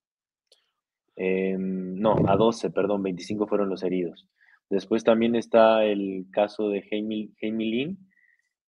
Em, 1.15 1.95
no, 1.95 2.15
a 2.27 2.35
12, 2.37 2.69
perdón, 2.71 3.03
25 3.03 3.47
fueron 3.47 3.69
los 3.69 3.83
heridos. 3.83 4.27
Después 4.69 5.03
también 5.03 5.35
está 5.35 5.83
el 5.85 6.25
caso 6.31 6.69
de 6.69 6.81
Jamie 6.81 7.31
Lynn, 7.41 7.97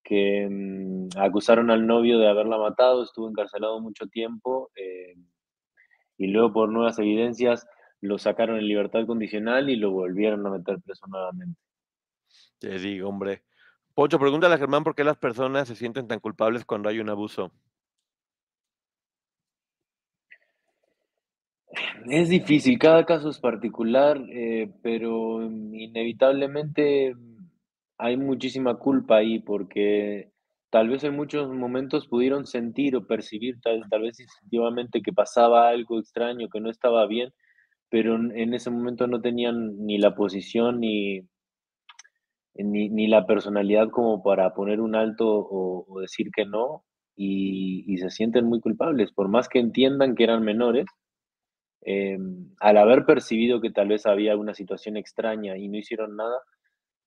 que 0.04 0.48
mm, 0.50 1.10
acusaron 1.18 1.72
al 1.72 1.88
novio 1.88 2.20
de 2.20 2.28
haberla 2.28 2.58
matado, 2.58 3.04
estuvo 3.04 3.30
encarcelado 3.30 3.80
mucho 3.82 4.08
tiempo 4.08 4.70
eh, 4.76 5.16
y 6.18 6.28
luego 6.28 6.54
por 6.54 6.70
nuevas 6.70 7.00
evidencias 7.00 7.66
lo 8.02 8.18
sacaron 8.18 8.58
en 8.58 8.68
libertad 8.68 9.06
condicional 9.06 9.70
y 9.70 9.76
lo 9.76 9.92
volvieron 9.92 10.46
a 10.46 10.52
meter 10.52 10.80
preso 10.82 11.08
nuevamente. 11.08 11.60
Te 12.60 12.80
digo, 12.80 13.10
hombre. 13.10 13.44
Poncho, 13.94 14.20
pregúntale 14.20 14.56
a 14.56 14.58
Germán 14.58 14.84
por 14.84 14.96
qué 14.96 15.04
las 15.04 15.18
personas 15.18 15.68
se 15.68 15.76
sienten 15.76 16.08
tan 16.08 16.20
culpables 16.20 16.66
cuando 16.66 16.90
hay 16.90 17.00
un 17.00 17.10
abuso. 17.10 17.52
Es 22.10 22.30
difícil, 22.30 22.78
cada 22.78 23.06
caso 23.06 23.30
es 23.30 23.40
particular, 23.40 24.22
eh, 24.30 24.72
pero 24.82 25.42
inevitablemente 25.44 27.16
hay 27.98 28.18
muchísima 28.18 28.76
culpa 28.76 29.18
ahí 29.18 29.40
porque 29.40 30.32
tal 30.70 30.90
vez 30.90 31.04
en 31.04 31.16
muchos 31.16 31.50
momentos 31.50 32.08
pudieron 32.08 32.46
sentir 32.46 32.96
o 32.96 33.08
percibir 33.08 33.60
tal, 33.62 33.84
tal 33.90 34.02
vez 34.02 34.20
instintivamente 34.20 35.02
que 35.02 35.14
pasaba 35.14 35.70
algo 35.70 36.00
extraño, 36.00 36.50
que 36.50 36.60
no 36.60 36.70
estaba 36.70 37.08
bien, 37.08 37.34
pero 37.96 38.16
en 38.18 38.54
ese 38.54 38.70
momento 38.70 39.08
no 39.08 39.22
tenían 39.22 39.86
ni 39.86 39.98
la 39.98 40.16
posición 40.16 40.82
ni, 40.82 41.22
ni, 42.54 43.08
la 43.08 43.26
personalidad 43.26 43.90
como 43.90 44.22
para 44.22 44.54
poner 44.54 44.82
un 44.82 44.98
alto 44.98 45.26
o, 45.26 46.02
decir 46.02 46.30
que 46.36 46.44
no 46.44 46.84
y, 47.16 47.96
se 47.98 48.10
sienten 48.10 48.48
muy 48.48 48.60
culpables, 48.60 49.14
por 49.14 49.30
más 49.30 49.48
que 49.48 49.60
entiendan 49.60 50.16
que 50.16 50.26
eran 50.26 50.44
menores 50.44 50.88
eh, 51.86 52.18
al 52.60 52.78
haber 52.80 53.06
percibido 53.06 53.62
que 53.62 53.72
tal 53.72 53.88
vez 53.88 54.06
había 54.06 54.36
una 54.36 54.54
situación 54.54 54.98
extraña 54.98 55.56
y 55.56 55.70
no 55.70 55.78
hicieron 55.78 56.18
nada, 56.18 56.42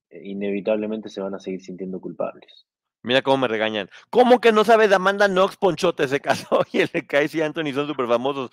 eh, 0.09 0.23
inevitablemente 0.25 1.11
se 1.11 1.21
van 1.21 1.35
a 1.35 1.39
seguir 1.39 1.61
sintiendo 1.61 2.01
culpables. 2.01 2.67
Mira 3.03 3.23
cómo 3.23 3.39
me 3.39 3.49
regañan. 3.49 3.89
¿Cómo 4.11 4.41
que 4.41 4.53
no 4.53 4.65
sabe 4.65 4.89
de 4.89 4.95
Amanda 4.97 5.29
Knox, 5.29 5.57
Ponchote? 5.57 6.09
Se 6.09 6.21
casó 6.21 6.61
y 6.73 6.81
el 6.81 7.07
Casey 7.07 7.41
y 7.41 7.43
Anthony 7.43 7.73
son 7.73 7.87
súper 7.87 8.07
famosos. 8.07 8.51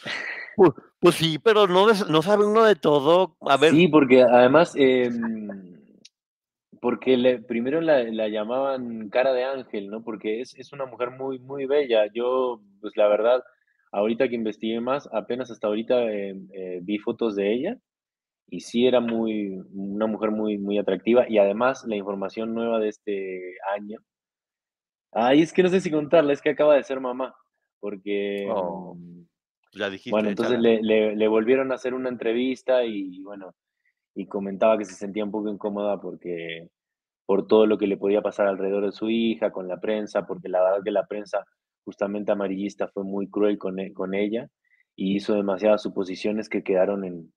Pues, 0.55 0.71
pues 0.99 1.15
sí, 1.15 1.39
pero 1.39 1.67
no, 1.67 1.87
no 1.87 2.21
sabe 2.21 2.45
uno 2.45 2.63
de 2.63 2.75
todo. 2.75 3.35
A 3.41 3.57
ver, 3.57 3.71
Sí, 3.71 3.87
porque 3.87 4.21
además, 4.23 4.73
eh, 4.77 5.09
porque 6.81 7.17
le- 7.17 7.39
primero 7.39 7.81
la, 7.81 8.03
la 8.03 8.27
llamaban 8.27 9.09
cara 9.09 9.33
de 9.33 9.43
ángel, 9.43 9.89
¿no? 9.89 10.03
Porque 10.03 10.41
es, 10.41 10.53
es 10.55 10.71
una 10.73 10.85
mujer 10.85 11.11
muy, 11.11 11.39
muy 11.39 11.65
bella. 11.65 12.05
Yo, 12.13 12.61
pues 12.81 12.93
la 12.95 13.07
verdad, 13.07 13.43
ahorita 13.91 14.27
que 14.29 14.35
investigué 14.35 14.79
más, 14.79 15.09
apenas 15.11 15.49
hasta 15.51 15.67
ahorita 15.67 16.03
eh, 16.11 16.35
eh, 16.53 16.79
vi 16.83 16.99
fotos 16.99 17.35
de 17.35 17.53
ella 17.53 17.77
y 18.47 18.59
sí 18.61 18.85
era 18.85 18.99
muy, 18.99 19.59
una 19.73 20.05
mujer 20.05 20.29
muy, 20.31 20.57
muy 20.59 20.77
atractiva 20.77 21.25
y 21.27 21.39
además 21.39 21.83
la 21.87 21.95
información 21.95 22.53
nueva 22.53 22.79
de 22.79 22.89
este 22.89 23.55
año. 23.75 23.99
Ay, 25.17 25.41
es 25.41 25.53
que 25.53 25.63
no 25.63 25.69
sé 25.69 25.79
si 25.79 25.89
contarla, 25.89 26.33
es 26.33 26.41
que 26.41 26.49
acaba 26.49 26.75
de 26.75 26.83
ser 26.83 26.99
mamá, 26.99 27.33
porque, 27.79 28.45
Oh, 28.53 28.97
ya 29.73 29.89
dijiste. 29.89 30.11
bueno, 30.11 30.27
entonces 30.29 30.59
échala. 30.59 30.69
le, 30.75 30.83
le, 30.83 31.15
le 31.15 31.27
volvieron 31.29 31.71
a 31.71 31.75
hacer 31.75 31.93
una 31.93 32.09
entrevista 32.09 32.83
y 32.83 33.23
bueno, 33.23 33.55
y 34.13 34.27
comentaba 34.27 34.77
que 34.77 34.85
se 34.85 34.93
sentía 34.93 35.23
un 35.23 35.31
poco 35.31 35.47
incómoda 35.49 35.99
porque 36.01 36.69
por 37.25 37.47
todo 37.47 37.65
lo 37.65 37.77
que 37.77 37.87
le 37.87 37.97
podía 37.97 38.21
pasar 38.21 38.47
alrededor 38.47 38.85
de 38.85 38.91
su 38.91 39.09
hija, 39.09 39.51
con 39.51 39.67
la 39.67 39.79
prensa, 39.79 40.25
porque 40.27 40.49
la 40.49 40.61
verdad 40.61 40.83
que 40.83 40.91
la 40.91 41.05
prensa 41.07 41.45
justamente 41.85 42.31
amarillista 42.33 42.87
fue 42.89 43.03
muy 43.03 43.29
cruel 43.29 43.57
con, 43.57 43.79
e- 43.79 43.93
con 43.93 44.13
ella 44.13 44.49
y 44.97 45.15
hizo 45.15 45.33
demasiadas 45.33 45.81
suposiciones 45.81 46.49
que 46.49 46.61
quedaron 46.63 47.03
en, 47.05 47.33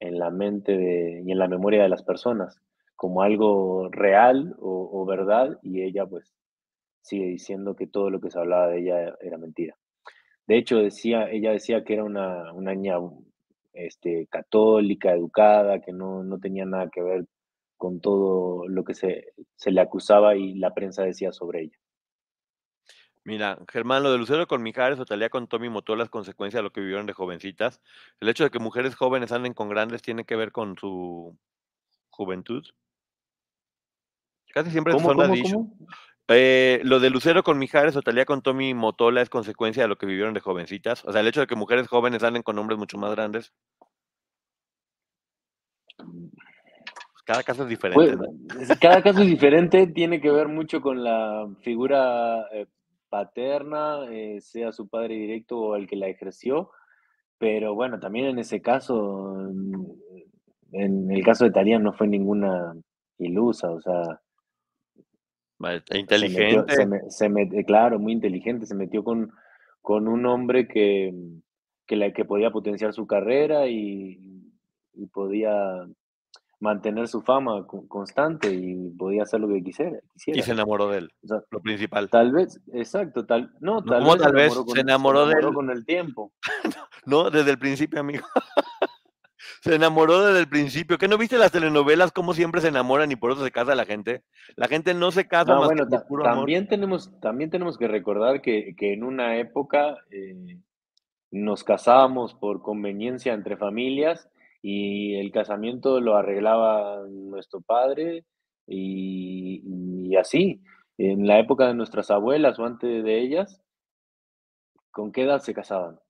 en 0.00 0.18
la 0.18 0.30
mente 0.30 0.76
de, 0.78 1.22
y 1.26 1.32
en 1.32 1.38
la 1.38 1.48
memoria 1.48 1.82
de 1.82 1.88
las 1.88 2.02
personas 2.04 2.60
como 2.96 3.22
algo 3.22 3.88
real 3.90 4.54
o, 4.60 4.88
o 4.92 5.04
verdad 5.04 5.58
y 5.62 5.82
ella 5.82 6.06
pues 6.06 6.32
sigue 7.02 7.26
diciendo 7.26 7.76
que 7.76 7.86
todo 7.86 8.10
lo 8.10 8.20
que 8.20 8.30
se 8.30 8.38
hablaba 8.38 8.68
de 8.68 8.80
ella 8.80 9.16
era 9.20 9.38
mentira. 9.38 9.76
De 10.46 10.56
hecho, 10.56 10.78
decía, 10.78 11.30
ella 11.30 11.52
decía 11.52 11.84
que 11.84 11.94
era 11.94 12.04
una, 12.04 12.52
una 12.52 12.74
niña 12.74 12.96
este, 13.72 14.26
católica, 14.28 15.12
educada, 15.12 15.80
que 15.80 15.92
no, 15.92 16.22
no 16.24 16.38
tenía 16.38 16.64
nada 16.64 16.88
que 16.90 17.02
ver 17.02 17.26
con 17.76 18.00
todo 18.00 18.68
lo 18.68 18.84
que 18.84 18.94
se, 18.94 19.32
se 19.56 19.70
le 19.70 19.80
acusaba 19.80 20.36
y 20.36 20.54
la 20.54 20.72
prensa 20.72 21.02
decía 21.02 21.32
sobre 21.32 21.62
ella. 21.62 21.76
Mira, 23.24 23.58
Germán, 23.70 24.02
lo 24.02 24.10
de 24.10 24.18
Lucero 24.18 24.46
con 24.48 24.62
Mijares 24.62 24.98
o 24.98 25.04
Talía 25.04 25.30
con 25.30 25.46
Tommy 25.46 25.68
Motola 25.68 26.02
es 26.02 26.10
consecuencia 26.10 26.58
de 26.58 26.64
lo 26.64 26.72
que 26.72 26.80
vivieron 26.80 27.06
de 27.06 27.12
jovencitas. 27.12 27.80
El 28.20 28.28
hecho 28.28 28.42
de 28.44 28.50
que 28.50 28.58
mujeres 28.58 28.96
jóvenes 28.96 29.30
anden 29.30 29.54
con 29.54 29.68
grandes 29.68 30.02
tiene 30.02 30.24
que 30.24 30.34
ver 30.34 30.50
con 30.50 30.76
su 30.76 31.38
juventud. 32.10 32.64
Casi 34.52 34.70
siempre 34.70 34.92
¿Cómo, 34.92 35.08
son 35.08 35.18
cómo, 35.18 35.34
dicho. 35.34 35.56
cómo? 35.56 35.76
Eh, 36.34 36.80
lo 36.84 37.00
de 37.00 37.10
Lucero 37.10 37.42
con 37.42 37.58
Mijares 37.58 37.96
o 37.96 38.02
Talía 38.02 38.24
con 38.24 38.42
Tommy 38.42 38.74
Motola 38.74 39.22
es 39.22 39.30
consecuencia 39.30 39.82
de 39.82 39.88
lo 39.88 39.96
que 39.96 40.06
vivieron 40.06 40.34
de 40.34 40.40
jovencitas. 40.40 41.04
O 41.04 41.12
sea, 41.12 41.20
el 41.20 41.28
hecho 41.28 41.40
de 41.40 41.46
que 41.46 41.56
mujeres 41.56 41.88
jóvenes 41.88 42.22
anden 42.22 42.42
con 42.42 42.58
hombres 42.58 42.78
mucho 42.78 42.98
más 42.98 43.10
grandes. 43.12 43.52
pues, 45.96 47.22
cada 47.24 47.42
caso 47.42 47.62
es 47.62 47.68
diferente. 47.68 48.16
Pues, 48.16 48.68
¿no? 48.68 48.74
cada 48.80 49.02
caso 49.02 49.20
es 49.20 49.26
diferente, 49.28 49.86
tiene 49.86 50.20
que 50.20 50.30
ver 50.30 50.48
mucho 50.48 50.80
con 50.80 51.02
la 51.02 51.48
figura 51.60 52.46
eh, 52.52 52.66
paterna, 53.08 54.06
eh, 54.10 54.40
sea 54.40 54.72
su 54.72 54.88
padre 54.88 55.14
directo 55.14 55.58
o 55.58 55.76
el 55.76 55.86
que 55.86 55.96
la 55.96 56.08
ejerció, 56.08 56.70
pero 57.38 57.74
bueno, 57.74 58.00
también 58.00 58.26
en 58.26 58.38
ese 58.38 58.62
caso, 58.62 59.36
en 60.72 61.10
el 61.10 61.24
caso 61.24 61.44
de 61.44 61.50
Talía 61.50 61.78
no 61.78 61.92
fue 61.92 62.06
ninguna 62.06 62.74
ilusa, 63.18 63.70
o 63.70 63.80
sea, 63.80 64.20
Se 65.62 65.94
metió, 65.94 65.98
Inteligente. 66.00 66.74
se 66.74 66.86
me- 66.86 67.10
se 67.10 67.30
met- 67.30 67.64
claro, 67.66 67.98
muy 67.98 68.12
inteligente, 68.12 68.66
se 68.66 68.74
metió 68.74 69.02
con, 69.04 69.32
con 69.80 70.08
un 70.08 70.26
hombre 70.26 70.66
que, 70.68 71.12
que, 71.86 71.96
la, 71.96 72.12
que 72.12 72.24
podía 72.24 72.50
potenciar 72.50 72.92
su 72.94 73.06
carrera 73.06 73.66
y, 73.68 74.18
y 74.94 75.06
podía 75.06 75.52
mantener 76.60 77.08
su 77.08 77.22
fama 77.22 77.66
co- 77.66 77.88
constante 77.88 78.52
y 78.54 78.90
podía 78.90 79.24
hacer 79.24 79.40
lo 79.40 79.48
que 79.48 79.62
quisiera. 79.64 79.98
Y 80.26 80.42
se 80.42 80.52
enamoró 80.52 80.88
de 80.88 80.98
él, 80.98 81.10
O 81.24 81.26
sea, 81.26 81.42
lo 81.50 81.60
principal. 81.60 82.08
tal 82.08 82.30
vez, 82.32 82.60
exacto, 82.72 83.26
tal, 83.26 83.52
no, 83.60 83.82
tal 83.82 83.98
¿cómo 84.00 84.12
vez 84.12 84.22
tal 84.22 84.32
vez? 84.32 84.54
con, 84.54 84.68
Se 84.68 84.80
enamoró 84.80 85.26
de 85.26 85.34
él. 85.40 85.52
con 85.54 85.70
el 85.70 85.84
tiempo. 85.84 86.32
No, 87.04 87.30
desde 87.30 87.50
el 87.50 87.58
principio, 87.58 87.98
amigo. 87.98 88.24
Se 89.62 89.76
enamoró 89.76 90.26
desde 90.26 90.40
el 90.40 90.48
principio. 90.48 90.98
¿Qué 90.98 91.06
no 91.06 91.16
viste 91.16 91.38
las 91.38 91.52
telenovelas 91.52 92.10
cómo 92.10 92.34
siempre 92.34 92.60
se 92.60 92.68
enamoran 92.68 93.12
y 93.12 93.16
por 93.16 93.30
eso 93.30 93.44
se 93.44 93.52
casa 93.52 93.76
la 93.76 93.84
gente? 93.84 94.24
La 94.56 94.66
gente 94.66 94.92
no 94.92 95.12
se 95.12 95.28
casa 95.28 95.52
No, 95.54 95.60
más 95.60 95.66
bueno, 95.68 95.84
que 95.84 95.90
por 95.90 96.00
ta- 96.00 96.06
puro 96.08 96.24
amor. 96.24 96.36
también 96.38 96.66
tenemos, 96.66 97.20
también 97.20 97.48
tenemos 97.50 97.78
que 97.78 97.86
recordar 97.86 98.42
que, 98.42 98.74
que 98.76 98.92
en 98.92 99.04
una 99.04 99.36
época 99.38 99.98
eh, 100.10 100.58
nos 101.30 101.62
casábamos 101.62 102.34
por 102.34 102.60
conveniencia 102.60 103.34
entre 103.34 103.56
familias 103.56 104.28
y 104.62 105.14
el 105.14 105.30
casamiento 105.30 106.00
lo 106.00 106.16
arreglaba 106.16 107.04
nuestro 107.08 107.60
padre 107.60 108.24
y, 108.66 109.62
y 110.10 110.16
así. 110.16 110.60
En 110.98 111.26
la 111.28 111.38
época 111.38 111.68
de 111.68 111.74
nuestras 111.74 112.10
abuelas 112.10 112.58
o 112.58 112.64
antes 112.66 113.04
de 113.04 113.20
ellas, 113.20 113.62
¿con 114.90 115.12
qué 115.12 115.22
edad 115.22 115.40
se 115.40 115.54
casaban? 115.54 116.00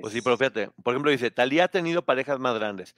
Pues 0.00 0.12
sí, 0.12 0.20
pero 0.22 0.36
fíjate, 0.36 0.70
por 0.82 0.94
ejemplo, 0.94 1.10
dice, 1.10 1.30
Talía 1.30 1.64
ha 1.64 1.68
tenido 1.68 2.04
parejas 2.04 2.38
más 2.38 2.54
grandes. 2.54 2.94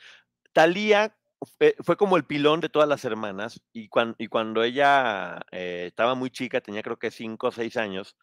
Talía 0.54 1.16
fue, 1.58 1.76
fue 1.80 1.96
como 1.96 2.16
el 2.16 2.24
pilón 2.26 2.60
de 2.60 2.68
todas 2.70 2.88
las 2.88 3.04
hermanas 3.04 3.62
y, 3.72 3.88
cuan- 3.88 4.16
y 4.18 4.28
cuando 4.28 4.62
ella 4.64 5.40
eh, 5.52 5.86
estaba 5.88 6.14
muy 6.14 6.30
chica, 6.30 6.60
tenía 6.60 6.82
creo 6.82 6.98
que 6.98 7.10
cinco 7.10 7.48
o 7.48 7.52
seis 7.52 7.76
años, 7.76 8.16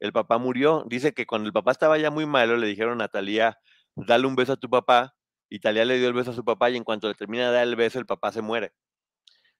el 0.00 0.12
papá 0.12 0.38
murió. 0.38 0.84
Dice 0.88 1.14
que 1.14 1.26
cuando 1.26 1.48
el 1.48 1.52
papá 1.54 1.72
estaba 1.72 1.98
ya 1.98 2.10
muy 2.10 2.26
malo, 2.26 2.56
le 2.58 2.66
dijeron 2.68 3.02
a 3.02 3.08
Talía, 3.08 3.58
dale 3.96 4.26
un 4.26 4.36
beso 4.36 4.54
a 4.54 4.56
tu 4.58 4.70
papá, 4.70 5.16
y 5.50 5.60
Talía 5.60 5.84
le 5.86 5.98
dio 5.98 6.08
el 6.08 6.14
beso 6.14 6.32
a 6.32 6.34
su 6.34 6.44
papá 6.44 6.70
y 6.70 6.76
en 6.76 6.84
cuanto 6.84 7.08
le 7.08 7.14
termina 7.14 7.48
de 7.48 7.54
dar 7.54 7.64
el 7.68 7.76
beso, 7.76 7.98
el 7.98 8.06
papá 8.06 8.32
se 8.32 8.42
muere. 8.42 8.72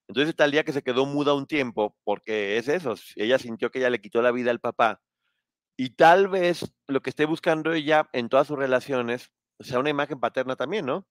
Entonces 0.09 0.35
Talía 0.35 0.65
que 0.65 0.73
se 0.73 0.83
quedó 0.83 1.07
muda 1.07 1.35
un 1.35 1.47
tiempo, 1.47 1.97
porque 2.05 2.59
es 2.59 2.69
eso, 2.69 2.95
ella 3.17 3.39
sintió 3.39 3.71
que 3.71 3.79
ella 3.79 3.91
le 3.91 4.01
quitó 4.01 4.23
la 4.23 4.33
vida 4.33 4.51
al 4.51 4.61
papá 4.61 5.01
y 5.83 5.89
tal 5.89 6.29
vez 6.29 6.75
lo 6.89 7.01
que 7.01 7.09
esté 7.09 7.25
buscando 7.25 7.73
ella 7.73 8.11
en 8.13 8.29
todas 8.29 8.47
sus 8.47 8.59
relaciones 8.59 9.33
sea 9.61 9.79
una 9.79 9.89
imagen 9.89 10.21
paterna 10.21 10.55
también, 10.55 10.85
¿no? 10.85 11.07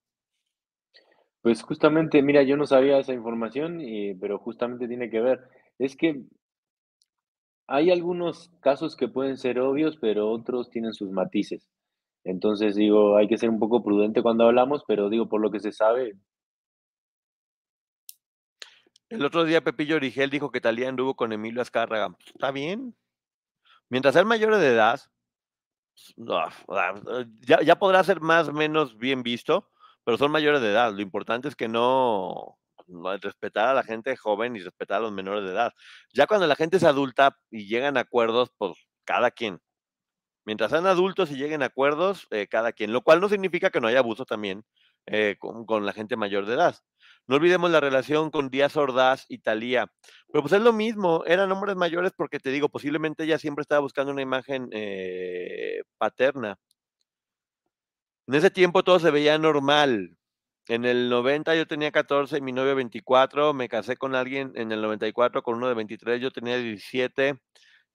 Pues 1.42 1.64
justamente, 1.64 2.22
mira, 2.22 2.44
yo 2.44 2.56
no 2.56 2.68
sabía 2.68 3.00
esa 3.00 3.12
información, 3.12 3.80
y- 3.80 4.14
pero 4.14 4.38
justamente 4.38 4.86
tiene 4.86 5.10
que 5.10 5.20
ver. 5.20 5.40
Es 5.80 5.96
que 5.96 6.22
hay 7.66 7.90
algunos 7.90 8.52
casos 8.60 8.94
que 8.94 9.08
pueden 9.08 9.38
ser 9.38 9.58
obvios, 9.58 9.96
pero 10.00 10.30
otros 10.30 10.70
tienen 10.70 10.94
sus 10.94 11.10
matices. 11.10 11.68
Entonces 12.22 12.76
digo, 12.76 13.16
hay 13.16 13.26
que 13.26 13.38
ser 13.38 13.50
un 13.50 13.58
poco 13.58 13.82
prudente 13.82 14.22
cuando 14.22 14.44
hablamos, 14.44 14.84
pero 14.86 15.10
digo, 15.10 15.28
por 15.28 15.40
lo 15.40 15.50
que 15.50 15.58
se 15.58 15.72
sabe, 15.72 16.14
El 19.08 19.24
otro 19.24 19.44
día 19.44 19.64
Pepillo 19.64 19.96
Origel 19.96 20.30
dijo 20.30 20.52
que 20.52 20.60
Talía 20.60 20.88
anduvo 20.88 21.16
con 21.16 21.32
Emilio 21.32 21.60
Azcárraga. 21.60 22.10
Pues, 22.10 22.28
Está 22.28 22.52
bien. 22.52 22.94
Mientras 23.90 24.14
sean 24.14 24.26
mayores 24.26 24.60
de 24.60 24.68
edad, 24.68 25.00
o 26.16 26.50
sea, 26.74 26.94
ya, 27.62 27.78
podrá 27.78 28.02
ser 28.04 28.20
más 28.20 28.48
o 28.48 28.52
menos 28.52 28.96
bien 28.96 29.22
visto, 29.22 29.68
pero 30.04 30.16
son 30.16 30.30
mayores 30.30 30.60
de 30.62 30.70
edad. 30.70 30.92
Lo 30.94 31.02
importante 31.02 31.48
es 31.48 31.56
que 31.56 31.68
no, 31.68 32.56
respetar 33.20 33.68
a 33.68 33.74
la 33.74 33.82
gente 33.82 34.16
joven 34.16 34.56
y 34.56 34.60
respetar 34.60 34.98
a 34.98 35.00
los 35.00 35.12
menores 35.12 35.44
de 35.44 35.50
edad. 35.50 35.74
Ya 36.14 36.26
cuando 36.26 36.46
la 36.46 36.56
gente 36.56 36.76
es 36.76 36.84
adulta 36.84 37.36
y 37.50 37.66
llegan 37.66 37.96
a 37.96 38.00
acuerdos, 38.00 38.50
pues 38.56 38.78
cada 39.04 39.30
quien. 39.30 39.60
Mientras 40.44 40.70
sean 40.70 40.86
adultos 40.86 41.30
y 41.30 41.36
lleguen 41.36 41.62
a 41.62 41.66
acuerdos, 41.66 42.26
eh, 42.30 42.46
cada 42.48 42.72
quien. 42.72 42.92
Lo 42.92 43.02
cual 43.02 43.20
no 43.20 43.28
significa 43.28 43.70
que 43.70 43.80
no 43.80 43.88
haya 43.88 43.98
abuso 43.98 44.24
también 44.24 44.64
eh, 45.06 45.36
con 45.38 45.84
la 45.84 45.92
gente 45.92 46.16
mayor 46.16 46.46
de 46.46 46.54
edad. 46.54 46.76
No 47.26 47.36
olvidemos 47.36 47.70
la 47.70 47.80
relación 47.80 48.30
con 48.30 48.50
Díaz 48.50 48.76
Ordaz 48.76 49.24
y 49.28 49.38
Talía. 49.38 49.86
Pero 50.32 50.42
pues 50.42 50.52
es 50.52 50.60
lo 50.60 50.72
mismo, 50.72 51.24
eran 51.26 51.52
hombres 51.52 51.76
mayores 51.76 52.12
porque 52.16 52.40
te 52.40 52.50
digo, 52.50 52.68
posiblemente 52.68 53.24
ella 53.24 53.38
siempre 53.38 53.62
estaba 53.62 53.80
buscando 53.80 54.12
una 54.12 54.22
imagen 54.22 54.68
eh, 54.72 55.82
paterna. 55.98 56.58
En 58.26 58.34
ese 58.34 58.50
tiempo 58.50 58.82
todo 58.84 58.98
se 58.98 59.10
veía 59.10 59.38
normal. 59.38 60.16
En 60.68 60.84
el 60.84 61.08
90 61.08 61.56
yo 61.56 61.66
tenía 61.66 61.90
14 61.90 62.38
y 62.38 62.40
mi 62.40 62.52
novio 62.52 62.76
24, 62.76 63.52
me 63.54 63.68
casé 63.68 63.96
con 63.96 64.14
alguien 64.14 64.52
en 64.54 64.70
el 64.70 64.80
94 64.82 65.42
con 65.42 65.56
uno 65.56 65.68
de 65.68 65.74
23, 65.74 66.20
yo 66.20 66.30
tenía 66.30 66.56
17 66.58 67.40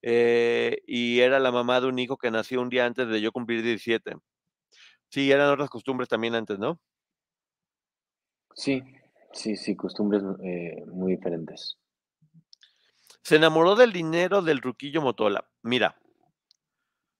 eh, 0.02 0.82
y 0.86 1.20
era 1.20 1.38
la 1.40 1.52
mamá 1.52 1.80
de 1.80 1.86
un 1.86 1.98
hijo 1.98 2.18
que 2.18 2.30
nació 2.30 2.60
un 2.60 2.68
día 2.68 2.84
antes 2.84 3.08
de 3.08 3.20
yo 3.20 3.32
cumplir 3.32 3.62
17. 3.62 4.16
Sí, 5.08 5.30
eran 5.32 5.50
otras 5.50 5.70
costumbres 5.70 6.08
también 6.08 6.34
antes, 6.34 6.58
¿no? 6.58 6.78
sí, 8.54 8.82
sí, 9.36 9.56
sí, 9.56 9.76
costumbres 9.76 10.22
eh, 10.42 10.84
muy 10.86 11.16
diferentes. 11.16 11.78
Se 13.22 13.36
enamoró 13.36 13.76
del 13.76 13.92
dinero 13.92 14.42
del 14.42 14.60
Ruquillo 14.60 15.02
Motola. 15.02 15.48
Mira, 15.62 15.96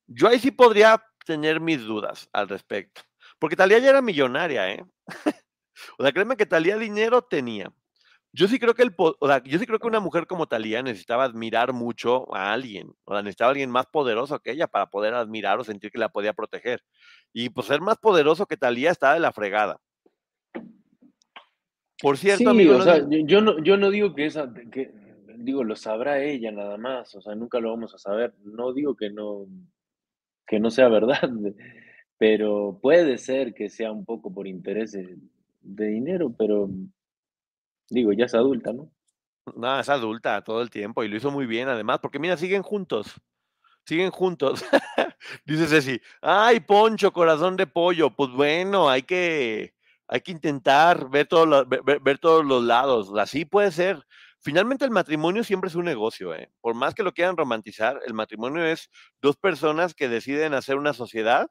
yo 0.06 0.28
ahí 0.28 0.38
sí 0.38 0.50
podría 0.50 1.02
tener 1.24 1.60
mis 1.60 1.82
dudas 1.82 2.28
al 2.32 2.48
respecto. 2.48 3.02
Porque 3.38 3.56
Talía 3.56 3.78
ya 3.78 3.90
era 3.90 4.02
millonaria, 4.02 4.72
¿eh? 4.72 4.84
o 5.98 6.02
sea, 6.02 6.12
créeme 6.12 6.36
que 6.36 6.46
Talía 6.46 6.78
dinero 6.78 7.22
tenía. 7.22 7.72
Yo 8.32 8.48
sí 8.48 8.58
creo 8.58 8.74
que 8.74 8.82
el, 8.82 8.94
o 8.98 9.26
sea, 9.26 9.42
yo 9.44 9.58
sí 9.58 9.66
creo 9.66 9.78
que 9.78 9.86
una 9.86 10.00
mujer 10.00 10.26
como 10.26 10.46
Talía 10.46 10.82
necesitaba 10.82 11.24
admirar 11.24 11.72
mucho 11.72 12.32
a 12.34 12.52
alguien, 12.52 12.92
o 13.04 13.12
sea, 13.12 13.22
necesitaba 13.22 13.48
a 13.48 13.52
alguien 13.52 13.70
más 13.70 13.86
poderoso 13.86 14.38
que 14.40 14.50
ella 14.50 14.66
para 14.66 14.90
poder 14.90 15.14
admirar 15.14 15.58
o 15.58 15.64
sentir 15.64 15.90
que 15.90 15.98
la 15.98 16.10
podía 16.10 16.34
proteger. 16.34 16.84
Y 17.32 17.48
pues 17.50 17.66
ser 17.66 17.80
más 17.80 17.96
poderoso 17.96 18.46
que 18.46 18.56
Talía 18.56 18.90
estaba 18.90 19.14
de 19.14 19.20
la 19.20 19.32
fregada. 19.32 19.80
Por 22.00 22.18
cierto, 22.18 22.38
Sí, 22.38 22.46
amigo, 22.46 22.74
o 22.74 22.78
no 22.78 22.84
sea, 22.84 23.06
yo, 23.08 23.40
no, 23.40 23.62
yo 23.62 23.76
no 23.76 23.90
digo 23.90 24.14
que 24.14 24.26
esa, 24.26 24.52
que, 24.70 24.92
digo, 25.38 25.64
lo 25.64 25.76
sabrá 25.76 26.22
ella 26.22 26.52
nada 26.52 26.76
más, 26.76 27.14
o 27.14 27.20
sea, 27.20 27.34
nunca 27.34 27.58
lo 27.60 27.70
vamos 27.70 27.94
a 27.94 27.98
saber. 27.98 28.34
No 28.44 28.72
digo 28.72 28.96
que 28.96 29.10
no, 29.10 29.46
que 30.46 30.60
no 30.60 30.70
sea 30.70 30.88
verdad, 30.90 31.30
pero 32.18 32.78
puede 32.82 33.18
ser 33.18 33.54
que 33.54 33.68
sea 33.70 33.92
un 33.92 34.04
poco 34.04 34.32
por 34.32 34.46
interés 34.46 34.92
de, 34.92 35.16
de 35.60 35.86
dinero, 35.86 36.34
pero 36.36 36.68
digo, 37.88 38.12
ya 38.12 38.26
es 38.26 38.34
adulta, 38.34 38.72
¿no? 38.72 38.90
no, 39.54 39.78
es 39.78 39.88
adulta 39.88 40.42
todo 40.42 40.60
el 40.62 40.70
tiempo 40.70 41.04
y 41.04 41.08
lo 41.08 41.16
hizo 41.16 41.30
muy 41.30 41.46
bien 41.46 41.68
además, 41.68 41.98
porque 42.00 42.18
mira, 42.18 42.36
siguen 42.36 42.62
juntos. 42.62 43.14
siguen 43.84 44.10
juntos. 44.10 44.64
Dice 45.44 45.66
Ceci, 45.66 46.00
ay, 46.20 46.60
Poncho, 46.60 47.12
corazón 47.12 47.56
de 47.56 47.66
pollo. 47.66 48.10
Pues 48.10 48.30
bueno, 48.30 48.88
hay 48.88 49.02
que, 49.02 49.74
hay 50.08 50.20
que 50.20 50.32
intentar 50.32 51.08
ver, 51.10 51.26
todo 51.26 51.46
lo- 51.46 51.66
ver, 51.66 52.00
ver- 52.00 52.18
todos 52.18 52.44
los 52.44 52.62
lados. 52.62 53.10
Así 53.18 53.44
puede 53.44 53.70
ser. 53.72 54.02
Finalmente 54.40 54.84
el 54.84 54.90
matrimonio 54.92 55.42
siempre 55.42 55.68
es 55.68 55.74
un 55.74 55.84
negocio, 55.86 56.34
¿eh? 56.34 56.50
Por 56.60 56.74
más 56.74 56.94
que 56.94 57.02
lo 57.02 57.12
quieran 57.12 57.36
romantizar, 57.36 58.00
el 58.06 58.14
matrimonio 58.14 58.64
es 58.64 58.88
dos 59.20 59.36
personas 59.36 59.94
que 59.94 60.08
deciden 60.08 60.54
hacer 60.54 60.76
una 60.76 60.92
sociedad 60.92 61.48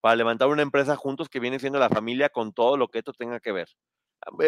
para 0.00 0.16
levantar 0.16 0.48
una 0.48 0.62
empresa 0.62 0.94
juntos 0.96 1.28
que 1.28 1.40
viene 1.40 1.58
siendo 1.58 1.78
la 1.78 1.88
familia 1.88 2.28
con 2.28 2.52
todo 2.52 2.76
lo 2.76 2.88
que 2.88 2.98
esto 2.98 3.12
tenga 3.12 3.40
que 3.40 3.52
ver. 3.52 3.68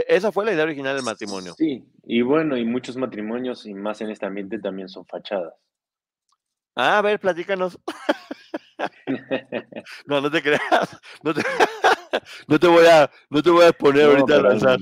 Esa 0.06 0.30
fue 0.30 0.44
la 0.44 0.52
idea 0.52 0.62
original 0.64 0.94
del 0.94 1.04
matrimonio. 1.04 1.54
Sí, 1.56 1.84
y 2.04 2.22
bueno, 2.22 2.56
y 2.56 2.64
muchos 2.64 2.96
matrimonios, 2.96 3.66
y 3.66 3.74
más 3.74 4.00
en 4.00 4.10
este 4.10 4.26
ambiente, 4.26 4.58
también 4.60 4.88
son 4.88 5.04
fachadas. 5.06 5.54
Ah, 6.76 6.98
a 6.98 7.02
ver, 7.02 7.18
platícanos. 7.18 7.78
no, 10.06 10.20
no 10.20 10.30
te 10.30 10.42
creas. 10.42 11.00
No 11.22 11.34
te, 11.34 11.40
no 12.48 12.58
te 12.58 12.66
voy 12.68 12.86
a, 12.86 13.10
no 13.30 13.42
te 13.42 13.50
voy 13.50 13.64
a 13.64 13.72
poner 13.72 14.04
ahorita 14.04 14.36
a 14.36 14.42
lanzar. 14.42 14.78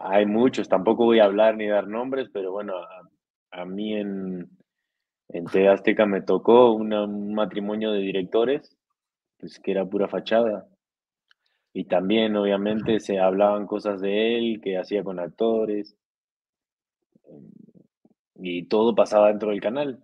Hay 0.00 0.26
muchos, 0.26 0.68
tampoco 0.68 1.04
voy 1.04 1.20
a 1.20 1.24
hablar 1.24 1.56
ni 1.56 1.66
dar 1.66 1.88
nombres, 1.88 2.28
pero 2.32 2.52
bueno, 2.52 2.74
a, 3.50 3.64
mí 3.64 3.94
en, 3.94 4.50
en 5.28 5.44
TV 5.46 5.68
Azteca 5.68 6.06
me 6.06 6.22
tocó 6.22 6.72
un 6.72 7.34
matrimonio 7.34 7.92
de 7.92 8.00
directores, 8.00 8.76
pues 9.38 9.58
que 9.58 9.70
era 9.70 9.84
pura 9.84 10.08
fachada. 10.08 10.66
Y 11.72 11.84
también, 11.84 12.34
obviamente, 12.36 13.00
se 13.00 13.18
hablaban 13.18 13.66
cosas 13.66 14.00
de 14.00 14.38
él, 14.38 14.60
que 14.62 14.78
hacía 14.78 15.04
con 15.04 15.18
actores. 15.18 15.94
Y 18.36 18.64
todo 18.64 18.94
pasaba 18.94 19.28
dentro 19.28 19.50
del 19.50 19.60
canal. 19.60 20.00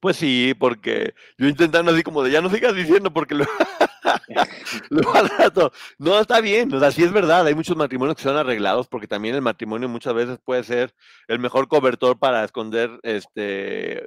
Pues 0.00 0.16
sí, 0.16 0.54
porque 0.58 1.14
yo 1.36 1.46
intentando 1.46 1.92
así 1.92 2.02
como 2.02 2.22
de 2.22 2.30
ya 2.30 2.40
no 2.40 2.48
sigas 2.48 2.74
diciendo 2.74 3.12
porque 3.12 3.34
lo, 3.34 3.44
No, 5.98 6.20
está 6.20 6.40
bien, 6.40 6.72
o 6.74 6.78
sea, 6.78 6.90
sí 6.90 7.02
es 7.02 7.12
verdad, 7.12 7.46
hay 7.46 7.54
muchos 7.54 7.76
matrimonios 7.76 8.16
que 8.16 8.22
son 8.22 8.36
arreglados 8.36 8.88
porque 8.88 9.06
también 9.06 9.34
el 9.34 9.42
matrimonio 9.42 9.88
muchas 9.88 10.14
veces 10.14 10.38
puede 10.44 10.64
ser 10.64 10.94
el 11.28 11.38
mejor 11.38 11.68
cobertor 11.68 12.18
para 12.18 12.44
esconder 12.44 12.90
este 13.02 14.06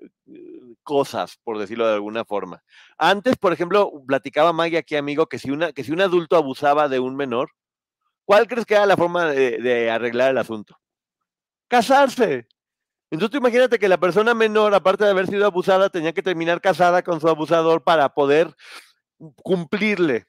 cosas, 0.84 1.38
por 1.44 1.57
decirlo 1.57 1.88
de 1.88 1.95
alguna 1.95 2.26
forma. 2.26 2.64
Antes, 2.98 3.36
por 3.38 3.53
ejemplo, 3.53 3.91
platicaba 4.07 4.53
Maggie 4.53 4.78
aquí, 4.78 4.95
amigo, 4.95 5.28
que 5.28 5.40
si, 5.40 5.52
una, 5.52 5.72
que 5.74 5.84
si 5.84 5.91
un 5.91 6.02
adulto 6.02 6.36
abusaba 6.38 6.88
de 6.88 6.99
un 6.99 7.15
menor, 7.15 7.52
¿cuál 8.26 8.48
crees 8.48 8.65
que 8.65 8.76
era 8.76 8.86
la 8.86 8.98
forma 8.98 9.26
de, 9.26 9.91
arreglar 9.91 10.32
el 10.32 10.38
asunto? 10.38 10.78
Casarse. 11.68 12.48
Entonces 13.10 13.40
imagínate 13.40 13.80
que 13.80 13.88
la 13.88 13.98
persona 13.98 14.34
menor, 14.34 14.74
aparte 14.74 15.06
de 15.06 15.11
haber 15.11 15.28
sido 15.28 15.45
abusada, 15.45 15.90
tenía 15.90 16.14
que 16.14 16.24
terminar 16.24 16.60
casada 16.60 17.03
con 17.03 17.22
su 17.22 17.28
abusador 17.30 17.84
para 17.84 18.10
poder 18.10 18.53
cumplirle. 19.44 20.26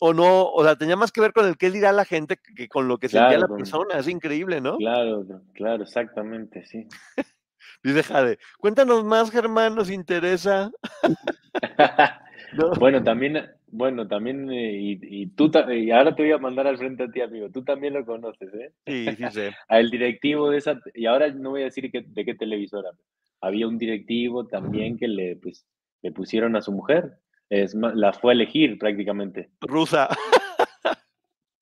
O 0.00 0.12
no, 0.12 0.50
o 0.50 0.62
sea, 0.62 0.76
tenía 0.76 0.96
más 0.96 1.10
que 1.10 1.22
ver 1.22 1.32
con 1.32 1.46
el 1.46 1.56
qué 1.56 1.70
dirá 1.70 1.90
la 1.90 2.04
gente 2.04 2.36
que 2.36 2.68
con 2.68 2.86
lo 2.86 2.98
que 2.98 3.08
sentía 3.08 3.38
la 3.38 3.48
persona. 3.48 3.98
Es 3.98 4.08
increíble, 4.08 4.60
¿no? 4.60 4.76
Claro, 4.76 5.24
claro, 5.54 5.84
exactamente, 5.84 6.64
sí. 6.66 6.86
Dice 7.82 8.02
Jade, 8.02 8.38
cuéntanos 8.58 9.04
más, 9.04 9.30
Germán, 9.30 9.74
nos 9.74 9.90
interesa. 9.90 10.70
Bueno, 12.78 13.02
también, 13.02 13.44
bueno, 13.66 14.06
también, 14.06 14.50
eh, 14.50 14.72
y, 14.78 15.26
tú, 15.26 15.50
y 15.68 15.90
ahora 15.90 16.14
te 16.14 16.22
voy 16.22 16.32
a 16.32 16.38
mandar 16.38 16.66
al 16.66 16.78
frente 16.78 17.02
a 17.02 17.08
ti, 17.08 17.20
amigo. 17.20 17.50
Tú 17.50 17.64
también 17.64 17.92
lo 17.92 18.06
conoces, 18.06 18.54
¿eh? 18.54 18.72
Sí, 18.86 19.06
sí, 19.16 19.24
sí. 19.30 19.40
Al 19.68 19.90
directivo 19.90 20.50
de 20.50 20.58
esa, 20.58 20.80
y 20.94 21.06
ahora 21.06 21.28
no 21.32 21.50
voy 21.50 21.62
a 21.62 21.66
decir 21.66 21.90
de 21.90 22.24
qué 22.24 22.34
televisora. 22.34 22.90
Había 23.40 23.66
un 23.66 23.78
directivo 23.78 24.46
también 24.46 24.96
que 24.96 25.08
le, 25.08 25.36
pues, 25.36 25.66
le 26.02 26.12
pusieron 26.12 26.56
a 26.56 26.62
su 26.62 26.72
mujer. 26.72 27.18
Es, 27.48 27.74
la 27.74 28.12
fue 28.12 28.32
a 28.32 28.34
elegir 28.34 28.78
prácticamente. 28.78 29.50
Rusa. 29.60 30.08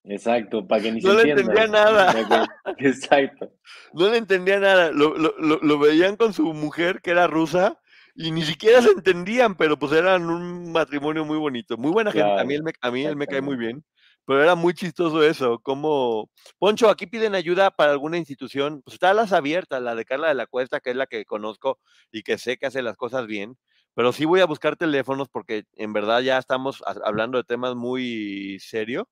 Exacto, 0.05 0.67
para 0.67 0.83
que 0.83 0.93
ni 0.93 1.01
no 1.01 1.13
se 1.13 1.25
le 1.25 1.31
entendía 1.33 1.67
nada. 1.67 2.15
Exacto. 2.79 3.53
No 3.95 4.11
le 4.11 4.19
entendía 4.19 4.61
nada. 4.61 4.91
Lo, 4.93 5.17
lo, 5.17 5.35
lo, 5.39 5.79
veían 5.79 6.17
con 6.17 6.35
su 6.35 6.53
mujer, 6.53 7.01
que 7.01 7.11
era 7.11 7.27
rusa, 7.27 7.81
y 8.15 8.31
ni 8.31 8.43
siquiera 8.43 8.83
se 8.83 8.91
entendían, 8.91 9.57
pero 9.57 9.79
pues 9.79 9.93
eran 9.93 10.29
un 10.29 10.73
matrimonio 10.73 11.25
muy 11.25 11.39
bonito, 11.39 11.79
muy 11.79 11.91
buena 11.91 12.13
gente. 12.13 12.39
A 12.39 12.45
mí, 12.45 12.55
él 12.55 12.63
me, 12.63 12.73
a 12.81 12.91
mí 12.91 13.05
él 13.05 13.17
me 13.17 13.27
cae 13.27 13.41
muy 13.41 13.57
bien, 13.57 13.83
pero 14.27 14.43
era 14.43 14.55
muy 14.55 14.75
chistoso 14.75 15.23
eso, 15.23 15.59
como, 15.61 16.31
Poncho, 16.59 16.91
aquí 16.91 17.07
piden 17.07 17.35
ayuda 17.35 17.71
para 17.71 17.93
alguna 17.93 18.19
institución, 18.19 18.83
pues 18.83 18.95
está 18.95 19.15
las 19.15 19.33
abiertas, 19.33 19.83
la 19.83 19.95
de 19.95 20.05
Carla 20.05 20.29
de 20.29 20.35
la 20.35 20.47
Cuesta, 20.47 20.81
que 20.81 20.91
es 20.91 20.97
la 20.97 21.07
que 21.07 21.25
conozco 21.25 21.81
y 22.13 22.23
que 22.23 22.37
sé 22.37 22.59
que 22.59 22.67
hace 22.67 22.83
las 22.83 22.97
cosas 22.97 23.27
bien, 23.27 23.57
pero 23.95 24.13
sí 24.13 24.25
voy 24.25 24.41
a 24.41 24.47
buscar 24.47 24.77
teléfonos 24.77 25.29
porque 25.29 25.65
en 25.75 25.93
verdad 25.93 26.21
ya 26.21 26.39
estamos 26.39 26.83
hablando 27.05 27.39
de 27.39 27.45
temas 27.45 27.75
muy 27.75 28.59
serios 28.61 29.07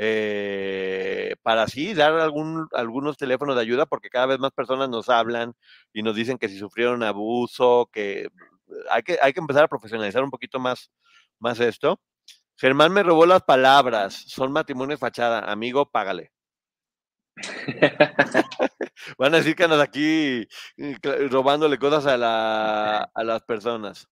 eh, 0.00 1.34
para 1.42 1.64
así 1.64 1.92
dar 1.92 2.14
algún, 2.14 2.68
algunos 2.72 3.16
teléfonos 3.16 3.56
de 3.56 3.62
ayuda, 3.62 3.86
porque 3.86 4.10
cada 4.10 4.26
vez 4.26 4.38
más 4.38 4.52
personas 4.52 4.88
nos 4.88 5.08
hablan 5.08 5.54
y 5.92 6.02
nos 6.02 6.14
dicen 6.14 6.38
que 6.38 6.48
si 6.48 6.56
sufrieron 6.58 7.02
abuso, 7.02 7.90
que 7.92 8.28
hay 8.90 9.02
que, 9.02 9.18
hay 9.20 9.32
que 9.32 9.40
empezar 9.40 9.64
a 9.64 9.68
profesionalizar 9.68 10.22
un 10.22 10.30
poquito 10.30 10.60
más, 10.60 10.90
más 11.40 11.58
esto. 11.60 12.00
Germán 12.56 12.92
me 12.92 13.02
robó 13.02 13.26
las 13.26 13.42
palabras, 13.42 14.14
son 14.28 14.52
matrimonio 14.52 14.96
de 14.96 15.00
fachada, 15.00 15.40
amigo, 15.50 15.90
págale. 15.90 16.32
Van 19.18 19.34
a 19.34 19.38
decir 19.38 19.54
que 19.54 19.64
andas 19.64 19.80
aquí 19.80 20.48
eh, 20.76 21.28
robándole 21.30 21.78
cosas 21.78 22.06
a, 22.06 22.16
la, 22.16 23.02
a 23.14 23.24
las 23.24 23.42
personas. 23.42 24.08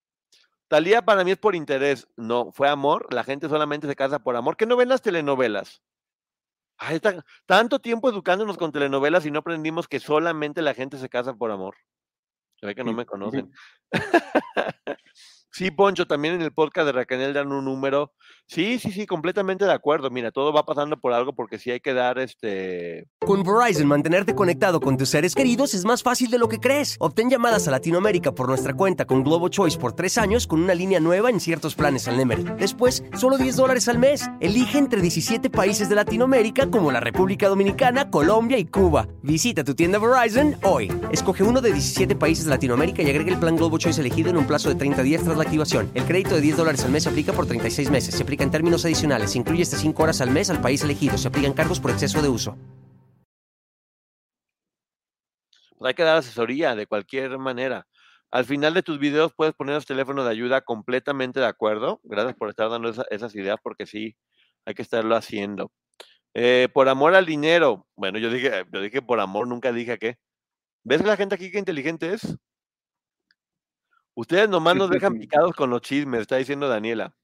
Talía 0.68 1.02
para 1.02 1.24
mí 1.24 1.30
es 1.30 1.38
por 1.38 1.54
interés. 1.54 2.08
No, 2.16 2.50
fue 2.52 2.68
amor. 2.68 3.12
La 3.12 3.24
gente 3.24 3.48
solamente 3.48 3.86
se 3.86 3.94
casa 3.94 4.18
por 4.18 4.36
amor. 4.36 4.56
¿Qué 4.56 4.66
no 4.66 4.76
ven 4.76 4.88
las 4.88 5.02
telenovelas? 5.02 5.82
Ay, 6.78 7.00
tanto 7.46 7.78
tiempo 7.78 8.10
educándonos 8.10 8.58
con 8.58 8.72
telenovelas 8.72 9.24
y 9.24 9.30
no 9.30 9.38
aprendimos 9.38 9.88
que 9.88 10.00
solamente 10.00 10.60
la 10.60 10.74
gente 10.74 10.98
se 10.98 11.08
casa 11.08 11.34
por 11.34 11.50
amor. 11.50 11.76
Se 12.60 12.66
ve 12.66 12.74
que 12.74 12.84
no 12.84 12.92
me 12.92 13.06
conocen. 13.06 13.50
Sí, 15.56 15.70
Poncho, 15.70 16.06
también 16.06 16.34
en 16.34 16.42
el 16.42 16.52
podcast 16.52 16.84
de 16.84 16.92
Raquel 16.92 17.32
dan 17.32 17.50
un 17.50 17.64
número. 17.64 18.12
Sí, 18.46 18.78
sí, 18.78 18.92
sí, 18.92 19.06
completamente 19.06 19.64
de 19.64 19.72
acuerdo. 19.72 20.10
Mira, 20.10 20.30
todo 20.30 20.52
va 20.52 20.66
pasando 20.66 20.98
por 20.98 21.14
algo 21.14 21.32
porque 21.34 21.58
sí 21.58 21.70
hay 21.70 21.80
que 21.80 21.94
dar 21.94 22.18
este. 22.18 23.08
Con 23.20 23.42
Verizon, 23.42 23.88
mantenerte 23.88 24.34
conectado 24.34 24.82
con 24.82 24.98
tus 24.98 25.08
seres 25.08 25.34
queridos 25.34 25.72
es 25.72 25.86
más 25.86 26.02
fácil 26.02 26.30
de 26.30 26.38
lo 26.38 26.50
que 26.50 26.60
crees. 26.60 26.96
Obtén 27.00 27.30
llamadas 27.30 27.66
a 27.66 27.70
Latinoamérica 27.70 28.32
por 28.32 28.48
nuestra 28.48 28.74
cuenta 28.74 29.06
con 29.06 29.24
Globo 29.24 29.48
Choice 29.48 29.78
por 29.78 29.94
tres 29.94 30.18
años 30.18 30.46
con 30.46 30.62
una 30.62 30.74
línea 30.74 31.00
nueva 31.00 31.30
en 31.30 31.40
ciertos 31.40 31.74
planes 31.74 32.06
al 32.06 32.18
Nemer. 32.18 32.56
Después, 32.56 33.02
solo 33.16 33.38
10 33.38 33.56
dólares 33.56 33.88
al 33.88 33.98
mes. 33.98 34.28
Elige 34.40 34.76
entre 34.76 35.00
17 35.00 35.48
países 35.48 35.88
de 35.88 35.94
Latinoamérica 35.94 36.70
como 36.70 36.92
la 36.92 37.00
República 37.00 37.48
Dominicana, 37.48 38.10
Colombia 38.10 38.58
y 38.58 38.66
Cuba. 38.66 39.08
Visita 39.22 39.64
tu 39.64 39.74
tienda 39.74 39.98
Verizon 39.98 40.56
hoy. 40.64 40.92
Escoge 41.12 41.44
uno 41.44 41.62
de 41.62 41.72
17 41.72 42.14
países 42.14 42.44
de 42.44 42.50
Latinoamérica 42.50 43.02
y 43.02 43.08
agrega 43.08 43.32
el 43.32 43.40
plan 43.40 43.56
Globo 43.56 43.78
Choice 43.78 44.02
elegido 44.02 44.28
en 44.28 44.36
un 44.36 44.46
plazo 44.46 44.68
de 44.68 44.74
30 44.74 45.02
días 45.02 45.24
tras 45.24 45.38
la 45.38 45.45
activación. 45.46 45.90
El 45.94 46.04
crédito 46.04 46.34
de 46.34 46.40
10 46.42 46.56
dólares 46.58 46.84
al 46.84 46.90
mes 46.90 47.04
se 47.04 47.08
aplica 47.08 47.32
por 47.32 47.46
36 47.46 47.90
meses. 47.90 48.14
Se 48.14 48.22
aplica 48.22 48.44
en 48.44 48.50
términos 48.50 48.84
adicionales. 48.84 49.32
Se 49.32 49.38
incluye 49.38 49.62
hasta 49.62 49.76
5 49.76 50.02
horas 50.02 50.20
al 50.20 50.30
mes 50.30 50.50
al 50.50 50.60
país 50.60 50.82
elegido. 50.82 51.16
Se 51.16 51.28
aplican 51.28 51.52
cargos 51.52 51.80
por 51.80 51.90
exceso 51.90 52.20
de 52.20 52.28
uso. 52.28 52.56
Pues 55.78 55.88
hay 55.88 55.94
que 55.94 56.02
dar 56.02 56.18
asesoría 56.18 56.74
de 56.74 56.86
cualquier 56.86 57.38
manera. 57.38 57.86
Al 58.30 58.44
final 58.44 58.74
de 58.74 58.82
tus 58.82 58.98
videos 58.98 59.32
puedes 59.34 59.54
poner 59.54 59.74
los 59.74 59.86
teléfonos 59.86 60.24
de 60.24 60.30
ayuda 60.30 60.60
completamente 60.60 61.40
de 61.40 61.46
acuerdo. 61.46 62.00
Gracias 62.02 62.34
por 62.36 62.50
estar 62.50 62.68
dando 62.68 62.92
esas 63.10 63.34
ideas 63.34 63.58
porque 63.62 63.86
sí, 63.86 64.16
hay 64.64 64.74
que 64.74 64.82
estarlo 64.82 65.16
haciendo. 65.16 65.70
Eh, 66.34 66.68
por 66.74 66.88
amor 66.88 67.14
al 67.14 67.24
dinero. 67.24 67.86
Bueno, 67.96 68.18
yo 68.18 68.30
dije, 68.30 68.64
yo 68.72 68.80
dije 68.80 69.00
por 69.00 69.20
amor, 69.20 69.48
nunca 69.48 69.72
dije 69.72 69.98
qué. 69.98 70.18
¿Ves 70.84 71.04
la 71.04 71.16
gente 71.16 71.34
aquí 71.34 71.50
que 71.50 71.58
inteligente 71.58 72.12
es? 72.12 72.36
Ustedes 74.16 74.48
nomás 74.48 74.74
nos 74.74 74.88
dejan 74.88 75.18
picados 75.18 75.54
con 75.54 75.68
los 75.68 75.82
chismes, 75.82 76.22
está 76.22 76.36
diciendo 76.36 76.68
Daniela. 76.68 77.14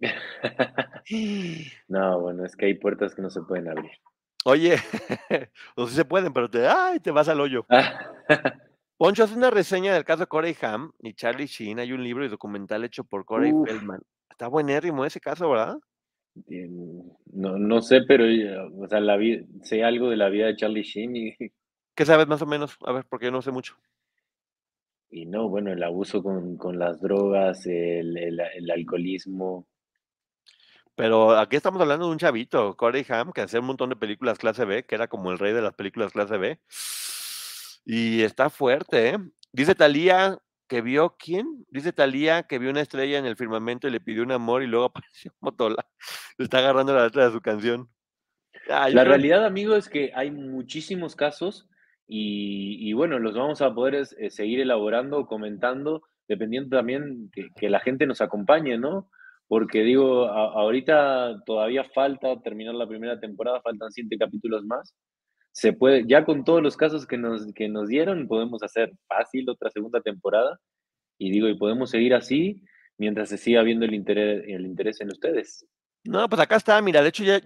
no, 1.88 2.20
bueno, 2.20 2.44
es 2.44 2.56
que 2.56 2.66
hay 2.66 2.74
puertas 2.74 3.14
que 3.14 3.22
no 3.22 3.30
se 3.30 3.42
pueden 3.42 3.68
abrir. 3.68 3.92
Oye, 4.44 4.74
o 5.76 5.86
sí 5.86 5.94
se 5.94 6.04
pueden, 6.04 6.32
pero 6.32 6.50
te, 6.50 6.66
ay, 6.66 6.98
te 6.98 7.12
vas 7.12 7.28
al 7.28 7.40
hoyo. 7.40 7.64
Poncho 8.98 9.22
hace 9.22 9.36
una 9.36 9.50
reseña 9.50 9.94
del 9.94 10.04
caso 10.04 10.24
de 10.24 10.26
Corey 10.26 10.56
Ham 10.62 10.92
y 11.00 11.14
Charlie 11.14 11.46
Sheen. 11.46 11.78
Hay 11.78 11.92
un 11.92 12.02
libro 12.02 12.24
y 12.24 12.28
documental 12.28 12.82
hecho 12.82 13.04
por 13.04 13.24
Corey 13.24 13.52
Feldman. 13.64 14.00
Está 14.28 14.48
buenérrimo 14.48 15.04
ese 15.04 15.20
caso, 15.20 15.48
¿verdad? 15.48 15.78
No, 17.32 17.56
no 17.56 17.82
sé, 17.82 18.00
pero 18.02 18.24
o 18.24 18.88
sea, 18.88 18.98
la 18.98 19.16
sé 19.62 19.84
algo 19.84 20.10
de 20.10 20.16
la 20.16 20.28
vida 20.28 20.46
de 20.46 20.56
Charlie 20.56 20.82
Sheen 20.82 21.16
y... 21.16 21.36
¿Qué 21.94 22.04
sabes 22.04 22.26
más 22.26 22.42
o 22.42 22.46
menos? 22.46 22.76
A 22.84 22.92
ver, 22.92 23.04
porque 23.08 23.26
yo 23.26 23.30
no 23.30 23.42
sé 23.42 23.52
mucho. 23.52 23.76
Y 25.14 25.26
no, 25.26 25.46
bueno, 25.50 25.70
el 25.70 25.82
abuso 25.82 26.22
con, 26.22 26.56
con 26.56 26.78
las 26.78 27.02
drogas, 27.02 27.66
el, 27.66 28.16
el, 28.16 28.70
alcoholismo. 28.70 29.68
Pero 30.94 31.38
aquí 31.38 31.56
estamos 31.56 31.82
hablando 31.82 32.06
de 32.06 32.12
un 32.12 32.18
chavito, 32.18 32.74
Corey 32.78 33.04
Ham, 33.10 33.30
que 33.30 33.42
hacía 33.42 33.60
un 33.60 33.66
montón 33.66 33.90
de 33.90 33.96
películas 33.96 34.38
clase 34.38 34.64
B, 34.64 34.86
que 34.86 34.94
era 34.94 35.08
como 35.08 35.30
el 35.30 35.38
rey 35.38 35.52
de 35.52 35.60
las 35.60 35.74
películas 35.74 36.12
clase 36.12 36.38
B. 36.38 36.58
Y 37.84 38.22
está 38.22 38.48
fuerte, 38.48 39.10
¿eh? 39.10 39.18
Dice 39.52 39.74
Talía 39.74 40.38
que 40.66 40.80
vio, 40.80 41.14
¿quién? 41.18 41.66
Dice 41.68 41.92
Talía 41.92 42.44
que 42.44 42.58
vio 42.58 42.70
una 42.70 42.80
estrella 42.80 43.18
en 43.18 43.26
el 43.26 43.36
firmamento 43.36 43.86
y 43.86 43.90
le 43.90 44.00
pidió 44.00 44.22
un 44.22 44.32
amor 44.32 44.62
y 44.62 44.66
luego 44.66 44.86
apareció 44.96 45.34
Motola. 45.40 45.86
Le 46.38 46.44
está 46.44 46.58
agarrando 46.58 46.94
la 46.94 47.04
letra 47.04 47.26
de 47.26 47.32
su 47.32 47.42
canción. 47.42 47.86
Ah, 48.70 48.88
la 48.88 49.04
realidad, 49.04 49.44
amigo, 49.44 49.76
es 49.76 49.90
que 49.90 50.10
hay 50.14 50.30
muchísimos 50.30 51.16
casos 51.16 51.68
y, 52.14 52.92
bueno, 52.92 53.18
los 53.18 53.34
vamos 53.34 53.62
a 53.62 53.72
poder 53.72 53.94
eh, 54.18 54.30
seguir 54.30 54.60
elaborando, 54.60 55.26
comentando, 55.26 56.02
dependiendo 56.28 56.76
también 56.76 57.30
que, 57.32 57.70
la 57.70 57.80
gente 57.80 58.06
nos 58.06 58.20
acompañe, 58.20 58.76
¿no? 58.76 59.08
porque 59.48 59.82
digo, 59.82 60.28
ahorita 60.28 61.42
todavía 61.44 61.84
falta 61.84 62.40
terminar 62.40 62.74
la 62.74 62.86
primera 62.86 63.20
temporada, 63.20 63.60
faltan 63.60 63.92
siete 63.92 64.16
capítulos 64.18 64.64
más. 64.64 64.94
Se 65.52 65.74
puede, 65.74 66.06
ya 66.06 66.24
con 66.24 66.44
todos 66.44 66.62
los 66.62 66.74
casos 66.74 67.06
que 67.06 67.18
nos, 67.18 67.52
que 67.52 67.68
nos 67.68 67.88
dieron, 67.88 68.28
podemos 68.28 68.62
hacer 68.62 68.92
fácil 69.06 69.50
otra 69.50 69.68
segunda 69.70 70.00
temporada. 70.00 70.58
Y 71.18 71.30
digo, 71.30 71.48
y 71.48 71.58
podemos 71.58 71.90
seguir 71.90 72.14
así 72.14 72.62
mientras 72.96 73.28
se 73.28 73.36
siga 73.36 73.62
viendo 73.62 73.84
el 73.84 73.92
interés, 73.92 74.42
el 74.46 74.64
interés 74.64 75.02
en 75.02 75.08
ustedes. 75.08 75.66
No, 76.04 76.26
pues 76.28 76.40
acá 76.40 76.56
está, 76.56 76.80
mira, 76.80 77.02
de 77.02 77.10
hecho 77.10 77.22
ya, 77.22 77.38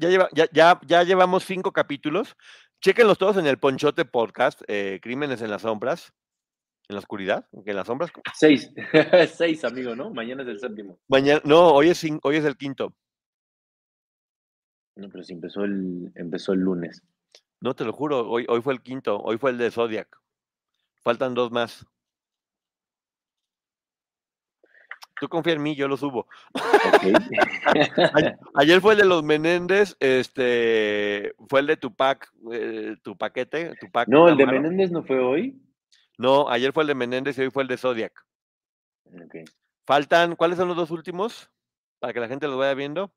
ya 0.86 1.02
llevamos 1.02 1.44
cinco 1.44 1.72
capítulos. 1.72 2.36
Chéquenlos 2.80 3.18
todos 3.18 3.36
en 3.38 3.46
el 3.46 3.58
Ponchote 3.58 4.04
Podcast, 4.04 4.62
eh, 4.68 5.00
Crímenes 5.02 5.42
en 5.42 5.50
las 5.50 5.62
Sombras, 5.62 6.12
en 6.88 6.94
la 6.94 7.00
oscuridad, 7.00 7.48
en 7.52 7.76
las 7.76 7.86
sombras. 7.86 8.10
Seis, 8.34 8.70
seis, 9.36 9.64
amigo, 9.64 9.96
¿no? 9.96 10.10
Mañana 10.10 10.42
es 10.42 10.48
el 10.48 10.60
séptimo. 10.60 10.98
Mañana, 11.08 11.40
no, 11.44 11.68
hoy 11.68 11.88
es, 11.88 12.04
hoy 12.22 12.36
es 12.36 12.44
el 12.44 12.56
quinto. 12.56 12.94
No, 14.94 15.08
pero 15.08 15.24
si 15.24 15.32
empezó 15.32 15.64
el, 15.64 16.12
empezó 16.14 16.52
el 16.52 16.60
lunes. 16.60 17.02
No, 17.60 17.74
te 17.74 17.84
lo 17.84 17.92
juro, 17.92 18.28
hoy, 18.28 18.46
hoy 18.48 18.62
fue 18.62 18.72
el 18.72 18.82
quinto, 18.82 19.18
hoy 19.20 19.36
fue 19.38 19.50
el 19.50 19.58
de 19.58 19.70
Zodiac. 19.70 20.08
Faltan 21.02 21.34
dos 21.34 21.50
más. 21.50 21.86
Tú 25.18 25.28
confía 25.28 25.54
en 25.54 25.62
mí, 25.62 25.74
yo 25.74 25.88
lo 25.88 25.96
subo. 25.96 26.26
Ayer 28.54 28.80
fue 28.80 28.92
el 28.94 28.98
de 28.98 29.04
los 29.06 29.22
Menéndez, 29.22 29.96
este, 30.00 31.34
fue 31.48 31.60
el 31.60 31.66
de 31.66 31.76
Tupac, 31.76 32.30
eh, 32.52 32.96
tu 33.02 33.16
paquete, 33.16 33.74
Tupac. 33.80 34.08
no, 34.08 34.28
el 34.28 34.36
de. 34.36 34.46
Menéndez 34.46 34.90
no 34.90 35.02
fue 35.04 35.18
hoy. 35.18 35.60
No, 36.18 36.48
ayer 36.48 36.72
fue 36.72 36.82
el 36.82 36.88
de 36.88 36.94
Menéndez 36.94 37.38
y 37.38 37.42
hoy 37.42 37.50
fue 37.50 37.62
el 37.62 37.68
de 37.68 37.76
Zodiac. 37.76 38.12
Ok. 39.06 39.36
Faltan, 39.86 40.34
¿cuáles 40.36 40.58
son 40.58 40.68
los 40.68 40.76
dos 40.76 40.90
últimos? 40.90 41.50
Para 41.98 42.12
que 42.12 42.20
la 42.20 42.28
gente 42.28 42.46
los 42.46 42.58
vaya 42.58 42.74
viendo. 42.74 43.12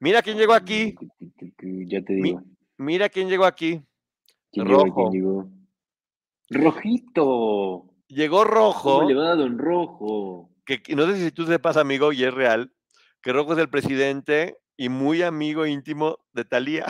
Mira 0.00 0.22
quién 0.22 0.38
llegó 0.38 0.52
aquí, 0.52 0.94
Ya 1.60 2.00
te 2.02 2.12
Mi- 2.12 2.22
digo. 2.30 2.42
mira 2.76 3.08
quién 3.08 3.28
llegó 3.28 3.44
aquí. 3.44 3.82
¿Quién 4.52 4.66
llegó? 4.66 4.84
Rojo. 4.84 5.10
¿Quién 5.10 5.22
llegó? 5.22 5.48
Rojito. 6.50 7.87
Llegó 8.08 8.44
Rojo, 8.44 8.98
¿Cómo 9.00 9.08
le 9.08 9.14
va, 9.14 9.34
don 9.34 9.58
Rojo? 9.58 10.50
que 10.64 10.82
que 10.82 10.96
no 10.96 11.06
sé 11.06 11.16
si 11.16 11.30
tú 11.30 11.46
sepas, 11.46 11.76
amigo, 11.76 12.12
y 12.12 12.24
es 12.24 12.32
real, 12.32 12.72
que 13.22 13.32
Rojo 13.32 13.52
es 13.52 13.58
el 13.58 13.68
presidente 13.68 14.56
y 14.76 14.88
muy 14.88 15.22
amigo 15.22 15.66
íntimo 15.66 16.18
de 16.32 16.44
Talía. 16.44 16.86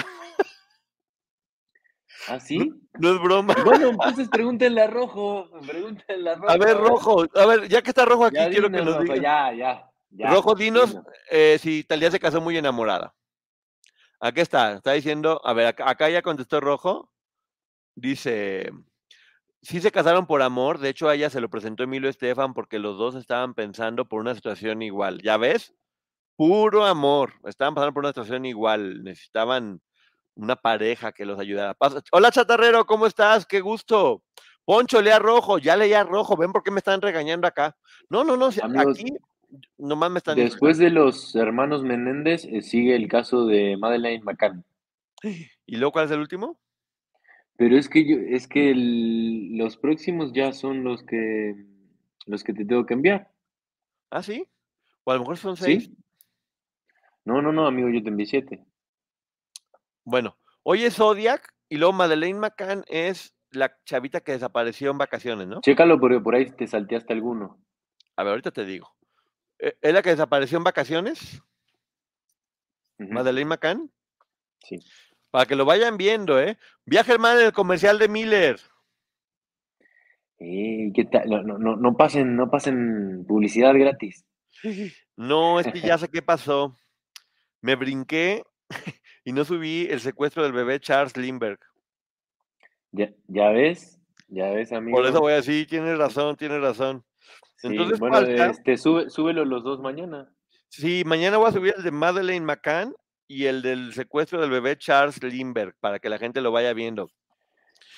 ¿Ah, 2.28 2.38
sí? 2.40 2.72
No 2.98 3.14
es 3.14 3.20
broma. 3.20 3.54
Bueno, 3.64 3.88
entonces 3.88 4.28
pregúntenle 4.28 4.82
a 4.82 4.86
Rojo. 4.88 5.48
Pregúntenle 5.66 6.30
a 6.30 6.34
Rojo. 6.36 6.50
A 6.50 6.56
ver, 6.56 6.76
Rojo, 6.76 7.26
a 7.34 7.46
ver, 7.46 7.68
ya 7.68 7.82
que 7.82 7.90
está 7.90 8.04
Rojo 8.04 8.24
aquí, 8.24 8.36
Ya 8.36 8.50
quiero 8.50 8.70
que 8.70 8.82
nos 8.82 8.96
Rojo, 8.96 9.02
diga. 9.02 9.16
Ya, 9.16 9.52
ya, 9.54 9.90
ya. 10.10 10.30
Rojo, 10.30 10.54
dinos 10.54 10.90
dinos. 10.90 11.06
eh, 11.30 11.58
si 11.60 11.84
Talía 11.84 12.10
se 12.10 12.20
casó 12.20 12.40
muy 12.40 12.56
enamorada. 12.56 13.14
Aquí 14.20 14.40
está, 14.40 14.74
está 14.74 14.92
diciendo, 14.92 15.40
a 15.44 15.52
ver, 15.52 15.66
acá, 15.68 15.88
acá 15.88 16.08
ya 16.10 16.22
contestó 16.22 16.60
Rojo. 16.60 17.12
Dice, 17.94 18.70
sí 19.62 19.80
se 19.80 19.90
casaron 19.90 20.26
por 20.26 20.42
amor, 20.42 20.78
de 20.78 20.88
hecho 20.88 21.08
a 21.08 21.14
ella 21.14 21.30
se 21.30 21.40
lo 21.40 21.50
presentó 21.50 21.82
Emilio 21.82 22.08
Estefan 22.08 22.54
porque 22.54 22.78
los 22.78 22.98
dos 22.98 23.14
estaban 23.14 23.54
pensando 23.54 24.06
por 24.06 24.20
una 24.20 24.34
situación 24.34 24.82
igual. 24.82 25.20
¿Ya 25.22 25.36
ves? 25.36 25.74
Puro 26.36 26.84
amor, 26.84 27.32
estaban 27.44 27.74
pasando 27.74 27.92
por 27.92 28.02
una 28.02 28.10
situación 28.10 28.44
igual, 28.44 29.02
necesitaban 29.02 29.80
una 30.36 30.54
pareja 30.54 31.12
que 31.12 31.26
los 31.26 31.38
ayudara. 31.38 31.76
Hola 32.12 32.30
chatarrero, 32.30 32.86
¿cómo 32.86 33.06
estás? 33.06 33.44
Qué 33.44 33.60
gusto. 33.60 34.22
Poncho, 34.64 35.02
lea 35.02 35.18
rojo, 35.18 35.58
ya 35.58 35.76
leía 35.76 36.04
rojo, 36.04 36.36
ven 36.36 36.52
por 36.52 36.62
qué 36.62 36.70
me 36.70 36.78
están 36.78 37.00
regañando 37.00 37.46
acá. 37.46 37.76
No, 38.08 38.22
no, 38.22 38.36
no, 38.36 38.50
Amigos, 38.62 38.98
aquí 38.98 39.16
nomás 39.78 40.10
me 40.10 40.18
están... 40.18 40.36
Después 40.36 40.78
de 40.78 40.90
los 40.90 41.34
hermanos 41.34 41.82
Menéndez, 41.82 42.44
eh, 42.44 42.62
sigue 42.62 42.94
el 42.94 43.08
caso 43.08 43.46
de 43.46 43.76
Madeleine 43.76 44.22
McCann. 44.22 44.64
¿Y 45.66 45.76
luego 45.76 45.92
cuál 45.92 46.04
es 46.04 46.10
el 46.10 46.20
último? 46.20 46.60
Pero 47.58 47.76
es 47.76 47.88
que 47.88 48.06
yo, 48.08 48.16
es 48.18 48.46
que 48.46 48.70
el- 48.70 49.58
los 49.58 49.76
próximos 49.76 50.32
ya 50.32 50.52
son 50.52 50.84
los 50.84 51.02
que 51.02 51.54
los 52.26 52.44
que 52.44 52.52
te 52.52 52.64
tengo 52.64 52.86
que 52.86 52.94
enviar. 52.94 53.30
Ah, 54.10 54.22
sí. 54.22 54.46
O 55.04 55.10
a 55.10 55.14
lo 55.14 55.20
mejor 55.20 55.38
son 55.38 55.56
seis. 55.56 55.84
¿Sí? 55.86 55.96
No, 57.24 57.42
no, 57.42 57.52
no, 57.52 57.66
amigo, 57.66 57.88
yo 57.88 58.02
te 58.02 58.10
envié 58.10 58.26
siete. 58.26 58.64
Bueno, 60.04 60.38
hoy 60.62 60.84
es 60.84 60.94
Zodiac 60.96 61.52
y 61.68 61.76
luego 61.78 61.92
Madeleine 61.94 62.38
McCann 62.38 62.84
es 62.86 63.34
la 63.50 63.76
chavita 63.84 64.20
que 64.20 64.32
desapareció 64.32 64.90
en 64.90 64.98
vacaciones, 64.98 65.48
¿no? 65.48 65.60
Chécalo, 65.62 65.98
porque 65.98 66.20
por 66.20 66.34
ahí 66.34 66.50
te 66.50 66.66
salteaste 66.66 67.12
alguno. 67.14 67.58
A 68.16 68.22
ver, 68.24 68.30
ahorita 68.32 68.50
te 68.52 68.64
digo. 68.64 68.94
Eh, 69.58 69.76
¿Es 69.80 69.92
la 69.92 70.02
que 70.02 70.10
desapareció 70.10 70.58
en 70.58 70.64
vacaciones? 70.64 71.42
Madeleine 72.98 73.48
McCann. 73.48 73.90
Sí. 74.60 74.78
Para 75.30 75.46
que 75.46 75.56
lo 75.56 75.64
vayan 75.64 75.96
viendo, 75.96 76.40
¿eh? 76.40 76.58
Viaje 76.86 77.12
hermano 77.12 77.40
en 77.40 77.46
el 77.46 77.52
comercial 77.52 77.98
de 77.98 78.08
Miller. 78.08 78.58
Eh, 80.38 80.90
¿qué 80.94 81.04
tal? 81.04 81.28
No, 81.28 81.42
no, 81.42 81.58
no, 81.58 81.76
no 81.76 81.96
pasen, 81.96 82.36
no 82.36 82.50
pasen 82.50 83.24
publicidad 83.26 83.74
gratis. 83.74 84.24
No, 85.16 85.60
es 85.60 85.66
que 85.66 85.80
ya 85.80 85.98
sé 85.98 86.08
qué 86.08 86.22
pasó. 86.22 86.76
Me 87.60 87.74
brinqué 87.74 88.44
y 89.24 89.32
no 89.32 89.44
subí 89.44 89.86
el 89.90 90.00
secuestro 90.00 90.42
del 90.42 90.52
bebé 90.52 90.80
Charles 90.80 91.16
Lindbergh. 91.16 91.60
Ya, 92.92 93.10
ya 93.26 93.50
ves, 93.50 94.00
ya 94.28 94.50
ves, 94.50 94.72
amigo. 94.72 94.96
Por 94.96 95.06
eso 95.06 95.20
voy 95.20 95.32
a 95.32 95.36
decir, 95.36 95.66
tienes 95.66 95.98
razón, 95.98 96.36
tienes 96.36 96.60
razón. 96.60 97.04
Sí, 97.56 97.66
Entonces 97.66 97.98
bueno, 97.98 98.16
falta- 98.16 98.50
este, 98.50 98.76
sube, 98.78 99.10
súbelo 99.10 99.44
los 99.44 99.64
dos 99.64 99.80
mañana. 99.80 100.32
Sí, 100.68 101.02
mañana 101.04 101.36
voy 101.36 101.48
a 101.48 101.52
subir 101.52 101.74
el 101.76 101.82
de 101.82 101.90
Madeleine 101.90 102.46
McCann 102.46 102.94
y 103.28 103.44
el 103.44 103.62
del 103.62 103.92
secuestro 103.92 104.40
del 104.40 104.50
bebé 104.50 104.76
Charles 104.78 105.22
Lindbergh 105.22 105.74
para 105.78 105.98
que 105.98 106.08
la 106.08 106.18
gente 106.18 106.40
lo 106.40 106.50
vaya 106.50 106.72
viendo. 106.72 107.10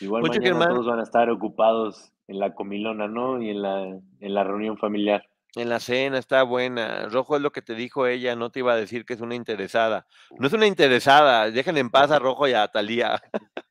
Igual 0.01 0.23
Mucho 0.23 0.41
mañana 0.41 0.69
todos 0.69 0.87
van 0.87 0.99
a 0.99 1.05
estar 1.05 1.31
ocupados 1.31 2.13
en 2.27 2.39
la 2.39 2.55
comilona, 2.55 3.07
¿no? 3.07 3.41
Y 3.41 3.51
en 3.51 3.63
la, 3.63 3.83
en 3.83 4.35
la 4.35 4.45
reunión 4.45 4.77
familiar. 4.77 5.25
En 5.57 5.69
la 5.69 5.81
cena 5.81 6.19
está 6.19 6.43
buena. 6.43 7.09
Rojo 7.09 7.37
es 7.37 7.43
lo 7.43 7.53
que 7.53 7.63
te 7.63 7.75
dijo 7.75 8.07
ella, 8.07 8.37
no 8.37 8.51
te 8.51 8.61
iba 8.61 8.73
a 8.73 8.77
decir 8.77 9.05
que 9.05 9.15
es 9.15 9.21
una 9.21 9.35
interesada. 9.35 10.07
No 10.39 10.47
es 10.47 10.53
una 10.53 10.67
interesada, 10.67 11.51
dejen 11.51 11.77
en 11.77 11.91
paz 11.91 12.11
a 12.11 12.19
Rojo 12.19 12.47
y 12.49 12.53
a 12.53 12.69
Talía. 12.69 13.21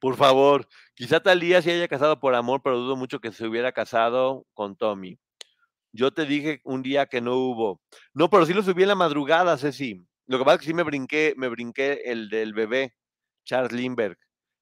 por 0.00 0.16
favor. 0.16 0.66
Quizá 0.94 1.20
Talía 1.20 1.62
se 1.62 1.72
haya 1.72 1.88
casado 1.88 2.20
por 2.20 2.34
amor, 2.34 2.60
pero 2.62 2.78
dudo 2.78 2.96
mucho 2.96 3.20
que 3.20 3.32
se 3.32 3.46
hubiera 3.46 3.72
casado 3.72 4.46
con 4.54 4.76
Tommy. 4.76 5.18
Yo 5.92 6.12
te 6.12 6.26
dije 6.26 6.60
un 6.64 6.82
día 6.82 7.06
que 7.06 7.20
no 7.20 7.36
hubo. 7.36 7.80
No, 8.14 8.30
pero 8.30 8.46
sí 8.46 8.52
lo 8.52 8.62
subí 8.62 8.82
en 8.82 8.88
la 8.88 8.94
madrugada, 8.94 9.56
Ceci. 9.56 10.06
Lo 10.30 10.38
que 10.38 10.44
pasa 10.44 10.54
es 10.54 10.60
que 10.60 10.66
sí 10.66 10.74
me 10.74 10.84
brinqué, 10.84 11.34
me 11.36 11.48
brinqué 11.48 12.02
el 12.04 12.30
del 12.30 12.52
bebé, 12.52 12.94
Charles 13.44 13.72
Lindbergh. 13.72 14.16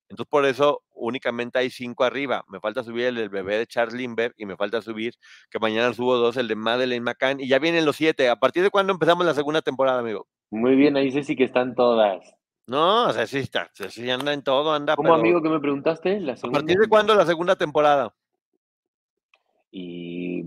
Entonces, 0.09 0.31
por 0.31 0.47
eso 0.47 0.83
únicamente 0.95 1.59
hay 1.59 1.69
cinco 1.69 2.05
arriba. 2.05 2.43
Me 2.49 2.59
falta 2.59 2.83
subir 2.83 3.05
el 3.05 3.17
del 3.17 3.29
bebé 3.29 3.59
de 3.59 3.67
Charles 3.67 3.93
Lindbergh 3.93 4.33
y 4.39 4.47
me 4.47 4.57
falta 4.57 4.81
subir, 4.81 5.13
que 5.51 5.59
mañana 5.59 5.93
subo 5.93 6.17
dos, 6.17 6.39
el 6.39 6.49
de 6.49 6.55
Madeleine 6.55 7.05
McCann. 7.05 7.39
Y 7.39 7.49
ya 7.49 7.59
vienen 7.59 7.85
los 7.85 7.97
siete. 7.97 8.31
¿A 8.31 8.37
partir 8.37 8.63
de 8.63 8.71
cuándo 8.71 8.95
empezamos 8.95 9.27
la 9.27 9.35
segunda 9.35 9.61
temporada, 9.61 9.99
amigo? 9.99 10.27
Muy 10.49 10.75
bien, 10.75 10.97
ahí 10.97 11.13
Ceci 11.13 11.37
que 11.37 11.45
están 11.45 11.75
todas. 11.75 12.25
No, 12.67 13.09
o 13.09 13.13
sea, 13.13 13.27
sí 13.27 13.37
está. 13.37 13.71
Sí 13.75 14.09
anda 14.09 14.33
en 14.33 14.43
todo, 14.43 14.73
anda. 14.73 14.97
¿Cómo, 14.97 15.11
pero- 15.11 15.21
amigo, 15.21 15.43
que 15.43 15.51
me 15.51 15.61
preguntaste? 15.61 16.19
La 16.21 16.33
¿A 16.33 16.51
partir 16.51 16.79
de 16.79 16.89
cuándo 16.89 17.15
la 17.15 17.27
segunda 17.27 17.57
temporada? 17.57 18.15
Y 19.71 20.45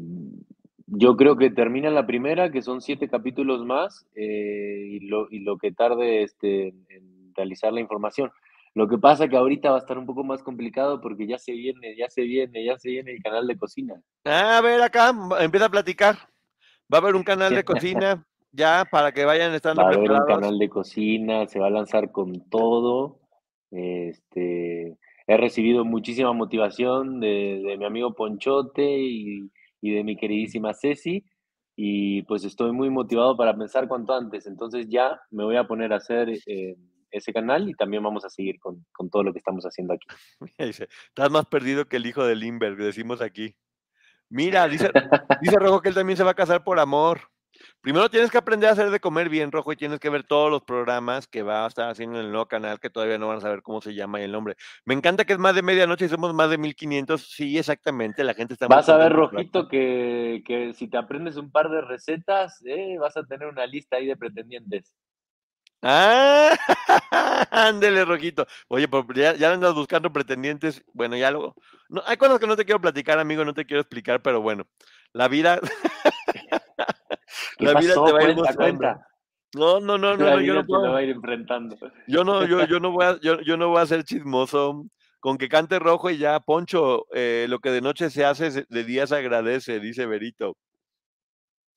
yo 0.93 1.15
creo 1.15 1.37
que 1.37 1.49
termina 1.49 1.89
la 1.89 2.05
primera, 2.05 2.51
que 2.51 2.61
son 2.61 2.81
siete 2.81 3.07
capítulos 3.07 3.65
más, 3.65 4.05
eh, 4.13 4.87
y, 4.89 4.99
lo, 5.07 5.27
y 5.31 5.39
lo 5.39 5.57
que 5.57 5.71
tarde 5.71 6.23
este, 6.23 6.67
en 6.89 7.33
realizar 7.33 7.71
la 7.71 7.79
información. 7.79 8.29
Lo 8.73 8.87
que 8.87 8.97
pasa 8.97 9.27
que 9.27 9.37
ahorita 9.37 9.71
va 9.71 9.77
a 9.77 9.79
estar 9.79 9.97
un 9.97 10.05
poco 10.05 10.23
más 10.23 10.43
complicado 10.43 10.99
porque 11.01 11.27
ya 11.27 11.37
se 11.37 11.53
viene, 11.53 11.95
ya 11.95 12.09
se 12.09 12.23
viene, 12.23 12.63
ya 12.63 12.77
se 12.77 12.89
viene 12.89 13.11
el 13.11 13.23
canal 13.23 13.47
de 13.47 13.57
cocina. 13.57 14.01
Ah, 14.25 14.57
a 14.57 14.61
ver, 14.61 14.81
acá 14.81 15.13
empieza 15.39 15.67
a 15.67 15.71
platicar. 15.71 16.15
Va 16.93 16.97
a 16.97 17.01
haber 17.01 17.15
un 17.15 17.23
canal 17.23 17.55
de 17.55 17.63
cocina 17.63 18.25
ya 18.51 18.85
para 18.89 19.13
que 19.13 19.23
vayan 19.23 19.53
estando 19.53 19.81
Va 19.81 19.87
a 19.87 19.91
haber 19.91 19.99
un 19.99 20.07
preparados. 20.07 20.41
canal 20.41 20.59
de 20.59 20.69
cocina, 20.69 21.47
se 21.47 21.59
va 21.59 21.67
a 21.67 21.71
lanzar 21.71 22.11
con 22.11 22.49
todo. 22.49 23.19
Este, 23.71 24.97
he 25.27 25.37
recibido 25.37 25.85
muchísima 25.85 26.33
motivación 26.33 27.21
de, 27.21 27.61
de 27.65 27.77
mi 27.77 27.85
amigo 27.85 28.13
Ponchote 28.13 28.99
y, 28.99 29.49
y 29.81 29.93
de 29.93 30.03
mi 30.03 30.15
queridísima 30.15 30.73
Ceci. 30.73 31.25
Y 31.75 32.21
pues 32.23 32.43
estoy 32.43 32.71
muy 32.71 32.89
motivado 32.89 33.35
para 33.35 33.57
pensar 33.57 33.87
cuanto 33.87 34.13
antes. 34.13 34.45
Entonces 34.45 34.87
ya 34.89 35.19
me 35.31 35.43
voy 35.43 35.57
a 35.57 35.67
poner 35.67 35.93
a 35.93 35.97
hacer 35.97 36.29
eh, 36.29 36.75
ese 37.09 37.33
canal 37.33 37.67
y 37.69 37.73
también 37.73 38.03
vamos 38.03 38.23
a 38.25 38.29
seguir 38.29 38.59
con, 38.59 38.85
con 38.91 39.09
todo 39.09 39.23
lo 39.23 39.33
que 39.33 39.39
estamos 39.39 39.63
haciendo 39.65 39.93
aquí. 39.93 40.07
Estás 40.57 41.31
más 41.31 41.45
perdido 41.47 41.85
que 41.85 41.97
el 41.97 42.05
hijo 42.05 42.25
de 42.25 42.35
Limberg, 42.35 42.77
decimos 42.77 43.21
aquí. 43.21 43.55
Mira, 44.29 44.67
dice, 44.67 44.91
dice 45.41 45.57
Rojo 45.57 45.81
que 45.81 45.89
él 45.89 45.95
también 45.95 46.17
se 46.17 46.23
va 46.23 46.31
a 46.31 46.35
casar 46.35 46.63
por 46.63 46.79
amor. 46.79 47.21
Primero 47.81 48.11
tienes 48.11 48.29
que 48.29 48.37
aprender 48.37 48.69
a 48.69 48.73
hacer 48.73 48.91
de 48.91 48.99
comer 48.99 49.27
bien, 49.27 49.51
Rojo, 49.51 49.71
y 49.71 49.75
tienes 49.75 49.99
que 49.99 50.11
ver 50.11 50.23
todos 50.23 50.51
los 50.51 50.61
programas 50.61 51.25
que 51.25 51.41
va 51.41 51.65
a 51.65 51.67
estar 51.67 51.89
haciendo 51.89 52.19
en 52.19 52.25
el 52.25 52.31
nuevo 52.31 52.45
canal, 52.45 52.79
que 52.79 52.91
todavía 52.91 53.17
no 53.17 53.27
van 53.27 53.39
a 53.39 53.41
saber 53.41 53.63
cómo 53.63 53.81
se 53.81 53.95
llama 53.95 54.21
y 54.21 54.23
el 54.23 54.31
nombre. 54.31 54.55
Me 54.85 54.93
encanta 54.93 55.25
que 55.25 55.33
es 55.33 55.39
más 55.39 55.55
de 55.55 55.63
medianoche 55.63 56.05
y 56.05 56.09
somos 56.09 56.31
más 56.35 56.51
de 56.51 56.59
1500. 56.59 57.21
Sí, 57.27 57.57
exactamente, 57.57 58.23
la 58.23 58.35
gente 58.35 58.53
está 58.53 58.67
Vas 58.67 58.87
a 58.87 58.97
ver, 58.97 59.11
Rojito, 59.11 59.67
que, 59.67 60.43
que 60.45 60.73
si 60.73 60.87
te 60.89 60.97
aprendes 60.97 61.37
un 61.37 61.51
par 61.51 61.69
de 61.69 61.81
recetas, 61.81 62.63
eh, 62.67 62.97
vas 62.99 63.17
a 63.17 63.23
tener 63.23 63.47
una 63.47 63.65
lista 63.65 63.95
ahí 63.95 64.05
de 64.05 64.15
pretendientes. 64.15 64.93
Ah, 65.81 66.55
ándele, 67.49 68.05
Rojito. 68.05 68.45
Oye, 68.67 68.87
pero 68.87 69.05
ya, 69.15 69.33
ya 69.33 69.51
andas 69.51 69.73
buscando 69.73 70.13
pretendientes. 70.13 70.83
Bueno, 70.93 71.17
ya 71.17 71.31
luego. 71.31 71.55
No, 71.89 72.03
hay 72.05 72.17
cosas 72.17 72.39
que 72.39 72.45
no 72.45 72.55
te 72.55 72.65
quiero 72.65 72.79
platicar, 72.79 73.17
amigo, 73.17 73.43
no 73.43 73.55
te 73.55 73.65
quiero 73.65 73.81
explicar, 73.81 74.21
pero 74.21 74.39
bueno, 74.39 74.67
la 75.13 75.27
vida. 75.27 75.59
¿Qué 77.61 77.73
la 77.73 77.79
vida 77.79 77.95
pasó? 77.95 78.05
te 78.05 78.11
va 78.11 78.19
a 78.19 78.23
ir 78.23 78.35
Cuenta, 78.35 78.55
cuenta. 78.55 79.07
No, 79.53 79.79
no, 79.79 79.97
no, 79.97 80.15
no, 80.15 80.41
yo 80.41 80.53
no 80.53 80.65
puedo. 80.65 80.91
va 80.91 80.99
a 80.99 81.03
ir 81.03 81.09
enfrentando. 81.09 81.77
Yo 82.07 82.23
no, 82.23 82.45
yo, 82.45 82.65
yo 82.65 82.79
no 82.79 82.91
voy 82.91 83.05
a, 83.05 83.19
yo, 83.19 83.41
yo 83.41 83.57
no 83.57 83.69
voy 83.69 83.81
a 83.81 83.85
ser 83.85 84.03
chismoso. 84.03 84.85
Con 85.19 85.37
que 85.37 85.49
cante 85.49 85.77
rojo 85.77 86.09
y 86.09 86.17
ya, 86.17 86.39
Poncho, 86.39 87.05
eh, 87.13 87.45
lo 87.47 87.59
que 87.59 87.69
de 87.69 87.81
noche 87.81 88.09
se 88.09 88.25
hace, 88.25 88.65
de 88.67 88.83
día 88.83 89.05
se 89.05 89.15
agradece, 89.17 89.79
dice 89.79 90.07
Berito. 90.07 90.57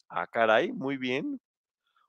Ah, 0.09 0.27
caray, 0.27 0.73
muy 0.73 0.97
bien. 0.97 1.39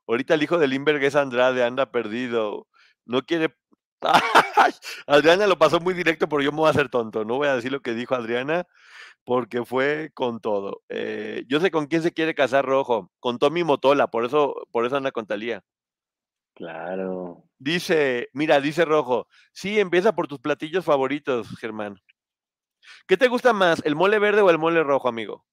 Ahorita 0.06 0.34
el 0.34 0.42
hijo 0.42 0.56
de 0.58 0.68
Limberg 0.68 1.02
es 1.04 1.14
Andrade, 1.16 1.62
anda 1.64 1.90
perdido. 1.90 2.66
No 3.04 3.20
quiere. 3.22 3.54
Adriana 5.06 5.46
lo 5.46 5.58
pasó 5.58 5.80
muy 5.80 5.92
directo, 5.92 6.28
pero 6.28 6.40
yo 6.40 6.52
me 6.52 6.58
voy 6.58 6.68
a 6.68 6.70
hacer 6.70 6.88
tonto. 6.88 7.24
No 7.24 7.36
voy 7.36 7.48
a 7.48 7.56
decir 7.56 7.72
lo 7.72 7.80
que 7.80 7.92
dijo 7.94 8.14
Adriana, 8.14 8.64
porque 9.26 9.64
fue 9.64 10.12
con 10.14 10.40
todo. 10.40 10.82
Eh, 10.88 11.44
yo 11.48 11.60
sé 11.60 11.72
con 11.72 11.86
quién 11.86 12.02
se 12.02 12.12
quiere 12.12 12.34
casar 12.34 12.64
rojo. 12.64 13.10
Con 13.20 13.38
Tommy 13.38 13.64
Motola, 13.64 14.06
por 14.06 14.24
eso, 14.24 14.54
por 14.70 14.86
eso 14.86 14.96
anda 14.96 15.10
con 15.10 15.26
Talía. 15.26 15.64
Claro. 16.54 17.44
Dice, 17.58 18.30
mira, 18.32 18.60
dice 18.60 18.84
Rojo, 18.84 19.28
sí, 19.52 19.80
empieza 19.80 20.14
por 20.14 20.28
tus 20.28 20.38
platillos 20.38 20.84
favoritos, 20.84 21.48
Germán. 21.58 22.00
¿Qué 23.06 23.16
te 23.16 23.28
gusta 23.28 23.52
más, 23.52 23.84
el 23.84 23.96
mole 23.96 24.18
verde 24.18 24.42
o 24.42 24.50
el 24.50 24.58
mole 24.58 24.82
rojo, 24.82 25.08
amigo? 25.08 25.44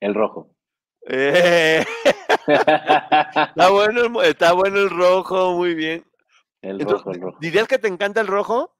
El 0.00 0.14
rojo. 0.14 0.50
Eh, 1.08 1.84
está, 2.46 3.70
bueno 3.70 4.20
el, 4.22 4.28
está 4.28 4.52
bueno 4.52 4.78
el 4.78 4.90
rojo, 4.90 5.54
muy 5.54 5.74
bien. 5.74 6.05
El 6.66 6.80
Entonces, 6.80 7.04
rojo, 7.04 7.10
el 7.12 7.20
rojo. 7.20 7.38
¿Dirías 7.40 7.68
que 7.68 7.78
te 7.78 7.86
encanta 7.86 8.20
el 8.20 8.26
rojo? 8.26 8.74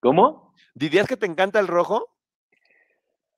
¿Cómo? 0.00 0.54
¿Dirías 0.74 1.06
que 1.06 1.16
te 1.16 1.26
encanta 1.26 1.60
el 1.60 1.68
rojo? 1.68 2.10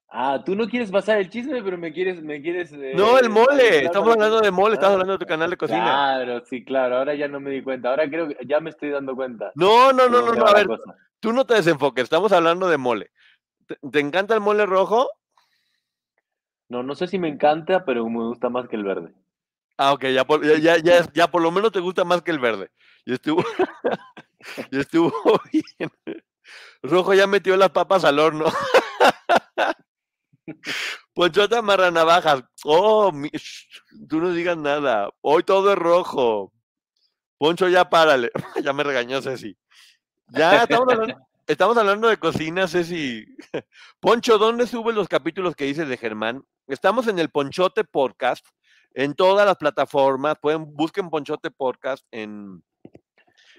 Ah, 0.09 0.42
tú 0.44 0.56
no 0.56 0.68
quieres 0.68 0.90
pasar 0.90 1.18
el 1.18 1.28
chisme, 1.28 1.62
pero 1.62 1.76
me 1.76 1.92
quieres, 1.92 2.20
me 2.22 2.40
quieres. 2.40 2.72
No, 2.72 3.18
el 3.18 3.26
eh, 3.26 3.28
mole. 3.28 3.84
Estamos 3.84 4.14
hablando 4.14 4.40
de 4.40 4.51
mole, 4.51 4.74
estamos 4.74 4.94
hablando 4.94 5.12
de 5.12 5.18
tu 5.18 5.26
canal 5.26 5.51
de 5.51 5.56
cocina. 5.56 5.84
Claro, 5.84 6.44
sí, 6.47 6.64
claro. 6.64 6.97
Ahora 6.97 7.14
ya 7.14 7.28
no 7.28 7.40
me 7.40 7.51
di 7.51 7.62
cuenta. 7.62 7.90
Ahora 7.90 8.09
creo 8.09 8.28
que 8.28 8.38
ya 8.47 8.59
me 8.59 8.70
estoy 8.70 8.90
dando 8.90 9.14
cuenta. 9.14 9.52
No, 9.55 9.92
no, 9.92 10.09
no, 10.09 10.22
no, 10.22 10.32
no. 10.32 10.47
A 10.47 10.55
ver, 10.55 10.66
cosa. 10.66 10.97
tú 11.20 11.32
no 11.32 11.44
te 11.44 11.55
desenfoques, 11.55 12.05
estamos 12.05 12.32
hablando 12.32 12.68
de 12.68 12.78
mole. 12.78 13.10
¿Te, 13.66 13.76
te 13.88 14.01
encanta 14.01 14.34
el 14.34 14.40
mole 14.40 14.66
rojo? 14.66 15.09
No, 16.68 16.82
no 16.82 16.94
sé 16.94 17.06
si 17.06 17.18
me 17.18 17.28
encanta, 17.28 17.84
pero 17.84 18.09
me 18.09 18.24
gusta 18.24 18.48
más 18.48 18.66
que 18.66 18.76
el 18.76 18.84
verde. 18.84 19.12
Ah, 19.76 19.92
ok, 19.92 20.06
ya 20.09 20.24
por, 20.26 20.44
ya, 20.44 20.59
ya, 20.59 20.76
ya, 20.76 21.06
ya 21.12 21.28
por 21.28 21.40
lo 21.40 21.51
menos 21.51 21.72
te 21.72 21.80
gusta 21.80 22.05
más 22.05 22.20
que 22.20 22.32
el 22.32 22.38
verde. 22.38 22.70
Y 23.11 23.15
estuvo, 23.15 23.45
y 24.70 24.78
estuvo 24.78 25.12
bien. 25.53 25.91
Rojo 26.81 27.12
ya 27.12 27.27
metió 27.27 27.57
las 27.57 27.70
papas 27.70 28.05
al 28.05 28.20
horno. 28.20 28.45
Ponchota 31.15 31.59
amarra 31.59 31.91
navajas. 31.91 32.45
Oh, 32.65 33.11
mi- 33.11 33.31
tú 34.09 34.20
no 34.20 34.32
digas 34.32 34.57
nada. 34.57 35.11
Hoy 35.23 35.43
todo 35.43 35.73
es 35.73 35.78
rojo. 35.78 36.53
Poncho, 37.37 37.69
ya 37.69 37.91
párale. 37.91 38.31
ya 38.62 38.73
me 38.73 38.85
regañó 38.85 39.20
Ceci. 39.20 39.57
Ya 40.28 40.62
estamos 40.62 40.89
hablando, 40.93 41.16
estamos 41.49 41.77
hablando 41.77 42.09
de 42.09 42.16
cocina, 42.19 42.69
Ceci. 42.69 43.27
Poncho, 43.99 44.39
¿dónde 44.39 44.69
suben 44.69 44.95
los 44.95 45.09
capítulos 45.09 45.57
que 45.57 45.65
dices 45.65 45.89
de 45.89 45.97
Germán? 45.97 46.45
Estamos 46.69 47.09
en 47.09 47.19
el 47.19 47.28
Ponchote 47.31 47.82
Podcast, 47.82 48.47
en 48.95 49.15
todas 49.15 49.45
las 49.47 49.57
plataformas. 49.57 50.37
Pueden, 50.41 50.65
busquen 50.77 51.11
Ponchote 51.11 51.51
Podcast 51.51 52.07
en, 52.12 52.62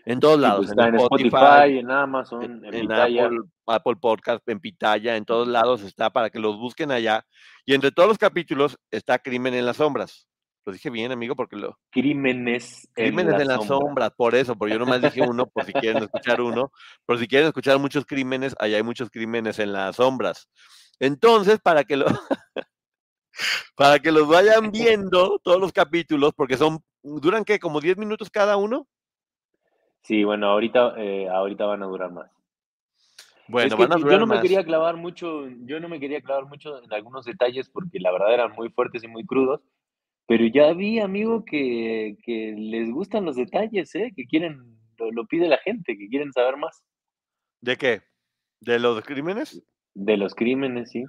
en 0.06 0.20
todos 0.20 0.40
lados. 0.40 0.68
pues 0.68 0.70
está 0.72 0.88
en 0.88 0.96
Spotify, 0.96 1.80
en 1.80 1.92
Amazon, 1.92 2.44
en, 2.44 2.66
en, 2.66 2.74
en 2.74 2.82
Pitaya. 2.82 3.26
Apple, 3.26 3.40
Apple 3.68 3.96
Podcast, 4.02 4.50
en 4.50 4.60
Pitaya, 4.60 5.16
en 5.16 5.26
todos 5.26 5.48
lados 5.48 5.82
está 5.84 6.10
para 6.10 6.30
que 6.30 6.40
los 6.40 6.58
busquen 6.58 6.92
allá. 6.92 7.26
Y 7.66 7.74
entre 7.74 7.92
todos 7.92 8.10
los 8.10 8.18
capítulos 8.18 8.78
está 8.92 9.20
Crimen 9.20 9.54
en 9.54 9.66
las 9.66 9.78
Sombras. 9.78 10.28
Lo 10.66 10.74
dije 10.74 10.92
bien, 10.92 11.12
amigo, 11.12 11.36
porque 11.36 11.56
lo, 11.56 11.80
Crímenes 11.90 12.88
en 12.96 13.06
Crímenes 13.08 13.42
en 13.42 13.48
las 13.48 13.66
sombra. 13.66 13.88
sombras, 13.88 14.12
por 14.16 14.36
eso, 14.36 14.56
porque 14.56 14.74
yo 14.74 14.80
nomás 14.80 15.02
dije 15.02 15.22
uno, 15.22 15.48
por 15.48 15.66
si 15.66 15.74
quieren 15.74 16.04
escuchar 16.04 16.40
uno, 16.40 16.72
pero 17.08 17.18
si 17.18 17.28
quieren 17.28 17.48
escuchar 17.48 17.80
muchos 17.80 18.06
crímenes, 18.06 18.56
allá 18.60 18.78
hay 18.78 18.84
muchos 18.84 19.10
crímenes 19.10 19.58
en 19.58 19.74
las 19.74 19.96
sombras. 19.96 20.50
Entonces, 21.00 21.60
para 21.60 21.84
que 21.84 21.98
lo, 21.98 22.06
para 23.76 24.00
que 24.00 24.12
los 24.12 24.28
vayan 24.28 24.72
viendo 24.72 25.40
todos 25.40 25.60
los 25.60 25.72
capítulos, 25.72 26.32
porque 26.36 26.58
son, 26.58 26.84
duran 27.02 27.44
qué, 27.44 27.60
como 27.60 27.82
10 27.82 27.98
minutos 27.98 28.30
cada 28.30 28.56
uno. 28.58 28.88
Sí, 30.04 30.24
bueno, 30.24 30.48
ahorita, 30.48 30.96
eh, 30.98 31.30
ahorita 31.30 31.66
van 31.66 31.84
a 31.84 31.88
durar 31.88 32.12
más. 32.12 32.32
Bueno, 33.48 33.68
Es 33.68 33.76
que 33.76 33.86
van 33.86 33.94
a 33.94 34.10
yo 34.10 34.20
no 34.20 34.28
me 34.28 34.42
quería 34.42 34.64
clavar 34.64 34.96
mucho, 34.96 35.48
yo 35.66 35.80
no 35.80 35.90
me 35.90 36.00
quería 36.00 36.22
clavar 36.22 36.46
mucho 36.46 36.82
en 36.82 36.92
algunos 36.94 37.26
detalles 37.26 37.70
porque 37.70 38.00
la 38.00 38.12
verdad 38.12 38.34
eran 38.34 38.54
muy 38.54 38.70
fuertes 38.70 39.04
y 39.04 39.08
muy 39.08 39.26
crudos, 39.26 39.62
pero 40.28 40.46
ya 40.46 40.74
vi, 40.74 41.00
amigo, 41.00 41.44
que, 41.44 42.18
que 42.24 42.56
les 42.58 42.90
gustan 42.90 43.26
los 43.26 43.36
detalles, 43.36 43.94
¿eh? 43.96 44.14
Que 44.16 44.26
quieren, 44.26 44.80
lo, 44.98 45.12
lo 45.12 45.26
pide 45.26 45.48
la 45.48 45.58
gente, 45.58 45.98
que 45.98 46.08
quieren 46.08 46.32
saber 46.32 46.58
más 46.58 46.84
¿De 47.60 47.78
qué? 47.78 48.02
¿De 48.60 48.80
los 48.80 49.04
crímenes? 49.04 49.64
de 49.94 50.18
los 50.18 50.36
crímenes, 50.36 50.92
¿sí? 50.92 51.04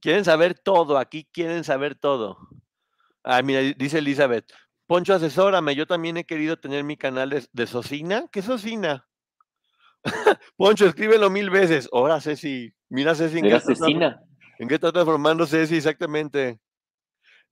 Quieren 0.00 0.24
saber 0.24 0.58
todo, 0.58 0.96
aquí 0.96 1.28
quieren 1.32 1.64
saber 1.64 1.94
todo. 1.94 2.38
Ah, 3.24 3.42
mira, 3.42 3.60
dice 3.76 3.98
Elizabeth, 3.98 4.50
Poncho, 4.88 5.12
asesórame, 5.14 5.74
yo 5.76 5.86
también 5.86 6.16
he 6.16 6.24
querido 6.24 6.58
tener 6.58 6.82
mi 6.82 6.96
canal 6.96 7.28
de, 7.28 7.46
de 7.52 7.66
Socina. 7.66 8.24
¿Qué 8.32 8.40
Socina? 8.40 9.06
Poncho, 10.56 10.86
escríbelo 10.86 11.28
mil 11.28 11.50
veces. 11.50 11.90
Ahora, 11.92 12.22
Ceci, 12.22 12.72
mira, 12.88 13.14
Ceci, 13.14 13.36
¿en 13.36 13.42
qué, 13.44 13.48
¿Era 13.50 13.58
está? 13.58 13.86
¿en 14.58 14.66
qué 14.68 14.74
está 14.76 14.90
transformando 14.90 15.46
Ceci 15.46 15.76
exactamente? 15.76 16.58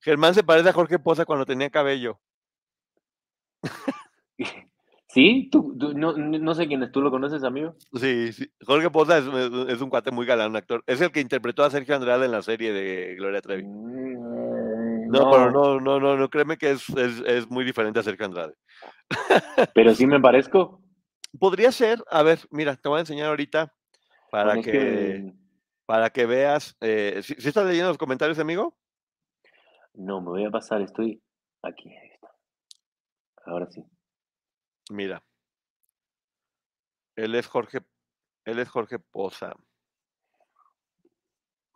Germán 0.00 0.34
se 0.34 0.42
parece 0.42 0.70
a 0.70 0.72
Jorge 0.72 0.98
Poza 0.98 1.26
cuando 1.26 1.44
tenía 1.44 1.68
cabello. 1.68 2.18
¿Sí? 5.08 5.48
¿Tú, 5.52 5.76
tú- 5.78 5.92
no, 5.92 6.14
no 6.16 6.54
sé 6.54 6.66
quién 6.66 6.82
es, 6.82 6.90
¿tú 6.92 7.00
lo 7.02 7.10
conoces, 7.10 7.42
amigo? 7.44 7.74
Sí, 7.94 8.32
sí. 8.32 8.50
Jorge 8.64 8.88
Poza 8.90 9.18
es, 9.18 9.24
es- 9.68 9.80
un 9.82 9.90
cuate 9.90 10.10
muy 10.10 10.24
galán, 10.24 10.50
un 10.50 10.56
actor. 10.56 10.82
Es 10.86 11.02
el 11.02 11.10
que 11.12 11.20
interpretó 11.20 11.64
a 11.64 11.70
Sergio 11.70 11.94
Andrade 11.96 12.24
en 12.24 12.32
la 12.32 12.40
serie 12.42 12.72
de 12.72 13.14
Gloria 13.14 13.42
Trevi. 13.42 13.62
Mm, 13.64 14.55
No, 15.08 15.30
pero 15.30 15.50
no, 15.50 15.80
no, 15.80 16.00
no, 16.00 16.16
no, 16.16 16.28
créeme 16.28 16.56
que 16.56 16.72
es, 16.72 16.88
es, 16.90 17.20
es 17.20 17.50
muy 17.50 17.64
diferente 17.64 18.00
a 18.00 18.02
Sergio 18.02 18.26
Andrade. 18.26 18.54
Pero 19.74 19.94
sí 19.94 20.06
me 20.06 20.20
parezco. 20.20 20.82
Podría 21.38 21.72
ser, 21.72 22.02
a 22.10 22.22
ver, 22.22 22.40
mira, 22.50 22.76
te 22.76 22.88
voy 22.88 22.98
a 22.98 23.00
enseñar 23.00 23.28
ahorita 23.28 23.72
para 24.30 24.54
Bueno, 24.54 24.60
es 24.60 24.66
que, 24.66 25.32
para 25.84 26.10
que 26.10 26.26
veas. 26.26 26.76
Eh, 26.80 27.20
¿sí, 27.22 27.34
sí 27.38 27.48
estás 27.48 27.66
leyendo 27.66 27.88
los 27.88 27.98
comentarios, 27.98 28.38
amigo? 28.38 28.76
No, 29.94 30.20
me 30.20 30.28
voy 30.28 30.44
a 30.44 30.50
pasar, 30.50 30.82
estoy 30.82 31.22
aquí. 31.62 31.88
ahí 31.88 32.10
está. 32.12 32.28
Ahora 33.46 33.66
sí. 33.70 33.84
Mira. 34.90 35.22
Él 37.16 37.34
es 37.34 37.46
Jorge, 37.46 37.78
él 38.44 38.58
es 38.58 38.68
Jorge 38.68 38.98
Poza. 38.98 39.54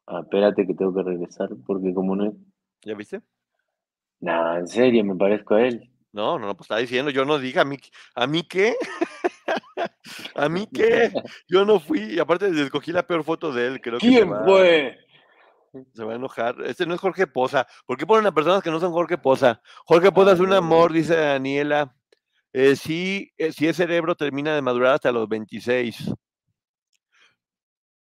Ah, 0.07 0.21
espérate 0.23 0.67
que 0.67 0.75
tengo 0.75 0.95
que 0.95 1.03
regresar 1.03 1.49
porque 1.67 1.95
como 1.95 2.15
no... 2.17 2.35
¿Ya 2.85 2.95
viste? 2.95 3.21
Nah, 4.21 4.59
en 4.59 4.67
serio, 4.67 5.05
me 5.05 5.15
parezco 5.17 5.55
a 5.55 5.63
él. 5.67 5.91
No, 6.13 6.39
no, 6.39 6.47
no, 6.47 6.57
pues 6.57 6.67
está 6.67 6.77
diciendo, 6.79 7.11
yo 7.11 7.25
no 7.25 7.39
diga 7.39 7.63
a 7.63 7.65
mí, 7.65 7.77
¿a 8.15 8.27
mí 8.27 8.43
qué? 8.43 8.75
¿A 10.35 10.49
mí 10.49 10.67
qué? 10.73 11.11
Yo 11.49 11.65
no 11.65 11.79
fui, 11.81 12.01
y 12.01 12.19
aparte 12.19 12.49
escogí 12.63 12.93
la 12.93 13.07
peor 13.07 13.23
foto 13.25 13.53
de 13.53 13.67
él, 13.67 13.81
creo 13.81 13.99
que 13.99 14.07
¿Quién 14.09 14.33
va, 14.33 14.45
fue? 14.45 14.99
se 15.95 16.05
va 16.05 16.13
a 16.13 16.17
enojar. 16.17 16.57
Este 16.65 16.85
no 16.85 16.95
es 16.95 17.01
Jorge 17.01 17.27
Poza. 17.27 17.67
¿Por 17.87 17.97
qué 17.97 18.07
ponen 18.07 18.27
a 18.27 18.35
personas 18.35 18.63
que 18.63 18.71
no 18.71 18.81
son 18.81 18.93
Jorge 18.93 19.19
Poza? 19.19 19.61
Jorge 19.85 20.11
Poza 20.11 20.33
es 20.33 20.41
un 20.41 20.53
Ah, 20.53 20.57
amor, 20.59 20.93
dice 20.93 21.15
Daniela. 21.17 21.95
Eh, 22.53 22.75
sí, 22.75 23.31
eh, 23.39 23.53
sí, 23.53 23.69
es 23.69 23.77
cerebro 23.77 24.17
termina 24.17 24.55
de 24.55 24.63
madurar 24.63 24.95
hasta 24.95 25.13
los 25.13 25.29
26. 25.29 26.13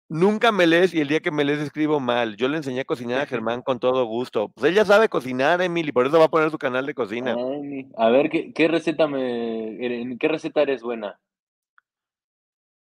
Nunca 0.07 0.51
me 0.51 0.67
lees 0.67 0.93
y 0.93 1.01
el 1.01 1.07
día 1.07 1.19
que 1.19 1.31
me 1.31 1.43
lees 1.43 1.59
escribo 1.59 1.99
mal. 1.99 2.35
Yo 2.37 2.47
le 2.47 2.57
enseñé 2.57 2.81
a 2.81 2.85
cocinar 2.85 3.21
a 3.21 3.25
Germán 3.27 3.61
con 3.61 3.79
todo 3.79 4.05
gusto. 4.05 4.49
Pues 4.49 4.71
ella 4.71 4.85
sabe 4.85 5.09
cocinar, 5.09 5.61
Emily, 5.61 5.91
por 5.91 6.05
eso 6.05 6.19
va 6.19 6.25
a 6.25 6.29
poner 6.29 6.51
su 6.51 6.57
canal 6.57 6.85
de 6.85 6.93
cocina. 6.93 7.35
Ay, 7.35 7.87
a 7.97 8.09
ver, 8.09 8.29
¿qué, 8.29 8.53
qué 8.53 8.67
receta 8.67 9.07
me... 9.07 10.01
¿En 10.01 10.17
qué 10.17 10.27
receta 10.27 10.61
eres 10.61 10.83
buena? 10.83 11.19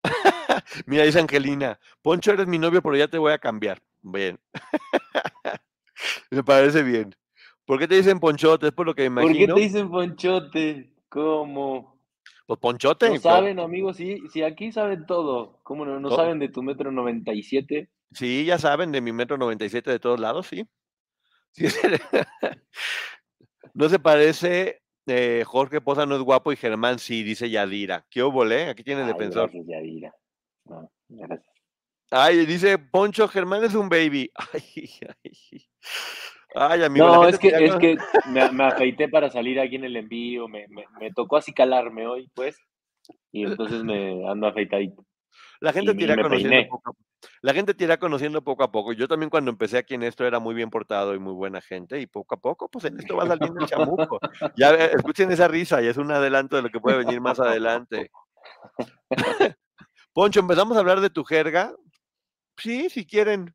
Mira, 0.87 1.05
dice 1.05 1.21
Angelina, 1.21 1.79
Poncho, 2.03 2.33
eres 2.33 2.47
mi 2.47 2.59
novio, 2.59 2.83
pero 2.83 2.97
ya 2.97 3.09
te 3.09 3.19
voy 3.19 3.33
a 3.33 3.39
cambiar. 3.39 3.81
Bien. 4.03 4.39
me 6.31 6.43
parece 6.43 6.83
bien. 6.83 7.15
¿Por 7.65 7.79
qué 7.79 7.89
te 7.89 7.95
dicen 7.95 8.21
Ponchote? 8.21 8.67
Es 8.67 8.73
por 8.73 8.87
lo 8.87 8.95
que 8.95 9.09
me 9.09 9.23
¿Por 9.23 9.33
qué 9.33 9.39
imagino. 9.39 9.55
te 9.55 9.61
dicen 9.61 9.91
ponchote? 9.91 10.93
¿Cómo? 11.09 11.94
Pues 12.47 12.61
Ponchote. 12.61 13.09
No 13.09 13.19
saben, 13.19 13.59
amigos, 13.59 13.97
si, 13.97 14.19
si 14.29 14.43
aquí 14.43 14.71
saben 14.71 15.07
todo. 15.07 15.61
¿Cómo 15.63 15.87
no? 15.87 15.99
¿No 15.99 16.09
Todo. 16.09 16.19
saben 16.19 16.39
de 16.39 16.49
tu 16.49 16.63
metro 16.63 16.93
97? 16.93 17.91
Sí, 18.13 18.45
ya 18.45 18.59
saben, 18.59 18.93
de 18.93 19.01
mi 19.01 19.13
metro 19.13 19.39
97 19.39 19.91
de 19.91 19.99
todos 19.99 20.21
lados, 20.21 20.47
sí. 20.47 20.67
Sí, 21.53 21.67
no 23.75 23.89
se 23.89 23.99
parece, 23.99 24.83
eh, 25.07 25.45
Jorge 25.47 25.81
Poza 25.81 26.05
no 26.05 26.17
es 26.17 26.23
guapo 26.23 26.53
y 26.53 26.57
Germán 26.57 26.99
sí, 26.99 27.23
dice 27.23 27.49
Yadira. 27.49 28.07
¿Qué 28.11 28.23
volé? 28.23 28.69
Aquí 28.69 28.85
tiene 28.85 29.03
el 29.03 29.09
defensor. 29.09 29.51
gracias, 29.51 29.67
Yadira. 29.67 30.15
No, 30.65 30.91
gracias. 31.09 31.55
Ay, 32.11 32.45
dice 32.47 32.79
Poncho, 32.79 33.27
Germán 33.27 33.65
es 33.65 33.75
un 33.75 33.89
baby. 33.89 34.31
Ay, 34.53 34.91
ay. 35.25 35.69
Ay, 36.55 36.85
amigo. 36.85 37.09
la 37.09 37.17
No, 37.17 37.29
es 37.29 37.39
que, 37.39 37.49
es 37.49 37.75
que 37.77 37.97
me, 38.31 38.51
me 38.53 38.65
afeité 38.65 39.09
para 39.09 39.29
salir 39.31 39.59
aquí 39.59 39.77
en 39.77 39.85
el 39.85 39.97
envío, 39.97 40.49
me, 40.49 40.67
me, 40.69 40.85
me 41.01 41.11
tocó 41.13 41.37
así 41.37 41.53
calarme 41.53 42.07
hoy, 42.07 42.31
pues, 42.35 42.57
y 43.33 43.45
entonces 43.45 43.83
me 43.83 44.29
ando 44.29 44.47
afeitadito. 44.47 45.05
La 45.61 45.73
gente 45.73 45.95
te 45.95 46.05
irá 46.05 46.17
conociendo 46.17 46.69
poco 46.69 46.91
a 46.91 46.93
poco. 46.93 47.05
La 47.41 47.55
gente 47.55 47.75
te 47.75 47.85
irá 47.85 47.97
conociendo 47.97 48.45
poco 48.45 48.63
a 48.65 48.71
poco. 48.71 48.93
Yo 48.93 49.09
también 49.09 49.31
cuando 49.31 49.51
empecé 49.51 49.79
aquí 49.79 49.95
en 49.95 50.03
esto 50.03 50.27
era 50.27 50.39
muy 50.39 50.55
bien 50.55 50.71
portado 50.71 51.15
y 51.15 51.19
muy 51.19 51.33
buena 51.33 51.61
gente 51.61 52.01
y 52.01 52.07
poco 52.07 52.35
a 52.35 52.39
poco 52.39 52.69
pues 52.69 52.85
en 52.85 52.99
esto 52.99 53.17
va 53.17 53.27
saliendo 53.27 53.61
el 53.61 53.67
chamuco. 53.67 54.21
Ya 54.57 54.75
eh, 54.75 54.91
escuchen 54.95 55.33
esa 55.33 55.49
risa 55.49 55.83
y 55.83 55.87
es 55.87 55.97
un 55.97 56.11
adelanto 56.13 56.57
de 56.57 56.63
lo 56.63 56.71
que 56.71 56.81
puede 56.81 56.99
venir 56.99 57.21
más 57.21 57.41
adelante. 57.41 58.11
Poncho, 60.13 60.41
empezamos 60.41 60.77
a 60.77 60.81
hablar 60.81 61.01
de 61.01 61.11
tu 61.11 61.25
jerga. 61.25 61.75
Sí, 62.59 62.89
si 62.91 63.07
quieren. 63.07 63.55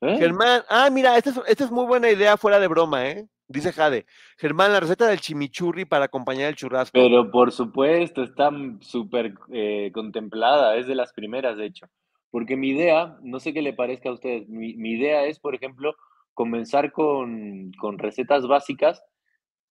¿Eh? 0.00 0.16
Germán, 0.18 0.62
ah, 0.68 0.88
mira, 0.90 1.16
esta 1.16 1.30
es, 1.30 1.40
esta 1.46 1.64
es 1.64 1.70
muy 1.70 1.84
buena 1.86 2.10
idea 2.10 2.36
fuera 2.36 2.58
de 2.58 2.68
broma, 2.68 3.06
¿eh? 3.08 3.26
Dice 3.48 3.72
Jade. 3.72 4.06
Germán, 4.38 4.72
la 4.72 4.80
receta 4.80 5.06
del 5.08 5.20
chimichurri 5.20 5.84
para 5.84 6.04
acompañar 6.06 6.48
el 6.48 6.54
churrasco. 6.56 6.92
Pero 6.94 7.30
por 7.30 7.50
supuesto, 7.52 8.22
está 8.22 8.50
súper 8.80 9.34
eh, 9.52 9.90
contemplada, 9.92 10.76
es 10.76 10.86
de 10.86 10.94
las 10.94 11.12
primeras, 11.12 11.56
de 11.56 11.66
hecho. 11.66 11.86
Porque 12.30 12.56
mi 12.56 12.68
idea, 12.68 13.16
no 13.22 13.40
sé 13.40 13.52
qué 13.52 13.60
le 13.60 13.72
parezca 13.72 14.08
a 14.08 14.12
ustedes, 14.12 14.48
mi, 14.48 14.74
mi 14.74 14.92
idea 14.92 15.24
es, 15.24 15.40
por 15.40 15.54
ejemplo, 15.54 15.96
comenzar 16.32 16.92
con, 16.92 17.72
con 17.72 17.98
recetas 17.98 18.46
básicas 18.46 19.02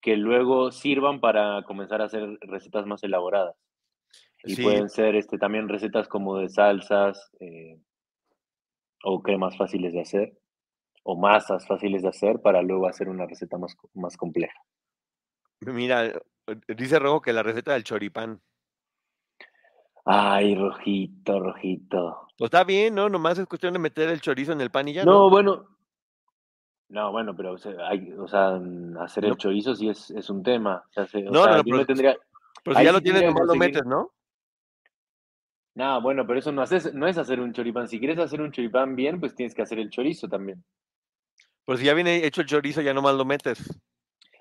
que 0.01 0.17
luego 0.17 0.71
sirvan 0.71 1.19
para 1.21 1.63
comenzar 1.63 2.01
a 2.01 2.05
hacer 2.05 2.37
recetas 2.41 2.85
más 2.85 3.01
elaboradas. 3.03 3.55
Y 4.43 4.55
Sí. 4.55 4.63
pueden 4.63 4.89
ser 4.89 5.15
este, 5.15 5.37
también 5.37 5.69
recetas 5.69 6.07
como 6.07 6.37
de 6.37 6.49
salsas 6.49 7.31
eh, 7.39 7.77
o 9.03 9.21
cremas 9.21 9.55
fáciles 9.57 9.93
de 9.93 10.01
hacer 10.01 10.37
o 11.03 11.15
masas 11.17 11.65
fáciles 11.67 12.01
de 12.03 12.09
hacer 12.09 12.41
para 12.41 12.61
luego 12.61 12.87
hacer 12.87 13.09
una 13.09 13.25
receta 13.25 13.57
más, 13.57 13.75
más 13.93 14.17
compleja. 14.17 14.53
Mira, 15.61 16.13
dice 16.67 16.99
Rojo 16.99 17.21
que 17.21 17.33
la 17.33 17.43
receta 17.43 17.73
del 17.73 17.83
choripán. 17.83 18.41
Ay, 20.05 20.55
rojito, 20.55 21.39
rojito. 21.39 22.27
Pues 22.37 22.47
está 22.47 22.63
bien, 22.63 22.95
¿no? 22.95 23.09
Nomás 23.09 23.37
es 23.37 23.45
cuestión 23.47 23.73
de 23.73 23.79
meter 23.79 24.09
el 24.09 24.21
chorizo 24.21 24.51
en 24.53 24.61
el 24.61 24.71
pan 24.71 24.87
y 24.87 24.93
ya. 24.93 25.03
No, 25.05 25.29
bueno. 25.29 25.67
No, 26.87 27.11
bueno, 27.11 27.35
pero 27.35 27.53
o 27.53 27.57
sea, 27.57 27.73
hay, 27.87 28.11
o 28.13 28.27
sea, 28.27 28.51
mm, 28.59 28.97
hacer 28.97 29.25
el 29.25 29.31
No. 29.31 29.35
chorizo 29.37 29.75
sí 29.75 29.89
es, 29.89 30.09
es 30.11 30.29
un 30.29 30.41
tema. 30.41 30.83
O 30.89 30.91
sea, 30.93 31.05
se- 31.05 31.27
o 31.27 31.31
No, 31.31 31.43
sea, 31.43 31.57
no, 31.57 31.63
yo 31.63 31.63
pero- 31.75 31.85
tendría. 31.85 32.17
Pero 32.63 32.77
si 32.77 32.83
ya 32.83 32.91
lo 32.91 33.01
tienes, 33.01 33.23
nomás 33.23 33.45
lo 33.45 33.55
metes, 33.55 33.85
¿no? 33.85 34.11
No, 35.79 36.01
bueno, 36.01 36.27
pero 36.27 36.39
eso 36.39 36.51
no, 36.51 36.61
haces, 36.61 36.93
no 36.93 37.07
es 37.07 37.17
hacer 37.17 37.39
un 37.39 37.53
choripán. 37.53 37.87
Si 37.87 37.99
quieres 37.99 38.19
hacer 38.19 38.41
un 38.41 38.51
choripán 38.51 38.97
bien, 38.97 39.17
pues 39.17 39.33
tienes 39.33 39.55
que 39.55 39.61
hacer 39.61 39.79
el 39.79 39.89
chorizo 39.89 40.27
también. 40.27 40.61
Pero 41.65 41.77
si 41.77 41.85
ya 41.85 41.93
viene 41.93 42.25
hecho 42.25 42.41
el 42.41 42.47
chorizo, 42.47 42.81
ya 42.81 42.93
nomás 42.93 43.15
lo 43.15 43.23
metes. 43.23 43.79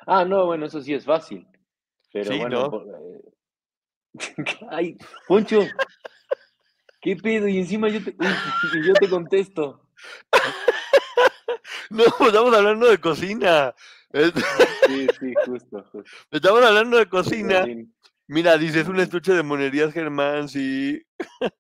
Ah, 0.05 0.25
no, 0.25 0.47
bueno, 0.47 0.67
eso 0.67 0.81
sí 0.81 0.95
es 0.95 1.05
fácil. 1.05 1.47
Pero 2.13 2.33
Sí, 2.33 2.39
bueno, 2.41 2.63
¿no? 2.63 2.71
por- 2.71 2.89
eh, 2.89 3.23
Ay, 4.71 4.97
Poncho, 5.29 5.61
¿qué 7.01 7.15
pedo? 7.15 7.47
Y 7.47 7.59
encima 7.59 7.89
yo 7.89 8.03
te, 8.03 8.17
uy, 8.19 8.85
yo 8.85 8.95
te 8.99 9.09
contesto. 9.09 9.81
No, 11.91 12.05
estamos 12.05 12.55
hablando 12.55 12.87
de 12.91 12.99
cocina. 12.99 13.75
Sí, 14.13 15.07
sí, 15.19 15.35
justo, 15.47 15.83
justo. 15.91 16.05
Estamos 16.31 16.63
hablando 16.63 16.99
de 16.99 17.07
cocina. 17.09 17.65
sí, 17.65 17.89
Mira, 18.29 18.59
dice, 18.59 18.81
es 18.81 18.89
un 18.89 19.01
estuche 19.01 19.33
de 19.33 19.43
monerías, 19.43 19.93
Germán, 19.93 20.49
sí. 20.49 21.03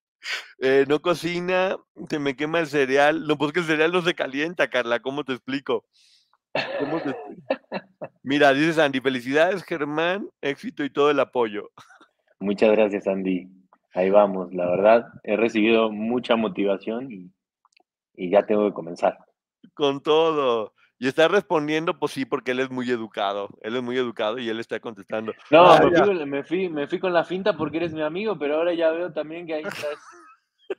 Eh, 0.60 0.84
no 0.88 1.00
cocina, 1.00 1.76
se 2.10 2.18
me 2.18 2.34
quema 2.34 2.58
el 2.58 2.66
cereal. 2.66 3.24
No, 3.26 3.38
pues 3.38 3.52
que 3.52 3.60
el 3.60 3.66
cereal 3.66 3.92
no 3.92 4.02
se 4.02 4.14
calienta, 4.14 4.68
Carla, 4.68 5.00
¿cómo 5.00 5.22
te 5.22 5.32
explico? 5.32 5.86
¿Cómo 6.80 7.00
te 7.00 7.10
explico? 7.10 7.42
Mira, 8.24 8.52
dice 8.52 8.74
Sandy, 8.74 9.00
felicidades, 9.00 9.62
Germán, 9.62 10.28
éxito 10.42 10.84
y 10.84 10.90
todo 10.90 11.12
el 11.12 11.20
apoyo. 11.20 11.70
Muchas 12.40 12.72
gracias, 12.72 13.06
Andy. 13.06 13.48
Ahí 13.94 14.10
vamos, 14.10 14.52
la 14.52 14.68
verdad, 14.68 15.06
he 15.22 15.36
recibido 15.36 15.90
mucha 15.90 16.34
motivación 16.34 17.10
y, 17.10 17.32
y 18.14 18.30
ya 18.30 18.44
tengo 18.44 18.66
que 18.66 18.74
comenzar. 18.74 19.16
Con 19.74 20.02
todo. 20.02 20.74
Y 21.00 21.06
está 21.06 21.28
respondiendo, 21.28 21.96
pues 21.98 22.12
sí, 22.12 22.24
porque 22.24 22.50
él 22.50 22.60
es 22.60 22.70
muy 22.70 22.90
educado. 22.90 23.48
Él 23.62 23.76
es 23.76 23.82
muy 23.82 23.96
educado 23.96 24.38
y 24.38 24.48
él 24.48 24.58
está 24.58 24.80
contestando. 24.80 25.32
No, 25.50 25.70
Ah, 25.70 25.80
me, 25.80 25.90
fui, 25.96 26.06
con- 26.06 26.28
me, 26.30 26.42
fui, 26.44 26.68
me 26.68 26.86
fui 26.88 26.98
con 26.98 27.12
la 27.12 27.24
finta 27.24 27.56
porque 27.56 27.76
eres 27.76 27.92
mi 27.92 28.02
amigo, 28.02 28.36
pero 28.38 28.56
ahora 28.56 28.74
ya 28.74 28.90
veo 28.90 29.12
también 29.12 29.46
que 29.46 29.54
ahí 29.54 29.62
estás 29.64 29.96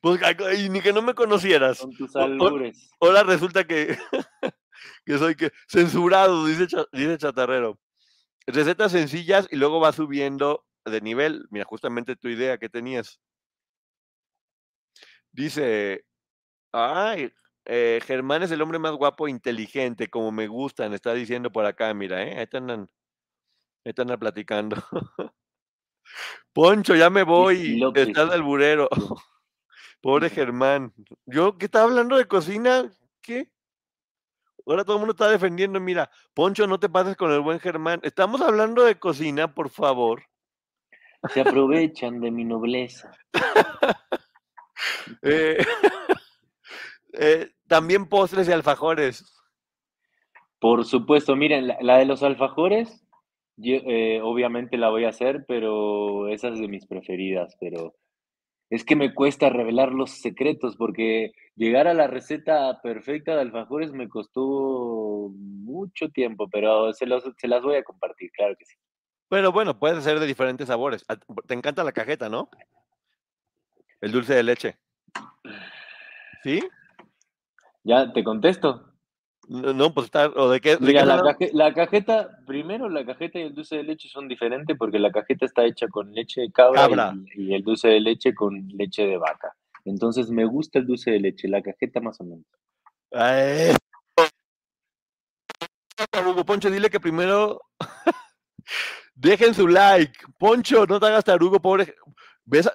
Pues, 0.00 0.20
y 0.60 0.68
ni 0.68 0.80
que 0.80 0.92
no 0.92 1.02
me 1.02 1.14
conocieras. 1.14 1.80
con 1.80 1.96
tus 1.96 2.14
o- 2.14 2.20
albures. 2.20 2.90
Ahora 3.00 3.22
resulta 3.24 3.64
que, 3.66 3.98
que 5.04 5.18
soy 5.18 5.34
que 5.34 5.50
censurado, 5.68 6.46
dice, 6.46 6.66
dice 6.92 7.18
Chatarrero. 7.18 7.78
Recetas 8.46 8.92
sencillas 8.92 9.48
y 9.50 9.56
luego 9.56 9.80
va 9.80 9.92
subiendo 9.92 10.64
de 10.84 11.00
nivel. 11.00 11.46
Mira, 11.50 11.64
justamente 11.64 12.14
tu 12.16 12.28
idea 12.28 12.56
que 12.58 12.68
tenías. 12.68 13.20
Dice, 15.32 16.04
ay, 16.72 17.32
eh, 17.64 18.00
Germán 18.04 18.42
es 18.42 18.50
el 18.50 18.62
hombre 18.62 18.78
más 18.78 18.92
guapo 18.92 19.28
e 19.28 19.30
inteligente, 19.30 20.08
como 20.08 20.32
me 20.32 20.46
gustan, 20.48 20.92
está 20.92 21.14
diciendo 21.14 21.50
por 21.50 21.66
acá, 21.66 21.92
mira, 21.94 22.22
¿eh? 22.22 22.38
Ahí 22.38 22.48
andan, 22.52 22.88
ahí 23.84 23.92
andan 23.96 24.18
platicando. 24.18 24.76
Poncho, 26.52 26.94
ya 26.94 27.10
me 27.10 27.22
voy, 27.22 27.76
López. 27.78 28.08
estás 28.08 28.30
alburero. 28.30 28.88
Pobre 30.00 30.30
Germán. 30.30 30.92
¿Yo 31.26 31.58
qué 31.58 31.66
estaba 31.66 31.84
hablando 31.84 32.16
de 32.16 32.26
cocina? 32.26 32.90
¿Qué? 33.20 33.50
Ahora 34.66 34.84
todo 34.84 34.96
el 34.96 35.00
mundo 35.00 35.12
está 35.12 35.28
defendiendo. 35.28 35.78
Mira, 35.78 36.10
Poncho, 36.32 36.66
no 36.66 36.80
te 36.80 36.88
pases 36.88 37.16
con 37.16 37.30
el 37.32 37.40
buen 37.40 37.60
Germán. 37.60 38.00
Estamos 38.02 38.40
hablando 38.40 38.84
de 38.84 38.98
cocina, 38.98 39.54
por 39.54 39.68
favor. 39.68 40.22
Se 41.34 41.42
aprovechan 41.42 42.20
de 42.20 42.30
mi 42.30 42.44
nobleza. 42.44 43.12
Eh, 45.22 45.58
eh, 47.14 47.50
también 47.68 48.06
postres 48.08 48.48
y 48.48 48.52
alfajores. 48.52 49.24
Por 50.58 50.84
supuesto, 50.84 51.36
miren, 51.36 51.66
la, 51.68 51.78
la 51.80 51.98
de 51.98 52.04
los 52.04 52.22
alfajores, 52.22 53.04
yo, 53.56 53.76
eh, 53.76 54.20
obviamente 54.22 54.76
la 54.76 54.90
voy 54.90 55.04
a 55.04 55.08
hacer, 55.10 55.44
pero 55.48 56.28
esa 56.28 56.48
es 56.48 56.58
de 56.60 56.68
mis 56.68 56.86
preferidas, 56.86 57.56
pero 57.60 57.94
es 58.68 58.84
que 58.84 58.94
me 58.96 59.14
cuesta 59.14 59.48
revelar 59.48 59.92
los 59.92 60.10
secretos 60.20 60.76
porque 60.76 61.32
llegar 61.56 61.88
a 61.88 61.94
la 61.94 62.06
receta 62.06 62.80
perfecta 62.82 63.34
de 63.34 63.40
alfajores 63.40 63.92
me 63.92 64.08
costó 64.08 65.30
mucho 65.34 66.08
tiempo, 66.10 66.48
pero 66.50 66.92
se, 66.92 67.06
los, 67.06 67.24
se 67.36 67.48
las 67.48 67.62
voy 67.62 67.76
a 67.76 67.82
compartir, 67.82 68.30
claro 68.32 68.54
que 68.58 68.64
sí. 68.66 68.74
Pero 69.28 69.52
bueno, 69.52 69.78
puede 69.78 70.00
ser 70.02 70.18
de 70.20 70.26
diferentes 70.26 70.66
sabores. 70.68 71.04
A- 71.08 71.16
Te 71.16 71.54
encanta 71.54 71.84
la 71.84 71.92
cajeta, 71.92 72.28
¿no? 72.28 72.50
El 74.00 74.12
dulce 74.12 74.34
de 74.34 74.42
leche. 74.42 74.76
¿Sí? 76.42 76.60
¿Ya 77.84 78.12
te 78.12 78.22
contesto? 78.24 78.86
No, 79.48 79.72
no, 79.72 79.92
pues 79.92 80.04
está. 80.06 80.26
¿O 80.28 80.48
de 80.50 80.60
qué? 80.60 80.70
de 80.72 80.76
qué 80.78 80.84
Mira, 80.84 81.04
la, 81.04 81.16
lado? 81.16 81.28
caje- 81.30 81.50
la 81.52 81.74
cajeta, 81.74 82.38
primero 82.46 82.88
la 82.88 83.04
cajeta 83.04 83.38
y 83.38 83.42
el 83.42 83.54
dulce 83.54 83.76
de 83.78 83.82
leche 83.82 84.08
son 84.08 84.28
diferentes 84.28 84.76
porque 84.78 84.98
la 84.98 85.10
cajeta 85.10 85.46
está 85.46 85.64
hecha 85.64 85.88
con 85.88 86.12
leche 86.12 86.42
de 86.42 86.52
cabra, 86.52 86.82
Cabra. 86.82 87.14
Y, 87.34 87.50
y 87.50 87.54
el 87.54 87.62
dulce 87.64 87.88
de 87.88 88.00
leche 88.00 88.34
con 88.34 88.68
leche 88.68 89.06
de 89.06 89.16
vaca. 89.16 89.52
Entonces 89.84 90.30
me 90.30 90.44
gusta 90.44 90.78
el 90.78 90.86
dulce 90.86 91.10
de 91.10 91.20
leche, 91.20 91.48
la 91.48 91.62
cajeta 91.62 92.00
más 92.00 92.20
o 92.20 92.24
menos. 92.24 92.44
Ay. 93.12 93.74
Hugo 96.26 96.44
Poncho, 96.44 96.70
dile 96.70 96.88
que 96.90 97.00
primero 97.00 97.60
dejen 99.14 99.54
su 99.54 99.66
like. 99.66 100.12
Poncho, 100.38 100.86
no 100.86 101.00
te 101.00 101.06
hagas 101.06 101.24
tarugo, 101.24 101.60
pobre. 101.60 101.94
¿Ves? 102.44 102.70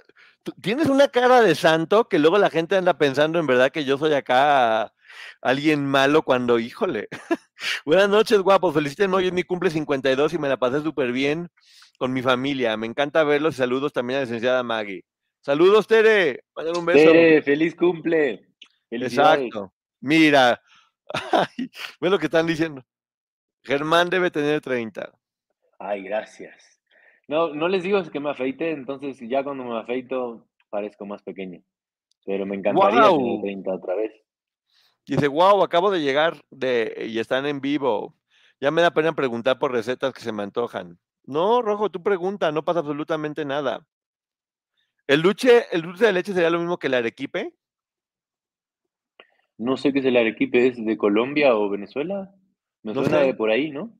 Tienes 0.62 0.88
una 0.88 1.08
cara 1.08 1.42
de 1.42 1.56
santo 1.56 2.08
que 2.08 2.20
luego 2.20 2.38
la 2.38 2.50
gente 2.50 2.76
anda 2.76 2.98
pensando 2.98 3.40
en 3.40 3.48
verdad 3.48 3.72
que 3.72 3.86
yo 3.86 3.98
soy 3.98 4.14
acá 4.14 4.94
alguien 5.42 5.86
malo 5.86 6.24
cuando, 6.24 6.60
híjole. 6.60 7.08
Buenas 7.86 8.10
noches, 8.10 8.40
guapos. 8.40 8.74
Felicítenme, 8.74 9.16
hoy 9.16 9.28
es 9.28 9.34
mi 9.34 9.44
cumple 9.44 9.70
52 9.70 10.34
y 10.34 10.38
me 10.38 10.50
la 10.50 10.58
pasé 10.58 10.82
súper 10.82 11.12
bien 11.12 11.50
con 11.98 12.14
mi 12.14 12.22
familia. 12.22 12.78
Me 12.78 12.88
encanta 12.88 13.24
verlos 13.24 13.56
y 13.56 13.58
saludos 13.58 13.94
también 13.94 14.18
a 14.18 14.20
la 14.22 14.26
licenciada 14.26 14.64
Maggie. 14.64 15.06
Saludos, 15.42 15.88
Tere. 15.88 16.44
Mándale 16.56 16.80
un 16.80 16.86
beso. 16.86 17.12
Tere, 17.12 17.42
feliz 17.42 17.76
cumple. 17.76 18.48
Exacto. 18.90 19.74
Mira, 20.02 20.62
ay, 21.32 21.70
ve 22.00 22.10
lo 22.10 22.20
que 22.20 22.26
están 22.26 22.48
diciendo. 22.48 22.84
Germán 23.64 24.10
debe 24.10 24.30
tener 24.30 24.62
30. 24.62 25.12
Ay, 25.80 26.04
gracias. 26.04 26.75
No, 27.28 27.54
no 27.54 27.68
les 27.68 27.84
digo 27.84 28.02
que 28.12 28.20
me 28.20 28.30
afeite, 28.30 28.72
entonces 28.72 29.18
ya 29.20 29.44
cuando 29.44 29.64
me 29.64 29.78
afeito 29.78 30.48
parezco 30.70 31.06
más 31.06 31.22
pequeño. 31.24 31.62
Pero 32.26 32.46
me 32.46 32.56
encantaría 32.56 33.00
¡Guau! 33.02 33.18
tener 33.18 33.42
30 33.42 33.74
otra 33.74 33.96
vez. 33.96 34.12
Dice, 35.08 35.28
wow, 35.28 35.62
acabo 35.64 35.92
de 35.92 36.02
llegar 36.02 36.44
de, 36.50 37.06
y 37.08 37.20
están 37.20 37.46
en 37.46 37.62
vivo. 37.62 38.16
Ya 38.60 38.72
me 38.72 38.82
da 38.82 38.92
pena 38.92 39.14
preguntar 39.14 39.60
por 39.60 39.72
recetas 39.72 40.14
que 40.14 40.22
se 40.22 40.32
me 40.32 40.44
antojan. 40.44 41.00
No, 41.24 41.62
Rojo, 41.62 41.90
tú 41.92 42.02
pregunta, 42.02 42.52
no 42.52 42.66
pasa 42.66 42.80
absolutamente 42.80 43.46
nada. 43.46 43.86
¿El 45.08 45.22
dulce, 45.22 45.66
el 45.72 45.84
dulce 45.84 46.06
de 46.08 46.14
leche 46.14 46.34
sería 46.34 46.50
lo 46.50 46.60
mismo 46.60 46.78
que 46.80 46.88
el 46.88 46.96
arequipe? 46.96 47.54
No 49.58 49.78
sé 49.78 49.94
qué 49.94 50.00
es 50.00 50.06
el 50.06 50.18
arequipe, 50.18 50.68
¿es 50.68 50.84
de 50.84 50.98
Colombia 50.98 51.56
o 51.56 51.70
Venezuela? 51.70 52.34
Me 52.84 52.94
No 52.94 53.02
suena 53.02 53.20
sé. 53.20 53.26
de 53.26 53.34
por 53.36 53.50
ahí, 53.52 53.72
¿no? 53.72 53.98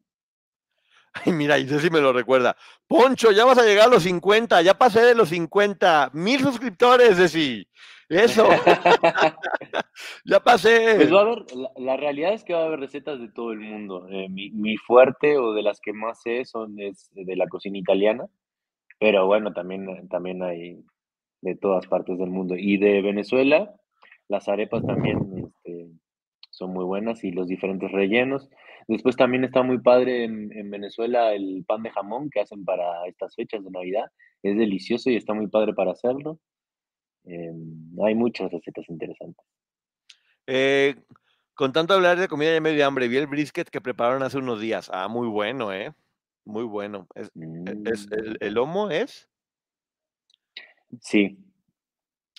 Ay, 1.24 1.32
mira, 1.32 1.58
y 1.58 1.68
sí 1.68 1.90
me 1.90 2.02
lo 2.02 2.12
recuerda. 2.12 2.58
Poncho, 2.88 3.32
ya 3.32 3.46
vas 3.46 3.58
a 3.58 3.64
llegar 3.64 3.88
a 3.88 3.92
los 3.92 4.04
50, 4.04 4.62
ya 4.62 4.78
pasé 4.78 5.02
de 5.02 5.16
los 5.16 5.30
50. 5.30 6.12
Mil 6.14 6.42
suscriptores, 6.42 7.18
Ceci. 7.18 7.66
Eso, 8.10 8.48
ya 10.26 10.40
pasé. 10.42 10.96
Pues 10.98 11.14
va 11.14 11.20
a 11.20 11.22
haber, 11.22 11.46
la, 11.56 11.72
la 11.78 11.98
realidad 11.98 12.34
es 12.34 12.44
que 12.44 12.54
va 12.54 12.64
a 12.64 12.66
haber 12.66 12.82
recetas 12.82 13.20
de 13.20 13.30
todo 13.30 13.52
el 13.52 13.60
mundo. 13.60 14.08
Eh, 14.10 14.28
mi, 14.30 14.52
mi 14.52 14.78
fuerte 14.78 15.38
o 15.38 15.54
de 15.54 15.64
las 15.64 15.80
que 15.80 15.94
más 15.94 16.22
sé 16.22 16.46
son 16.46 16.80
es 16.80 17.10
de 17.14 17.36
la 17.36 17.48
cocina 17.48 17.78
italiana, 17.78 18.26
pero 19.00 19.26
bueno, 19.26 19.54
también, 19.54 20.08
también 20.10 20.44
hay 20.44 20.84
de 21.42 21.56
todas 21.56 21.88
partes 21.88 22.18
del 22.18 22.30
mundo. 22.30 22.56
Y 22.58 22.78
de 22.78 23.02
Venezuela, 23.02 23.74
las 24.28 24.48
arepas 24.50 24.86
también 24.86 25.20
este, 25.48 25.88
son 26.52 26.74
muy 26.74 26.86
buenas 26.86 27.24
y 27.24 27.32
los 27.32 27.48
diferentes 27.48 27.92
rellenos. 27.92 28.50
Después 28.88 29.16
también 29.16 29.44
está 29.44 29.64
muy 29.64 29.80
padre 29.80 30.26
en, 30.26 30.52
en 30.56 30.70
Venezuela 30.70 31.34
el 31.34 31.64
pan 31.68 31.82
de 31.84 31.90
jamón 31.92 32.30
que 32.30 32.40
hacen 32.42 32.64
para 32.64 33.08
estas 33.08 33.34
fechas 33.36 33.64
de 33.64 33.72
Navidad. 33.72 34.06
Es 34.44 34.56
delicioso 34.58 35.10
y 35.10 35.16
está 35.16 35.34
muy 35.34 35.48
padre 35.48 35.74
para 35.74 35.92
hacerlo. 35.92 36.40
Eh, 37.26 37.52
hay 38.06 38.14
muchas 38.16 38.52
recetas 38.52 38.86
interesantes. 38.90 39.44
Eh, 40.46 40.96
con 41.56 41.74
tanto 41.74 41.96
hablar 41.96 42.20
de 42.20 42.28
comida 42.28 42.54
ya 42.54 42.62
me 42.62 42.74
dio 42.74 42.86
hambre. 42.86 43.08
Vi 43.08 43.18
el 43.18 43.26
brisket 43.28 43.70
que 43.70 43.82
prepararon 43.82 44.22
hace 44.22 44.38
unos 44.38 44.62
días. 44.62 44.92
Ah, 44.94 45.08
muy 45.08 45.28
bueno, 45.28 45.74
¿eh? 45.74 45.94
Muy 46.44 46.64
bueno. 46.64 47.08
Es, 47.16 47.32
es- 47.86 48.08
el, 48.12 48.32
Mm, 48.34 48.38
el 48.42 48.54
lomo 48.54 48.92
es, 48.92 49.28
Sí. 51.02 51.38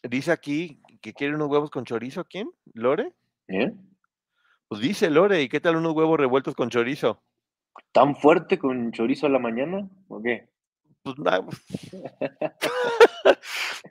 dice 0.08 0.30
aquí 0.30 0.80
que 1.00 1.12
quiere 1.12 1.34
unos 1.34 1.48
huevos 1.48 1.70
con 1.70 1.84
chorizo. 1.84 2.24
¿Quién? 2.24 2.48
¿Lore? 2.74 3.12
¿Eh? 3.48 3.72
Pues 4.68 4.80
dice 4.80 5.10
Lore, 5.10 5.42
¿y 5.42 5.48
qué 5.48 5.60
tal 5.60 5.76
unos 5.76 5.92
huevos 5.92 6.18
revueltos 6.18 6.54
con 6.54 6.70
chorizo? 6.70 7.22
¿Tan 7.92 8.16
fuerte 8.16 8.58
con 8.58 8.90
chorizo 8.90 9.26
a 9.26 9.30
la 9.30 9.38
mañana? 9.38 9.88
¿O 10.08 10.20
qué? 10.20 10.48
Pues 11.02 11.18
nada. 11.18 11.46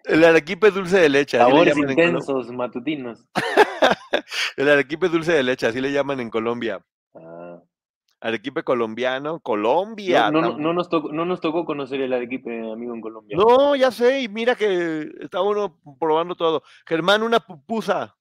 el 0.05 0.23
arequipe 0.23 0.67
es 0.67 0.73
dulce 0.73 0.99
de 0.99 1.09
leche. 1.09 1.37
Sabores 1.37 1.77
intensos, 1.77 2.51
matutinos. 2.51 3.25
El 4.57 4.69
arequipe 4.69 5.05
es 5.05 5.11
dulce 5.11 5.33
de 5.33 5.43
leche, 5.43 5.67
así 5.67 5.79
le 5.79 5.91
llaman 5.91 6.19
en 6.19 6.29
Colombia. 6.29 6.83
Ah. 7.13 7.61
Arequipe 8.19 8.63
colombiano, 8.63 9.39
Colombia. 9.39 10.31
No, 10.31 10.41
no, 10.41 10.57
no 10.57 10.73
nos 10.73 10.89
tocó, 10.89 11.11
no 11.11 11.25
nos 11.25 11.39
tocó 11.39 11.63
conocer 11.63 12.01
el 12.01 12.11
arequipe, 12.11 12.71
amigo, 12.71 12.93
en 12.93 13.01
Colombia. 13.01 13.37
No, 13.37 13.75
ya 13.75 13.91
sé, 13.91 14.21
y 14.21 14.27
mira 14.27 14.55
que 14.55 15.09
está 15.19 15.41
uno 15.41 15.79
probando 15.99 16.35
todo. 16.35 16.63
Germán, 16.85 17.23
una 17.23 17.39
pupusa. 17.39 18.17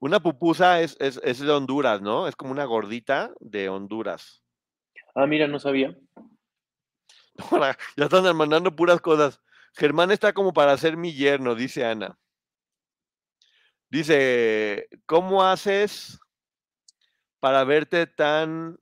Una 0.00 0.20
pupusa 0.20 0.80
es, 0.80 0.96
es, 1.00 1.20
es 1.24 1.40
de 1.40 1.50
Honduras, 1.50 2.00
¿no? 2.00 2.28
Es 2.28 2.36
como 2.36 2.52
una 2.52 2.64
gordita 2.64 3.32
de 3.40 3.68
Honduras. 3.68 4.42
Ah, 5.14 5.26
mira, 5.26 5.48
no 5.48 5.58
sabía. 5.58 5.96
Ya 7.96 8.04
están 8.04 8.36
mandando 8.36 8.74
puras 8.74 9.00
cosas. 9.00 9.40
Germán 9.74 10.10
está 10.10 10.32
como 10.32 10.52
para 10.52 10.76
ser 10.76 10.96
mi 10.96 11.12
yerno, 11.14 11.54
dice 11.54 11.84
Ana. 11.84 12.18
Dice, 13.90 14.88
¿cómo 15.06 15.42
haces 15.44 16.18
para 17.40 17.64
verte 17.64 18.06
tan 18.06 18.78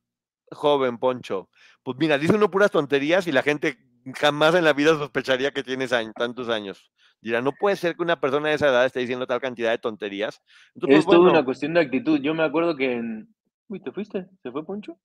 joven, 0.50 0.98
Poncho? 0.98 1.48
Pues 1.82 1.96
mira, 1.98 2.18
dice 2.18 2.34
uno 2.34 2.50
puras 2.50 2.70
tonterías 2.70 3.26
y 3.26 3.32
la 3.32 3.42
gente 3.42 3.78
jamás 4.14 4.54
en 4.54 4.64
la 4.64 4.72
vida 4.72 4.90
sospecharía 4.96 5.52
que 5.52 5.62
tienes 5.62 5.92
años- 5.92 6.14
tantos 6.14 6.48
años. 6.48 6.90
Dirá, 7.20 7.40
no 7.42 7.52
puede 7.52 7.76
ser 7.76 7.96
que 7.96 8.02
una 8.02 8.20
persona 8.20 8.48
de 8.48 8.54
esa 8.54 8.68
edad 8.68 8.84
esté 8.84 9.00
diciendo 9.00 9.26
tal 9.26 9.40
cantidad 9.40 9.70
de 9.70 9.78
tonterías. 9.78 10.42
Entonces, 10.74 10.98
Es 11.00 11.04
pues, 11.04 11.14
toda 11.14 11.18
bueno, 11.18 11.32
una 11.38 11.44
cuestión 11.44 11.74
de 11.74 11.80
actitud. 11.80 12.20
Yo 12.20 12.34
me 12.34 12.44
acuerdo 12.44 12.76
que 12.76 12.92
en... 12.92 13.34
Uy, 13.68 13.80
¿te 13.80 13.90
fuiste? 13.90 14.28
¿Se 14.42 14.50
fue 14.52 14.64
Poncho? 14.64 14.98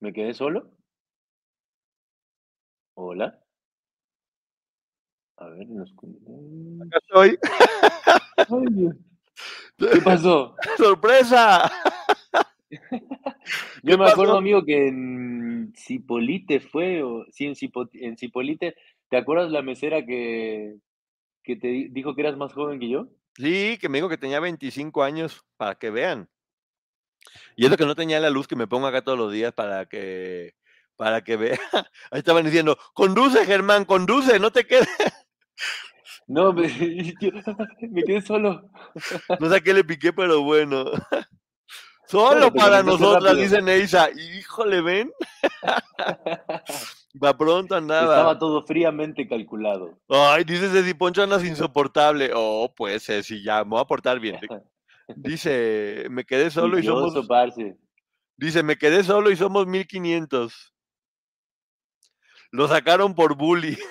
¿Me 0.00 0.12
quedé 0.12 0.32
solo? 0.32 0.70
Hola. 2.94 3.38
A 5.36 5.48
ver, 5.48 5.68
nos... 5.68 5.92
acá 5.92 6.98
estoy. 6.98 7.38
Ay, 8.36 8.66
Dios. 8.70 8.96
¿Qué 9.76 10.00
pasó? 10.02 10.56
¡Sorpresa! 10.76 11.70
Yo 13.82 13.96
me 13.98 14.08
acuerdo, 14.08 14.36
amigo, 14.36 14.64
que 14.64 14.88
en 14.88 15.72
Cipolite 15.76 16.60
fue, 16.60 17.02
o 17.02 17.24
sí, 17.30 17.46
en, 17.46 17.54
Cipo- 17.54 17.88
en 17.92 18.16
Cipolite, 18.16 18.74
¿te 19.08 19.16
acuerdas 19.16 19.50
la 19.50 19.62
mesera 19.62 20.04
que, 20.04 20.76
que 21.42 21.56
te 21.56 21.68
di- 21.68 21.88
dijo 21.88 22.14
que 22.14 22.20
eras 22.22 22.36
más 22.36 22.52
joven 22.52 22.78
que 22.80 22.88
yo? 22.88 23.08
Sí, 23.36 23.78
que 23.80 23.88
me 23.88 23.98
dijo 23.98 24.08
que 24.08 24.18
tenía 24.18 24.40
25 24.40 25.02
años, 25.02 25.44
para 25.56 25.76
que 25.76 25.90
vean. 25.90 26.28
Y 27.56 27.64
es 27.64 27.70
lo 27.70 27.76
que 27.76 27.86
no 27.86 27.94
tenía 27.94 28.20
la 28.20 28.30
luz 28.30 28.46
que 28.46 28.56
me 28.56 28.66
pongo 28.66 28.86
acá 28.86 29.02
todos 29.02 29.18
los 29.18 29.32
días 29.32 29.52
para 29.52 29.86
que 29.86 30.54
para 30.96 31.22
que 31.22 31.36
vea. 31.36 31.58
Ahí 32.10 32.18
estaban 32.18 32.44
diciendo, 32.44 32.76
conduce, 32.92 33.44
Germán, 33.46 33.84
conduce, 33.84 34.38
no 34.40 34.50
te 34.50 34.66
quedes. 34.66 34.88
No, 36.30 36.52
me, 36.52 36.68
yo- 37.18 37.30
me 37.90 38.04
quedé 38.04 38.20
solo. 38.20 38.70
No 39.40 39.48
sé 39.48 39.56
a 39.56 39.60
qué 39.60 39.72
le 39.72 39.82
piqué, 39.82 40.12
pero 40.12 40.42
bueno. 40.42 40.84
Solo 42.08 42.52
para 42.52 42.82
nosotras, 42.82 43.36
dice 43.36 43.60
Neisa. 43.60 44.08
Híjole, 44.10 44.80
ven. 44.80 45.12
Va 47.22 47.36
pronto 47.36 47.74
andaba. 47.74 48.14
Estaba 48.14 48.38
todo 48.38 48.62
fríamente 48.62 49.28
calculado. 49.28 49.98
Ay, 50.08 50.44
dice 50.44 50.70
Ceci 50.70 50.94
Poncho 50.94 51.22
andas 51.22 51.44
insoportable. 51.44 52.30
Oh, 52.34 52.72
pues 52.74 53.04
Ceci, 53.04 53.42
ya, 53.42 53.64
me 53.64 53.70
voy 53.70 53.80
a 53.80 53.84
portar 53.84 54.20
bien. 54.20 54.38
Dice, 55.16 56.06
me 56.10 56.26
quedé 56.26 56.50
solo 56.50 56.78
y 56.78 56.82
somos. 56.82 57.26
Parce. 57.26 57.78
Dice, 58.36 58.62
me 58.62 58.76
quedé 58.76 59.02
solo 59.02 59.30
y 59.30 59.36
somos 59.36 59.66
1500. 59.66 60.74
Lo 62.50 62.68
sacaron 62.68 63.14
por 63.14 63.34
bully. 63.34 63.76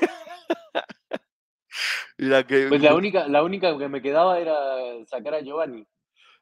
Que. 2.48 2.66
Pues 2.68 2.82
la 2.82 2.96
única, 2.96 3.28
la 3.28 3.44
única 3.44 3.78
que 3.78 3.88
me 3.88 4.02
quedaba 4.02 4.40
era 4.40 4.56
sacar 5.06 5.36
a 5.36 5.42
Giovanni. 5.42 5.86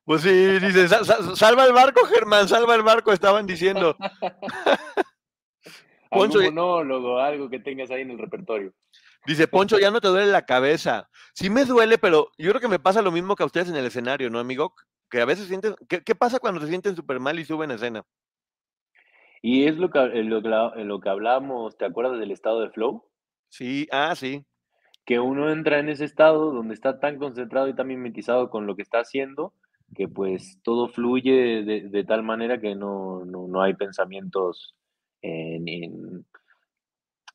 Pues 0.05 0.21
sí, 0.21 0.29
dice, 0.59 0.87
"Sa- 0.87 1.03
sa- 1.03 1.35
salva 1.35 1.65
el 1.65 1.73
barco, 1.73 2.05
Germán, 2.05 2.47
salva 2.47 2.75
el 2.75 2.83
barco, 2.83 3.11
estaban 3.11 3.45
diciendo. 3.47 3.95
Poncho, 6.09 6.39
Algún 6.39 6.53
monólogo, 6.55 7.19
algo 7.19 7.49
que 7.49 7.59
tengas 7.59 7.89
ahí 7.91 8.01
en 8.03 8.11
el 8.11 8.19
repertorio. 8.19 8.73
Dice, 9.25 9.47
Poncho, 9.47 9.79
ya 9.79 9.89
no 9.91 9.99
te 9.99 10.07
duele 10.07 10.31
la 10.31 10.45
cabeza. 10.45 11.09
Sí 11.33 11.49
me 11.49 11.65
duele, 11.65 11.97
pero 11.97 12.29
yo 12.37 12.51
creo 12.51 12.61
que 12.61 12.67
me 12.67 12.79
pasa 12.79 13.01
lo 13.01 13.11
mismo 13.11 13.35
que 13.35 13.43
a 13.43 13.47
ustedes 13.47 13.69
en 13.69 13.75
el 13.75 13.85
escenario, 13.85 14.29
¿no, 14.29 14.39
amigo? 14.39 14.73
Que 15.09 15.19
a 15.21 15.25
veces 15.25 15.47
sientes... 15.47 15.73
¿Qué, 15.89 16.03
qué 16.03 16.13
pasa 16.15 16.39
cuando 16.39 16.61
se 16.61 16.67
sienten 16.67 16.95
súper 16.95 17.19
mal 17.19 17.39
y 17.39 17.43
suben 17.45 17.71
a 17.71 17.75
escena? 17.75 18.03
Y 19.41 19.65
es 19.67 19.77
lo 19.77 19.89
que, 19.89 19.99
en 19.99 20.29
lo 20.29 20.41
que, 20.41 20.49
lo 20.49 21.01
hablábamos, 21.11 21.75
¿te 21.77 21.85
acuerdas 21.85 22.19
del 22.19 22.31
estado 22.31 22.61
de 22.61 22.69
flow? 22.69 23.03
Sí, 23.49 23.87
ah, 23.91 24.15
sí. 24.15 24.45
que 25.05 25.19
uno 25.19 25.49
entra 25.51 25.79
en 25.79 25.89
ese 25.89 26.05
estado 26.05 26.51
donde 26.51 26.73
está 26.75 26.99
tan 26.99 27.17
concentrado 27.19 27.67
y 27.67 27.75
tan 27.75 27.87
mimetizado 27.87 28.49
con 28.49 28.65
lo 28.67 28.75
que 28.75 28.81
está 28.83 28.99
haciendo, 28.99 29.53
que 29.93 30.07
pues 30.07 30.59
todo 30.63 30.87
fluye 30.89 31.63
de, 31.63 31.81
de 31.89 32.03
tal 32.03 32.23
manera 32.23 32.59
que 32.59 32.75
no, 32.75 33.23
no, 33.25 33.47
no 33.47 33.61
hay 33.61 33.73
pensamientos 33.75 34.75
eh, 35.21 35.59
ni- 35.59 35.89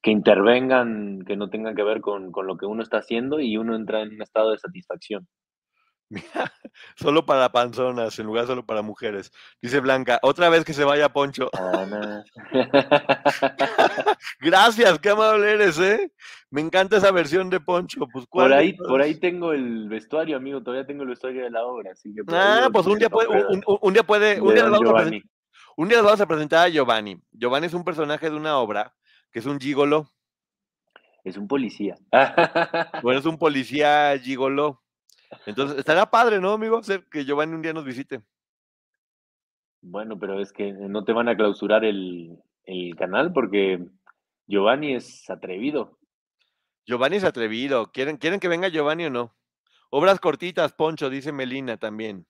que 0.02 0.10
intervengan, 0.10 1.22
que 1.26 1.36
no 1.36 1.48
tengan 1.48 1.74
que 1.74 1.82
ver 1.82 2.00
con, 2.02 2.32
con 2.32 2.46
lo 2.46 2.56
que 2.58 2.66
uno 2.66 2.82
está 2.82 2.98
haciendo 2.98 3.40
y 3.40 3.56
uno 3.56 3.74
entra 3.76 4.02
en 4.02 4.14
un 4.14 4.22
estado 4.22 4.50
de 4.50 4.58
satisfacción. 4.58 5.26
Mira, 6.12 6.52
solo 6.96 7.24
para 7.24 7.52
panzonas, 7.52 8.18
en 8.18 8.26
lugar 8.26 8.46
solo 8.46 8.66
para 8.66 8.82
mujeres. 8.82 9.30
Dice 9.62 9.78
Blanca, 9.80 10.18
otra 10.22 10.48
vez 10.48 10.64
que 10.64 10.72
se 10.74 10.82
vaya 10.84 11.08
Poncho. 11.12 11.48
Ana. 11.52 12.24
Gracias, 14.40 14.98
qué 14.98 15.10
amable 15.10 15.52
eres, 15.52 15.78
¿eh? 15.78 16.12
Me 16.50 16.60
encanta 16.60 16.96
esa 16.96 17.10
versión 17.12 17.48
de 17.50 17.60
Poncho. 17.60 18.06
Pues, 18.12 18.26
¿cuál 18.28 18.48
por 18.50 18.58
ahí, 18.58 18.72
por 18.72 19.00
ahí 19.02 19.14
tengo 19.20 19.52
el 19.52 19.88
vestuario, 19.88 20.36
amigo, 20.36 20.62
todavía 20.62 20.86
tengo 20.86 21.04
el 21.04 21.10
vestuario 21.10 21.44
de 21.44 21.50
la 21.50 21.64
obra, 21.64 21.92
así 21.92 22.12
que 22.12 22.22
Ah, 22.28 22.68
pues 22.72 22.86
un 22.86 22.98
día 22.98 23.08
puede, 23.08 23.28
un, 23.28 23.62
un- 23.66 23.78
un 23.80 23.92
día 23.92 24.02
puede, 24.02 24.40
un 24.40 24.54
día 24.54 24.64
presentar- 24.64 25.04
Un 25.76 25.88
día 25.88 25.96
les 25.98 26.04
vamos 26.04 26.20
a 26.20 26.26
presentar 26.26 26.66
a 26.66 26.68
Giovanni. 26.68 27.16
Giovanni 27.32 27.66
es 27.66 27.74
un 27.74 27.84
personaje 27.84 28.28
de 28.28 28.36
una 28.36 28.58
obra 28.58 28.92
que 29.32 29.38
es 29.38 29.46
un 29.46 29.60
gigolo. 29.60 30.10
Es 31.22 31.36
un 31.36 31.46
policía. 31.46 31.96
Bueno, 33.02 33.20
es 33.20 33.26
un 33.26 33.38
policía 33.38 34.18
gigolo. 34.18 34.82
Entonces, 35.46 35.78
estará 35.78 36.10
padre, 36.10 36.40
¿no, 36.40 36.52
amigo? 36.52 36.82
Ser 36.82 37.04
que 37.06 37.24
Giovanni 37.24 37.54
un 37.54 37.62
día 37.62 37.72
nos 37.72 37.84
visite. 37.84 38.22
Bueno, 39.82 40.18
pero 40.18 40.40
es 40.40 40.52
que 40.52 40.72
no 40.72 41.04
te 41.04 41.12
van 41.12 41.28
a 41.28 41.36
clausurar 41.36 41.84
el, 41.84 42.36
el 42.64 42.96
canal 42.96 43.32
porque 43.32 43.86
Giovanni 44.46 44.94
es 44.94 45.28
atrevido. 45.30 45.98
Giovanni 46.86 47.16
es 47.16 47.24
atrevido. 47.24 47.90
¿Quieren, 47.92 48.16
¿Quieren 48.16 48.40
que 48.40 48.48
venga 48.48 48.68
Giovanni 48.68 49.06
o 49.06 49.10
no? 49.10 49.36
Obras 49.90 50.20
cortitas, 50.20 50.72
Poncho, 50.72 51.10
dice 51.10 51.32
Melina 51.32 51.76
también. 51.76 52.26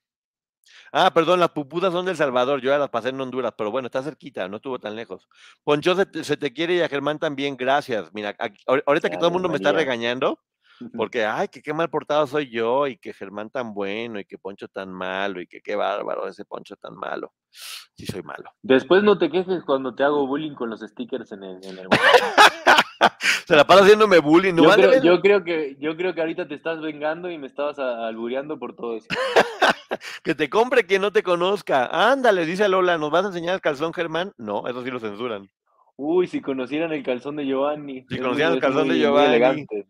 Ah, 0.93 1.13
perdón, 1.13 1.41
las 1.41 1.51
puputas 1.51 1.93
son 1.93 2.07
del 2.07 2.17
Salvador. 2.17 2.61
Yo 2.61 2.71
ya 2.71 2.79
las 2.79 2.91
pasé 2.91 3.09
en 3.09 3.21
Honduras, 3.21 3.55
pero 3.57 3.71
bueno, 3.71 3.87
está 3.87 4.03
cerquita, 4.03 4.49
no 4.49 4.57
estuvo 4.57 4.79
tan 4.79 4.95
lejos. 4.95 5.29
Poncho 5.65 5.95
se 5.95 6.07
te, 6.07 6.25
se 6.25 6.37
te 6.37 6.53
quiere 6.53 6.75
y 6.75 6.81
a 6.81 6.89
Germán 6.89 7.19
también, 7.19 7.57
gracias. 7.57 8.13
Mira, 8.13 8.37
ahorita 8.87 9.11
que 9.11 9.17
todo 9.17 9.29
el 9.29 9.33
mundo 9.33 9.49
me 9.49 9.57
está 9.57 9.73
regañando, 9.73 10.39
porque, 10.97 11.25
ay, 11.25 11.49
que 11.49 11.63
qué 11.63 11.73
mal 11.73 11.91
portado 11.91 12.27
soy 12.27 12.51
yo, 12.51 12.87
y 12.87 12.97
que 12.97 13.13
Germán 13.13 13.51
tan 13.51 13.75
bueno, 13.75 14.19
y 14.19 14.25
que 14.25 14.39
Poncho 14.39 14.69
tan 14.69 14.93
malo, 14.93 15.41
y 15.41 15.47
que 15.47 15.61
qué 15.61 15.77
bárbaro 15.77 16.27
ese 16.29 16.45
Poncho 16.45 16.77
tan 16.77 16.95
malo. 16.95 17.33
Sí, 17.51 18.07
soy 18.07 18.23
malo. 18.23 18.51
Después 18.63 19.03
no 19.03 19.19
te 19.19 19.31
quejes 19.31 19.63
cuando 19.65 19.95
te 19.95 20.05
hago 20.05 20.27
bullying 20.27 20.55
con 20.55 20.71
los 20.71 20.81
stickers 20.81 21.33
en 21.33 21.45
el, 21.45 21.65
en 21.65 21.79
el 21.79 21.89
Se 23.47 23.57
la 23.57 23.67
pasa 23.67 23.83
haciéndome 23.83 24.19
bullying. 24.21 24.55
Yo 24.55 24.63
nomás 24.63 24.77
creo, 24.77 25.03
yo 25.03 25.21
creo 25.21 25.43
que 25.43 25.77
yo 25.81 25.97
creo 25.97 26.15
que 26.15 26.21
ahorita 26.21 26.47
te 26.47 26.55
estás 26.55 26.81
vengando 26.81 27.31
y 27.31 27.39
me 27.39 27.49
estabas 27.49 27.79
albureando 27.79 28.59
por 28.59 28.77
todo 28.77 28.97
eso. 28.97 29.09
Que 30.23 30.37
te 30.37 30.49
compre 30.49 30.87
quien 30.87 31.03
no 31.03 31.11
te 31.11 31.25
conozca. 31.25 31.87
Ándale, 31.87 32.47
dice 32.47 32.69
Lola, 32.69 32.97
¿nos 32.97 33.11
vas 33.11 33.25
a 33.25 33.29
enseñar 33.29 33.55
el 33.55 33.61
calzón, 33.61 33.93
Germán? 33.93 34.33
No, 34.39 34.69
eso 34.69 34.85
sí 34.85 34.91
lo 34.91 35.01
censuran. 35.01 35.51
Uy, 35.97 36.29
si 36.29 36.41
conocieran 36.41 36.93
el 36.93 37.03
calzón 37.03 37.37
de 37.37 37.45
Giovanni. 37.45 38.07
Si 38.09 38.19
conocieran 38.19 38.55
el 38.55 38.61
calzón 38.61 38.89
de 38.89 38.99
Giovanni. 38.99 39.29
elegante. 39.29 39.87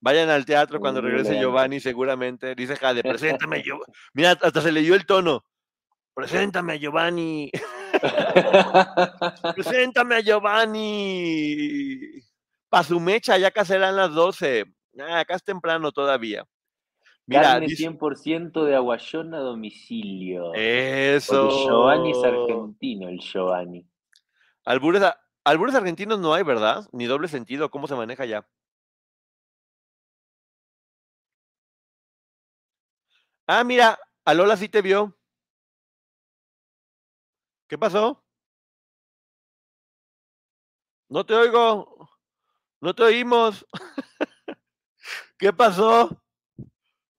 Vayan 0.00 0.28
al 0.30 0.44
teatro 0.44 0.78
cuando 0.80 1.00
regrese. 1.00 1.38
Giovanni, 1.38 1.80
seguramente. 1.80 2.54
Dice 2.54 2.76
Jade, 2.76 3.02
preséntame 3.48 3.62
yo. 3.62 3.78
Mira, 4.14 4.32
hasta 4.40 4.60
se 4.60 4.72
le 4.72 4.80
dio 4.82 4.94
el 4.94 5.06
tono. 5.06 5.44
Preséntame 6.14 6.74
a 6.74 6.76
Giovanni. 6.76 7.50
Preséntame 9.54 10.16
a 10.16 10.20
Giovanni. 10.20 12.00
Pa' 12.68 12.82
su 12.82 12.98
mecha, 13.00 13.38
ya 13.38 13.50
casi 13.50 13.72
serán 13.72 13.96
las 13.96 14.12
12. 14.12 14.64
Ah, 15.00 15.20
acá 15.20 15.34
es 15.34 15.44
temprano 15.44 15.92
todavía. 15.92 16.44
Mira, 17.26 17.42
Carne 17.42 17.66
dice- 17.66 17.82
100% 17.90 18.64
de 18.64 18.76
aguayón 18.76 19.34
a 19.34 19.38
domicilio. 19.38 20.52
eso. 20.54 21.48
Porque 21.48 21.64
Giovanni 21.64 22.10
es 22.12 22.24
argentino, 22.24 23.08
el 23.08 23.18
Giovanni. 23.18 23.86
Albures, 24.64 25.02
a- 25.02 25.20
albures 25.44 25.74
argentinos 25.74 26.18
no 26.20 26.34
hay, 26.34 26.44
¿verdad? 26.44 26.84
Ni 26.92 27.06
doble 27.06 27.28
sentido, 27.28 27.70
¿cómo 27.70 27.86
se 27.88 27.94
maneja 27.96 28.24
ya? 28.26 28.46
Ah, 33.48 33.64
mira, 33.64 33.98
a 34.24 34.34
Lola 34.34 34.56
sí 34.56 34.68
te 34.68 34.82
vio. 34.82 35.16
¿Qué 37.68 37.78
pasó? 37.78 38.24
No 41.08 41.24
te 41.26 41.34
oigo. 41.34 42.08
No 42.82 42.94
te 42.94 43.04
oímos. 43.04 43.66
¿Qué 45.38 45.52
pasó? 45.52 46.22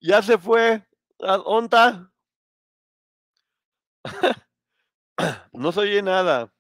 Ya 0.02 0.22
se 0.24 0.38
fue. 0.40 0.84
¿A- 1.22 1.38
¿Onta? 1.46 2.12
No 5.54 5.72
se 5.72 5.82
oye 5.82 6.02
nada. 6.02 6.52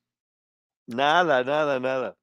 Nada, 0.87 1.43
nada, 1.43 1.79
nada. 1.79 2.17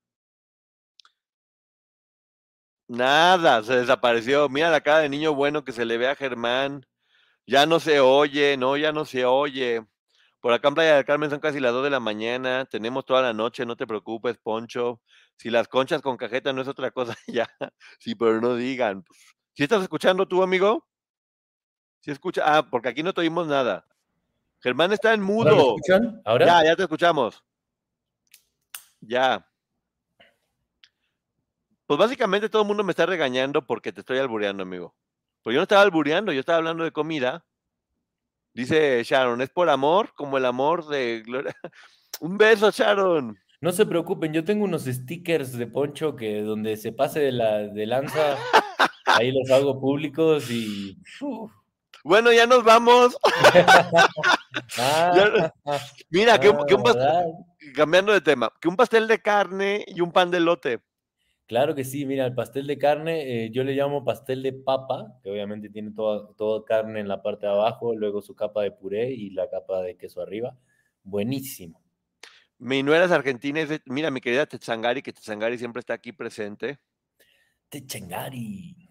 Nada, 2.89 3.63
se 3.63 3.75
desapareció. 3.77 4.49
Mira 4.49 4.71
la 4.71 4.81
cara 4.81 5.01
de 5.01 5.09
niño 5.11 5.35
bueno 5.35 5.65
que 5.65 5.73
se 5.73 5.85
le 5.85 5.99
ve 5.99 6.09
a 6.09 6.17
Germán. 6.17 6.87
Ya 7.47 7.67
no 7.67 7.79
se 7.81 8.01
oye, 8.01 8.57
no, 8.57 8.77
ya 8.77 8.93
no 8.93 9.05
se 9.05 9.25
oye. 9.25 9.85
Por 10.41 10.53
acá 10.53 10.69
en 10.69 10.75
Playa 10.75 10.97
del 10.97 11.05
Carmen 11.05 11.31
son 11.31 11.41
casi 11.41 11.61
las 11.61 11.73
2 11.73 11.85
de 11.85 11.91
la 11.91 12.01
mañana. 12.01 12.65
Tenemos 12.67 13.05
toda 13.05 13.23
la 13.23 13.33
noche, 13.33 13.65
no 13.65 13.77
te 13.77 13.87
preocupes, 13.87 14.37
Poncho. 14.39 15.01
Si 15.37 15.51
las 15.51 15.69
conchas 15.69 16.03
con 16.03 16.17
cajeta 16.17 16.53
no 16.53 16.63
es 16.63 16.69
otra 16.69 16.91
cosa, 16.91 17.17
ya. 17.27 17.49
Sí, 17.99 18.15
pero 18.15 18.41
no 18.41 18.55
digan. 18.55 19.05
¿Sí 19.55 19.63
estás 19.63 19.83
escuchando 19.83 20.27
tú, 20.27 20.43
amigo? 20.43 20.87
Sí 22.01 22.11
escucha. 22.11 22.43
Ah, 22.45 22.69
porque 22.69 22.89
aquí 22.89 23.03
no 23.03 23.15
te 23.15 23.23
oímos 23.23 23.47
nada. 23.47 23.87
Germán 24.61 24.93
está 24.93 25.13
en 25.13 25.23
¿Ahora 25.23 25.53
mudo. 25.53 25.77
escuchan? 25.77 26.23
¿Ahora? 26.25 26.47
Ya, 26.47 26.65
ya 26.65 26.77
te 26.77 26.83
escuchamos. 26.83 27.43
Ya. 29.01 29.47
Pues 31.87 31.99
básicamente 31.99 32.49
todo 32.49 32.63
el 32.63 32.69
mundo 32.69 32.83
me 32.83 32.93
está 32.93 33.05
regañando 33.05 33.67
porque 33.67 33.93
te 33.93 34.01
estoy 34.01 34.19
albureando, 34.19 34.63
amigo. 34.63 34.95
Pues 35.45 35.53
yo 35.55 35.59
no 35.59 35.65
estaba 35.65 35.83
albureando, 35.83 36.33
yo 36.33 36.41
estaba 36.41 36.57
hablando 36.59 36.85
de 36.85 36.91
comida. 36.91 37.45
Dice 38.55 39.03
Sharon, 39.05 39.43
es 39.43 39.51
por 39.51 39.69
amor, 39.69 40.15
como 40.15 40.39
el 40.39 40.47
amor 40.47 40.89
de 40.89 41.23
Gloria. 41.25 41.55
Un 42.21 42.39
beso, 42.39 42.71
Sharon. 42.71 43.39
No 43.61 43.71
se 43.71 43.85
preocupen, 43.85 44.33
yo 44.33 44.43
tengo 44.43 44.65
unos 44.65 44.85
stickers 44.85 45.53
de 45.59 45.67
Poncho 45.67 46.17
que 46.17 46.41
donde 46.43 46.77
se 46.79 46.93
pase 46.93 47.21
de 47.21 47.33
la 47.33 47.59
de 47.69 47.87
lanza, 47.87 48.39
ahí 49.07 49.33
los 49.33 49.51
hago 49.51 49.79
públicos 49.79 50.51
y. 50.51 50.97
uf. 51.21 51.53
Bueno, 52.03 52.33
ya 52.33 52.47
nos 52.47 52.65
vamos. 52.65 53.17
Ah, 54.79 55.51
Mira, 56.11 56.39
que, 56.39 56.49
un- 56.49 56.65
que 56.67 56.75
un 56.75 56.81
ah, 56.83 56.85
pastel, 56.85 57.75
cambiando 57.75 58.13
de 58.13 58.21
tema, 58.21 58.53
que 58.61 58.69
un 58.69 58.77
pastel 58.77 59.09
de 59.09 59.21
carne 59.21 59.85
y 59.89 60.01
un 60.01 60.13
pan 60.13 60.31
de 60.31 60.39
lote. 60.41 60.81
Claro 61.47 61.75
que 61.75 61.85
sí, 61.85 62.07
mira, 62.07 62.25
el 62.25 62.35
pastel 62.35 62.67
de 62.67 62.79
carne, 62.79 63.45
eh, 63.45 63.51
yo 63.51 63.65
le 63.65 63.75
llamo 63.75 64.05
pastel 64.05 64.43
de 64.43 64.55
papa, 64.55 65.19
que 65.23 65.31
obviamente 65.31 65.69
tiene 65.69 65.91
toda, 65.91 66.33
toda 66.37 66.65
carne 66.65 67.01
en 67.01 67.09
la 67.09 67.23
parte 67.23 67.47
de 67.47 67.53
abajo, 67.53 67.95
luego 67.95 68.23
su 68.23 68.35
capa 68.35 68.63
de 68.63 68.71
puré 68.71 69.11
y 69.13 69.31
la 69.31 69.51
capa 69.51 69.83
de 69.83 69.97
queso 69.97 70.23
arriba. 70.23 70.57
Buenísimo. 71.03 71.83
Mi 72.59 72.83
nuera 72.83 73.05
es 73.05 73.11
argentina, 73.11 73.61
mira, 73.85 74.11
mi 74.11 74.23
querida 74.23 74.47
Tetzangari, 74.47 75.03
que 75.03 75.13
Tetzangari 75.13 75.59
siempre 75.59 75.81
está 75.81 75.93
aquí 75.93 76.13
presente. 76.13 76.79
Techengari. 77.69 78.84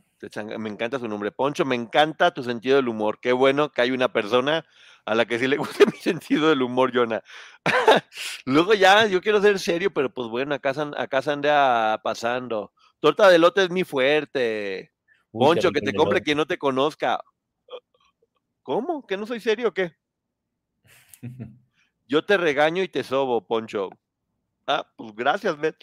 Me 0.58 0.70
encanta 0.70 1.00
su 1.00 1.08
nombre. 1.08 1.32
Poncho, 1.32 1.66
me 1.66 1.76
encanta 1.76 2.34
tu 2.34 2.44
sentido 2.44 2.78
del 2.78 2.88
humor. 2.88 3.20
Qué 3.20 3.34
bueno 3.34 3.72
que 3.72 3.82
hay 3.82 3.92
una 3.92 4.14
persona 4.14 4.66
a 5.06 5.16
la 5.16 5.26
que 5.26 5.38
sí 5.40 5.48
le 5.48 5.58
gusta 5.86 5.86
mi 5.86 5.98
sentido 5.98 6.50
del 6.50 6.62
humor, 6.62 6.92
Jonah. 6.94 7.24
Luego 8.46 8.74
ya, 8.74 9.06
yo 9.08 9.22
quiero 9.22 9.42
ser 9.42 9.60
serio, 9.60 9.94
pero 9.94 10.14
pues 10.14 10.30
bueno, 10.30 10.56
acá, 10.56 10.74
acá 10.98 11.22
se 11.22 11.32
anda 11.32 12.00
pasando. 12.04 12.72
Torta 13.00 13.30
de 13.30 13.38
lote 13.38 13.64
es 13.64 13.70
mi 13.70 13.84
fuerte. 13.84 14.94
Uy, 15.32 15.46
Poncho, 15.46 15.72
que 15.72 15.82
te 15.82 15.94
compre 15.94 16.22
quien 16.22 16.38
no 16.38 16.46
te 16.46 16.58
conozca. 16.58 17.20
¿Cómo? 18.62 19.06
¿Que 19.06 19.18
no 19.18 19.26
soy 19.26 19.42
serio 19.42 19.70
o 19.70 19.74
qué? 19.74 19.94
Yo 22.08 22.26
te 22.26 22.38
regaño 22.38 22.84
y 22.84 22.88
te 22.88 23.04
sobo, 23.04 23.46
Poncho. 23.46 23.90
Ah, 24.68 24.88
pues 24.96 25.14
gracias, 25.16 25.60
Bet. 25.60 25.76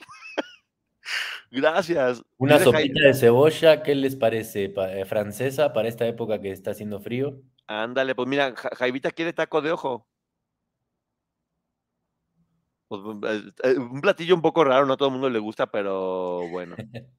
Gracias. 1.50 2.22
Una 2.38 2.58
sopita 2.58 3.00
de 3.06 3.14
cebolla, 3.14 3.82
¿qué 3.82 3.94
les 3.94 4.16
parece? 4.16 4.68
Pa- 4.68 4.92
eh, 4.92 5.04
francesa 5.04 5.72
para 5.72 5.88
esta 5.88 6.06
época 6.06 6.40
que 6.40 6.50
está 6.52 6.70
haciendo 6.72 7.00
frío. 7.00 7.40
Ándale, 7.66 8.14
pues 8.14 8.28
mira, 8.28 8.54
Ja- 8.56 8.70
Jaivita 8.76 9.10
quiere 9.10 9.32
taco 9.32 9.60
de 9.62 9.72
ojo. 9.72 10.06
Pues, 12.88 13.02
mm, 13.02 13.24
eh, 13.24 13.42
eh, 13.64 13.78
un 13.78 14.00
platillo 14.00 14.34
un 14.34 14.42
poco 14.42 14.64
raro, 14.64 14.84
no 14.86 14.94
a 14.94 14.96
todo 14.96 15.08
el 15.08 15.12
mundo 15.12 15.30
le 15.30 15.38
gusta, 15.38 15.70
pero 15.70 16.48
bueno. 16.50 16.74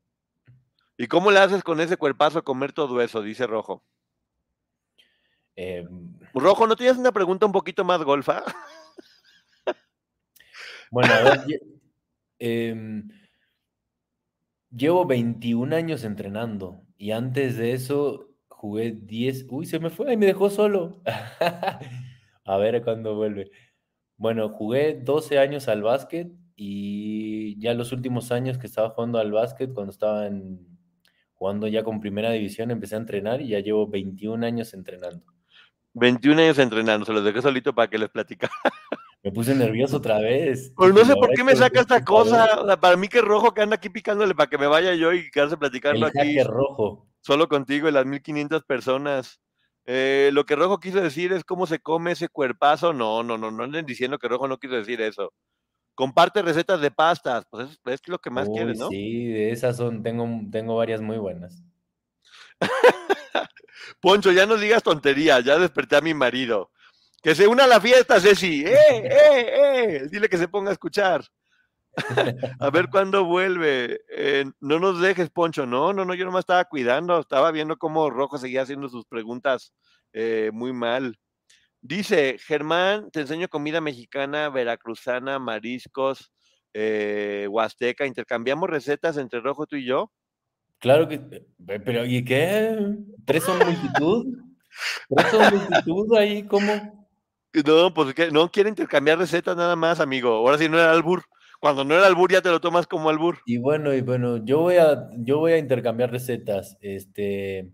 ¿Y 0.98 1.08
cómo 1.08 1.32
le 1.32 1.40
haces 1.40 1.64
con 1.64 1.80
ese 1.80 1.98
cuerpazo 1.98 2.40
a 2.40 2.44
comer 2.44 2.74
todo 2.74 3.02
eso? 3.02 3.22
Dice 3.22 3.48
Rojo. 3.48 3.84
Eh, 5.56 5.88
Rojo, 6.34 6.68
¿no 6.68 6.76
tienes 6.76 6.98
una 6.98 7.12
pregunta 7.12 7.46
un 7.46 7.52
poquito 7.52 7.84
más 7.84 8.04
golfa? 8.04 8.44
bueno, 10.92 11.14
a 11.14 11.22
ver, 11.22 11.40
em, 12.40 13.08
llevo 14.72 15.06
21 15.06 15.76
años 15.76 16.04
entrenando 16.04 16.82
y 16.98 17.12
antes 17.12 17.58
de 17.58 17.74
eso 17.74 18.30
jugué 18.48 18.92
10. 18.92 19.48
Uy, 19.50 19.66
se 19.66 19.80
me 19.80 19.90
fue 19.90 20.14
y 20.14 20.18
me 20.18 20.28
dejó 20.28 20.50
solo. 20.50 21.02
A 22.46 22.58
ver 22.58 22.84
cuándo 22.84 23.16
vuelve. 23.16 23.52
Bueno, 24.18 24.50
jugué 24.50 24.94
12 24.94 25.40
años 25.40 25.68
al 25.68 25.82
básquet 25.82 26.32
y 26.56 27.60
ya 27.60 27.74
los 27.74 27.92
últimos 27.92 28.32
años 28.32 28.58
que 28.58 28.68
estaba 28.68 28.92
jugando 28.92 29.18
al 29.18 29.32
básquet, 29.32 29.74
cuando 29.74 29.92
estaba 29.92 30.30
jugando 31.34 31.68
ya 31.68 31.84
con 31.84 32.00
primera 32.00 32.30
división, 32.32 32.70
empecé 32.70 32.96
a 32.96 33.00
entrenar 33.00 33.42
y 33.42 33.48
ya 33.48 33.60
llevo 33.60 33.88
21 33.88 34.46
años 34.46 34.74
entrenando. 34.76 35.26
21 35.94 36.40
años 36.40 36.60
entrenando, 36.60 37.06
se 37.06 37.14
los 37.14 37.24
dejé 37.24 37.42
solito 37.42 37.74
para 37.74 37.90
que 37.90 37.98
les 37.98 38.10
platicara. 38.10 38.54
Me 39.24 39.32
puse 39.32 39.54
nervioso 39.54 39.98
otra 39.98 40.20
vez. 40.20 40.74
Pues 40.76 40.94
no 40.94 41.02
sé 41.06 41.14
"La 41.14 41.16
por 41.16 41.30
qué 41.34 41.44
me 41.44 41.56
saca 41.56 41.80
esta 41.82 42.00
necesito 42.00 42.26
saber". 42.26 42.50
cosa. 42.50 42.62
o 42.62 42.66
sea, 42.68 42.80
para 42.80 42.98
mí 42.98 43.08
que 43.08 43.22
Rojo 43.22 43.54
que 43.54 43.62
anda 43.62 43.76
aquí 43.76 43.90
picándole 43.90 44.34
para 44.34 44.50
que 44.50 44.58
me 44.58 44.68
vaya 44.68 44.96
yo 44.96 45.14
y 45.14 45.30
quedarse 45.30 45.58
platicando 45.58 46.08
El 46.08 46.12
aquí 46.20 46.42
rojo. 46.44 47.08
solo 47.22 47.48
contigo 47.48 47.88
y 47.88 47.92
las 47.92 48.06
1500 48.06 48.64
personas. 48.64 49.40
Eh, 49.86 50.30
lo 50.34 50.46
que 50.46 50.56
Rojo 50.56 50.80
quiso 50.80 51.02
decir 51.02 51.34
es 51.34 51.44
cómo 51.44 51.66
se 51.68 51.80
come 51.80 52.12
ese 52.14 52.30
cuerpazo. 52.30 52.94
No, 52.94 53.24
no, 53.24 53.38
no, 53.38 53.52
no 53.52 53.64
anden 53.64 53.86
diciendo 53.86 54.18
que 54.20 54.28
Rojo 54.28 54.48
no 54.48 54.58
quiso 54.58 54.76
decir 54.76 55.02
eso. 55.02 55.34
Comparte 55.96 56.42
recetas 56.42 56.82
de 56.82 56.90
pastas, 56.90 57.46
pues 57.50 57.70
es, 57.70 57.80
es 57.86 58.08
lo 58.08 58.18
que 58.20 58.30
más 58.32 58.48
Uy, 58.48 58.56
quieres, 58.56 58.80
¿no? 58.80 58.90
Sí, 58.90 59.26
de 59.28 59.52
esas 59.52 59.78
son, 59.78 60.02
tengo, 60.04 60.28
tengo 60.52 60.76
varias 60.78 61.02
muy 61.02 61.18
buenas. 61.18 61.64
Poncho, 64.02 64.32
ya 64.32 64.46
no 64.46 64.56
digas 64.58 64.84
tonterías, 64.84 65.44
ya 65.44 65.58
desperté 65.60 65.96
a 65.98 66.02
mi 66.02 66.14
marido. 66.14 66.72
Que 67.22 67.36
se 67.36 67.48
una 67.48 67.66
a 67.66 67.68
la 67.68 67.80
fiesta, 67.80 68.20
Ceci. 68.20 68.64
¡Eh, 68.66 68.76
eh, 68.90 69.50
eh! 69.54 70.08
Dile 70.12 70.28
que 70.28 70.38
se 70.38 70.48
ponga 70.48 70.70
a 70.72 70.74
escuchar. 70.74 71.24
a 72.60 72.70
ver 72.70 72.90
cuándo 72.90 73.26
vuelve. 73.26 74.02
Eh, 74.10 74.46
no 74.60 74.80
nos 74.80 75.00
dejes, 75.02 75.30
Poncho. 75.30 75.66
No, 75.66 75.94
no, 75.94 76.06
no, 76.06 76.14
yo 76.14 76.26
nomás 76.26 76.42
estaba 76.42 76.66
cuidando. 76.66 77.20
Estaba 77.20 77.52
viendo 77.52 77.78
cómo 77.78 78.10
Rojo 78.10 78.38
seguía 78.38 78.64
haciendo 78.64 78.90
sus 78.90 79.06
preguntas 79.06 79.74
eh, 80.14 80.50
muy 80.54 80.74
mal. 80.74 81.18
Dice, 81.82 82.38
Germán, 82.40 83.10
te 83.12 83.22
enseño 83.22 83.48
comida 83.48 83.82
mexicana, 83.82 84.50
veracruzana, 84.50 85.40
mariscos, 85.40 86.32
eh, 86.74 87.48
huasteca. 87.50 88.06
¿Intercambiamos 88.06 88.70
recetas 88.70 89.18
entre 89.18 89.42
Rojo, 89.42 89.66
tú 89.66 89.76
y 89.76 89.86
yo? 89.86 90.12
Claro 90.80 91.08
que, 91.08 91.16
eh, 91.16 91.80
pero 91.86 92.06
¿y 92.06 92.24
qué? 92.24 92.78
¿Tres 93.26 93.44
son 93.44 93.60
multitud? 93.60 94.26
¿Tres 95.16 95.28
son 95.32 95.56
multitud 95.56 96.16
ahí? 96.16 96.44
¿Cómo? 96.44 97.01
No, 97.54 97.94
pues 97.94 98.14
que 98.14 98.32
no 98.32 98.50
quiere 98.50 98.70
intercambiar 98.70 99.18
recetas 99.18 99.58
nada 99.58 99.76
más, 99.76 100.00
amigo. 100.00 100.30
Ahora 100.30 100.58
sí 100.58 100.70
no 100.70 100.80
era 100.80 100.92
albur. 100.92 101.24
Cuando 101.60 101.84
no 101.84 101.94
era 101.94 102.08
albur 102.08 102.32
ya 102.32 102.42
te 102.42 102.50
lo 102.50 102.60
tomas 102.60 102.88
como 102.88 103.10
albur. 103.10 103.40
Y 103.46 103.58
bueno, 103.58 103.94
y 103.94 104.02
bueno, 104.02 104.44
yo 104.44 104.60
voy 104.62 104.78
a, 104.78 105.10
yo 105.18 105.40
voy 105.40 105.52
a 105.52 105.58
intercambiar 105.58 106.12
recetas. 106.12 106.78
Este, 106.82 107.72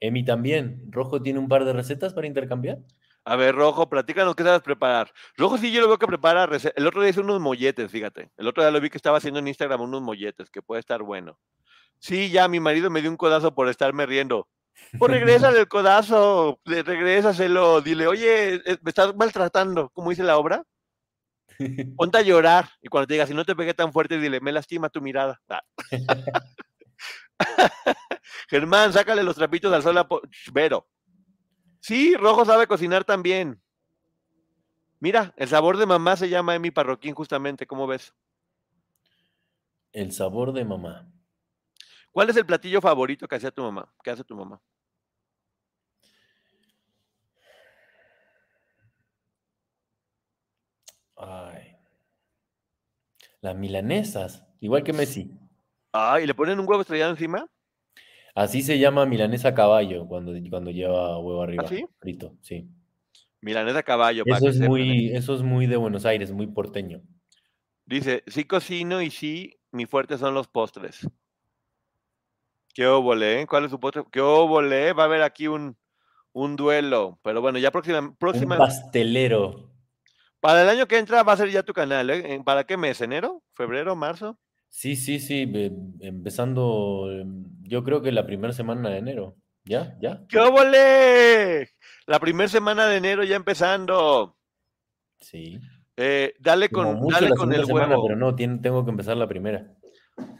Emi 0.00 0.24
también. 0.24 0.82
¿Rojo 0.90 1.22
tiene 1.22 1.38
un 1.38 1.48
par 1.48 1.64
de 1.64 1.72
recetas 1.72 2.12
para 2.12 2.26
intercambiar? 2.26 2.78
A 3.26 3.36
ver, 3.36 3.54
Rojo, 3.54 3.88
platícanos 3.88 4.34
qué 4.34 4.42
sabes 4.42 4.60
preparar. 4.60 5.10
Rojo 5.38 5.56
sí 5.56 5.72
yo 5.72 5.80
lo 5.80 5.88
veo 5.88 5.98
que 5.98 6.06
prepara 6.06 6.46
El 6.76 6.86
otro 6.86 7.00
día 7.00 7.10
hizo 7.10 7.22
unos 7.22 7.40
molletes, 7.40 7.90
fíjate. 7.90 8.30
El 8.36 8.46
otro 8.46 8.62
día 8.62 8.70
lo 8.70 8.80
vi 8.80 8.90
que 8.90 8.98
estaba 8.98 9.16
haciendo 9.16 9.40
en 9.40 9.48
Instagram 9.48 9.80
unos 9.80 10.02
molletes, 10.02 10.50
que 10.50 10.60
puede 10.60 10.80
estar 10.80 11.02
bueno. 11.02 11.38
Sí, 11.98 12.30
ya 12.30 12.48
mi 12.48 12.60
marido 12.60 12.90
me 12.90 13.00
dio 13.00 13.10
un 13.10 13.16
codazo 13.16 13.54
por 13.54 13.68
estarme 13.70 14.04
riendo. 14.04 14.46
Pues 14.98 15.10
regrésale 15.10 15.58
el 15.60 15.68
codazo, 15.68 16.60
regrésaselo, 16.64 17.80
dile, 17.80 18.06
oye, 18.06 18.56
eh, 18.56 18.78
me 18.82 18.90
estás 18.90 19.14
maltratando, 19.14 19.90
como 19.90 20.10
dice 20.10 20.22
la 20.22 20.38
obra. 20.38 20.64
Ponte 21.96 22.18
a 22.18 22.22
llorar. 22.22 22.68
Y 22.82 22.88
cuando 22.88 23.06
te 23.06 23.14
diga, 23.14 23.26
si 23.26 23.34
no 23.34 23.44
te 23.44 23.56
pegué 23.56 23.74
tan 23.74 23.92
fuerte, 23.92 24.18
dile, 24.18 24.40
me 24.40 24.52
lastima 24.52 24.88
tu 24.88 25.00
mirada. 25.00 25.40
Ah. 25.48 25.62
Germán, 28.48 28.92
sácale 28.92 29.22
los 29.22 29.36
trapitos 29.36 29.72
al 29.72 29.82
sol 29.82 29.98
a 29.98 30.08
Vero. 30.52 30.86
Sí, 31.80 32.14
Rojo 32.16 32.44
sabe 32.44 32.66
cocinar 32.66 33.04
también. 33.04 33.60
Mira, 35.00 35.34
el 35.36 35.48
sabor 35.48 35.76
de 35.76 35.86
mamá 35.86 36.16
se 36.16 36.28
llama 36.28 36.54
Emi 36.54 36.70
Parroquín, 36.70 37.14
justamente, 37.14 37.66
¿cómo 37.66 37.86
ves? 37.86 38.14
El 39.92 40.12
sabor 40.12 40.52
de 40.52 40.64
mamá. 40.64 41.13
¿Cuál 42.14 42.30
es 42.30 42.36
el 42.36 42.46
platillo 42.46 42.80
favorito 42.80 43.26
que 43.26 43.34
hacía 43.34 43.50
tu 43.50 43.60
mamá? 43.60 43.92
¿Qué 44.04 44.12
hace 44.12 44.22
tu 44.22 44.36
mamá? 44.36 44.60
Ay. 51.16 51.74
Las 53.40 53.56
milanesas, 53.56 54.46
igual 54.60 54.84
que 54.84 54.92
Messi. 54.92 55.36
Ah, 55.92 56.20
¿y 56.20 56.26
le 56.28 56.34
ponen 56.34 56.60
un 56.60 56.68
huevo 56.68 56.82
estrellado 56.82 57.10
encima? 57.10 57.48
Así 58.36 58.62
se 58.62 58.78
llama 58.78 59.06
milanesa 59.06 59.52
caballo 59.52 60.06
cuando, 60.06 60.34
cuando 60.48 60.70
lleva 60.70 61.18
huevo 61.18 61.42
arriba, 61.42 61.64
¿Ah, 61.64 61.68
sí? 61.68 61.84
frito, 61.98 62.36
sí. 62.42 62.68
Milanesa 63.40 63.82
caballo. 63.82 64.22
Eso 64.24 64.48
es 64.50 64.54
sepan, 64.54 64.68
muy, 64.68 65.08
eso 65.08 65.34
es 65.34 65.42
muy 65.42 65.66
de 65.66 65.76
Buenos 65.76 66.06
Aires, 66.06 66.30
muy 66.30 66.46
porteño. 66.46 67.02
Dice, 67.86 68.22
sí 68.28 68.44
cocino 68.44 69.02
y 69.02 69.10
sí, 69.10 69.58
mi 69.72 69.86
fuerte 69.86 70.16
son 70.16 70.32
los 70.32 70.46
postres. 70.46 71.08
¿Qué 72.74 72.86
óvole, 72.86 73.40
eh? 73.42 73.46
¿Cuál 73.46 73.64
es 73.66 73.70
su 73.70 73.78
postre? 73.80 74.02
¿Qué 74.10 74.20
óvole, 74.20 74.88
eh? 74.88 74.92
Va 74.92 75.04
a 75.04 75.06
haber 75.06 75.22
aquí 75.22 75.46
un, 75.46 75.76
un 76.32 76.56
duelo. 76.56 77.18
Pero 77.22 77.40
bueno, 77.40 77.58
ya 77.58 77.70
próxima, 77.70 78.00
Un 78.00 78.16
próxima, 78.16 78.58
pastelero. 78.58 79.70
para 80.40 80.62
el 80.62 80.68
año 80.68 80.86
que 80.86 80.98
entra 80.98 81.22
va 81.22 81.32
a 81.34 81.36
ser 81.36 81.50
ya 81.50 81.62
tu 81.62 81.72
canal, 81.72 82.10
¿eh? 82.10 82.34
¿En- 82.34 82.44
¿Para 82.44 82.64
qué 82.64 82.76
mes? 82.76 83.00
¿Enero? 83.00 83.42
¿Febrero? 83.54 83.94
¿Marzo? 83.94 84.38
Sí, 84.68 84.96
sí, 84.96 85.20
sí, 85.20 85.46
empezando, 86.00 87.08
em, 87.12 87.44
yo 87.62 87.84
creo 87.84 88.02
que 88.02 88.10
la 88.10 88.26
primera 88.26 88.52
semana 88.52 88.90
de 88.90 88.98
enero. 88.98 89.36
¿Ya? 89.64 89.96
¿Ya? 90.00 90.24
¡Qué 90.28 90.38
óvole! 90.40 91.70
La 92.06 92.18
primera 92.18 92.48
semana 92.48 92.86
de 92.86 92.96
enero 92.96 93.22
ya 93.24 93.36
empezando. 93.36 94.36
Sí. 95.20 95.58
Eh, 95.96 96.34
dale 96.40 96.68
con, 96.68 97.06
dale 97.06 97.30
con 97.30 97.52
el 97.54 97.64
semana, 97.64 97.90
huevo. 97.94 98.02
pero 98.08 98.18
no, 98.18 98.34
tengo 98.34 98.84
que 98.84 98.90
empezar 98.90 99.16
la 99.16 99.28
primera. 99.28 99.72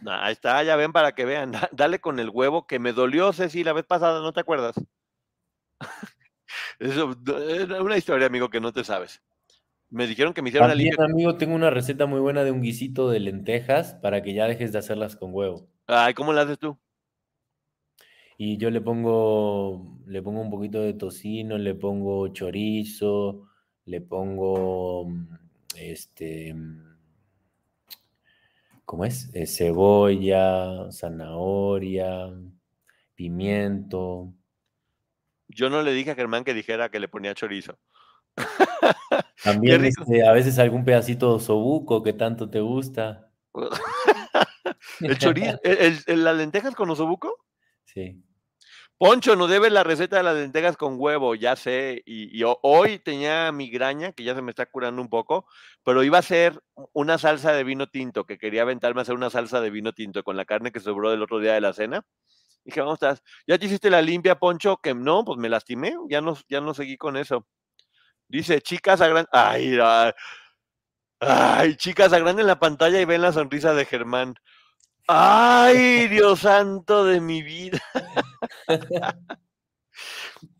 Ahí 0.06 0.32
está, 0.32 0.62
ya 0.62 0.76
ven 0.76 0.92
para 0.92 1.12
que 1.12 1.24
vean. 1.24 1.52
da- 1.52 1.68
Dale 1.72 2.00
con 2.00 2.18
el 2.18 2.30
huevo 2.30 2.66
que 2.66 2.78
me 2.78 2.92
dolió, 2.92 3.32
Ceci, 3.32 3.64
la 3.64 3.72
vez 3.72 3.84
pasada, 3.84 4.20
¿no 4.20 4.32
te 4.32 4.40
acuerdas? 4.40 4.74
Eso 6.78 7.10
es 7.38 7.80
una 7.80 7.96
historia, 7.96 8.26
amigo, 8.26 8.50
que 8.50 8.60
no 8.60 8.72
te 8.72 8.84
sabes. 8.84 9.22
Me 9.90 10.06
dijeron 10.06 10.34
que 10.34 10.42
me 10.42 10.48
hicieron 10.48 10.68
También, 10.68 10.90
limpia. 10.90 11.04
amigo, 11.04 11.36
tengo 11.36 11.54
una 11.54 11.70
receta 11.70 12.06
muy 12.06 12.20
buena 12.20 12.42
de 12.44 12.50
un 12.50 12.62
guisito 12.62 13.10
de 13.10 13.20
lentejas 13.20 13.94
para 13.94 14.22
que 14.22 14.34
ya 14.34 14.46
dejes 14.46 14.72
de 14.72 14.78
hacerlas 14.78 15.16
con 15.16 15.30
huevo. 15.32 15.68
Ay, 15.86 16.14
¿cómo 16.14 16.32
la 16.32 16.42
haces 16.42 16.58
tú? 16.58 16.76
Y 18.36 18.56
yo 18.56 18.70
le 18.70 18.80
pongo, 18.80 19.98
le 20.06 20.20
pongo 20.20 20.40
un 20.40 20.50
poquito 20.50 20.80
de 20.80 20.94
tocino, 20.94 21.56
le 21.58 21.74
pongo 21.74 22.28
chorizo, 22.28 23.48
le 23.84 24.00
pongo, 24.00 25.04
mm, 25.08 25.26
este, 25.78 26.52
mm, 26.52 26.93
¿cómo 28.84 29.04
es? 29.04 29.30
Eh, 29.34 29.46
cebolla, 29.46 30.90
zanahoria, 30.92 32.32
pimiento. 33.14 34.32
Yo 35.48 35.70
no 35.70 35.82
le 35.82 35.92
dije 35.92 36.10
a 36.12 36.14
Germán 36.14 36.44
que 36.44 36.54
dijera 36.54 36.88
que 36.90 37.00
le 37.00 37.08
ponía 37.08 37.34
chorizo. 37.34 37.78
También 39.44 39.84
este, 39.84 40.26
a 40.26 40.32
veces 40.32 40.58
algún 40.58 40.84
pedacito 40.84 41.28
de 41.28 41.34
osobuco 41.36 42.02
que 42.02 42.12
tanto 42.12 42.48
te 42.50 42.60
gusta. 42.60 43.30
¿El 45.00 45.18
chorizo? 45.18 45.58
¿El, 45.62 45.78
el- 45.78 45.98
el- 46.06 46.24
las 46.24 46.36
lentejas 46.36 46.74
con 46.74 46.90
osobuco? 46.90 47.44
Sí. 47.84 48.22
Poncho, 48.98 49.34
no 49.36 49.48
debe 49.48 49.70
la 49.70 49.82
receta 49.82 50.16
de 50.16 50.22
las 50.22 50.36
lentejas 50.36 50.76
con 50.76 50.94
huevo, 50.98 51.34
ya 51.34 51.56
sé. 51.56 52.02
Y, 52.06 52.36
y 52.38 52.42
ho- 52.44 52.58
hoy 52.62 52.98
tenía 53.00 53.50
migraña, 53.52 54.12
que 54.12 54.24
ya 54.24 54.34
se 54.34 54.42
me 54.42 54.50
está 54.50 54.66
curando 54.66 55.02
un 55.02 55.08
poco, 55.10 55.46
pero 55.82 56.02
iba 56.04 56.16
a 56.18 56.20
hacer 56.20 56.60
una 56.92 57.18
salsa 57.18 57.52
de 57.52 57.64
vino 57.64 57.88
tinto, 57.88 58.24
que 58.24 58.38
quería 58.38 58.62
aventarme 58.62 59.00
a 59.00 59.02
hacer 59.02 59.14
una 59.14 59.30
salsa 59.30 59.60
de 59.60 59.70
vino 59.70 59.92
tinto 59.92 60.22
con 60.22 60.36
la 60.36 60.44
carne 60.44 60.72
que 60.72 60.80
sobró 60.80 61.10
del 61.10 61.22
otro 61.22 61.40
día 61.40 61.54
de 61.54 61.60
la 61.60 61.72
cena. 61.72 62.02
Dije, 62.64 62.80
¿cómo 62.80 62.94
estás? 62.94 63.22
¿Ya 63.46 63.58
te 63.58 63.66
hiciste 63.66 63.90
la 63.90 64.00
limpia, 64.00 64.36
Poncho? 64.38 64.78
Que 64.78 64.94
no, 64.94 65.24
pues 65.24 65.38
me 65.38 65.48
lastimé, 65.50 65.94
ya 66.08 66.20
no, 66.20 66.38
ya 66.48 66.60
no 66.60 66.72
seguí 66.72 66.96
con 66.96 67.16
eso. 67.16 67.46
Dice, 68.28 68.60
chicas, 68.62 69.00
agran... 69.00 69.26
Ay, 69.32 69.78
ay, 69.82 70.12
ay, 71.20 71.76
chicas, 71.76 72.12
agranden 72.12 72.46
la 72.46 72.58
pantalla 72.58 73.00
y 73.00 73.04
ven 73.04 73.22
la 73.22 73.32
sonrisa 73.32 73.74
de 73.74 73.84
Germán. 73.84 74.34
Ay, 75.06 76.08
Dios 76.08 76.40
santo 76.40 77.04
de 77.04 77.20
mi 77.20 77.42
vida. 77.42 77.82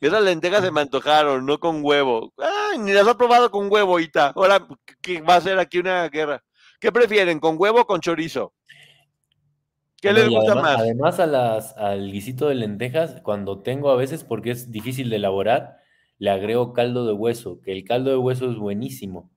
Esas 0.01 0.23
lentejas 0.23 0.63
se 0.63 0.71
me 0.71 0.81
antojaron, 0.81 1.45
no 1.45 1.59
con 1.59 1.81
huevo. 1.85 2.33
Ay, 2.39 2.79
ni 2.79 2.93
las 2.93 3.07
ha 3.09 3.17
probado 3.17 3.51
con 3.51 3.71
huevo, 3.71 3.99
Ita. 3.99 4.33
Ahora, 4.37 4.67
¿qué 5.01 5.21
va 5.21 5.37
a 5.37 5.41
ser 5.41 5.59
aquí 5.59 5.79
una 5.79 6.09
guerra? 6.09 6.43
¿Qué 6.81 6.93
prefieren, 6.93 7.41
con 7.41 7.57
huevo 7.59 7.81
o 7.81 7.87
con 7.87 8.01
chorizo? 8.01 8.53
¿Qué 10.01 10.13
les 10.13 10.29
gusta 10.29 10.53
además, 10.53 10.75
más? 10.75 10.81
Además 10.83 11.21
a 11.21 11.27
las, 11.27 11.77
al 11.79 12.13
guisito 12.13 12.49
de 12.49 12.55
lentejas, 12.57 13.21
cuando 13.23 13.63
tengo 13.63 13.91
a 13.91 13.97
veces, 13.97 14.23
porque 14.23 14.51
es 14.51 14.71
difícil 14.71 15.09
de 15.09 15.17
elaborar, 15.17 15.79
le 16.19 16.31
agrego 16.31 16.75
caldo 16.75 17.07
de 17.07 17.15
hueso, 17.15 17.61
que 17.63 17.73
el 17.73 17.85
caldo 17.85 18.11
de 18.11 18.19
hueso 18.19 18.51
es 18.51 18.57
buenísimo. 18.57 19.31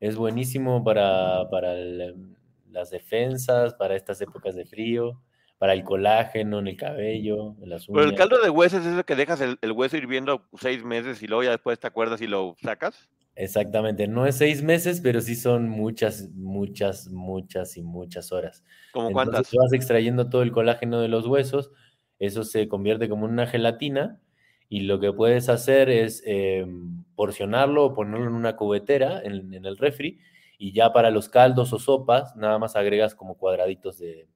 Es 0.00 0.16
buenísimo 0.16 0.82
para, 0.82 1.50
para 1.50 1.74
el- 1.74 2.36
las 2.70 2.90
defensas, 2.90 3.74
para 3.74 3.96
estas 3.96 4.20
épocas 4.20 4.54
de 4.54 4.64
frío, 4.64 5.20
para 5.58 5.72
el 5.72 5.82
colágeno 5.82 6.60
en 6.60 6.68
el 6.68 6.76
cabello, 6.76 7.56
en 7.60 7.70
las 7.70 7.86
Pero 7.86 8.00
el 8.00 8.08
uñas. 8.08 8.18
caldo 8.18 8.40
de 8.40 8.48
hueso 8.48 8.78
es 8.78 8.86
eso 8.86 9.04
que 9.04 9.16
dejas 9.16 9.40
el, 9.40 9.58
el 9.60 9.72
hueso 9.72 9.96
hirviendo 9.96 10.46
seis 10.58 10.84
meses 10.84 11.22
y 11.22 11.26
luego 11.26 11.42
ya 11.42 11.50
después 11.50 11.78
te 11.78 11.86
acuerdas 11.88 12.20
y 12.20 12.28
lo 12.28 12.54
sacas. 12.62 13.08
Exactamente, 13.34 14.08
no 14.08 14.26
es 14.26 14.36
seis 14.36 14.62
meses, 14.62 15.00
pero 15.00 15.20
sí 15.20 15.36
son 15.36 15.68
muchas, 15.68 16.28
muchas, 16.34 17.08
muchas 17.08 17.76
y 17.76 17.82
muchas 17.82 18.32
horas. 18.32 18.64
¿Como 18.92 19.12
cuántas? 19.12 19.52
vas 19.52 19.72
extrayendo 19.72 20.28
todo 20.28 20.42
el 20.42 20.50
colágeno 20.52 21.00
de 21.00 21.08
los 21.08 21.26
huesos, 21.26 21.70
eso 22.18 22.42
se 22.42 22.68
convierte 22.68 23.08
como 23.08 23.26
una 23.26 23.46
gelatina 23.46 24.20
y 24.68 24.80
lo 24.80 24.98
que 24.98 25.12
puedes 25.12 25.48
hacer 25.48 25.88
es 25.88 26.22
eh, 26.26 26.66
porcionarlo 27.14 27.84
o 27.84 27.94
ponerlo 27.94 28.26
en 28.26 28.34
una 28.34 28.56
cubetera 28.56 29.22
en, 29.22 29.54
en 29.54 29.64
el 29.66 29.76
refri 29.76 30.18
y 30.58 30.72
ya 30.72 30.92
para 30.92 31.10
los 31.10 31.28
caldos 31.28 31.72
o 31.72 31.78
sopas 31.78 32.34
nada 32.34 32.58
más 32.58 32.74
agregas 32.74 33.14
como 33.14 33.38
cuadraditos 33.38 33.98
de, 33.98 34.26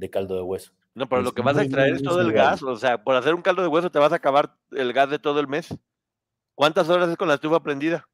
de 0.00 0.10
caldo 0.10 0.34
de 0.34 0.42
hueso. 0.42 0.72
No, 0.94 1.08
pero 1.08 1.22
lo 1.22 1.32
que 1.32 1.42
vas 1.42 1.56
a 1.56 1.62
extraer 1.62 1.94
es 1.94 2.02
todo 2.02 2.20
el 2.20 2.32
gas. 2.32 2.62
O 2.62 2.76
sea, 2.76 3.04
por 3.04 3.14
hacer 3.14 3.34
un 3.34 3.42
caldo 3.42 3.62
de 3.62 3.68
hueso 3.68 3.90
te 3.90 3.98
vas 3.98 4.12
a 4.12 4.16
acabar 4.16 4.56
el 4.72 4.92
gas 4.92 5.10
de 5.10 5.18
todo 5.18 5.38
el 5.38 5.46
mes. 5.46 5.68
¿Cuántas 6.54 6.88
horas 6.88 7.08
es 7.08 7.16
con 7.16 7.28
la 7.28 7.34
estufa 7.34 7.62
prendida? 7.62 8.08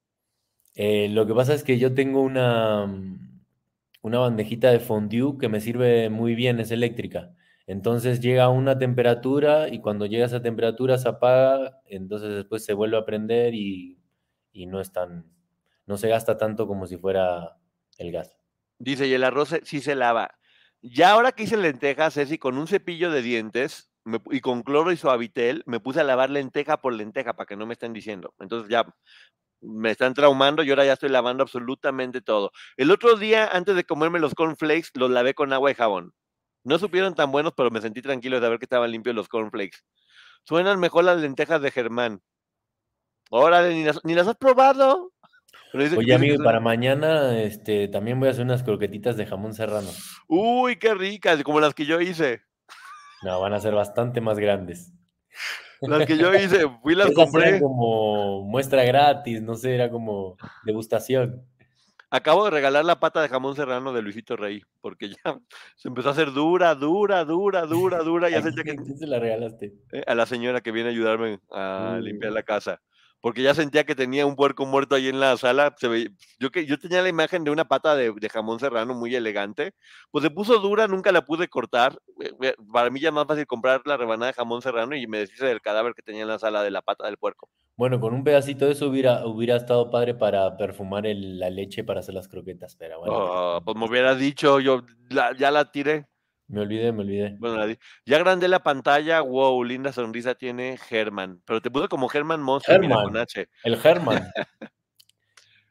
Eh, 0.75 1.09
lo 1.09 1.27
que 1.27 1.35
pasa 1.35 1.55
es 1.55 1.65
que 1.65 1.79
yo 1.79 1.95
tengo 1.95 2.21
una, 2.21 2.85
una 4.03 4.19
bandejita 4.19 4.71
de 4.71 4.81
fondue 4.81 5.39
que 5.39 5.49
me 5.49 5.61
sirve 5.61 6.11
muy 6.11 6.35
bien, 6.35 6.61
es 6.61 6.71
eléctrica. 6.71 7.35
Entonces 7.67 8.21
llega 8.21 8.45
a 8.45 8.51
una 8.51 8.79
temperatura 8.79 9.69
y 9.69 9.81
cuando 9.81 10.07
llega 10.07 10.25
a 10.25 10.29
esa 10.29 10.43
temperatura 10.43 10.99
se 10.99 11.09
apaga, 11.09 11.81
entonces 11.87 12.35
después 12.35 12.65
se 12.65 12.75
vuelve 12.75 12.99
a 12.99 13.05
prender 13.05 13.55
y, 13.55 13.99
y 14.53 14.67
no 14.67 14.81
es 14.81 14.93
tan, 14.93 15.33
no 15.87 15.97
se 15.97 16.09
gasta 16.09 16.37
tanto 16.37 16.67
como 16.67 16.87
si 16.87 16.97
fuera 16.99 17.57
el 17.99 18.13
gas. 18.13 18.37
Dice, 18.79 19.09
y 19.09 19.15
el 19.15 19.25
arroz 19.25 19.55
sí 19.63 19.81
se 19.81 19.95
lava. 19.95 20.39
Ya 20.89 21.11
ahora 21.11 21.33
que 21.33 21.43
hice 21.45 21.57
lentejas, 21.57 22.15
Ceci, 22.15 22.39
con 22.39 22.59
un 22.59 22.69
cepillo 22.69 23.11
de 23.11 23.21
dientes 23.21 23.91
y 24.31 24.41
con 24.41 24.63
cloro 24.63 24.93
y 24.93 24.97
suavitel, 24.97 25.65
me 25.67 25.81
puse 25.81 26.01
a 26.01 26.05
lavar 26.05 26.31
lenteja 26.31 26.81
por 26.81 26.93
lenteja 26.93 27.35
para 27.35 27.47
que 27.47 27.57
no 27.57 27.67
me 27.67 27.73
estén 27.73 27.93
diciendo. 27.93 28.35
Entonces 28.39 28.71
ya 28.71 28.87
me 29.61 29.91
están 29.91 30.15
traumando 30.15 30.63
y 30.63 30.71
ahora 30.71 30.85
ya 30.85 30.93
estoy 30.93 31.09
lavando 31.09 31.43
absolutamente 31.43 32.21
todo. 32.21 32.53
El 32.77 32.93
otro 32.93 33.17
día, 33.17 33.49
antes 33.49 33.75
de 33.75 33.85
comerme 33.85 34.21
los 34.21 34.35
cornflakes, 34.35 34.91
los 34.95 35.11
lavé 35.11 35.35
con 35.35 35.53
agua 35.53 35.73
y 35.73 35.75
jabón. 35.75 36.15
No 36.65 36.79
supieron 36.79 37.15
tan 37.17 37.33
buenos, 37.33 37.53
pero 37.57 37.71
me 37.73 37.81
sentí 37.81 38.03
tranquilo 38.03 38.37
de 38.37 38.47
saber 38.47 38.59
que 38.61 38.67
estaban 38.67 38.93
limpios 38.93 39.17
los 39.17 39.29
cornflakes. 39.29 39.79
Suenan 40.45 40.79
mejor 40.81 41.05
las 41.05 41.21
lentejas 41.21 41.63
de 41.63 41.73
Germán. 41.73 42.23
Órale, 43.31 43.75
ni 43.75 43.85
las, 43.85 44.01
ni 44.05 44.15
las 44.15 44.29
has 44.29 44.37
probado. 44.37 45.13
Pero 45.77 45.99
Oye, 45.99 46.07
que 46.07 46.15
amigo, 46.15 46.45
para 46.45 46.61
mañana 46.61 47.41
este, 47.41 47.89
también 47.89 48.19
voy 48.19 48.29
a 48.29 48.31
hacer 48.33 48.45
unas 48.45 48.63
croquetitas 48.63 49.17
de 49.17 49.27
jamón 49.27 49.55
serrano. 49.55 49.89
Uy, 50.29 50.77
qué 50.77 50.95
ricas, 50.95 51.43
como 51.43 51.61
las 51.61 51.75
que 51.75 51.87
yo 51.87 52.01
hice. 52.01 52.43
No, 53.23 53.41
van 53.41 53.53
a 53.55 53.61
ser 53.61 53.75
bastante 53.75 54.21
más 54.21 54.39
grandes. 54.39 54.93
Las 55.81 56.07
que 56.07 56.17
yo 56.17 56.35
hice, 56.35 56.67
fui 56.83 56.95
y 56.95 56.97
las 56.97 57.11
Esas 57.11 57.35
eran 57.35 57.53
compré. 57.53 57.61
como 57.61 58.43
muestra 58.45 58.83
gratis, 58.85 59.43
no 59.43 59.55
sé, 59.55 59.75
era 59.75 59.91
como 59.91 60.37
degustación. 60.65 61.45
Acabo 62.09 62.45
de 62.45 62.51
regalar 62.53 62.85
la 62.85 63.01
pata 63.01 63.21
de 63.21 63.29
jamón 63.29 63.57
serrano 63.57 63.93
de 63.93 64.01
Luisito 64.01 64.37
Rey, 64.37 64.63
porque 64.81 65.11
ya 65.11 65.17
se 65.77 65.89
empezó 65.89 66.09
a 66.09 66.13
hacer 66.13 66.33
dura, 66.33 66.75
dura, 66.75 67.25
dura, 67.25 67.67
dura, 67.67 67.99
dura. 67.99 68.29
Ya 68.31 68.39
¿A 68.39 68.43
que 68.43 68.63
quién, 68.63 68.77
quién 68.77 68.97
se 68.99 69.07
la 69.07 69.19
regalaste? 69.19 69.75
eh, 69.93 70.03
a 70.07 70.15
la 70.15 70.25
señora 70.27 70.61
que 70.61 70.73
viene 70.73 70.91
a 70.91 70.93
ayudarme 70.93 71.41
a 71.51 71.99
limpiar 72.01 72.33
la 72.33 72.43
casa. 72.43 72.81
Porque 73.21 73.43
ya 73.43 73.55
sentía 73.55 73.85
que 73.85 73.95
tenía 73.95 74.25
un 74.27 74.37
puerco 74.37 74.67
muerto 74.67 74.95
ahí 74.95 75.09
en 75.09 75.19
la 75.19 75.37
sala. 75.37 75.75
Se 75.79 75.89
veía- 75.89 76.11
yo, 76.39 76.51
que, 76.51 76.65
yo 76.67 76.79
tenía 76.79 77.03
la 77.03 77.09
imagen 77.09 77.43
de 77.45 77.51
una 77.51 77.65
pata 77.67 77.97
de, 77.97 78.13
de 78.13 78.29
jamón 78.29 78.61
serrano 78.61 78.95
muy 78.95 79.15
elegante. 79.15 79.73
Pues 80.11 80.23
se 80.23 80.31
puso 80.31 80.59
dura, 80.61 80.87
nunca 80.87 81.11
la 81.13 81.23
pude 81.25 81.49
cortar. 81.49 81.99
eh, 82.21 82.31
eh, 82.43 82.55
Para 82.73 82.91
mí 82.91 83.01
ya 83.01 83.11
más 83.11 83.27
fácil 83.27 83.47
comprar 83.47 83.83
la 83.85 83.97
rebanada 83.97 84.31
de 84.31 84.37
jamón 84.37 84.63
serrano 84.63 84.95
y 84.95 85.07
me 85.07 85.19
deshice 85.19 85.47
del 85.47 85.61
cadáver 85.61 85.95
que 85.95 86.03
tenía 86.03 86.23
en 86.23 86.29
la 86.29 86.39
sala 86.39 86.63
de 86.63 86.71
la 86.71 86.83
pata 86.83 87.07
del 87.07 87.17
puerco. 87.17 87.49
Bueno, 87.77 88.01
con 88.01 88.15
un 88.15 88.25
pedacito 88.25 88.65
de 88.67 88.73
eso 88.73 88.89
hubiera, 88.89 89.27
hubiera 89.27 89.57
estado 89.57 89.91
padre 89.91 90.15
para 90.15 90.57
perfumar 90.57 91.07
el- 91.07 91.39
la 91.39 91.51
leche 91.51 91.85
para 91.85 92.01
hacer 92.01 92.15
las 92.15 92.27
croquetas, 92.29 92.75
pero 92.77 93.01
bueno, 93.01 93.17
Ah, 93.19 93.61
pues 93.65 93.77
me 93.77 93.85
hubieras 93.87 94.19
dicho, 94.19 94.61
yo 94.61 94.83
la- 95.11 95.37
ya 95.37 95.51
la 95.51 95.71
tiré. 95.71 96.07
Me 96.49 96.61
olvidé, 96.61 96.93
me 96.93 97.03
olvidé. 97.03 97.37
Bueno, 97.39 97.67
la 97.67 97.77
ya 98.05 98.17
agrandé 98.17 98.49
la 98.49 98.63
pantalla. 98.63 99.21
Wow, 99.21 99.65
linda 99.65 99.93
sonrisa 99.93 100.35
tiene 100.35 100.77
Germán. 100.79 101.43
Pero 101.45 101.61
te 101.61 101.71
puse 101.71 101.89
como 101.89 102.09
Germán 102.09 102.41
Monster, 102.43 102.81
mira, 102.81 102.97
con 102.97 103.07
Herman. 103.07 103.23
H. 103.23 103.49
El 103.65 103.79
Herman. 103.83 104.33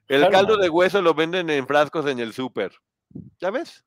El 0.08 0.22
caldo 0.30 0.54
Herman. 0.54 0.62
de 0.62 0.70
hueso 0.70 1.02
lo 1.02 1.16
venden 1.16 1.50
en 1.50 1.66
frascos 1.66 2.06
en 2.06 2.20
el 2.20 2.34
súper. 2.34 2.72
¿Ya 3.40 3.50
ves? 3.50 3.84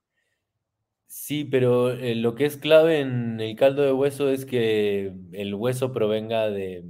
Sí, 1.06 1.44
pero 1.44 1.90
eh, 1.90 2.14
lo 2.16 2.34
que 2.34 2.44
es 2.44 2.56
clave 2.56 3.00
en 3.00 3.40
el 3.40 3.54
caldo 3.54 3.82
de 3.82 3.92
hueso 3.92 4.28
es 4.28 4.44
que 4.44 5.12
el 5.32 5.54
hueso 5.54 5.92
provenga 5.92 6.50
de, 6.50 6.84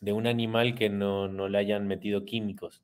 de 0.00 0.12
un 0.12 0.26
animal 0.26 0.74
que 0.74 0.88
no, 0.90 1.28
no 1.28 1.48
le 1.48 1.58
hayan 1.58 1.86
metido 1.86 2.24
químicos. 2.24 2.82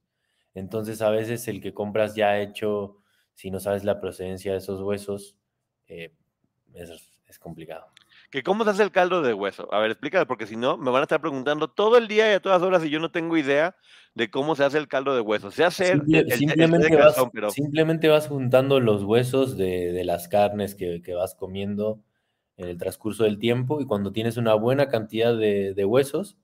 Entonces, 0.55 1.01
a 1.01 1.11
veces 1.11 1.47
el 1.49 1.61
que 1.61 1.73
compras 1.73 2.16
ya 2.16 2.41
hecho, 2.41 2.99
si 3.35 3.51
no 3.51 3.61
sabes 3.61 3.85
la 3.85 4.01
procedencia 4.01 4.53
de 4.53 4.59
esos 4.59 4.81
huesos, 4.81 5.37
eh, 5.87 6.12
es, 6.74 6.90
es 7.27 7.39
complicado. 7.39 7.86
¿Que 8.31 8.43
¿Cómo 8.43 8.65
se 8.65 8.70
hace 8.70 8.82
el 8.82 8.90
caldo 8.90 9.23
de 9.23 9.32
hueso? 9.32 9.73
A 9.73 9.78
ver, 9.81 9.90
explícame, 9.93 10.27
porque 10.27 10.47
si 10.47 10.57
no, 10.57 10.77
me 10.77 10.90
van 10.90 11.01
a 11.01 11.05
estar 11.05 11.20
preguntando 11.20 11.69
todo 11.69 11.97
el 11.97 12.09
día 12.09 12.31
y 12.31 12.35
a 12.35 12.40
todas 12.40 12.61
horas 12.62 12.85
y 12.85 12.90
yo 12.90 13.01
no 13.01 13.11
tengo 13.11 13.36
idea 13.36 13.74
de 14.15 14.31
cómo 14.31 14.55
se 14.55 14.65
hace 14.65 14.77
el 14.78 14.89
caldo 14.89 15.15
de 15.15 15.20
hueso. 15.23 15.51
Sé 15.51 15.65
hacer 15.65 15.99
Simple- 16.01 16.19
el- 16.20 16.27
el- 16.27 16.32
el 16.32 16.39
té 16.39 16.45
de 16.45 16.66
simplemente, 16.66 16.97
vas, 16.97 17.16
pero 17.32 17.51
simplemente 17.51 18.09
vas 18.09 18.28
juntando 18.28 18.81
los 18.81 19.05
huesos 19.05 19.57
de, 19.57 19.93
de 19.93 20.05
las 20.05 20.28
carnes 20.28 20.74
que, 20.74 21.01
que 21.03 21.15
vas 21.15 21.35
comiendo 21.35 22.01
en 22.57 22.69
el 22.69 22.77
transcurso 22.77 23.24
del 23.24 23.39
tiempo 23.39 23.81
y 23.81 23.86
cuando 23.86 24.12
tienes 24.12 24.36
una 24.36 24.55
buena 24.55 24.89
cantidad 24.89 25.35
de, 25.36 25.74
de 25.74 25.85
huesos, 25.85 26.36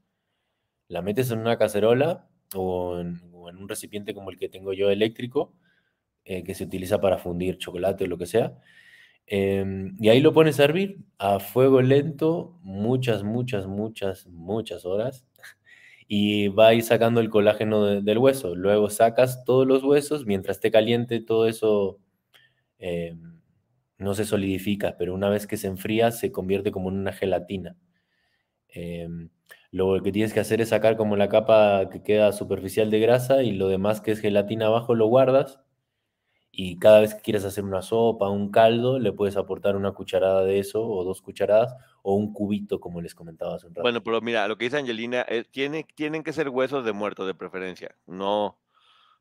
la 0.88 1.02
metes 1.02 1.30
en 1.30 1.40
una 1.40 1.58
cacerola 1.58 2.28
o 2.54 2.98
en, 3.00 3.20
o 3.32 3.48
en 3.50 3.56
un 3.58 3.68
recipiente 3.68 4.14
como 4.14 4.30
el 4.30 4.38
que 4.38 4.48
tengo 4.48 4.72
yo 4.72 4.90
eléctrico, 4.90 5.52
eh, 6.24 6.44
que 6.44 6.54
se 6.54 6.64
utiliza 6.64 7.00
para 7.00 7.18
fundir 7.18 7.58
chocolate 7.58 8.04
o 8.04 8.06
lo 8.06 8.16
que 8.18 8.26
sea. 8.26 8.56
Em, 9.26 9.96
y 10.00 10.08
ahí 10.10 10.20
lo 10.20 10.32
pones 10.32 10.60
a 10.60 10.64
hervir 10.64 10.98
a 11.18 11.40
fuego 11.40 11.82
lento, 11.82 12.58
muchas, 12.62 13.22
muchas, 13.24 13.66
muchas, 13.66 14.26
muchas 14.28 14.84
horas 14.86 15.26
y 16.08 16.48
va 16.48 16.68
a 16.68 16.74
ir 16.74 16.82
sacando 16.84 17.20
el 17.20 17.30
colágeno 17.30 17.84
de- 17.86 18.02
del 18.02 18.18
hueso. 18.18 18.54
Luego 18.56 18.90
sacas 18.90 19.44
todos 19.44 19.66
los 19.66 19.84
huesos, 19.84 20.26
mientras 20.26 20.58
esté 20.58 20.70
caliente 20.70 21.20
todo 21.20 21.48
eso 21.48 21.98
eh, 22.78 23.16
no 23.98 24.14
se 24.14 24.24
solidifica, 24.26 24.96
pero 24.98 25.14
una 25.14 25.30
vez 25.30 25.46
que 25.46 25.56
se 25.58 25.68
enfría 25.68 26.10
se 26.12 26.32
convierte 26.32 26.72
como 26.72 26.90
en 26.90 26.96
una 26.98 27.12
gelatina. 27.12 27.76
Em, 28.68 29.30
lo 29.70 30.02
que 30.02 30.12
tienes 30.12 30.32
que 30.34 30.40
hacer 30.40 30.60
es 30.60 30.70
sacar 30.70 30.96
como 30.96 31.16
la 31.16 31.28
capa 31.28 31.88
que 31.90 32.02
queda 32.02 32.32
superficial 32.32 32.90
de 32.90 33.00
grasa 33.00 33.42
y 33.42 33.52
lo 33.52 33.68
demás 33.68 34.00
que 34.00 34.12
es 34.12 34.20
gelatina 34.20 34.66
abajo 34.66 34.94
lo 34.94 35.06
guardas 35.06 35.60
y 36.56 36.78
cada 36.78 37.00
vez 37.00 37.14
que 37.14 37.22
quieras 37.22 37.44
hacer 37.44 37.64
una 37.64 37.82
sopa, 37.82 38.28
un 38.28 38.50
caldo, 38.50 38.98
le 38.98 39.12
puedes 39.12 39.36
aportar 39.36 39.76
una 39.76 39.92
cucharada 39.92 40.44
de 40.44 40.60
eso 40.60 40.86
o 40.86 41.02
dos 41.04 41.20
cucharadas 41.20 41.74
o 42.02 42.14
un 42.14 42.32
cubito 42.32 42.78
como 42.80 43.00
les 43.00 43.14
comentaba 43.14 43.56
hace 43.56 43.66
un 43.66 43.74
rato. 43.74 43.82
bueno, 43.82 44.02
pero 44.02 44.20
mira, 44.20 44.46
lo 44.46 44.56
que 44.56 44.66
dice 44.66 44.78
Angelina, 44.78 45.24
eh, 45.28 45.44
tiene, 45.50 45.86
tienen 45.94 46.22
que 46.22 46.32
ser 46.32 46.48
huesos 46.48 46.84
de 46.84 46.92
muerto 46.92 47.26
de 47.26 47.34
preferencia. 47.34 47.94
No. 48.06 48.58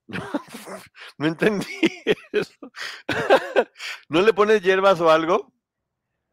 No, 1.18 1.28
entendí 1.28 1.66
eso. 2.34 2.72
¿No 4.10 4.22
le 4.22 4.34
pones 4.34 4.62
hierbas 4.62 5.00
o 5.00 5.10
algo? 5.10 5.54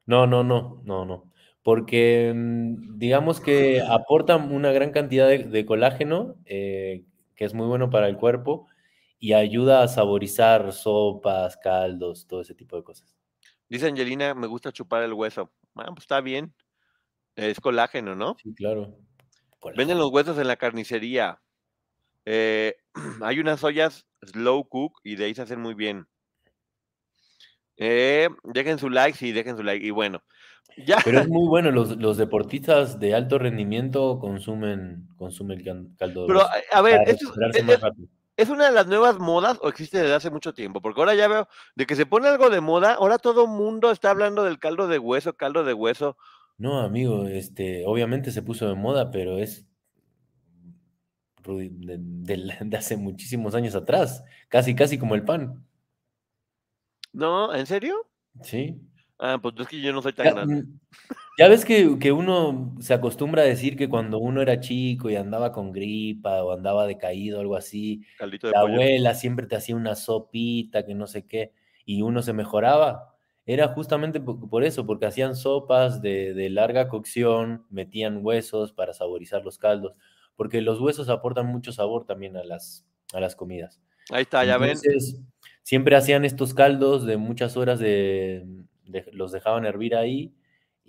No, 0.07 0.27
no, 0.27 0.43
no, 0.43 0.83
no, 0.85 1.05
no. 1.05 1.31
Porque 1.63 2.33
mm, 2.35 2.99
digamos 2.99 3.41
que 3.41 3.81
aportan 3.81 4.53
una 4.53 4.73
gran 4.73 4.91
cantidad 4.91 5.29
de, 5.29 5.45
de 5.45 5.67
colágeno, 5.67 6.35
eh, 6.47 7.05
que 7.37 7.45
es 7.45 7.55
muy 7.55 7.67
bueno 7.67 7.91
para 7.91 8.09
el 8.09 8.17
cuerpo, 8.17 8.67
y 9.21 9.35
ayuda 9.35 9.83
a 9.83 9.89
saborizar 9.89 10.73
sopas, 10.73 11.57
caldos, 11.59 12.27
todo 12.27 12.41
ese 12.41 12.55
tipo 12.55 12.77
de 12.77 12.83
cosas. 12.83 13.15
Dice 13.69 13.87
Angelina, 13.87 14.35
me 14.35 14.47
gusta 14.47 14.73
chupar 14.73 15.03
el 15.03 15.13
hueso. 15.13 15.53
Ah, 15.77 15.85
pues 15.89 16.01
está 16.01 16.23
bien. 16.23 16.55
Es 17.37 17.61
colágeno, 17.61 18.17
¿no? 18.17 18.37
Sí, 18.43 18.55
claro. 18.55 18.99
Venden 19.77 19.99
los 19.99 20.11
huesos 20.11 20.39
en 20.39 20.49
la 20.49 20.57
carnicería. 20.57 21.41
Eh, 22.25 22.77
hay 23.23 23.39
unas 23.39 23.63
ollas 23.63 24.07
slow 24.23 24.67
cook 24.67 25.01
y 25.05 25.17
de 25.17 25.27
ahí 25.27 25.35
se 25.35 25.43
hacen 25.43 25.61
muy 25.61 25.75
bien. 25.75 26.07
Eh, 27.77 28.29
dejen 28.43 28.79
su 28.79 28.89
like, 28.89 29.17
sí, 29.17 29.33
dejen 29.33 29.57
su 29.57 29.63
like. 29.63 29.87
Y 29.87 29.91
bueno, 29.91 30.23
ya. 30.79 30.99
Pero 31.05 31.21
es 31.21 31.29
muy 31.29 31.47
bueno, 31.47 31.71
los, 31.71 31.97
los 31.99 32.17
deportistas 32.17 32.99
de 32.99 33.15
alto 33.15 33.39
rendimiento 33.39 34.19
consumen, 34.19 35.09
consumen 35.17 35.95
caldo 35.99 36.23
de 36.23 36.27
Pero, 36.29 36.41
a 36.43 36.79
a 36.79 36.83
ver, 36.83 37.03
esto 37.07 37.35
es- 37.49 37.65
es, 38.43 38.49
más 38.49 38.49
es- 38.49 38.49
rápido. 38.49 38.55
¿es 38.55 38.59
una 38.59 38.67
de 38.67 38.73
las 38.73 38.87
nuevas 38.87 39.19
modas 39.19 39.59
o 39.63 39.69
existe 39.69 39.99
desde 39.99 40.15
hace 40.15 40.31
mucho 40.31 40.53
tiempo? 40.55 40.81
Porque 40.81 41.01
ahora 41.01 41.15
ya 41.15 41.29
veo 41.29 41.49
de 41.75 41.87
que 41.87 41.97
se 41.97 42.07
pone 42.07 42.29
algo 42.29 42.51
de 42.51 42.61
moda, 42.61 42.95
ahora 42.95 43.19
todo 43.19 43.45
el 43.45 43.51
mundo 43.51 43.91
está 43.91 44.11
hablando 44.11 44.45
del 44.45 44.59
caldo 44.59 44.87
de 44.89 44.99
hueso, 44.99 45.35
caldo 45.35 45.65
de 45.65 45.75
hueso. 45.75 46.17
No, 46.59 46.81
amigo, 46.81 47.27
este, 47.27 47.85
obviamente 47.87 48.31
se 48.33 48.43
puso 48.43 48.69
de 48.69 48.75
moda, 48.75 49.11
pero 49.11 49.39
es 49.39 49.67
de, 51.43 51.97
de- 51.99 52.57
de 52.61 52.77
hace 52.77 52.97
muchísimos 52.97 53.55
años 53.55 53.75
atrás, 53.75 54.23
casi, 54.49 54.75
casi 54.75 54.99
como 54.99 55.15
el 55.15 55.25
pan, 55.25 55.65
¿No? 57.13 57.53
¿En 57.55 57.67
serio? 57.67 58.09
¿sí? 58.43 58.81
Ah, 59.19 59.37
pues 59.43 59.55
es 59.59 59.67
que 59.67 59.81
yo 59.81 59.93
no 59.93 60.01
soy 60.01 60.13
tan 60.13 60.33
grande. 60.35 60.65
Ya 61.41 61.49
ves 61.49 61.65
que, 61.65 61.99
que 61.99 62.13
uno 62.13 62.77
se 62.81 62.95
acostumbra 62.95 63.43
a 63.43 63.45
decir 63.47 63.77
que 63.77 63.89
cuando 63.89 64.19
uno 64.19 64.43
era 64.43 64.61
chico 64.61 65.11
y 65.11 65.17
andaba 65.17 65.53
con 65.53 65.73
gripa 65.73 66.43
o 66.45 66.53
andaba 66.53 66.87
decaído 66.87 67.39
o 67.39 67.41
algo 67.41 67.57
así, 67.57 68.03
Caldito 68.19 68.47
de 68.49 68.53
la 68.53 68.61
pollo. 68.61 68.75
abuela 68.75 69.15
siempre 69.15 69.47
te 69.47 69.57
hacía 69.57 69.75
una 69.77 69.95
sopita, 69.97 70.85
que 70.87 70.95
no 70.95 71.07
sé 71.07 71.27
qué, 71.27 71.53
y 71.85 72.03
uno 72.03 72.23
se 72.23 72.33
mejoraba. 72.33 73.15
Era 73.47 73.69
justamente 73.69 74.21
po- 74.21 74.49
por 74.49 74.65
eso, 74.65 74.87
porque 74.87 75.07
hacían 75.07 75.35
sopas 75.35 76.03
de, 76.03 76.35
de 76.35 76.51
larga 76.51 76.89
cocción, 76.89 77.65
metían 77.71 78.21
huesos 78.25 78.73
para 78.73 78.93
saborizar 78.93 79.43
los 79.45 79.59
caldos, 79.59 79.95
porque 80.37 80.61
los 80.61 80.81
huesos 80.81 81.09
aportan 81.09 81.47
mucho 81.47 81.73
sabor 81.73 82.05
también 82.05 82.37
a 82.37 82.45
las, 82.45 82.87
a 83.13 83.21
las 83.21 83.35
comidas. 83.35 83.81
Ahí 84.13 84.23
está, 84.23 84.45
ya 84.45 84.59
ven. 84.59 84.71
Entonces, 84.71 85.21
siempre 85.63 85.97
hacían 85.97 86.25
estos 86.25 86.55
caldos 86.55 87.07
de 87.07 87.17
muchas 87.17 87.57
horas, 87.57 87.79
de, 87.81 88.45
de- 88.87 89.07
los 89.13 89.33
dejaban 89.33 89.65
hervir 89.65 89.97
ahí 89.97 90.35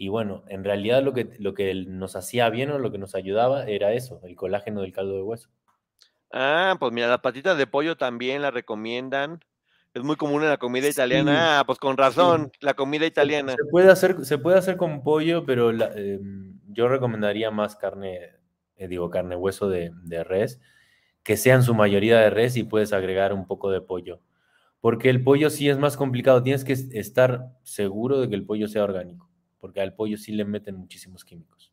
Y 0.02 0.10
bueno, 0.10 0.44
en 0.48 0.64
realidad 0.64 1.04
lo 1.04 1.14
que, 1.14 1.30
lo 1.38 1.54
que 1.54 1.76
nos 1.86 2.16
hacía 2.16 2.50
bien 2.50 2.72
o 2.72 2.80
lo 2.80 2.92
que 2.92 2.98
nos 2.98 3.14
ayudaba 3.14 3.66
era 3.66 3.94
eso, 3.94 4.20
el 4.24 4.36
colágeno 4.36 4.82
del 4.82 4.94
caldo 4.94 5.14
de 5.14 5.22
hueso. 5.22 5.52
Ah, 6.34 6.76
pues 6.80 6.92
mira, 6.92 7.08
las 7.08 7.20
patitas 7.20 7.56
de 7.56 7.68
pollo 7.68 7.96
también 7.96 8.42
la 8.42 8.50
recomiendan. 8.50 9.46
Es 9.94 10.02
muy 10.02 10.16
común 10.16 10.42
en 10.42 10.50
la 10.50 10.58
comida 10.58 10.88
italiana. 10.88 11.60
Ah, 11.60 11.66
pues 11.68 11.78
con 11.78 11.98
razón, 11.98 12.52
la 12.62 12.74
comida 12.74 13.06
italiana. 13.06 13.52
Se 13.52 13.70
puede 13.70 13.92
hacer, 13.92 14.26
se 14.26 14.40
puede 14.40 14.58
hacer 14.58 14.76
con 14.76 15.04
pollo, 15.04 15.46
pero 15.46 15.70
em, 15.70 16.60
yo 16.70 16.88
recomendaría 16.88 17.52
más 17.52 17.76
carne, 17.76 18.40
eh, 18.78 18.88
digo, 18.88 19.12
carne 19.12 19.36
hueso 19.36 19.70
de, 19.70 19.92
de 20.02 20.24
res, 20.24 20.60
que 21.22 21.38
sea 21.38 21.54
en 21.54 21.62
su 21.62 21.76
mayoría 21.76 22.18
de 22.18 22.32
res 22.32 22.58
y 22.58 22.64
puedes 22.64 22.92
agregar 22.92 23.34
un 23.34 23.46
poco 23.46 23.70
de 23.70 23.82
pollo. 23.82 24.20
Porque 24.80 25.12
el 25.12 25.24
pollo 25.24 25.52
sí 25.52 25.70
es 25.70 25.78
más 25.78 25.96
complicado, 25.96 26.42
tienes 26.42 26.64
que 26.64 26.74
estar 26.74 27.52
seguro 27.62 28.20
de 28.20 28.30
que 28.30 28.36
el 28.36 28.48
pollo 28.48 28.68
sea 28.68 28.84
orgánico, 28.84 29.30
porque 29.62 29.80
al 29.80 29.94
pollo 29.94 30.18
sí 30.18 30.34
le 30.34 30.44
meten 30.44 30.76
muchísimos 30.76 31.24
químicos. 31.24 31.72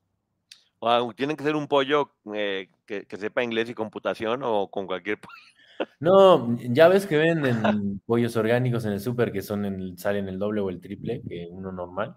Wow, 0.80 1.12
¿Tienen 1.14 1.36
que 1.36 1.42
ser 1.42 1.56
un 1.56 1.66
pollo 1.66 2.12
eh, 2.34 2.68
que, 2.86 3.04
sepa 3.18 3.42
inglés 3.42 3.68
y 3.68 3.74
computación 3.74 4.42
o 4.44 4.68
con 4.68 4.86
cualquier 4.86 5.18
pollo? 5.18 5.88
No, 5.98 6.56
ya 6.58 6.88
ves 6.88 7.06
que 7.06 7.16
venden 7.16 7.60
pollos 8.06 8.36
orgánicos 8.36 8.84
en 8.84 8.92
el 8.92 9.00
súper 9.00 9.32
que 9.32 9.42
son 9.42 9.64
en, 9.64 9.98
salen 9.98 10.28
el 10.28 10.38
doble 10.38 10.60
o 10.60 10.70
el 10.70 10.80
triple 10.80 11.22
que 11.28 11.48
uno 11.50 11.72
normal, 11.72 12.16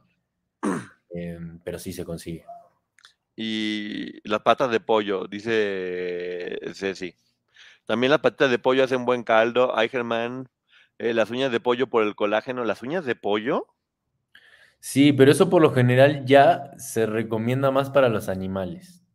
em, 1.10 1.60
pero 1.64 1.80
sí 1.80 1.94
se 1.94 2.06
consigue. 2.06 2.46
Y 3.36 4.28
las 4.28 4.42
patas 4.42 4.70
de 4.70 4.80
pollo, 4.80 5.28
dice 5.28 6.60
Ceci. 6.74 7.16
También 7.86 8.12
las 8.12 8.20
patitas 8.20 8.52
de 8.52 8.60
pollo 8.60 8.84
hacen 8.84 9.06
buen 9.06 9.24
caldo. 9.24 9.76
Ay, 9.76 9.90
Germán, 9.90 10.50
eh, 11.00 11.14
las 11.14 11.32
uñas 11.32 11.52
de 11.52 11.60
pollo 11.60 11.88
por 11.88 12.04
el 12.04 12.16
colágeno. 12.16 12.64
¿Las 12.66 12.84
uñas 12.84 13.06
de 13.06 13.16
pollo? 13.16 13.68
Sí, 14.84 15.14
pero 15.14 15.32
eso 15.32 15.48
por 15.48 15.62
lo 15.62 15.72
general 15.72 16.26
ya 16.26 16.72
se 16.78 17.06
recomienda 17.06 17.70
más 17.70 17.92
para 17.92 18.10
los 18.10 18.30
animales. 18.30 19.06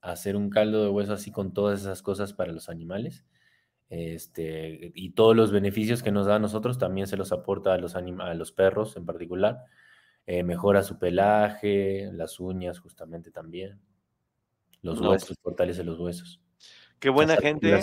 Hacer 0.00 0.34
un 0.34 0.48
caldo 0.48 0.82
de 0.82 0.88
hueso 0.88 1.12
así 1.12 1.30
con 1.30 1.52
todas 1.52 1.82
esas 1.82 2.00
cosas 2.00 2.32
para 2.32 2.52
los 2.52 2.70
animales. 2.70 3.26
Este, 3.90 4.92
y 4.94 5.10
todos 5.10 5.36
los 5.36 5.52
beneficios 5.52 6.02
que 6.02 6.10
nos 6.10 6.26
da 6.26 6.36
a 6.36 6.38
nosotros 6.38 6.78
también 6.78 7.06
se 7.06 7.18
los 7.18 7.32
aporta 7.32 7.74
a 7.74 7.76
los, 7.76 7.96
a 7.96 8.00
los 8.34 8.52
perros 8.52 8.96
en 8.96 9.04
particular. 9.04 9.58
Eh, 10.26 10.42
mejora 10.42 10.82
su 10.82 10.98
pelaje, 10.98 12.10
las 12.14 12.40
uñas 12.40 12.78
justamente 12.78 13.30
también. 13.30 13.78
Los 14.80 15.02
huesos, 15.02 15.36
portales 15.36 15.76
de 15.76 15.84
los 15.84 15.98
huesos. 15.98 16.40
Qué 16.98 17.10
buena 17.10 17.36
gente. 17.36 17.78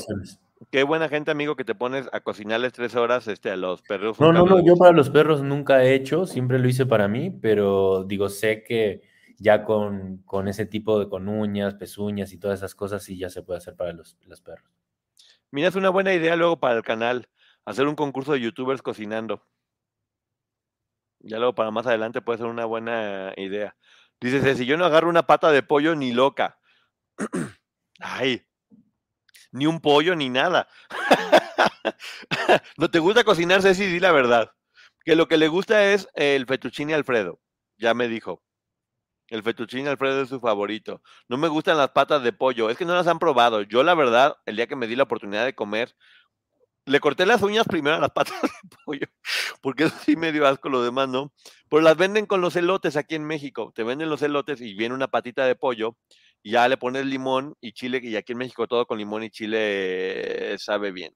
Qué 0.72 0.84
buena 0.84 1.08
gente, 1.08 1.32
amigo, 1.32 1.56
que 1.56 1.64
te 1.64 1.76
pones 1.76 2.10
a 2.12 2.20
cocinarles 2.22 2.74
tres 2.74 2.96
horas 2.96 3.28
este, 3.28 3.52
a 3.52 3.56
los 3.56 3.82
perros. 3.82 4.20
No, 4.20 4.34
no, 4.34 4.46
no, 4.46 4.66
yo 4.66 4.76
para 4.76 4.92
los 4.92 5.10
perros 5.10 5.44
nunca 5.44 5.84
he 5.84 5.94
hecho, 5.94 6.26
siempre 6.26 6.58
lo 6.58 6.68
hice 6.68 6.86
para 6.86 7.08
mí, 7.08 7.30
pero 7.30 8.04
digo, 8.04 8.28
sé 8.30 8.64
que 8.64 9.02
ya 9.38 9.64
con, 9.64 10.18
con 10.26 10.48
ese 10.48 10.66
tipo 10.66 11.00
de 11.00 11.10
con 11.10 11.28
uñas, 11.28 11.76
pezuñas 11.76 12.34
y 12.34 12.40
todas 12.40 12.60
esas 12.60 12.74
cosas, 12.74 13.04
sí 13.04 13.18
ya 13.18 13.30
se 13.30 13.44
puede 13.44 13.60
hacer 13.60 13.76
para 13.76 13.94
los, 13.94 14.18
los 14.26 14.42
perros. 14.42 14.72
Mira, 15.52 15.68
es 15.68 15.76
una 15.76 15.90
buena 15.90 16.14
idea 16.14 16.36
luego 16.36 16.60
para 16.60 16.76
el 16.76 16.84
canal, 16.84 17.30
hacer 17.64 17.88
un 17.88 17.96
concurso 17.96 18.34
de 18.34 18.42
youtubers 18.42 18.82
cocinando. 18.82 19.46
Ya 21.20 21.38
luego 21.38 21.54
para 21.54 21.72
más 21.72 21.86
adelante 21.86 22.22
puede 22.22 22.40
ser 22.40 22.48
una 22.48 22.66
buena 22.66 23.34
idea. 23.38 23.76
Dices, 24.20 24.58
si 24.58 24.66
yo 24.66 24.78
no 24.78 24.86
agarro 24.86 25.10
una 25.10 25.28
pata 25.28 25.52
de 25.52 25.62
pollo 25.62 25.96
ni 25.96 26.12
loca. 26.12 26.60
Ay, 28.00 28.47
ni 29.52 29.65
un 29.65 29.80
pollo, 29.80 30.15
ni 30.15 30.30
nada. 30.30 30.68
no 32.78 32.90
te 32.90 32.99
gusta 32.99 33.24
cocinar, 33.24 33.61
Ceci, 33.61 33.86
di 33.86 33.99
la 33.99 34.11
verdad. 34.11 34.52
Que 35.03 35.15
lo 35.15 35.28
que 35.28 35.38
le 35.38 35.48
gusta 35.48 35.94
es 35.94 36.07
el 36.15 36.45
fettuccine 36.45 36.94
Alfredo. 36.94 37.40
Ya 37.78 37.94
me 37.94 38.07
dijo. 38.07 38.44
El 39.30 39.44
fettuccine 39.44 39.90
Alfredo 39.90 40.22
es 40.22 40.30
su 40.30 40.40
favorito. 40.40 41.02
No 41.28 41.38
me 41.38 41.48
gustan 41.48 41.78
las 41.78 41.91
patas 41.91 42.24
de 42.24 42.34
pollo. 42.34 42.69
Es 42.69 42.78
que 42.78 42.86
no 42.86 42.95
las 42.95 43.07
han 43.07 43.19
probado. 43.19 43.61
Yo, 43.61 43.84
la 43.84 43.94
verdad, 43.94 44.38
el 44.45 44.56
día 44.56 44.68
que 44.68 44.76
me 44.76 44.88
di 44.88 44.95
la 44.95 45.03
oportunidad 45.03 45.45
de 45.45 45.56
comer, 45.56 45.95
le 46.88 46.99
corté 46.99 47.26
las 47.26 47.44
uñas 47.44 47.65
primero 47.68 47.98
a 47.98 47.99
las 47.99 48.11
patas 48.15 48.41
de 48.41 48.49
pollo, 48.86 49.07
porque 49.61 49.86
eso 49.86 49.95
sí 50.03 50.15
me 50.15 50.32
dio 50.32 50.48
asco, 50.48 50.69
lo 50.69 50.82
demás 50.82 51.10
no. 51.10 51.34
Pero 51.69 51.82
las 51.82 51.98
venden 51.98 52.26
con 52.26 52.41
los 52.41 52.56
elotes 52.56 52.95
aquí 52.95 53.15
en 53.15 53.26
México. 53.26 53.72
Te 53.76 53.84
venden 53.84 54.10
los 54.10 54.22
elotes 54.22 54.61
y 54.61 54.74
viene 54.74 54.95
una 54.95 55.10
patita 55.10 55.45
de 55.45 55.56
pollo 55.56 55.98
y 56.44 56.52
ya 56.52 56.68
le 56.68 56.78
pones 56.78 57.06
limón 57.06 57.56
y 57.62 57.74
chile, 57.74 58.00
y 58.02 58.16
aquí 58.16 58.32
en 58.32 58.40
México 58.40 58.68
todo 58.68 58.86
con 58.86 58.98
limón 58.98 59.24
y 59.24 59.30
chile 59.30 60.56
sabe 60.58 60.92
bien. 60.92 61.14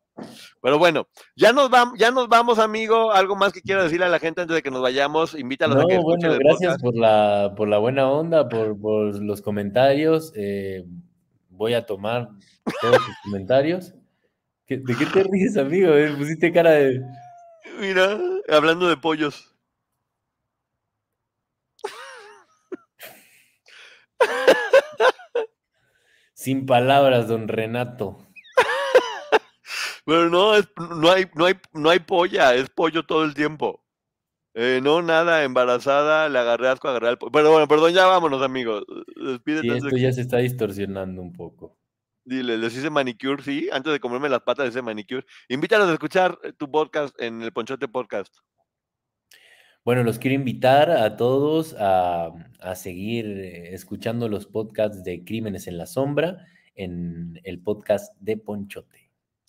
Pero 0.62 0.78
bueno, 0.78 1.08
ya 1.36 1.54
nos 1.54 1.70
vamos, 1.70 1.98
ya 1.98 2.12
nos 2.12 2.28
vamos, 2.28 2.60
amigo. 2.60 3.12
Algo 3.12 3.36
más 3.36 3.54
que 3.54 3.62
quiero 3.62 3.84
decirle 3.84 4.06
a 4.06 4.10
la 4.10 4.20
gente 4.20 4.42
antes 4.42 4.56
de 4.56 4.62
que 4.62 4.72
nos 4.72 4.82
vayamos, 4.82 5.36
invítalos 5.36 5.78
a 5.78 5.88
que 5.88 5.98
bueno, 6.00 6.36
gracias 6.38 6.82
por 6.82 6.96
la, 6.96 7.54
por 7.56 7.68
la 7.68 7.78
buena 7.78 8.10
onda, 8.10 8.48
por, 8.50 8.80
por 8.80 9.22
los 9.22 9.42
comentarios. 9.42 10.34
Eh, 10.36 10.84
voy 11.50 11.74
a 11.74 11.86
tomar 11.86 12.30
todos 12.82 12.98
sus 12.98 13.16
comentarios. 13.24 13.94
¿De 14.68 14.96
qué 14.96 15.06
te 15.06 15.24
ríes, 15.24 15.58
amigo? 15.58 15.94
Eh, 15.94 16.14
pusiste 16.18 16.52
cara 16.54 16.72
de. 16.72 17.02
Mira, 17.80 18.18
hablando 18.50 18.88
de 18.88 18.98
pollos. 18.98 19.54
Sin 26.42 26.66
palabras, 26.66 27.28
don 27.28 27.48
Renato. 27.48 28.18
Pero 30.08 30.28
no, 30.28 30.54
no, 30.96 31.12
hay, 31.12 31.26
no, 31.36 31.46
hay, 31.46 31.54
no 31.72 31.90
hay 31.92 32.00
polla, 32.00 32.56
es 32.56 32.68
pollo 32.72 33.04
todo 33.04 33.24
el 33.26 33.36
tiempo. 33.36 33.86
Eh, 34.56 34.80
no, 34.82 35.04
nada, 35.04 35.44
embarazada, 35.44 36.30
le 36.30 36.40
agarré 36.40 36.70
asco, 36.70 36.88
agarré 36.88 37.10
al 37.10 37.20
pollo. 37.20 37.32
Pero 37.32 37.52
bueno, 37.52 37.68
perdón, 37.68 37.94
ya 37.94 38.08
vámonos, 38.08 38.42
amigos. 38.42 38.84
Despídete. 39.16 39.78
esto 39.78 39.96
ya 39.96 40.12
se 40.12 40.22
está 40.22 40.38
distorsionando 40.38 41.22
un 41.22 41.32
poco. 41.32 41.78
Dile, 42.26 42.58
les 42.58 42.76
hice 42.76 42.90
manicure, 42.90 43.44
sí, 43.44 43.70
antes 43.72 43.94
de 43.94 44.00
comerme 44.00 44.28
las 44.28 44.42
patas 44.42 44.64
de 44.64 44.70
ese 44.72 44.82
manicure. 44.82 45.24
Invítalos 45.48 45.90
a 45.90 45.94
escuchar 45.94 46.40
eh, 46.44 46.54
tu 46.54 46.72
podcast 46.72 47.14
en 47.22 47.44
el 47.44 47.54
Ponchote 47.54 47.88
Podcast. 47.88 48.34
Bueno, 49.84 50.04
los 50.04 50.20
quiero 50.20 50.36
invitar 50.36 50.92
a 50.92 51.18
todos 51.18 51.76
a, 51.80 52.32
seguir 52.76 53.26
eh, 53.26 53.74
escuchando 53.74 54.30
los 54.30 54.46
podcasts 54.46 55.04
de 55.04 55.24
Crímenes 55.24 55.66
en 55.66 55.80
la 55.80 55.88
Sombra 55.88 56.46
en 56.76 57.40
el 57.44 57.60
podcast 57.60 58.14
de 58.20 58.38
Ponchote. 58.38 59.01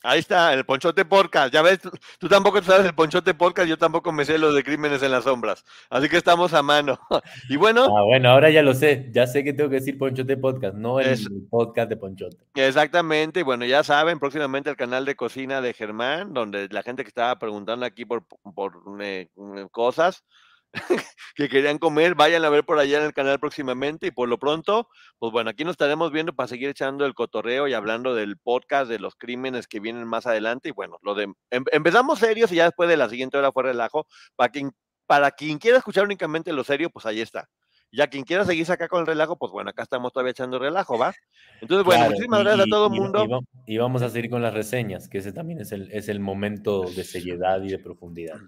Ahí 0.03 0.19
está, 0.19 0.53
el 0.53 0.65
Ponchote 0.65 1.05
Podcast. 1.05 1.55
Ya 1.55 1.63
ves, 1.63 1.79
tú, 2.19 2.29
tampoco 2.29 2.61
sabes 2.63 2.87
el 2.87 2.95
Ponchote 2.95 3.35
Podcast, 3.35 3.69
yo 3.69 3.79
tampoco 3.79 4.11
me 4.11 4.25
sé 4.25 4.37
los 4.37 4.55
de 4.55 4.65
Crímenes 4.65 5.03
en 5.03 5.13
las 5.13 5.25
Sombras. 5.25 5.65
Así 5.91 6.09
que 6.09 6.17
estamos 6.17 6.53
a 6.55 6.63
mano. 6.63 6.99
y 7.49 7.57
bueno. 7.57 7.85
Ah, 7.85 8.03
bueno, 8.03 8.31
ahora 8.31 8.51
ya 8.51 8.63
lo 8.63 8.75
sé. 8.75 9.11
Ya 9.13 9.27
sé 9.27 9.45
que 9.45 9.53
tengo 9.53 9.71
que 9.71 9.77
decir 9.77 9.99
Ponchote 9.99 10.37
Podcast, 10.37 10.75
no 10.75 10.99
el, 10.99 11.19
podcast 11.51 11.89
de 11.89 11.97
Ponchote. 11.97 12.37
Exactamente. 12.55 13.41
Y 13.41 13.43
bueno, 13.45 13.65
ya 13.65 13.85
saben, 13.85 14.19
próximamente 14.19 14.71
el 14.71 14.77
canal 14.77 15.05
de 15.05 15.15
cocina 15.15 15.61
de 15.61 15.73
Germán, 15.73 16.35
donde 16.35 16.69
la 16.71 16.83
gente 16.83 17.05
que 17.05 17.09
estaba 17.09 17.39
preguntando 17.39 17.87
aquí 17.87 18.05
por, 18.05 18.25
por 18.55 18.83
eh, 19.01 19.29
cosas, 19.71 20.25
que 21.37 21.49
querían 21.49 21.79
comer, 21.79 22.15
vayan 22.15 22.45
a 22.45 22.51
ver 22.51 22.65
por 22.65 22.79
allá 22.79 22.99
en 22.99 23.05
el 23.05 23.13
canal 23.13 23.39
próximamente 23.39 24.07
y 24.07 24.11
por 24.11 24.29
lo 24.29 24.39
pronto, 24.39 24.89
pues 25.19 25.33
bueno, 25.33 25.51
aquí 25.51 25.65
nos 25.65 25.73
estaremos 25.73 26.13
viendo 26.13 26.35
para 26.35 26.49
seguir 26.49 26.69
echando 26.69 27.05
el 27.07 27.15
cotorreo 27.15 27.69
y 27.69 27.75
hablando 27.75 28.15
del 28.15 28.37
podcast, 28.39 28.89
de 28.89 28.99
los 28.99 29.15
crímenes 29.17 29.67
que 29.67 29.81
vienen 29.81 30.07
más 30.07 30.27
adelante 30.27 30.71
y 30.71 30.73
bueno, 30.73 30.99
lo 31.03 31.15
de 31.15 31.25
em, 31.51 31.65
empezamos 31.73 32.19
serios 32.19 32.53
y 32.53 32.57
ya 32.57 32.65
después 32.65 32.89
de 32.89 32.97
la 32.97 33.09
siguiente 33.09 33.39
hora 33.39 33.53
fue 33.53 33.65
relajo, 33.65 34.07
para 34.37 34.51
quien, 34.51 34.73
para 35.07 35.31
quien 35.31 35.59
quiera 35.59 35.79
escuchar 35.79 36.05
únicamente 36.05 36.53
lo 36.53 36.65
serio, 36.65 36.91
pues 36.91 37.07
ahí 37.07 37.21
está. 37.21 37.49
Ya 37.95 38.07
quien 38.07 38.25
quiera 38.25 38.47
seguirse 38.47 38.73
acá 38.73 38.89
con 38.89 39.01
el 39.01 39.07
relajo, 39.07 39.37
pues 39.37 39.53
bueno, 39.53 39.69
acá 39.69 39.83
estamos 39.83 40.15
todavía 40.15 40.31
echando 40.31 40.59
relajo, 40.59 40.97
¿va? 40.97 41.13
Entonces, 41.61 41.85
bueno, 41.85 42.07
muchísimas 42.07 42.41
gracias 42.41 42.67
a 42.67 42.71
todo 42.71 42.87
el 42.87 42.93
mundo. 42.99 43.45
Y, 43.67 43.77
vamos 43.77 44.01
a 44.01 44.09
seguir 44.09 44.31
con 44.31 44.41
las 44.41 44.55
reseñas, 44.55 45.11
que 45.11 45.19
ese 45.19 45.31
también 45.31 45.61
es 45.61 45.73
el, 45.73 45.93
es 45.93 46.09
el 46.09 46.19
momento 46.19 46.85
de 46.85 47.05
seriedad 47.05 47.63
y 47.63 47.69
de 47.69 47.79
profundidad. 47.79 48.39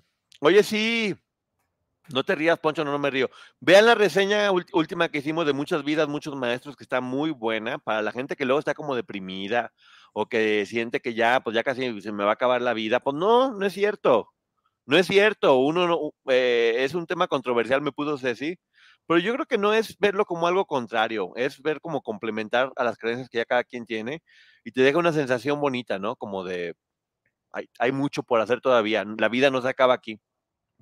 Oye, 0.40 0.62
sí, 0.62 1.14
no 2.08 2.24
te 2.24 2.34
rías, 2.34 2.58
Poncho, 2.58 2.84
no, 2.84 2.92
no 2.92 2.98
me 2.98 3.10
río. 3.10 3.30
Vean 3.60 3.86
la 3.86 3.94
reseña 3.94 4.50
última 4.50 5.08
que 5.08 5.18
hicimos 5.18 5.46
de 5.46 5.52
Muchas 5.52 5.84
Vidas, 5.84 6.08
Muchos 6.08 6.36
Maestros, 6.36 6.76
que 6.76 6.84
está 6.84 7.00
muy 7.00 7.30
buena 7.30 7.78
para 7.78 8.02
la 8.02 8.12
gente 8.12 8.36
que 8.36 8.44
luego 8.44 8.58
está 8.58 8.74
como 8.74 8.94
deprimida 8.94 9.72
o 10.12 10.26
que 10.26 10.66
siente 10.66 11.00
que 11.00 11.14
ya, 11.14 11.40
pues 11.40 11.54
ya 11.54 11.62
casi 11.62 12.00
se 12.00 12.12
me 12.12 12.24
va 12.24 12.30
a 12.30 12.34
acabar 12.34 12.62
la 12.62 12.74
vida. 12.74 13.00
Pues 13.00 13.16
no, 13.16 13.52
no 13.52 13.66
es 13.66 13.72
cierto. 13.72 14.30
No 14.86 14.96
es 14.98 15.06
cierto. 15.06 15.56
Uno 15.58 15.86
no, 15.88 16.12
eh, 16.32 16.76
es 16.80 16.94
un 16.94 17.06
tema 17.06 17.28
controversial, 17.28 17.82
me 17.82 17.92
pudo 17.92 18.16
decir. 18.18 18.58
Pero 19.06 19.20
yo 19.20 19.34
creo 19.34 19.46
que 19.46 19.58
no 19.58 19.74
es 19.74 19.98
verlo 19.98 20.24
como 20.26 20.46
algo 20.46 20.66
contrario, 20.66 21.32
es 21.36 21.60
ver 21.62 21.80
como 21.80 22.02
complementar 22.02 22.72
a 22.76 22.84
las 22.84 22.96
creencias 22.98 23.28
que 23.28 23.38
ya 23.38 23.44
cada 23.44 23.64
quien 23.64 23.86
tiene 23.86 24.22
y 24.64 24.72
te 24.72 24.82
deja 24.82 24.98
una 24.98 25.12
sensación 25.12 25.60
bonita, 25.60 25.98
¿no? 25.98 26.16
Como 26.16 26.44
de, 26.44 26.74
hay 27.78 27.92
mucho 27.92 28.22
por 28.22 28.40
hacer 28.40 28.60
todavía, 28.60 29.04
la 29.18 29.28
vida 29.28 29.50
no 29.50 29.62
se 29.62 29.68
acaba 29.68 29.94
aquí. 29.94 30.20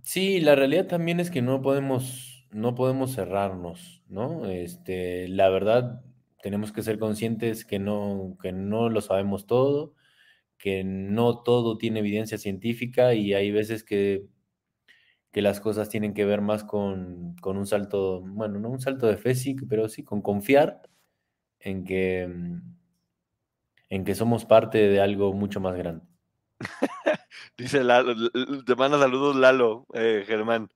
Sí, 0.02 0.40
la 0.40 0.54
realidad 0.54 0.86
también 0.88 1.20
es 1.20 1.30
que 1.30 1.42
no 1.42 1.62
podemos, 1.62 2.46
no 2.50 2.74
podemos 2.74 3.14
cerrarnos, 3.14 4.02
¿no? 4.08 4.46
Este, 4.46 5.28
la 5.28 5.48
verdad, 5.48 6.02
tenemos 6.42 6.72
que 6.72 6.82
ser 6.82 6.98
conscientes 6.98 7.64
que 7.64 7.78
no, 7.78 8.36
que 8.42 8.52
no 8.52 8.88
lo 8.88 9.00
sabemos 9.00 9.46
todo, 9.46 9.94
que 10.58 10.84
no 10.84 11.42
todo 11.42 11.78
tiene 11.78 12.00
evidencia 12.00 12.38
científica 12.38 13.14
y 13.14 13.34
hay 13.34 13.50
veces 13.52 13.84
que, 13.84 14.26
que 15.32 15.42
las 15.42 15.60
cosas 15.60 15.88
tienen 15.88 16.14
que 16.14 16.24
ver 16.24 16.40
más 16.42 16.64
con, 16.64 17.36
con 17.40 17.56
un 17.56 17.66
salto, 17.66 18.20
bueno, 18.22 18.58
no 18.60 18.68
un 18.70 18.80
salto 18.80 19.06
de 19.06 19.16
fe, 19.16 19.34
pero 19.68 19.88
sí 19.88 20.04
con 20.04 20.20
confiar 20.22 20.82
en 21.60 21.84
que, 21.84 22.28
en 23.90 24.04
que 24.04 24.16
somos 24.16 24.44
parte 24.44 24.78
de 24.88 25.00
algo 25.00 25.32
mucho 25.34 25.60
más 25.60 25.76
grande. 25.76 26.04
Dice 27.62 27.84
Lalo, 27.84 28.16
te 28.64 28.74
manda 28.74 28.98
saludos 28.98 29.36
Lalo, 29.36 29.86
eh, 29.94 30.24
Germán. 30.26 30.68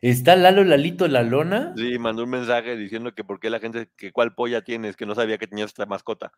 ¿Está 0.00 0.34
Lalo 0.34 0.64
Lalito 0.64 1.08
la 1.08 1.22
lona? 1.22 1.74
Sí, 1.76 1.98
mandó 1.98 2.24
un 2.24 2.30
mensaje 2.30 2.74
diciendo 2.74 3.14
que 3.14 3.22
por 3.22 3.38
qué 3.38 3.50
la 3.50 3.60
gente, 3.60 3.90
que 3.98 4.12
cuál 4.12 4.34
polla 4.34 4.62
tienes, 4.62 4.96
que 4.96 5.04
no 5.04 5.14
sabía 5.14 5.36
que 5.36 5.46
tenías 5.46 5.66
esta 5.66 5.84
mascota. 5.84 6.32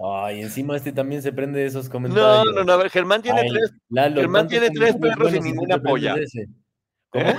Ay, 0.00 0.40
encima 0.40 0.76
este 0.76 0.90
también 0.90 1.22
se 1.22 1.32
prende 1.32 1.60
de 1.60 1.66
esos 1.66 1.86
No, 1.86 1.92
comentarios. 1.92 2.54
no, 2.56 2.64
no, 2.64 2.72
a 2.72 2.76
ver, 2.76 2.90
Germán 2.90 3.22
tiene 3.22 3.42
Ay, 3.42 3.50
tres, 3.50 3.72
Lalo, 3.88 4.20
Germán 4.20 4.48
tiene 4.48 4.70
tres 4.70 4.96
perros 4.96 5.32
y 5.32 5.40
ninguna 5.40 5.78
polla. 5.78 6.16
¿Cómo? 7.10 7.24
¿Eh? 7.24 7.36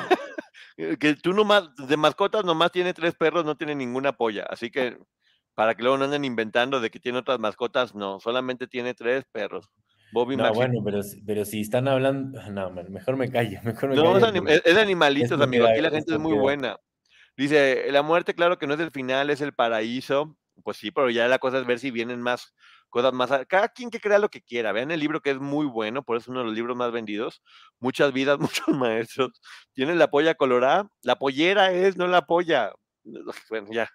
que 1.00 1.16
tú 1.16 1.34
nomás, 1.34 1.76
de 1.76 1.98
mascotas 1.98 2.46
nomás 2.46 2.72
tiene 2.72 2.94
tres 2.94 3.16
perros, 3.16 3.44
no 3.44 3.58
tiene 3.58 3.76
ninguna 3.76 4.14
polla. 4.14 4.46
Así 4.50 4.72
que, 4.72 4.98
para 5.56 5.76
que 5.76 5.84
luego 5.84 5.98
no 5.98 6.06
anden 6.06 6.24
inventando 6.24 6.80
de 6.80 6.90
que 6.90 7.02
tiene 7.02 7.18
otras 7.18 7.40
mascotas, 7.40 7.94
no, 7.94 8.22
solamente 8.22 8.66
tiene 8.66 8.94
tres 8.94 9.26
perros. 9.30 9.70
Bobby 10.12 10.38
No, 10.38 10.44
Maxi. 10.44 10.56
bueno, 10.56 10.82
pero, 10.84 11.04
si- 11.04 11.22
pero 11.22 11.46
si 11.46 11.62
están 11.62 11.88
hablando, 11.88 12.40
no, 12.52 12.70
mejor 12.90 13.18
me 13.18 13.30
callo, 13.32 13.60
mejor 13.64 13.90
me 13.90 13.96
No, 13.96 14.04
callo. 14.14 14.18
es, 14.18 14.24
anim- 14.24 14.62
es- 14.64 14.78
animalitos, 14.78 15.40
amigo. 15.42 15.66
Aquí 15.68 15.82
la 15.82 15.90
gente 15.92 16.14
es 16.14 16.20
muy 16.20 16.34
buena. 16.34 16.78
Dice, 17.38 17.92
la 17.92 18.02
muerte, 18.02 18.34
claro 18.34 18.58
que 18.58 18.66
no 18.68 18.76
es 18.76 18.80
el 18.80 18.92
final, 18.92 19.30
es 19.30 19.42
el 19.42 19.54
paraíso. 19.54 20.38
Pues 20.64 20.78
sí, 20.78 20.90
pero 20.90 21.10
ya 21.10 21.28
la 21.28 21.38
cosa 21.38 21.60
es 21.60 21.66
ver 21.66 21.80
si 21.80 21.92
vienen 21.92 22.22
más 22.22 22.54
cosas 22.90 23.12
más. 23.12 23.30
Cada 23.50 23.68
quien 23.68 23.90
que 23.90 24.00
crea 24.00 24.20
lo 24.20 24.30
que 24.30 24.42
quiera. 24.42 24.72
Vean 24.72 24.90
el 24.90 25.02
libro 25.02 25.20
que 25.20 25.32
es 25.32 25.38
muy 25.40 25.66
bueno, 25.66 26.02
por 26.04 26.16
eso 26.16 26.24
es 26.26 26.28
uno 26.30 26.40
de 26.40 26.46
los 26.46 26.56
libros 26.56 26.78
más 26.78 26.94
vendidos. 26.94 27.42
Muchas 27.82 28.14
vidas, 28.14 28.40
muchos 28.64 28.70
maestros. 28.70 29.42
Tienen 29.74 30.00
la 30.00 30.10
polla 30.10 30.36
colorada. 30.36 30.88
La 31.02 31.18
pollera 31.18 31.74
es, 31.74 31.98
no 31.98 32.08
la 32.08 32.26
polla. 32.26 32.72
Bueno, 33.50 33.68
ya. 33.72 33.90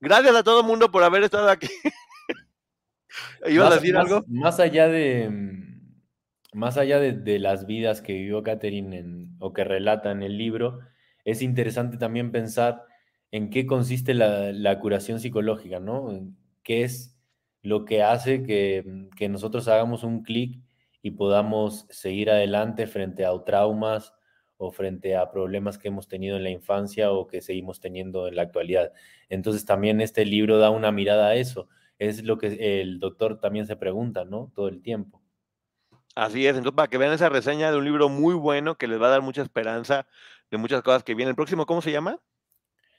Gracias 0.00 0.34
a 0.36 0.42
todo 0.42 0.60
el 0.60 0.66
mundo 0.66 0.90
por 0.90 1.02
haber 1.02 1.22
estado 1.22 1.48
aquí. 1.48 1.68
¿Ibas 3.48 3.66
a 3.66 3.70
Más- 3.70 3.80
decir 3.80 3.94
más- 3.94 4.04
algo? 4.06 4.24
Más 4.28 4.60
allá 4.60 4.88
de, 4.88 5.28
mm, 5.30 6.58
más 6.58 6.76
allá 6.76 6.98
de, 7.00 7.12
de 7.12 7.38
las 7.38 7.66
vidas 7.66 8.02
que 8.02 8.12
vivió 8.14 8.42
Catherine 8.42 8.98
en- 8.98 9.36
o 9.40 9.52
que 9.52 9.64
relata 9.64 10.10
en 10.10 10.22
el 10.22 10.36
libro, 10.38 10.80
es 11.24 11.42
interesante 11.42 11.96
también 11.96 12.30
pensar 12.32 12.84
en 13.30 13.48
qué 13.50 13.64
consiste 13.66 14.12
la, 14.14 14.52
la 14.52 14.78
curación 14.80 15.18
psicológica, 15.20 15.80
¿no? 15.80 16.10
¿Qué 16.62 16.82
es 16.82 17.16
lo 17.62 17.84
que 17.84 18.02
hace 18.02 18.42
que, 18.42 18.82
mm, 18.84 19.08
que 19.16 19.28
nosotros 19.28 19.68
hagamos 19.68 20.04
un 20.04 20.22
clic 20.22 20.60
y 21.00 21.12
podamos 21.12 21.86
seguir 21.90 22.30
adelante 22.30 22.86
frente 22.86 23.24
a 23.24 23.30
traumas 23.44 24.12
o 24.58 24.70
frente 24.70 25.16
a 25.16 25.30
problemas 25.30 25.78
que 25.78 25.88
hemos 25.88 26.06
tenido 26.06 26.36
en 26.36 26.44
la 26.44 26.50
infancia 26.50 27.10
o 27.12 27.26
que 27.26 27.40
seguimos 27.40 27.80
teniendo 27.80 28.28
en 28.28 28.36
la 28.36 28.42
actualidad? 28.42 28.92
Entonces 29.28 29.64
también 29.64 30.00
este 30.00 30.24
libro 30.26 30.58
da 30.58 30.70
una 30.70 30.92
mirada 30.92 31.28
a 31.28 31.34
eso 31.34 31.68
es 32.08 32.24
lo 32.24 32.38
que 32.38 32.80
el 32.80 32.98
doctor 32.98 33.40
también 33.40 33.66
se 33.66 33.76
pregunta, 33.76 34.24
¿no? 34.24 34.50
Todo 34.54 34.68
el 34.68 34.82
tiempo. 34.82 35.22
Así 36.14 36.46
es, 36.46 36.56
entonces 36.56 36.76
para 36.76 36.88
que 36.88 36.98
vean 36.98 37.12
esa 37.12 37.28
reseña 37.28 37.70
de 37.70 37.78
un 37.78 37.84
libro 37.84 38.08
muy 38.08 38.34
bueno 38.34 38.76
que 38.76 38.86
les 38.86 39.00
va 39.00 39.06
a 39.06 39.10
dar 39.10 39.22
mucha 39.22 39.42
esperanza 39.42 40.06
de 40.50 40.58
muchas 40.58 40.82
cosas 40.82 41.04
que 41.04 41.14
vienen. 41.14 41.30
El 41.30 41.36
próximo, 41.36 41.64
¿cómo 41.64 41.80
se 41.80 41.92
llama? 41.92 42.18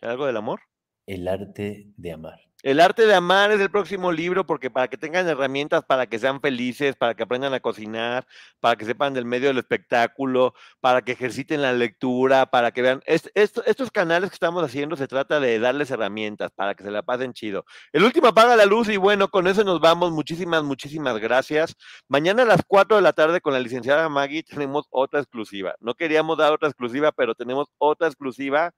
¿Algo 0.02 0.26
del 0.26 0.38
amor? 0.38 0.62
El 1.06 1.28
arte 1.28 1.94
de 1.96 2.12
amar. 2.12 2.40
El 2.64 2.80
arte 2.80 3.06
de 3.06 3.14
amar 3.14 3.52
es 3.52 3.60
el 3.60 3.70
próximo 3.70 4.14
libro 4.14 4.46
porque 4.46 4.72
para 4.72 4.88
que 4.88 4.96
tengan 4.98 5.28
herramientas 5.28 5.84
para 5.84 6.08
que 6.08 6.18
sean 6.18 6.40
felices, 6.40 6.96
para 6.96 7.14
que 7.14 7.24
aprendan 7.24 7.54
a 7.54 7.60
cocinar, 7.60 8.26
para 8.62 8.78
que 8.78 8.86
sepan 8.86 9.14
del 9.14 9.26
medio 9.26 9.50
del 9.50 9.58
espectáculo, 9.58 10.54
para 10.80 11.02
que 11.02 11.12
ejerciten 11.12 11.62
la 11.62 11.74
lectura, 11.74 12.46
para 12.46 12.72
que 12.72 12.82
vean. 12.82 13.02
est- 13.06 13.28
esto- 13.36 13.64
estos 13.66 13.92
canales 13.92 14.30
que 14.30 14.36
estamos 14.36 14.64
haciendo 14.64 14.96
se 14.96 15.08
trata 15.10 15.42
de 15.42 15.60
darles 15.60 15.92
herramientas 15.92 16.52
para 16.56 16.74
que 16.74 16.84
se 16.84 16.92
la 16.92 17.04
pasen 17.04 17.34
chido. 17.34 17.66
El 17.92 18.04
último 18.06 18.28
apaga 18.28 18.56
la 18.56 18.66
luz 18.66 18.88
y 18.88 18.96
bueno, 18.98 19.28
con 19.28 19.48
eso 19.48 19.66
nos 19.66 19.82
vamos. 19.82 20.12
Muchísimas, 20.14 20.64
muchísimas 20.64 21.18
gracias. 21.20 21.76
Mañana 22.08 22.44
a 22.44 22.46
las 22.46 22.62
4 22.66 22.96
de 22.96 23.04
la 23.04 23.12
tarde 23.12 23.42
con 23.42 23.52
la 23.54 23.60
licenciada 23.60 24.08
Maggie 24.08 24.42
tenemos 24.44 24.86
otra 24.90 25.20
exclusiva. 25.20 25.76
No 25.82 25.96
queríamos 25.96 26.38
dar 26.38 26.54
otra 26.54 26.70
exclusiva, 26.70 27.12
pero 27.12 27.36
tenemos 27.36 27.68
otra 27.78 28.08
exclusiva 28.08 28.72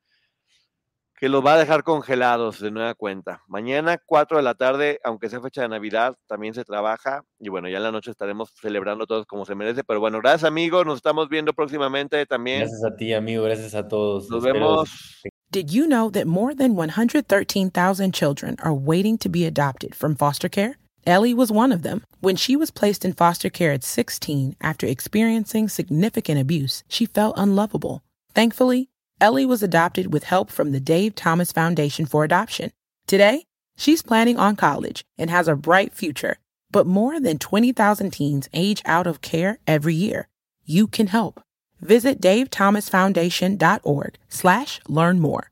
que 1.17 1.29
los 1.29 1.45
va 1.45 1.53
a 1.53 1.57
dejar 1.57 1.83
congelados 1.83 2.59
de 2.59 2.71
nueva 2.71 2.93
cuenta. 2.93 3.41
Mañana, 3.47 3.97
4 4.05 4.37
de 4.37 4.43
la 4.43 4.53
tarde, 4.55 4.99
aunque 5.03 5.29
sea 5.29 5.39
fecha 5.41 5.61
de 5.61 5.69
Navidad, 5.69 6.15
también 6.27 6.53
se 6.53 6.63
trabaja. 6.65 7.23
Y 7.39 7.49
bueno, 7.49 7.69
ya 7.69 7.77
en 7.77 7.83
la 7.83 7.91
noche 7.91 8.11
estaremos 8.11 8.51
celebrando 8.61 9.07
todos 9.07 9.25
como 9.25 9.45
se 9.45 9.55
merece. 9.55 9.83
Pero 9.83 9.99
bueno, 9.99 10.19
gracias 10.19 10.43
amigos, 10.43 10.85
nos 10.85 10.97
estamos 10.97 11.29
viendo 11.29 11.53
próximamente 11.53 12.25
también. 12.25 12.59
Gracias 12.61 12.83
a 12.83 12.95
ti, 12.95 13.13
amigo, 13.13 13.43
gracias 13.43 13.75
a 13.75 13.87
todos. 13.87 14.29
Nos 14.29 14.43
Espero- 14.43 14.53
vemos. 14.53 15.21
Did 15.51 15.67
you 15.69 15.85
know 15.85 16.09
that 16.11 16.25
more 16.25 16.53
than 16.53 16.75
113,000 16.75 18.11
children 18.13 18.57
are 18.61 18.73
waiting 18.73 19.17
to 19.19 19.29
be 19.29 19.45
adopted 19.45 19.95
from 19.95 20.15
foster 20.15 20.49
care? 20.49 20.77
Ellie 21.05 21.33
was 21.35 21.51
one 21.51 21.71
of 21.71 21.83
them. 21.83 22.01
When 22.19 22.35
she 22.35 22.55
was 22.57 22.71
placed 22.71 23.05
in 23.05 23.13
foster 23.13 23.49
care 23.49 23.71
at 23.71 23.83
16 23.83 24.55
after 24.59 24.87
experiencing 24.87 25.69
significant 25.69 26.39
abuse, 26.41 26.83
she 26.89 27.05
felt 27.05 27.37
unlovable. 27.37 28.01
Thankfully, 28.33 28.89
Ellie 29.21 29.45
was 29.45 29.63
adopted 29.63 30.11
with 30.11 30.25
help 30.25 30.49
from 30.51 30.71
the 30.71 30.79
Dave 30.79 31.15
Thomas 31.15 31.51
Foundation 31.51 32.05
for 32.05 32.25
Adoption. 32.25 32.71
Today, 33.07 33.45
she's 33.77 34.01
planning 34.01 34.37
on 34.37 34.57
college 34.57 35.05
and 35.17 35.29
has 35.29 35.47
a 35.47 35.55
bright 35.55 35.93
future. 35.93 36.37
But 36.69 36.85
more 36.85 37.19
than 37.21 37.39
20,000 37.39 38.11
teens 38.11 38.49
age 38.53 38.81
out 38.83 39.07
of 39.07 39.21
care 39.21 39.59
every 39.65 39.95
year. 39.95 40.27
You 40.65 40.87
can 40.87 41.07
help. 41.07 41.41
Visit 41.79 42.19
davethomasfoundation.org 42.19 44.17
slash 44.27 44.81
learn 44.87 45.19
more. 45.21 45.51